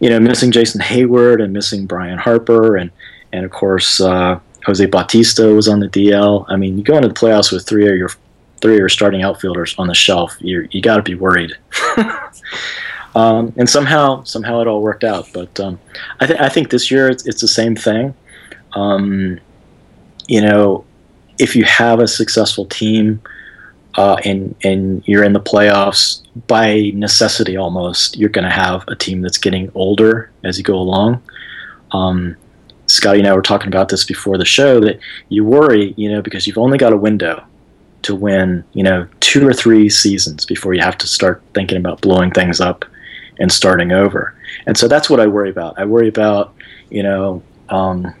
you 0.00 0.08
know, 0.08 0.20
missing 0.20 0.52
Jason 0.52 0.80
Heyward 0.80 1.42
and 1.42 1.52
missing 1.52 1.86
Bryce 1.86 2.18
Harper, 2.18 2.76
and 2.76 2.90
and 3.32 3.44
of 3.44 3.50
course 3.50 4.00
uh, 4.00 4.38
Jose 4.66 4.86
Bautista 4.86 5.46
was 5.48 5.68
on 5.68 5.80
the 5.80 5.88
DL. 5.88 6.44
I 6.48 6.56
mean, 6.56 6.78
you 6.78 6.84
go 6.84 6.96
into 6.96 7.08
the 7.08 7.14
playoffs 7.14 7.52
with 7.52 7.66
three 7.66 7.88
of 7.88 7.96
your 7.96 8.10
three 8.60 8.74
of 8.74 8.78
your 8.78 8.88
starting 8.88 9.22
outfielders 9.22 9.74
on 9.78 9.88
the 9.88 9.94
shelf, 9.94 10.36
you 10.40 10.66
you 10.70 10.80
got 10.80 10.96
to 10.96 11.02
be 11.02 11.14
worried. 11.14 11.52
um, 13.14 13.52
and 13.56 13.68
somehow 13.68 14.22
somehow 14.24 14.60
it 14.60 14.66
all 14.66 14.80
worked 14.82 15.04
out, 15.04 15.28
but 15.34 15.58
um, 15.60 15.78
I, 16.20 16.26
th- 16.26 16.40
I 16.40 16.48
think 16.48 16.70
this 16.70 16.90
year 16.90 17.08
it's, 17.08 17.26
it's 17.26 17.40
the 17.40 17.48
same 17.48 17.76
thing. 17.76 18.14
Um, 18.72 19.38
you 20.26 20.40
know, 20.40 20.84
if 21.38 21.56
you 21.56 21.64
have 21.64 22.00
a 22.00 22.08
successful 22.08 22.66
team 22.66 23.20
uh, 23.96 24.16
and 24.24 24.54
and 24.64 25.02
you're 25.06 25.24
in 25.24 25.32
the 25.32 25.40
playoffs, 25.40 26.22
by 26.46 26.90
necessity 26.94 27.56
almost, 27.56 28.16
you're 28.16 28.28
going 28.28 28.44
to 28.44 28.50
have 28.50 28.84
a 28.88 28.96
team 28.96 29.22
that's 29.22 29.38
getting 29.38 29.70
older 29.74 30.30
as 30.42 30.58
you 30.58 30.64
go 30.64 30.76
along. 30.76 31.22
Um, 31.92 32.36
Scotty 32.86 33.20
and 33.20 33.28
I 33.28 33.34
were 33.34 33.42
talking 33.42 33.68
about 33.68 33.88
this 33.88 34.04
before 34.04 34.36
the 34.36 34.44
show 34.44 34.80
that 34.80 34.98
you 35.28 35.44
worry, 35.44 35.94
you 35.96 36.10
know, 36.10 36.20
because 36.20 36.46
you've 36.46 36.58
only 36.58 36.76
got 36.76 36.92
a 36.92 36.96
window 36.96 37.42
to 38.02 38.14
win, 38.14 38.64
you 38.72 38.82
know, 38.82 39.06
two 39.20 39.46
or 39.46 39.52
three 39.52 39.88
seasons 39.88 40.44
before 40.44 40.74
you 40.74 40.82
have 40.82 40.98
to 40.98 41.06
start 41.06 41.42
thinking 41.54 41.78
about 41.78 42.00
blowing 42.02 42.30
things 42.30 42.60
up 42.60 42.84
and 43.38 43.50
starting 43.50 43.92
over. 43.92 44.34
And 44.66 44.76
so 44.76 44.86
that's 44.88 45.08
what 45.08 45.20
I 45.20 45.26
worry 45.26 45.50
about. 45.50 45.78
I 45.78 45.84
worry 45.86 46.08
about, 46.08 46.54
you 46.90 47.02
know, 47.02 47.42
um, 47.70 48.14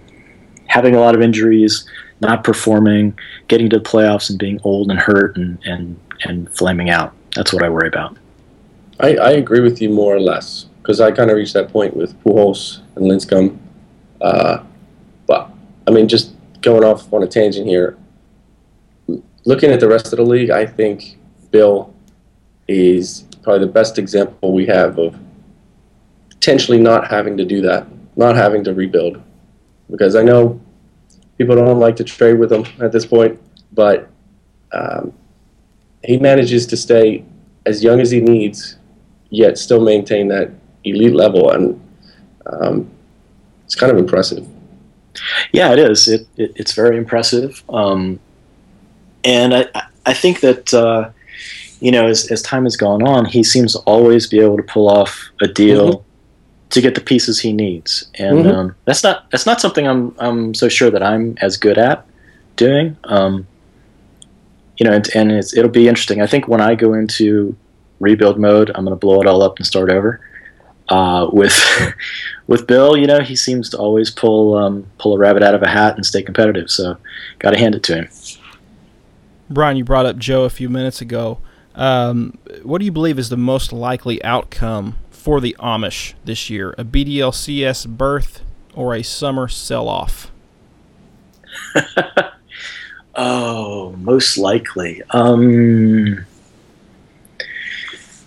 having 0.74 0.96
a 0.96 0.98
lot 0.98 1.14
of 1.14 1.22
injuries, 1.22 1.88
not 2.18 2.42
performing, 2.42 3.16
getting 3.46 3.70
to 3.70 3.78
the 3.78 3.84
playoffs 3.84 4.28
and 4.28 4.40
being 4.40 4.58
old 4.64 4.90
and 4.90 4.98
hurt 4.98 5.36
and, 5.36 5.56
and, 5.64 5.96
and 6.24 6.52
flaming 6.52 6.90
out. 6.90 7.14
That's 7.36 7.52
what 7.52 7.62
I 7.62 7.68
worry 7.68 7.86
about. 7.86 8.16
I, 8.98 9.14
I 9.14 9.30
agree 9.30 9.60
with 9.60 9.80
you 9.80 9.88
more 9.88 10.16
or 10.16 10.20
less 10.20 10.66
because 10.82 11.00
I 11.00 11.12
kind 11.12 11.30
of 11.30 11.36
reached 11.36 11.54
that 11.54 11.68
point 11.68 11.96
with 11.96 12.20
Pujols 12.24 12.80
and 12.96 13.04
Lincecum. 13.06 13.56
Uh, 14.20 14.64
but 15.28 15.48
I 15.86 15.92
mean, 15.92 16.08
just 16.08 16.34
going 16.60 16.82
off 16.82 17.12
on 17.12 17.22
a 17.22 17.28
tangent 17.28 17.68
here, 17.68 17.96
looking 19.44 19.70
at 19.70 19.78
the 19.78 19.88
rest 19.88 20.12
of 20.12 20.16
the 20.16 20.24
league, 20.24 20.50
I 20.50 20.66
think 20.66 21.18
Bill 21.52 21.94
is 22.66 23.26
probably 23.44 23.64
the 23.64 23.72
best 23.72 23.96
example 23.96 24.52
we 24.52 24.66
have 24.66 24.98
of 24.98 25.16
potentially 26.30 26.80
not 26.80 27.08
having 27.08 27.36
to 27.36 27.44
do 27.44 27.60
that, 27.60 27.86
not 28.16 28.34
having 28.34 28.64
to 28.64 28.74
rebuild. 28.74 29.22
Because 29.90 30.16
I 30.16 30.22
know 30.22 30.60
people 31.38 31.56
don't 31.56 31.78
like 31.78 31.96
to 31.96 32.04
trade 32.04 32.38
with 32.38 32.52
him 32.52 32.64
at 32.80 32.92
this 32.92 33.06
point, 33.06 33.40
but 33.72 34.08
um, 34.72 35.12
he 36.02 36.18
manages 36.18 36.66
to 36.66 36.76
stay 36.76 37.24
as 37.66 37.82
young 37.82 38.00
as 38.00 38.10
he 38.10 38.20
needs, 38.20 38.76
yet 39.30 39.58
still 39.58 39.80
maintain 39.80 40.28
that 40.28 40.50
elite 40.84 41.14
level, 41.14 41.50
and 41.50 41.80
um, 42.46 42.90
it's 43.64 43.74
kind 43.74 43.90
of 43.90 43.98
impressive. 43.98 44.46
Yeah, 45.52 45.72
it 45.72 45.78
is. 45.78 46.08
It, 46.08 46.26
it 46.36 46.52
it's 46.56 46.72
very 46.72 46.96
impressive, 46.98 47.62
um, 47.68 48.20
and 49.24 49.54
I 49.54 49.66
I 50.06 50.14
think 50.14 50.40
that. 50.40 50.72
Uh, 50.72 51.10
you 51.80 51.90
know, 51.90 52.06
as, 52.06 52.30
as 52.30 52.40
time 52.40 52.64
has 52.64 52.78
gone 52.78 53.02
on, 53.02 53.26
he 53.26 53.42
seems 53.42 53.72
to 53.74 53.78
always 53.80 54.26
be 54.26 54.38
able 54.38 54.56
to 54.56 54.62
pull 54.62 54.88
off 54.88 55.28
a 55.42 55.48
deal 55.48 55.96
mm-hmm 55.96 56.03
to 56.74 56.80
get 56.80 56.96
the 56.96 57.00
pieces 57.00 57.38
he 57.38 57.52
needs, 57.52 58.08
and 58.16 58.38
mm-hmm. 58.38 58.48
um, 58.48 58.76
that's 58.84 59.04
not 59.04 59.30
that's 59.30 59.46
not 59.46 59.60
something 59.60 59.86
I'm 59.86 60.14
I'm 60.18 60.54
so 60.54 60.68
sure 60.68 60.90
that 60.90 61.02
I'm 61.02 61.38
as 61.40 61.56
good 61.56 61.78
at 61.78 62.04
doing. 62.56 62.96
Um, 63.04 63.46
you 64.76 64.84
know, 64.84 64.92
and, 64.92 65.08
and 65.14 65.30
it'll 65.30 65.68
be 65.68 65.86
interesting. 65.86 66.20
I 66.20 66.26
think 66.26 66.48
when 66.48 66.60
I 66.60 66.74
go 66.74 66.94
into 66.94 67.56
rebuild 68.00 68.40
mode, 68.40 68.72
I'm 68.74 68.84
going 68.84 68.90
to 68.96 68.98
blow 68.98 69.20
it 69.20 69.28
all 69.28 69.40
up 69.40 69.56
and 69.58 69.66
start 69.66 69.88
over. 69.88 70.20
Uh, 70.88 71.28
with 71.32 71.56
with 72.48 72.66
Bill, 72.66 72.96
you 72.96 73.06
know, 73.06 73.20
he 73.20 73.36
seems 73.36 73.70
to 73.70 73.78
always 73.78 74.10
pull 74.10 74.56
um, 74.56 74.84
pull 74.98 75.14
a 75.14 75.18
rabbit 75.18 75.44
out 75.44 75.54
of 75.54 75.62
a 75.62 75.68
hat 75.68 75.94
and 75.94 76.04
stay 76.04 76.22
competitive. 76.22 76.68
So, 76.70 76.96
got 77.38 77.52
to 77.52 77.58
hand 77.58 77.76
it 77.76 77.84
to 77.84 77.94
him. 77.94 78.08
Brian, 79.48 79.76
you 79.76 79.84
brought 79.84 80.06
up 80.06 80.18
Joe 80.18 80.42
a 80.42 80.50
few 80.50 80.68
minutes 80.68 81.00
ago. 81.00 81.38
Um, 81.76 82.36
what 82.62 82.78
do 82.78 82.84
you 82.84 82.92
believe 82.92 83.18
is 83.18 83.28
the 83.28 83.36
most 83.36 83.72
likely 83.72 84.22
outcome 84.24 84.96
for 85.24 85.40
the 85.40 85.56
Amish 85.58 86.12
this 86.26 86.50
year? 86.50 86.74
A 86.76 86.84
BDLCS 86.84 87.88
berth 87.88 88.42
or 88.74 88.94
a 88.94 89.02
summer 89.02 89.48
sell 89.48 89.88
off? 89.88 90.30
oh, 93.14 93.92
most 93.92 94.36
likely. 94.36 95.00
Um, 95.12 96.26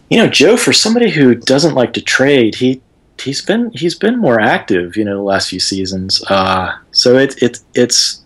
you 0.10 0.18
know, 0.18 0.28
Joe, 0.28 0.58
for 0.58 0.74
somebody 0.74 1.12
who 1.12 1.36
doesn't 1.36 1.76
like 1.76 1.94
to 1.94 2.02
trade, 2.02 2.56
he 2.56 2.82
he's 3.22 3.44
been 3.44 3.70
he's 3.74 3.94
been 3.94 4.18
more 4.18 4.40
active, 4.40 4.98
you 4.98 5.06
know, 5.06 5.18
the 5.18 5.22
last 5.22 5.52
few 5.52 5.60
seasons. 5.60 6.24
Uh, 6.32 6.76
so 6.94 7.16
it, 7.16 7.40
it 7.44 7.60
it's 7.76 8.24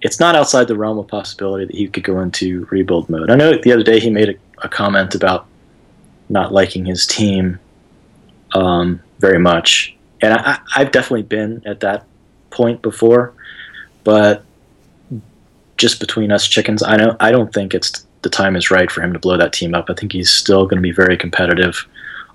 it's 0.00 0.20
not 0.20 0.36
outside 0.36 0.68
the 0.68 0.76
realm 0.76 0.96
of 1.00 1.08
possibility 1.08 1.64
that 1.64 1.74
he 1.74 1.88
could 1.88 2.04
go 2.04 2.20
into 2.20 2.68
rebuild 2.70 3.10
mode. 3.10 3.30
I 3.30 3.34
know 3.34 3.60
the 3.60 3.72
other 3.72 3.82
day 3.82 3.98
he 3.98 4.10
made 4.10 4.28
a, 4.28 4.34
a 4.64 4.68
comment 4.68 5.16
about 5.16 5.46
not 6.28 6.52
liking 6.52 6.84
his 6.84 7.04
team 7.04 7.58
um, 8.52 9.00
very 9.18 9.38
much. 9.38 9.96
And 10.22 10.34
I, 10.34 10.58
I've 10.76 10.90
definitely 10.90 11.22
been 11.22 11.62
at 11.66 11.80
that 11.80 12.04
point 12.50 12.82
before, 12.82 13.32
but 14.04 14.44
just 15.76 15.98
between 15.98 16.30
us 16.30 16.46
chickens, 16.46 16.82
I 16.82 16.96
don't 16.96 17.16
I 17.20 17.30
don't 17.30 17.52
think 17.52 17.74
it's 17.74 18.06
the 18.22 18.28
time 18.28 18.54
is 18.54 18.70
right 18.70 18.90
for 18.90 19.02
him 19.02 19.12
to 19.12 19.18
blow 19.18 19.36
that 19.38 19.52
team 19.52 19.74
up. 19.74 19.88
I 19.88 19.94
think 19.94 20.12
he's 20.12 20.30
still 20.30 20.64
going 20.64 20.76
to 20.76 20.82
be 20.82 20.92
very 20.92 21.16
competitive. 21.16 21.86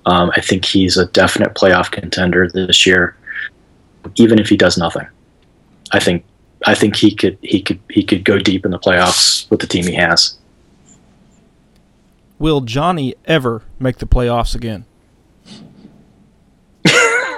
Um, 0.07 0.31
I 0.35 0.41
think 0.41 0.65
he's 0.65 0.97
a 0.97 1.05
definite 1.07 1.53
playoff 1.53 1.91
contender 1.91 2.49
this 2.49 2.85
year, 2.85 3.15
even 4.15 4.39
if 4.39 4.49
he 4.49 4.57
does 4.57 4.77
nothing. 4.77 5.07
I 5.91 5.99
think 5.99 6.25
I 6.65 6.73
think 6.75 6.95
he 6.95 7.13
could 7.13 7.37
he 7.41 7.61
could 7.61 7.79
he 7.89 8.03
could 8.03 8.23
go 8.23 8.39
deep 8.39 8.65
in 8.65 8.71
the 8.71 8.79
playoffs 8.79 9.49
with 9.49 9.59
the 9.59 9.67
team 9.67 9.85
he 9.85 9.95
has. 9.95 10.37
Will 12.37 12.61
Johnny 12.61 13.15
ever 13.25 13.61
make 13.79 13.99
the 13.99 14.07
playoffs 14.07 14.55
again? 14.55 14.85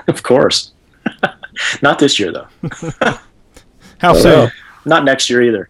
of 0.13 0.23
course. 0.23 0.73
Not 1.81 1.99
this 1.99 2.19
year 2.19 2.31
though. 2.31 2.47
How 3.99 4.13
soon? 4.13 4.51
Not 4.85 5.03
next 5.03 5.29
year 5.29 5.41
either. 5.41 5.69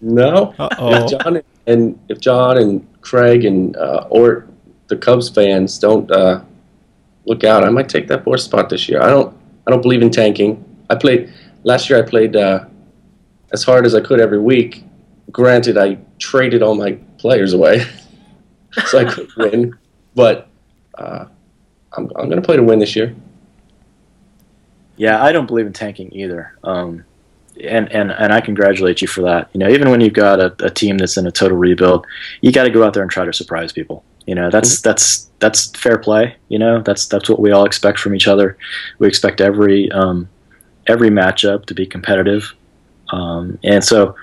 No. 0.00 0.54
Uh-oh. 0.58 1.04
If 1.04 1.10
John 1.10 1.42
and 1.66 1.98
if 2.08 2.20
John 2.20 2.58
and 2.58 2.86
Craig 3.00 3.44
and 3.44 3.76
uh, 3.76 4.06
or 4.10 4.46
the 4.88 4.96
Cubs 4.96 5.28
fans 5.28 5.78
don't 5.78 6.10
uh, 6.10 6.42
look 7.26 7.44
out, 7.44 7.64
I 7.64 7.70
might 7.70 7.88
take 7.88 8.08
that 8.08 8.24
fourth 8.24 8.40
spot 8.40 8.70
this 8.70 8.88
year. 8.88 9.02
I 9.02 9.08
don't. 9.08 9.36
I 9.66 9.70
don't 9.70 9.82
believe 9.82 10.00
in 10.00 10.10
tanking. 10.10 10.64
I 10.88 10.94
played 10.94 11.32
last 11.62 11.90
year. 11.90 11.98
I 11.98 12.08
played 12.08 12.36
uh, 12.36 12.64
as 13.52 13.62
hard 13.62 13.84
as 13.84 13.94
I 13.94 14.00
could 14.00 14.20
every 14.20 14.38
week. 14.38 14.84
Granted, 15.30 15.76
I 15.76 15.98
traded 16.18 16.62
all 16.62 16.74
my 16.74 16.92
players 17.18 17.52
away, 17.52 17.84
so 18.86 18.98
I 18.98 19.04
could 19.04 19.28
win. 19.36 19.76
But 20.14 20.48
uh, 20.96 21.26
I'm 21.92 22.10
I'm 22.16 22.28
going 22.28 22.40
to 22.40 22.42
play 22.42 22.56
to 22.56 22.62
win 22.62 22.78
this 22.78 22.94
year. 22.96 23.14
Yeah, 24.96 25.22
I 25.22 25.32
don't 25.32 25.46
believe 25.46 25.66
in 25.66 25.72
tanking 25.72 26.12
either. 26.12 26.56
Um, 26.64 27.04
and, 27.62 27.90
and, 27.92 28.10
and 28.10 28.32
I 28.32 28.40
congratulate 28.40 29.00
you 29.00 29.08
for 29.08 29.22
that. 29.22 29.48
You 29.52 29.60
know, 29.60 29.68
even 29.68 29.90
when 29.90 30.00
you've 30.00 30.12
got 30.12 30.40
a, 30.40 30.54
a 30.64 30.70
team 30.70 30.98
that's 30.98 31.16
in 31.16 31.26
a 31.26 31.30
total 31.30 31.56
rebuild, 31.56 32.06
you 32.40 32.52
got 32.52 32.64
to 32.64 32.70
go 32.70 32.84
out 32.84 32.94
there 32.94 33.02
and 33.02 33.10
try 33.10 33.24
to 33.24 33.32
surprise 33.32 33.72
people. 33.72 34.04
You 34.26 34.34
know, 34.34 34.50
that's 34.50 34.82
that's 34.82 35.30
that's 35.38 35.70
fair 35.70 35.98
play. 35.98 36.36
You 36.48 36.58
know, 36.58 36.82
that's 36.82 37.06
that's 37.06 37.30
what 37.30 37.40
we 37.40 37.50
all 37.50 37.64
expect 37.64 37.98
from 37.98 38.14
each 38.14 38.28
other. 38.28 38.58
We 38.98 39.08
expect 39.08 39.40
every 39.40 39.90
um, 39.92 40.28
every 40.86 41.08
matchup 41.08 41.64
to 41.66 41.74
be 41.74 41.86
competitive, 41.86 42.52
um, 43.10 43.58
and 43.64 43.82
so 43.82 44.14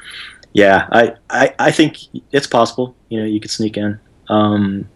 yeah, 0.53 0.87
I, 0.91 1.15
I 1.31 1.55
I 1.57 1.71
think 1.71 1.97
it's 2.31 2.45
possible. 2.45 2.95
You 3.09 3.21
know, 3.21 3.25
you 3.25 3.39
could 3.39 3.49
sneak 3.49 3.77
in. 3.77 3.99
Um, 4.29 4.87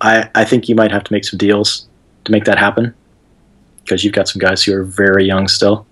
I 0.00 0.30
I 0.34 0.46
think 0.46 0.66
you 0.68 0.74
might 0.74 0.92
have 0.92 1.04
to 1.04 1.12
make 1.12 1.26
some 1.26 1.38
deals 1.38 1.86
to 2.24 2.32
make 2.32 2.44
that 2.44 2.58
happen 2.58 2.94
because 3.82 4.02
you've 4.04 4.14
got 4.14 4.28
some 4.28 4.40
guys 4.40 4.62
who 4.62 4.74
are 4.74 4.84
very 4.84 5.24
young 5.24 5.48
still. 5.48 5.86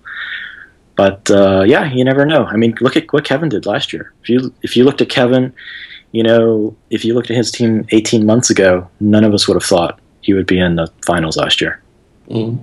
But 0.96 1.30
uh, 1.30 1.64
yeah, 1.66 1.92
you 1.92 2.04
never 2.04 2.26
know. 2.26 2.44
I 2.44 2.56
mean, 2.56 2.74
look 2.80 2.96
at 2.96 3.12
what 3.12 3.24
Kevin 3.24 3.48
did 3.48 3.66
last 3.66 3.92
year. 3.92 4.12
If 4.22 4.28
you 4.28 4.52
if 4.62 4.76
you 4.76 4.84
looked 4.84 5.00
at 5.00 5.08
Kevin, 5.08 5.52
you 6.12 6.22
know, 6.22 6.76
if 6.90 7.04
you 7.04 7.14
looked 7.14 7.30
at 7.30 7.36
his 7.36 7.50
team 7.50 7.86
18 7.90 8.26
months 8.26 8.50
ago, 8.50 8.88
none 9.00 9.24
of 9.24 9.32
us 9.32 9.48
would 9.48 9.54
have 9.54 9.64
thought 9.64 9.98
he 10.20 10.34
would 10.34 10.46
be 10.46 10.58
in 10.58 10.76
the 10.76 10.90
finals 11.04 11.36
last 11.36 11.60
year. 11.60 11.82
Mm. 12.28 12.62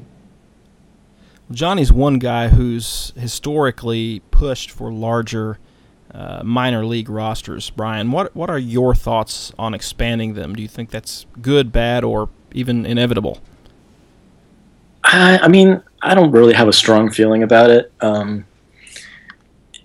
Johnny's 1.52 1.92
one 1.92 2.20
guy 2.20 2.50
who's 2.50 3.12
historically 3.18 4.22
pushed 4.30 4.70
for 4.70 4.92
larger 4.94 5.58
uh, 6.14 6.42
minor 6.44 6.86
league 6.86 7.10
rosters. 7.10 7.72
Brian, 7.72 8.12
what 8.12 8.36
what 8.36 8.50
are 8.50 8.60
your 8.60 8.94
thoughts 8.94 9.52
on 9.58 9.74
expanding 9.74 10.36
them? 10.36 10.56
Do 10.56 10.62
you 10.62 10.68
think 10.68 10.92
that's 10.92 11.26
good, 11.42 11.72
bad, 11.72 12.04
or 12.04 12.30
even 12.52 12.86
inevitable? 12.86 13.40
I, 15.12 15.40
I 15.40 15.48
mean, 15.48 15.82
I 16.02 16.14
don't 16.14 16.32
really 16.32 16.54
have 16.54 16.68
a 16.68 16.74
strong 16.74 17.12
feeling 17.12 17.44
about 17.44 17.70
it. 17.70 17.92
Um, 18.02 18.46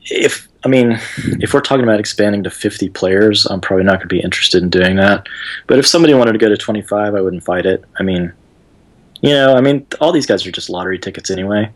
if 0.02 0.48
I 0.64 0.68
mean, 0.68 0.98
if 1.40 1.52
we're 1.52 1.60
talking 1.60 1.82
about 1.82 2.01
expanding 2.01 2.42
to 2.44 2.51
50 2.51 2.88
players, 2.90 3.46
I'm 3.46 3.60
probably 3.60 3.84
not 3.84 3.94
going 3.98 4.09
to 4.09 4.14
be 4.14 4.20
interested 4.20 4.62
in 4.62 4.70
doing 4.70 4.96
that. 4.96 5.26
But 5.66 5.78
if 5.78 5.86
somebody 5.86 6.14
wanted 6.14 6.32
to 6.32 6.38
go 6.38 6.48
to 6.48 6.56
25, 6.56 7.14
I 7.14 7.20
wouldn't 7.20 7.44
fight 7.44 7.66
it. 7.66 7.84
I 7.98 8.02
mean, 8.02 8.32
you 9.20 9.30
know, 9.30 9.55
I 9.55 9.60
mean, 9.60 9.86
all 10.01 10.12
these 10.12 10.26
guys 10.26 10.46
are 10.46 10.52
just 10.52 10.70
lottery 10.70 10.98
tickets 10.98 11.30
anyway. 11.30 11.70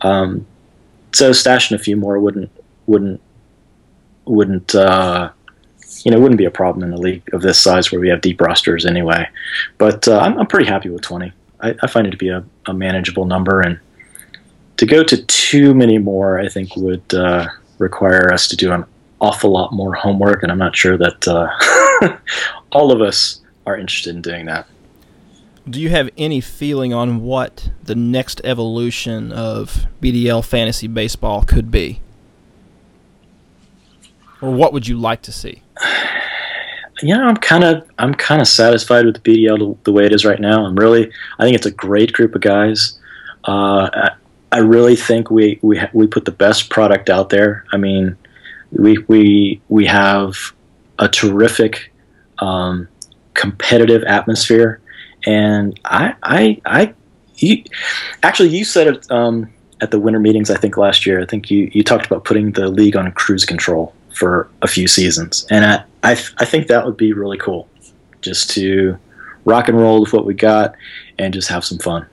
Um, 0.00 0.46
so 1.12 1.30
stashing 1.30 1.74
a 1.74 1.78
few 1.78 1.96
more 1.96 2.18
wouldn't 2.18 2.50
wouldn't 2.86 3.20
wouldn't 4.24 4.74
uh, 4.74 5.30
you 6.04 6.10
know 6.10 6.20
wouldn't 6.20 6.38
be 6.38 6.44
a 6.44 6.50
problem 6.50 6.84
in 6.84 6.96
a 6.96 7.00
league 7.00 7.22
of 7.32 7.42
this 7.42 7.58
size 7.58 7.90
where 7.90 8.00
we 8.00 8.08
have 8.08 8.20
deep 8.20 8.40
rosters 8.40 8.86
anyway. 8.86 9.28
But 9.78 10.06
uh, 10.08 10.18
I'm, 10.18 10.38
I'm 10.38 10.46
pretty 10.46 10.66
happy 10.66 10.88
with 10.90 11.02
20. 11.02 11.32
I, 11.60 11.74
I 11.82 11.86
find 11.86 12.06
it 12.06 12.10
to 12.10 12.16
be 12.16 12.28
a, 12.28 12.44
a 12.66 12.74
manageable 12.74 13.24
number, 13.24 13.60
and 13.60 13.78
to 14.76 14.86
go 14.86 15.02
to 15.02 15.22
too 15.24 15.74
many 15.74 15.98
more, 15.98 16.38
I 16.38 16.48
think 16.48 16.76
would 16.76 17.14
uh, 17.14 17.48
require 17.78 18.32
us 18.32 18.48
to 18.48 18.56
do 18.56 18.72
an 18.72 18.84
awful 19.20 19.50
lot 19.50 19.72
more 19.72 19.94
homework, 19.94 20.42
and 20.42 20.52
I'm 20.52 20.58
not 20.58 20.76
sure 20.76 20.96
that 20.96 21.26
uh, 21.28 22.16
all 22.72 22.92
of 22.92 23.00
us 23.00 23.40
are 23.66 23.76
interested 23.76 24.14
in 24.14 24.22
doing 24.22 24.46
that. 24.46 24.66
Do 25.68 25.80
you 25.80 25.90
have 25.90 26.08
any 26.16 26.40
feeling 26.40 26.94
on 26.94 27.20
what 27.20 27.70
the 27.82 27.94
next 27.94 28.40
evolution 28.42 29.32
of 29.32 29.86
BDL 30.00 30.44
fantasy 30.44 30.86
baseball 30.86 31.42
could 31.42 31.70
be? 31.70 32.00
Or 34.40 34.50
what 34.50 34.72
would 34.72 34.86
you 34.86 34.98
like 34.98 35.20
to 35.22 35.32
see? 35.32 35.62
yeah, 37.02 37.20
I'm 37.20 37.36
kind 37.36 37.64
of 37.64 37.88
I'm 37.98 38.14
kind 38.14 38.40
of 38.40 38.48
satisfied 38.48 39.04
with 39.04 39.22
the 39.22 39.46
BDL 39.46 39.76
the, 39.84 39.92
way 39.92 40.04
it 40.04 40.12
is 40.12 40.24
right 40.24 40.40
now. 40.40 40.64
I'm 40.64 40.76
really 40.76 41.10
I 41.38 41.44
think 41.44 41.54
it's 41.54 41.66
a 41.66 41.70
great 41.70 42.12
group 42.12 42.34
of 42.34 42.40
guys. 42.40 42.98
Uh, 43.46 43.88
I, 43.92 44.10
I 44.50 44.58
really 44.58 44.96
think 44.96 45.30
we 45.30 45.58
we 45.62 45.80
we 45.92 46.06
put 46.06 46.24
the 46.24 46.32
best 46.32 46.70
product 46.70 47.10
out 47.10 47.30
there. 47.30 47.64
I 47.72 47.76
mean, 47.76 48.16
we 48.72 48.98
we 49.08 49.60
we 49.68 49.86
have 49.86 50.34
a 50.98 51.08
terrific 51.08 51.92
um, 52.38 52.88
competitive 53.34 54.02
atmosphere, 54.04 54.80
and 55.26 55.78
I 55.84 56.14
I 56.22 56.60
I 56.66 56.94
you, 57.36 57.62
actually 58.22 58.48
you 58.48 58.64
said 58.64 58.86
it 58.88 59.10
um, 59.10 59.52
at 59.80 59.90
the 59.90 60.00
winter 60.00 60.20
meetings. 60.20 60.50
I 60.50 60.56
think 60.56 60.76
last 60.76 61.06
year. 61.06 61.20
I 61.20 61.26
think 61.26 61.50
you 61.50 61.70
you 61.72 61.84
talked 61.84 62.06
about 62.06 62.24
putting 62.24 62.52
the 62.52 62.68
league 62.68 62.96
on 62.96 63.10
cruise 63.12 63.44
control 63.44 63.94
for 64.18 64.50
a 64.62 64.68
few 64.68 64.88
seasons, 64.88 65.46
and 65.50 65.64
I 65.64 65.84
I, 66.02 66.12
I 66.38 66.44
think 66.44 66.66
that 66.68 66.84
would 66.84 66.96
be 66.96 67.12
really 67.12 67.38
cool, 67.38 67.68
just 68.20 68.50
to 68.50 68.98
rock 69.44 69.68
and 69.68 69.78
roll 69.78 70.00
with 70.00 70.12
what 70.12 70.26
we 70.26 70.34
got 70.34 70.74
and 71.18 71.32
just 71.32 71.48
have 71.48 71.64
some 71.64 71.78
fun. 71.78 72.06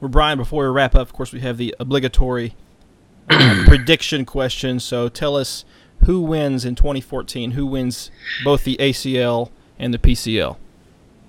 Well, 0.00 0.08
Brian, 0.08 0.38
before 0.38 0.64
we 0.64 0.70
wrap 0.70 0.94
up, 0.94 1.02
of 1.02 1.12
course, 1.12 1.32
we 1.32 1.40
have 1.40 1.56
the 1.56 1.74
obligatory 1.78 2.54
prediction 3.28 4.24
question. 4.24 4.80
So 4.80 5.08
tell 5.08 5.36
us 5.36 5.64
who 6.04 6.20
wins 6.20 6.64
in 6.64 6.74
2014. 6.74 7.52
Who 7.52 7.66
wins 7.66 8.10
both 8.44 8.64
the 8.64 8.76
ACL 8.78 9.50
and 9.78 9.94
the 9.94 9.98
PCL? 9.98 10.56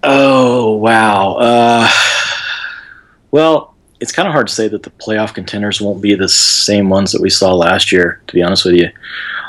Oh 0.03 0.75
wow. 0.75 1.35
Uh, 1.35 1.89
well, 3.31 3.74
it's 3.99 4.11
kind 4.11 4.27
of 4.27 4.33
hard 4.33 4.47
to 4.47 4.53
say 4.53 4.67
that 4.67 4.83
the 4.83 4.89
playoff 4.91 5.33
contenders 5.33 5.81
won't 5.81 6.01
be 6.01 6.15
the 6.15 6.27
same 6.27 6.89
ones 6.89 7.11
that 7.11 7.21
we 7.21 7.29
saw 7.29 7.53
last 7.53 7.91
year. 7.91 8.21
To 8.27 8.33
be 8.33 8.43
honest 8.43 8.65
with 8.65 8.75
you, 8.75 8.89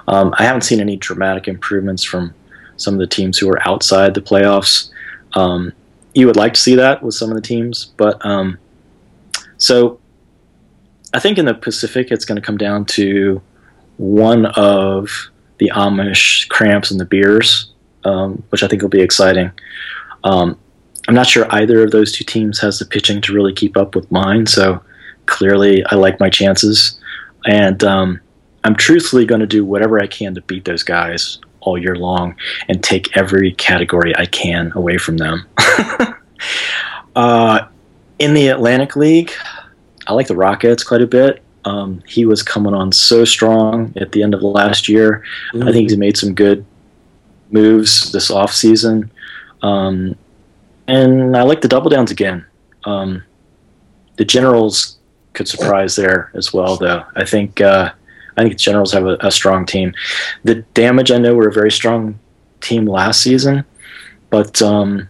um, 0.09 0.35
I 0.39 0.45
haven't 0.45 0.63
seen 0.63 0.81
any 0.81 0.97
dramatic 0.97 1.49
improvements 1.49 2.05
from 2.05 2.33
some 2.77 2.95
of 2.95 3.01
the 3.01 3.07
teams 3.07 3.39
who 3.39 3.49
are 3.49 3.67
outside 3.69 4.15
the 4.15 4.21
playoffs. 4.21 4.91
Um, 5.35 5.73
you 6.15 6.27
would 6.27 6.37
like 6.37 6.55
to 6.55 6.61
see 6.61 6.75
that 6.77 7.03
with 7.03 7.15
some 7.15 7.31
of 7.31 7.35
the 7.35 7.43
teams, 7.43 7.87
but 7.97 8.25
um, 8.25 8.59
so 9.59 9.99
I 11.13 11.19
think 11.19 11.39
in 11.39 11.47
the 11.47 11.55
Pacific, 11.55 12.11
it's 12.11 12.25
going 12.25 12.37
to 12.37 12.43
come 12.43 12.59
down 12.59 12.85
to 12.87 13.41
one 13.97 14.47
of 14.47 15.11
the 15.59 15.71
Amish 15.75 16.49
cramps 16.49 16.91
and 16.91 17.01
the 17.01 17.05
beers, 17.05 17.73
um, 18.05 18.43
which 18.51 18.63
I 18.63 18.69
think 18.69 18.83
will 18.83 18.89
be 18.89 19.01
exciting. 19.01 19.51
Um, 20.25 20.59
I'm 21.09 21.15
not 21.15 21.27
sure 21.27 21.47
either 21.51 21.85
of 21.85 21.91
those 21.91 22.13
two 22.13 22.25
teams 22.25 22.59
has 22.61 22.79
the 22.79 22.85
pitching 22.85 23.21
to 23.23 23.33
really 23.33 23.53
keep 23.53 23.77
up 23.77 23.95
with 23.95 24.11
mine, 24.11 24.47
so 24.47 24.83
clearly 25.27 25.85
I 25.87 25.95
like 25.95 26.19
my 26.19 26.29
chances. 26.29 26.99
And 27.47 27.83
um, 27.85 28.21
I'm 28.65 28.75
truthfully 28.75 29.25
going 29.25 29.41
to 29.41 29.47
do 29.47 29.65
whatever 29.65 30.01
I 30.01 30.07
can 30.07 30.35
to 30.35 30.41
beat 30.43 30.65
those 30.65 30.83
guys 30.83 31.39
all 31.61 31.79
year 31.79 31.97
long 31.97 32.35
and 32.69 32.83
take 32.83 33.17
every 33.17 33.53
category 33.53 34.17
I 34.17 34.27
can 34.27 34.73
away 34.75 34.99
from 34.99 35.17
them. 35.17 35.47
uh, 37.17 37.67
in 38.19 38.35
the 38.35 38.49
Atlantic 38.49 38.97
League, 38.97 39.33
I 40.07 40.15
like 40.15 40.29
the 40.29 40.37
Rockets 40.37 40.83
quite 40.83 41.03
a 41.03 41.07
bit. 41.07 41.43
Um, 41.65 42.03
he 42.07 42.25
was 42.25 42.43
coming 42.43 42.75
on 42.75 42.93
so 42.93 43.25
strong 43.25 43.93
at 43.97 44.13
the 44.13 44.23
end 44.23 44.35
of 44.35 44.43
last 44.43 44.89
year. 44.89 45.25
I 45.53 45.73
think 45.73 45.91
he's 45.91 45.97
made 45.97 46.17
some 46.17 46.33
good 46.33 46.65
moves 47.51 48.13
this 48.13 48.31
offseason. 48.31 49.11
Um, 49.63 50.17
and 50.89 51.37
I 51.37 51.43
like 51.43 51.61
the 51.61 51.69
double 51.69 51.91
downs 51.91 52.11
again. 52.11 52.45
Um, 52.85 53.25
the 54.17 54.25
Generals 54.25 54.99
could 55.33 55.49
surprise 55.49 55.97
there 55.97 56.31
as 56.35 56.53
well, 56.53 56.77
though. 56.77 57.05
I 57.15 57.25
think 57.25 57.61
uh, 57.61 57.93
I 58.37 58.43
think 58.43 58.55
the 58.55 58.59
Generals 58.59 58.93
have 58.93 59.07
a, 59.07 59.17
a 59.21 59.31
strong 59.31 59.67
team. 59.67 59.95
The 60.45 60.57
Damage, 60.75 61.11
I 61.11 61.19
know, 61.19 61.35
were 61.35 61.49
a 61.49 61.53
very 61.53 61.71
strong 61.71 62.19
team 62.61 62.87
last 62.87 63.21
season, 63.21 63.65
but 64.31 64.61
um, 64.63 65.09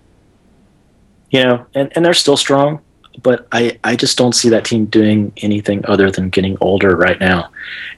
you 1.31 1.43
know, 1.43 1.66
and, 1.74 1.93
and 1.94 2.05
they're 2.05 2.15
still 2.15 2.36
strong. 2.36 2.81
But 3.23 3.48
I, 3.51 3.78
I 3.82 3.97
just 3.97 4.19
don't 4.19 4.35
see 4.35 4.51
that 4.51 4.66
team 4.66 4.86
doing 4.86 5.32
anything 5.39 5.85
other 5.86 6.11
than 6.11 6.28
getting 6.28 6.59
older 6.61 6.94
right 6.94 7.19
now. 7.19 7.51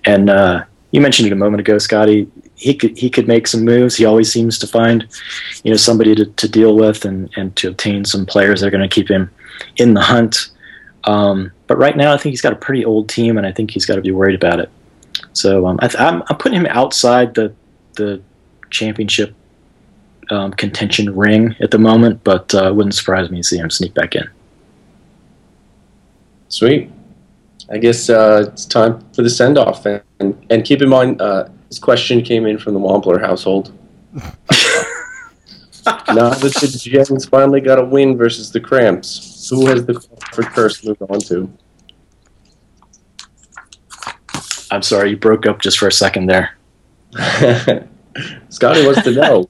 And 0.04 0.30
uh, 0.30 0.64
you 0.92 1.00
mentioned 1.00 1.26
it 1.26 1.32
a 1.32 1.36
moment 1.36 1.60
ago, 1.60 1.76
Scotty. 1.78 2.30
He 2.58 2.74
could 2.74 2.98
he 2.98 3.08
could 3.08 3.28
make 3.28 3.46
some 3.46 3.64
moves. 3.64 3.96
He 3.96 4.04
always 4.04 4.32
seems 4.32 4.58
to 4.58 4.66
find, 4.66 5.06
you 5.62 5.70
know, 5.70 5.76
somebody 5.76 6.14
to, 6.16 6.26
to 6.26 6.48
deal 6.48 6.76
with 6.76 7.04
and, 7.04 7.30
and 7.36 7.54
to 7.56 7.68
obtain 7.68 8.04
some 8.04 8.26
players 8.26 8.60
that 8.60 8.66
are 8.66 8.70
going 8.70 8.88
to 8.88 8.94
keep 8.94 9.08
him 9.08 9.30
in 9.76 9.94
the 9.94 10.00
hunt. 10.00 10.50
Um, 11.04 11.52
but 11.68 11.78
right 11.78 11.96
now, 11.96 12.12
I 12.12 12.16
think 12.16 12.32
he's 12.32 12.40
got 12.40 12.52
a 12.52 12.56
pretty 12.56 12.84
old 12.84 13.08
team, 13.08 13.38
and 13.38 13.46
I 13.46 13.52
think 13.52 13.70
he's 13.70 13.86
got 13.86 13.94
to 13.94 14.02
be 14.02 14.10
worried 14.10 14.34
about 14.34 14.58
it. 14.58 14.70
So 15.32 15.66
um, 15.66 15.78
I 15.80 15.90
am 15.98 16.22
I'm 16.28 16.36
putting 16.36 16.58
him 16.58 16.66
outside 16.66 17.34
the 17.34 17.54
the 17.94 18.20
championship 18.70 19.34
um, 20.30 20.52
contention 20.52 21.16
ring 21.16 21.54
at 21.60 21.70
the 21.70 21.78
moment, 21.78 22.22
but 22.24 22.52
uh, 22.54 22.72
wouldn't 22.74 22.94
surprise 22.94 23.30
me 23.30 23.38
to 23.38 23.44
see 23.44 23.58
him 23.58 23.70
sneak 23.70 23.94
back 23.94 24.14
in. 24.14 24.28
Sweet. 26.48 26.90
I 27.70 27.78
guess 27.78 28.08
uh, 28.08 28.46
it's 28.48 28.64
time 28.64 29.04
for 29.12 29.22
the 29.22 29.30
send 29.30 29.58
off. 29.58 29.84
And, 29.84 30.02
and, 30.20 30.46
and, 30.48 30.64
keep 30.64 30.80
in 30.80 30.88
mind, 30.88 31.20
uh, 31.20 31.48
this 31.68 31.78
question 31.78 32.22
came 32.22 32.46
in 32.46 32.58
from 32.58 32.74
the 32.74 32.80
Wampler 32.80 33.20
household. 33.20 33.72
now 34.14 34.20
that 36.30 36.40
the 36.40 36.80
Jets 36.82 37.26
finally 37.26 37.60
got 37.60 37.78
a 37.78 37.84
win 37.84 38.16
versus 38.16 38.50
the 38.50 38.60
Cramps, 38.60 39.48
who 39.50 39.66
has 39.66 39.84
the 39.84 39.94
Crawford 39.94 40.46
curse 40.46 40.84
moved 40.84 41.02
on 41.02 41.20
to? 41.20 41.50
I'm 44.70 44.82
sorry, 44.82 45.10
you 45.10 45.16
broke 45.16 45.46
up 45.46 45.60
just 45.60 45.78
for 45.78 45.88
a 45.88 45.92
second 45.92 46.26
there. 46.26 46.56
Scotty 48.48 48.84
wants 48.84 49.02
to 49.02 49.12
know. 49.12 49.46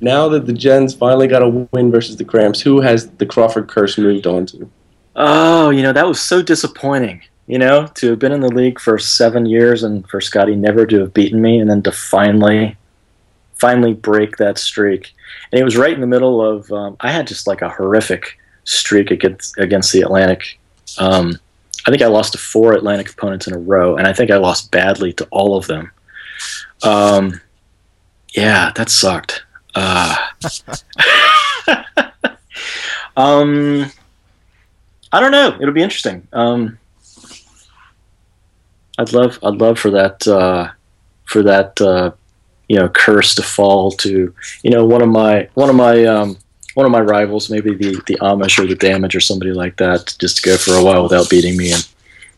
now 0.00 0.28
that 0.28 0.46
the 0.46 0.52
Gens 0.52 0.94
finally 0.94 1.28
got 1.28 1.42
a 1.42 1.48
win 1.48 1.90
versus 1.90 2.16
the 2.16 2.24
Cramps, 2.24 2.60
who 2.60 2.80
has 2.80 3.10
the 3.12 3.26
Crawford 3.26 3.68
curse 3.68 3.98
moved 3.98 4.26
on 4.26 4.46
to? 4.46 4.70
Oh, 5.16 5.70
you 5.70 5.82
know, 5.82 5.92
that 5.92 6.06
was 6.06 6.20
so 6.20 6.42
disappointing. 6.42 7.22
You 7.46 7.58
know, 7.58 7.86
to 7.94 8.10
have 8.10 8.18
been 8.18 8.32
in 8.32 8.40
the 8.40 8.48
league 8.48 8.80
for 8.80 8.98
seven 8.98 9.44
years 9.44 9.82
and 9.82 10.08
for 10.08 10.20
Scotty 10.20 10.56
never 10.56 10.86
to 10.86 11.00
have 11.00 11.12
beaten 11.12 11.42
me 11.42 11.58
and 11.58 11.68
then 11.68 11.82
to 11.82 11.92
finally, 11.92 12.76
finally 13.54 13.92
break 13.92 14.38
that 14.38 14.56
streak. 14.56 15.14
And 15.52 15.60
it 15.60 15.64
was 15.64 15.76
right 15.76 15.92
in 15.92 16.00
the 16.00 16.06
middle 16.06 16.40
of, 16.40 16.70
um, 16.72 16.96
I 17.00 17.12
had 17.12 17.26
just 17.26 17.46
like 17.46 17.60
a 17.60 17.68
horrific 17.68 18.38
streak 18.64 19.10
against, 19.10 19.58
against 19.58 19.92
the 19.92 20.00
Atlantic. 20.00 20.58
Um, 20.98 21.38
I 21.86 21.90
think 21.90 22.02
I 22.02 22.06
lost 22.06 22.32
to 22.32 22.38
four 22.38 22.72
Atlantic 22.72 23.10
opponents 23.10 23.46
in 23.46 23.54
a 23.54 23.58
row, 23.58 23.96
and 23.96 24.06
I 24.06 24.14
think 24.14 24.30
I 24.30 24.36
lost 24.36 24.70
badly 24.70 25.12
to 25.14 25.26
all 25.30 25.56
of 25.56 25.66
them. 25.66 25.90
Um, 26.82 27.40
yeah, 28.34 28.72
that 28.74 28.88
sucked. 28.88 29.44
Uh, 29.74 30.16
um, 33.16 33.90
I 35.12 35.20
don't 35.20 35.30
know. 35.30 35.56
It'll 35.60 35.74
be 35.74 35.82
interesting. 35.82 36.26
Um, 36.32 36.78
I'd 38.98 39.12
love, 39.12 39.38
I'd 39.42 39.54
love 39.54 39.78
for 39.78 39.90
that, 39.90 40.26
uh, 40.26 40.70
for 41.24 41.42
that, 41.42 41.80
uh, 41.80 42.12
you 42.68 42.78
know, 42.78 42.88
curse 42.88 43.34
to 43.34 43.42
fall 43.42 43.90
to, 43.92 44.34
you 44.62 44.70
know, 44.70 44.84
one 44.84 45.02
of 45.02 45.08
my, 45.08 45.48
one 45.54 45.68
of 45.68 45.76
my, 45.76 46.04
um, 46.04 46.38
one 46.74 46.86
of 46.86 46.92
my 46.92 47.00
rivals, 47.00 47.50
maybe 47.50 47.74
the 47.74 48.02
the 48.06 48.16
Amish 48.16 48.58
or 48.58 48.66
the 48.66 48.74
Damage 48.74 49.14
or 49.14 49.20
somebody 49.20 49.52
like 49.52 49.76
that, 49.76 50.14
just 50.18 50.36
to 50.38 50.42
go 50.42 50.56
for 50.56 50.72
a 50.72 50.82
while 50.82 51.02
without 51.02 51.30
beating 51.30 51.56
me 51.56 51.72
and 51.72 51.88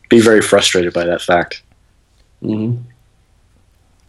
be 0.09 0.19
very 0.19 0.41
frustrated 0.41 0.93
by 0.93 1.05
that 1.05 1.21
fact. 1.21 1.63
Mm-hmm. 2.43 2.81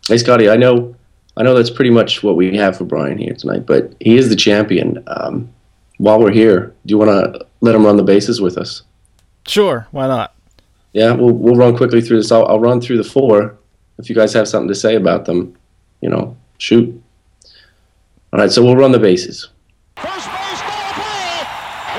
Hey, 0.07 0.19
Scotty, 0.19 0.49
I 0.51 0.57
know, 0.57 0.95
I 1.37 1.43
know 1.43 1.55
that's 1.55 1.71
pretty 1.71 1.91
much 1.91 2.23
what 2.23 2.37
we 2.37 2.57
have 2.57 2.77
for 2.77 2.85
Brian 2.85 3.19
here 3.19 3.35
tonight, 3.35 3.67
but 3.67 3.95
he 4.01 4.17
is 4.17 4.29
the 4.29 4.37
champion. 4.37 5.03
Um, 5.07 5.51
while 5.99 6.21
we're 6.21 6.31
here, 6.31 6.75
do 6.87 6.93
you 6.93 6.99
want 6.99 7.11
to 7.11 7.47
let 7.61 7.75
him 7.75 7.85
run 7.85 7.97
the 7.97 8.03
bases 8.03 8.41
with 8.41 8.57
us? 8.59 8.83
Sure, 9.47 9.87
why 9.91 10.07
not? 10.07 10.35
Yeah, 10.99 11.13
we'll 11.13 11.33
we'll 11.33 11.55
run 11.55 11.77
quickly 11.77 12.01
through 12.01 12.17
this. 12.17 12.33
I'll, 12.33 12.45
I'll 12.47 12.59
run 12.59 12.81
through 12.81 12.97
the 12.97 13.05
four. 13.05 13.57
If 13.99 14.11
you 14.11 14.17
guys 14.17 14.33
have 14.33 14.49
something 14.49 14.67
to 14.67 14.75
say 14.75 14.97
about 14.97 15.27
them, 15.27 15.57
you 16.01 16.11
know, 16.11 16.37
shoot. 16.59 17.01
All 18.33 18.41
right, 18.41 18.51
so 18.51 18.65
we'll 18.65 18.75
run 18.75 18.91
the 18.91 18.99
bases. 18.99 19.49
First 19.97 20.27
base 20.27 20.61
ball 20.61 21.47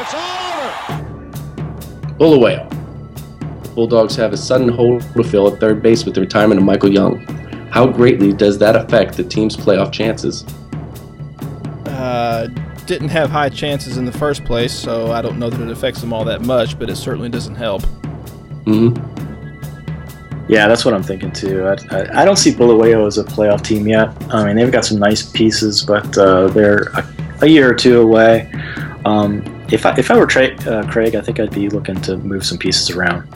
It's 0.02 0.14
all 0.14 0.52
over. 0.52 2.14
Bulawayo. 2.18 2.70
The 3.64 3.70
Bulldogs 3.70 4.18
have 4.18 4.34
a 4.34 4.38
sudden 4.38 4.68
hole 4.68 5.00
to 5.00 5.24
fill 5.24 5.48
at 5.48 5.62
third 5.62 5.82
base 5.82 6.04
with 6.04 6.16
the 6.16 6.20
retirement 6.20 6.60
of 6.60 6.66
Michael 6.66 6.92
Young. 6.92 7.20
How 7.72 7.88
greatly 7.88 8.34
does 8.34 8.58
that 8.58 8.76
affect 8.76 9.16
the 9.16 9.24
team's 9.24 9.56
playoff 9.56 9.94
chances? 9.94 10.44
Uh, 11.86 12.50
didn't 12.86 13.08
have 13.08 13.30
high 13.30 13.48
chances 13.48 13.96
in 13.96 14.04
the 14.04 14.12
first 14.12 14.44
place, 14.44 14.74
so 14.74 15.14
I 15.14 15.22
don't 15.22 15.40
know 15.40 15.50
that 15.50 15.62
it 15.62 15.72
affects 15.72 16.02
them 16.02 16.12
all 16.12 16.26
that 16.26 16.42
much, 16.42 16.78
but 16.78 16.90
it 16.90 16.98
certainly 16.98 17.30
doesn't 17.30 17.56
help. 17.56 17.84
Hmm 18.70 18.94
Yeah, 20.48 20.68
that's 20.68 20.86
what 20.86 20.94
I'm 20.94 21.02
thinking 21.02 21.32
too. 21.32 21.66
I, 21.66 21.76
I, 21.90 22.22
I, 22.22 22.26
don't 22.26 22.36
see 22.36 22.54
Bulawayo 22.54 23.08
as 23.08 23.18
a 23.18 23.24
playoff 23.24 23.64
team 23.64 23.88
yet. 23.88 24.10
I 24.32 24.46
mean, 24.46 24.56
they've 24.56 24.72
got 24.72 24.86
some 24.86 25.00
nice 25.00 25.28
pieces, 25.32 25.82
but 25.82 26.16
uh, 26.18 26.48
they're 26.50 26.90
a, 26.90 27.16
a, 27.42 27.48
year 27.48 27.70
or 27.70 27.74
two 27.74 28.02
away. 28.02 28.52
Um, 29.06 29.44
if 29.72 29.86
I 29.86 29.96
if 29.98 30.12
I 30.12 30.18
were 30.18 30.28
Tra- 30.28 30.56
uh, 30.68 30.88
Craig, 30.92 31.16
I 31.16 31.22
think 31.22 31.40
I'd 31.40 31.52
be 31.52 31.68
looking 31.70 32.00
to 32.02 32.18
move 32.18 32.46
some 32.46 32.60
pieces 32.60 32.92
around. 32.92 33.28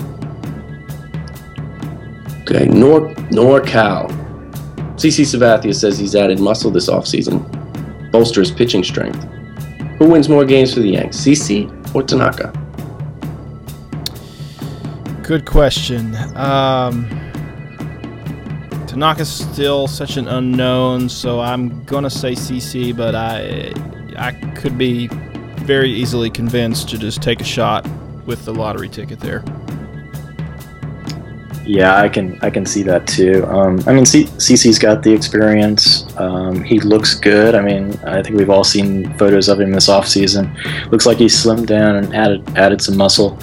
Okay, 2.43 2.65
Nor 2.65 3.09
NorCal. 3.31 4.11
CC 4.95 5.25
Sabathia 5.25 5.73
says 5.73 5.97
he's 5.97 6.15
added 6.15 6.39
muscle 6.39 6.69
this 6.69 6.89
offseason, 6.89 7.41
bolsters 8.11 8.51
pitching 8.51 8.83
strength. 8.83 9.23
Who 9.97 10.09
wins 10.09 10.29
more 10.29 10.45
games 10.45 10.73
for 10.73 10.81
the 10.81 10.89
Yanks, 10.89 11.17
CC 11.17 11.67
or 11.95 12.03
Tanaka? 12.03 12.53
Good 15.23 15.45
question. 15.45 16.15
Um, 16.35 17.07
Tanaka's 18.87 19.31
still 19.31 19.87
such 19.87 20.17
an 20.17 20.27
unknown, 20.27 21.07
so 21.07 21.39
I'm 21.39 21.81
gonna 21.85 22.09
say 22.09 22.33
CC, 22.33 22.95
but 22.95 23.15
I 23.15 23.73
I 24.17 24.33
could 24.55 24.77
be 24.77 25.07
very 25.61 25.89
easily 25.89 26.29
convinced 26.29 26.89
to 26.89 26.97
just 26.97 27.21
take 27.21 27.39
a 27.39 27.45
shot 27.45 27.87
with 28.25 28.43
the 28.43 28.53
lottery 28.53 28.89
ticket 28.89 29.21
there. 29.21 29.45
Yeah, 31.65 31.95
I 31.95 32.09
can 32.09 32.37
I 32.41 32.49
can 32.49 32.65
see 32.65 32.83
that 32.83 33.07
too. 33.07 33.45
Um, 33.47 33.79
I 33.87 33.93
mean, 33.93 34.03
CC's 34.03 34.77
got 34.77 35.01
the 35.01 35.13
experience. 35.13 36.05
Um, 36.17 36.61
he 36.61 36.81
looks 36.81 37.15
good. 37.15 37.55
I 37.55 37.61
mean, 37.61 37.97
I 38.03 38.21
think 38.21 38.37
we've 38.37 38.49
all 38.49 38.65
seen 38.65 39.17
photos 39.17 39.47
of 39.47 39.61
him 39.61 39.71
this 39.71 39.87
off 39.87 40.05
season. 40.05 40.53
Looks 40.91 41.05
like 41.05 41.17
he's 41.17 41.35
slimmed 41.35 41.67
down 41.67 41.95
and 41.95 42.13
added 42.13 42.57
added 42.57 42.81
some 42.81 42.97
muscle. 42.97 43.39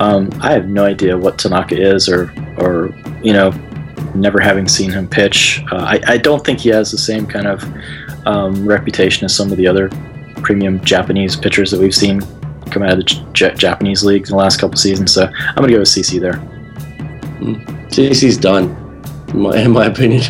Um, 0.00 0.30
I 0.42 0.52
have 0.52 0.68
no 0.68 0.84
idea 0.84 1.16
what 1.16 1.38
Tanaka 1.38 1.74
is, 1.80 2.06
or 2.06 2.30
or 2.58 2.94
you 3.22 3.32
know, 3.32 3.50
never 4.14 4.40
having 4.40 4.68
seen 4.68 4.90
him 4.90 5.08
pitch. 5.08 5.62
Uh, 5.72 5.76
I 5.76 6.00
I 6.06 6.16
don't 6.18 6.44
think 6.44 6.60
he 6.60 6.68
has 6.68 6.90
the 6.90 6.98
same 6.98 7.26
kind 7.26 7.46
of 7.46 7.64
um, 8.26 8.66
reputation 8.66 9.24
as 9.24 9.34
some 9.34 9.50
of 9.50 9.56
the 9.56 9.66
other 9.66 9.88
premium 10.42 10.84
Japanese 10.84 11.34
pitchers 11.34 11.70
that 11.70 11.80
we've 11.80 11.94
seen 11.94 12.20
come 12.70 12.82
out 12.82 12.92
of 12.92 12.98
the 12.98 13.22
J- 13.32 13.54
Japanese 13.54 14.04
league 14.04 14.24
in 14.24 14.30
the 14.30 14.36
last 14.36 14.58
couple 14.58 14.76
seasons. 14.76 15.14
So 15.14 15.24
I'm 15.24 15.54
gonna 15.54 15.72
go 15.72 15.78
with 15.78 15.88
CC 15.88 16.20
there. 16.20 16.42
CC's 17.44 18.36
done, 18.36 18.70
in 19.28 19.40
my, 19.40 19.56
in 19.56 19.70
my 19.70 19.86
opinion. 19.86 20.22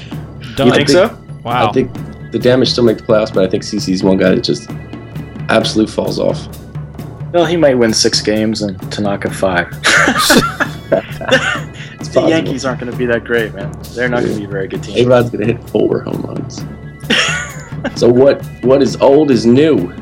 Done. 0.57 0.69
You 0.69 0.75
think, 0.75 0.89
think, 0.89 0.89
so? 0.89 1.19
Wow. 1.43 1.69
I 1.69 1.73
think 1.73 1.93
the 2.33 2.39
damage 2.39 2.71
still 2.71 2.85
make 2.85 2.99
the 2.99 3.05
playoffs, 3.05 3.33
but 3.33 3.45
I 3.45 3.49
think 3.49 3.63
CC's 3.63 4.03
one 4.03 4.17
guy 4.17 4.35
that 4.35 4.43
just 4.43 4.71
absolute 5.49 5.89
falls 5.89 6.19
off. 6.19 6.49
Well, 7.33 7.45
he 7.45 7.57
might 7.57 7.75
win 7.75 7.93
six 7.93 8.21
games 8.21 8.63
and 8.63 8.81
Tanaka 8.93 9.31
five. 9.31 9.71
the 10.91 12.27
Yankees 12.29 12.65
aren't 12.65 12.81
going 12.81 12.93
to 12.93 12.99
be 12.99 13.07
that 13.07 13.25
great, 13.25 13.55
man. 13.55 13.73
They're 13.95 14.09
not 14.09 14.23
going 14.23 14.35
to 14.35 14.39
be 14.39 14.45
a 14.45 14.49
very 14.49 14.69
good 14.69 14.83
team. 14.83 15.07
A-Rod's 15.07 15.31
going 15.31 15.47
to 15.47 15.53
hit 15.55 15.69
four 15.71 16.03
home 16.03 16.23
runs. 16.23 16.65
so 18.01 18.09
what? 18.09 18.45
What 18.63 18.83
is 18.83 18.97
old 18.97 19.31
is 19.31 19.47
new. 19.47 19.93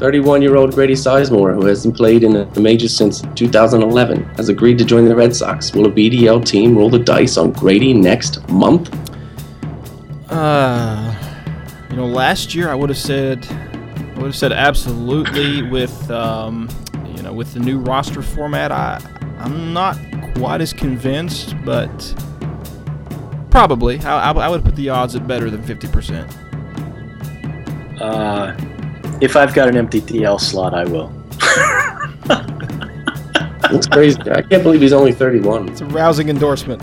31-year-old 0.00 0.72
Grady 0.72 0.94
Sizemore, 0.94 1.54
who 1.54 1.66
hasn't 1.66 1.94
played 1.94 2.24
in 2.24 2.32
the 2.32 2.60
majors 2.60 2.96
since 2.96 3.20
2011, 3.34 4.24
has 4.36 4.48
agreed 4.48 4.78
to 4.78 4.84
join 4.84 5.04
the 5.04 5.14
Red 5.14 5.36
Sox. 5.36 5.74
Will 5.74 5.86
a 5.86 5.90
BDL 5.90 6.42
team 6.42 6.74
roll 6.74 6.88
the 6.88 6.98
dice 6.98 7.36
on 7.36 7.52
Grady 7.52 7.92
next 7.92 8.48
month? 8.48 8.88
Uh, 10.30 11.14
you 11.90 11.96
know, 11.96 12.06
last 12.06 12.54
year 12.54 12.70
I 12.70 12.74
would 12.74 12.88
have 12.88 12.98
said, 12.98 13.46
I 13.50 14.14
would 14.14 14.26
have 14.26 14.36
said 14.36 14.52
absolutely 14.52 15.68
with, 15.68 16.10
um, 16.10 16.70
you 17.14 17.22
know, 17.22 17.34
with 17.34 17.52
the 17.52 17.60
new 17.60 17.78
roster 17.78 18.22
format. 18.22 18.72
I, 18.72 19.02
I'm 19.38 19.74
not 19.74 19.98
quite 20.34 20.62
as 20.62 20.72
convinced, 20.72 21.54
but 21.62 22.14
probably. 23.50 23.98
I, 24.00 24.32
I 24.32 24.48
would 24.48 24.64
put 24.64 24.76
the 24.76 24.88
odds 24.88 25.14
at 25.14 25.28
better 25.28 25.50
than 25.50 25.62
50%. 25.62 26.26
Uh, 28.00 28.56
if 29.20 29.36
I've 29.36 29.54
got 29.54 29.68
an 29.68 29.76
empty 29.76 30.00
DL 30.00 30.40
slot, 30.40 30.74
I 30.74 30.84
will. 30.84 31.12
That's 33.70 33.86
crazy. 33.86 34.20
I 34.30 34.42
can't 34.42 34.62
believe 34.62 34.80
he's 34.80 34.92
only 34.92 35.12
31. 35.12 35.68
It's 35.68 35.80
a 35.80 35.86
rousing 35.86 36.28
endorsement. 36.28 36.82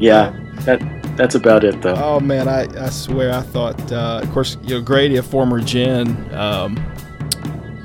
yeah, 0.00 0.34
that 0.60 0.80
that's 1.16 1.34
about 1.34 1.64
it 1.64 1.80
though. 1.80 1.94
Oh 1.96 2.20
man, 2.20 2.48
I, 2.48 2.66
I 2.84 2.90
swear 2.90 3.32
I 3.32 3.40
thought, 3.40 3.92
uh, 3.92 4.20
of 4.22 4.30
course, 4.32 4.58
you 4.62 4.74
know, 4.74 4.82
Grady, 4.82 5.16
a 5.16 5.22
former 5.22 5.60
Gen, 5.60 6.32
um, 6.34 6.76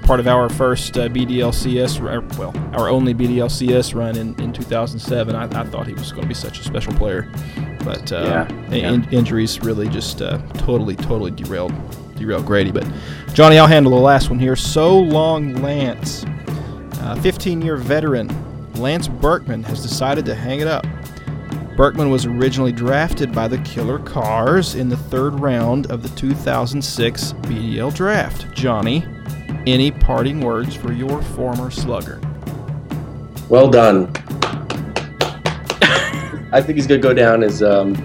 part 0.09 0.19
of 0.19 0.27
our 0.27 0.49
first 0.49 0.97
uh, 0.97 1.07
BDLCS, 1.07 2.01
or, 2.01 2.21
well, 2.39 2.51
our 2.73 2.89
only 2.89 3.13
BDLCS 3.13 3.93
run 3.93 4.17
in, 4.17 4.33
in 4.41 4.51
2007. 4.51 5.35
I, 5.35 5.43
I 5.43 5.63
thought 5.65 5.85
he 5.85 5.93
was 5.93 6.11
going 6.11 6.23
to 6.23 6.27
be 6.27 6.33
such 6.33 6.59
a 6.59 6.63
special 6.63 6.93
player, 6.93 7.31
but 7.83 8.11
uh, 8.11 8.23
Yeah, 8.49 8.75
yeah. 8.75 8.91
in- 8.91 9.07
injuries 9.13 9.59
really 9.61 9.87
just 9.87 10.23
uh, 10.23 10.39
totally, 10.55 10.95
totally 10.95 11.29
derailed 11.29 11.71
derailed 12.15 12.47
Grady. 12.47 12.71
But 12.71 12.87
Johnny, 13.35 13.59
I'll 13.59 13.67
handle 13.67 13.91
the 13.91 13.99
last 14.01 14.31
one 14.31 14.39
here. 14.39 14.55
So 14.55 14.97
long, 14.97 15.53
Lance, 15.61 16.23
15-year 16.23 17.77
veteran 17.77 18.29
Lance 18.81 19.07
Berkman 19.07 19.61
has 19.61 19.79
decided 19.83 20.25
to 20.25 20.33
hang 20.33 20.59
it 20.59 20.67
up. 20.67 20.87
Berkman 21.77 22.09
was 22.09 22.25
originally 22.25 22.71
drafted 22.71 23.31
by 23.31 23.47
the 23.47 23.59
Killer 23.59 23.99
Cars 23.99 24.73
in 24.73 24.89
the 24.89 24.97
third 24.97 25.39
round 25.39 25.91
of 25.91 26.01
the 26.01 26.09
2006 26.09 27.33
BDL 27.33 27.93
draft. 27.93 28.51
Johnny, 28.55 29.05
any 29.67 29.91
parting 29.91 30.41
words 30.41 30.75
for 30.75 30.93
your 30.93 31.21
former 31.21 31.69
slugger? 31.71 32.19
Well 33.49 33.69
done. 33.69 34.11
I 36.51 36.61
think 36.61 36.77
he's 36.77 36.87
gonna 36.87 36.99
go 36.99 37.13
down 37.13 37.43
as. 37.43 37.61
Um, 37.61 37.95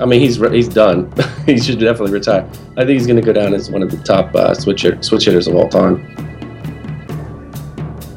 I 0.00 0.04
mean, 0.04 0.20
he's 0.20 0.38
re- 0.38 0.54
he's 0.54 0.68
done. 0.68 1.12
he 1.46 1.58
should 1.58 1.78
definitely 1.80 2.12
retire. 2.12 2.48
I 2.76 2.84
think 2.84 2.90
he's 2.90 3.06
gonna 3.06 3.22
go 3.22 3.32
down 3.32 3.54
as 3.54 3.70
one 3.70 3.82
of 3.82 3.90
the 3.90 3.96
top 3.98 4.34
uh, 4.34 4.54
switch 4.54 4.82
hit- 4.82 5.04
switch 5.04 5.24
hitters 5.24 5.48
of 5.48 5.56
all 5.56 5.68
time. 5.68 6.04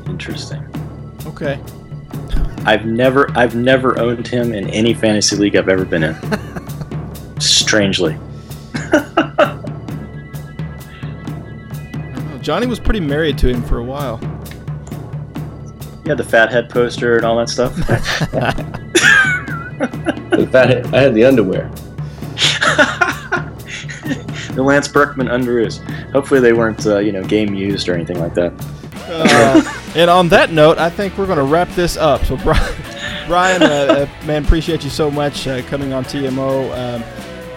Interesting. 0.08 0.64
Okay. 1.26 1.60
I've 2.66 2.86
never 2.86 3.32
I've 3.38 3.56
never 3.56 4.00
owned 4.00 4.28
him 4.28 4.54
in 4.54 4.70
any 4.70 4.94
fantasy 4.94 5.36
league 5.36 5.56
I've 5.56 5.70
ever 5.70 5.86
been 5.86 6.04
in. 6.04 6.16
Strangely. 7.40 8.18
Johnny 12.42 12.68
was 12.68 12.80
pretty 12.80 13.00
married 13.00 13.38
to 13.40 13.48
him 13.48 13.64
for 13.64 13.78
a 13.78 13.84
while. 13.84 14.20
You 16.04 16.10
had 16.10 16.18
the 16.18 16.24
fat 16.24 16.52
head 16.52 16.70
poster 16.70 17.18
and 17.18 17.26
all 17.26 17.38
that 17.38 17.50
stuff. 17.50 17.78
In 20.34 20.50
fact, 20.50 20.94
I 20.94 21.02
had 21.02 21.14
the 21.14 21.26
underwear. 21.26 21.70
the 24.56 24.64
Lance 24.64 24.88
Berkman 24.88 25.28
underoos. 25.28 25.80
Hopefully 26.12 26.40
they 26.40 26.54
weren't 26.54 26.86
uh, 26.86 27.00
you 27.00 27.12
know 27.12 27.24
game 27.24 27.54
used 27.54 27.90
or 27.90 27.94
anything 27.94 28.20
like 28.20 28.34
that. 28.36 28.54
Uh, 29.08 29.62
and 29.96 30.10
on 30.10 30.30
that 30.30 30.52
note, 30.52 30.78
I 30.78 30.90
think 30.90 31.18
we're 31.18 31.26
going 31.26 31.38
to 31.38 31.44
wrap 31.44 31.68
this 31.70 31.98
up. 31.98 32.24
So, 32.26 32.38
Brian, 32.38 32.76
Brian 33.28 33.62
uh, 33.62 33.66
uh, 33.66 34.26
man, 34.26 34.46
appreciate 34.46 34.84
you 34.84 34.90
so 34.90 35.12
much 35.12 35.48
uh, 35.48 35.62
coming 35.64 35.94
on 35.94 36.06
TMO 36.06 36.72
um, 36.72 37.04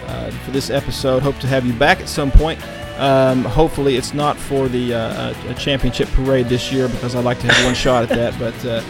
uh, 0.07 0.31
for 0.31 0.51
this 0.51 0.69
episode. 0.69 1.23
Hope 1.23 1.37
to 1.39 1.47
have 1.47 1.65
you 1.65 1.73
back 1.73 2.01
at 2.01 2.09
some 2.09 2.31
point. 2.31 2.59
Um, 2.97 3.43
hopefully, 3.43 3.97
it's 3.97 4.13
not 4.13 4.37
for 4.37 4.67
the 4.69 4.93
uh, 4.93 4.99
uh, 4.99 5.53
championship 5.55 6.07
parade 6.09 6.47
this 6.47 6.71
year 6.71 6.87
because 6.87 7.15
I'd 7.15 7.25
like 7.25 7.39
to 7.39 7.47
have 7.51 7.65
one 7.65 7.75
shot 7.75 8.03
at 8.03 8.09
that. 8.09 8.35
But 8.39 8.65
uh, 8.65 8.81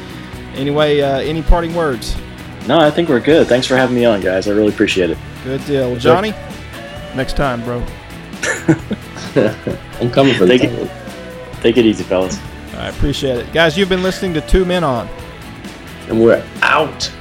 anyway, 0.55 1.01
uh, 1.01 1.19
any 1.19 1.41
parting 1.41 1.73
words? 1.73 2.15
No, 2.67 2.79
I 2.79 2.89
think 2.91 3.09
we're 3.09 3.19
good. 3.19 3.47
Thanks 3.47 3.67
for 3.67 3.75
having 3.75 3.95
me 3.95 4.05
on, 4.05 4.21
guys. 4.21 4.47
I 4.47 4.51
really 4.51 4.69
appreciate 4.69 5.09
it. 5.09 5.17
Good 5.43 5.63
deal. 5.65 5.91
Well, 5.91 5.99
Johnny, 5.99 6.31
next 7.15 7.35
time, 7.35 7.63
bro. 7.63 7.79
I'm 9.35 10.09
coming 10.11 10.33
for 10.35 10.47
Thank 10.47 10.63
you. 10.63 10.69
title. 10.69 10.89
Take 11.61 11.77
it 11.77 11.85
easy, 11.85 12.03
fellas. 12.03 12.39
I 12.77 12.89
appreciate 12.89 13.37
it. 13.37 13.51
Guys, 13.53 13.77
you've 13.77 13.89
been 13.89 14.03
listening 14.03 14.33
to 14.35 14.41
Two 14.41 14.65
Men 14.65 14.83
On. 14.83 15.07
And 16.09 16.21
we're 16.21 16.43
out. 16.61 17.11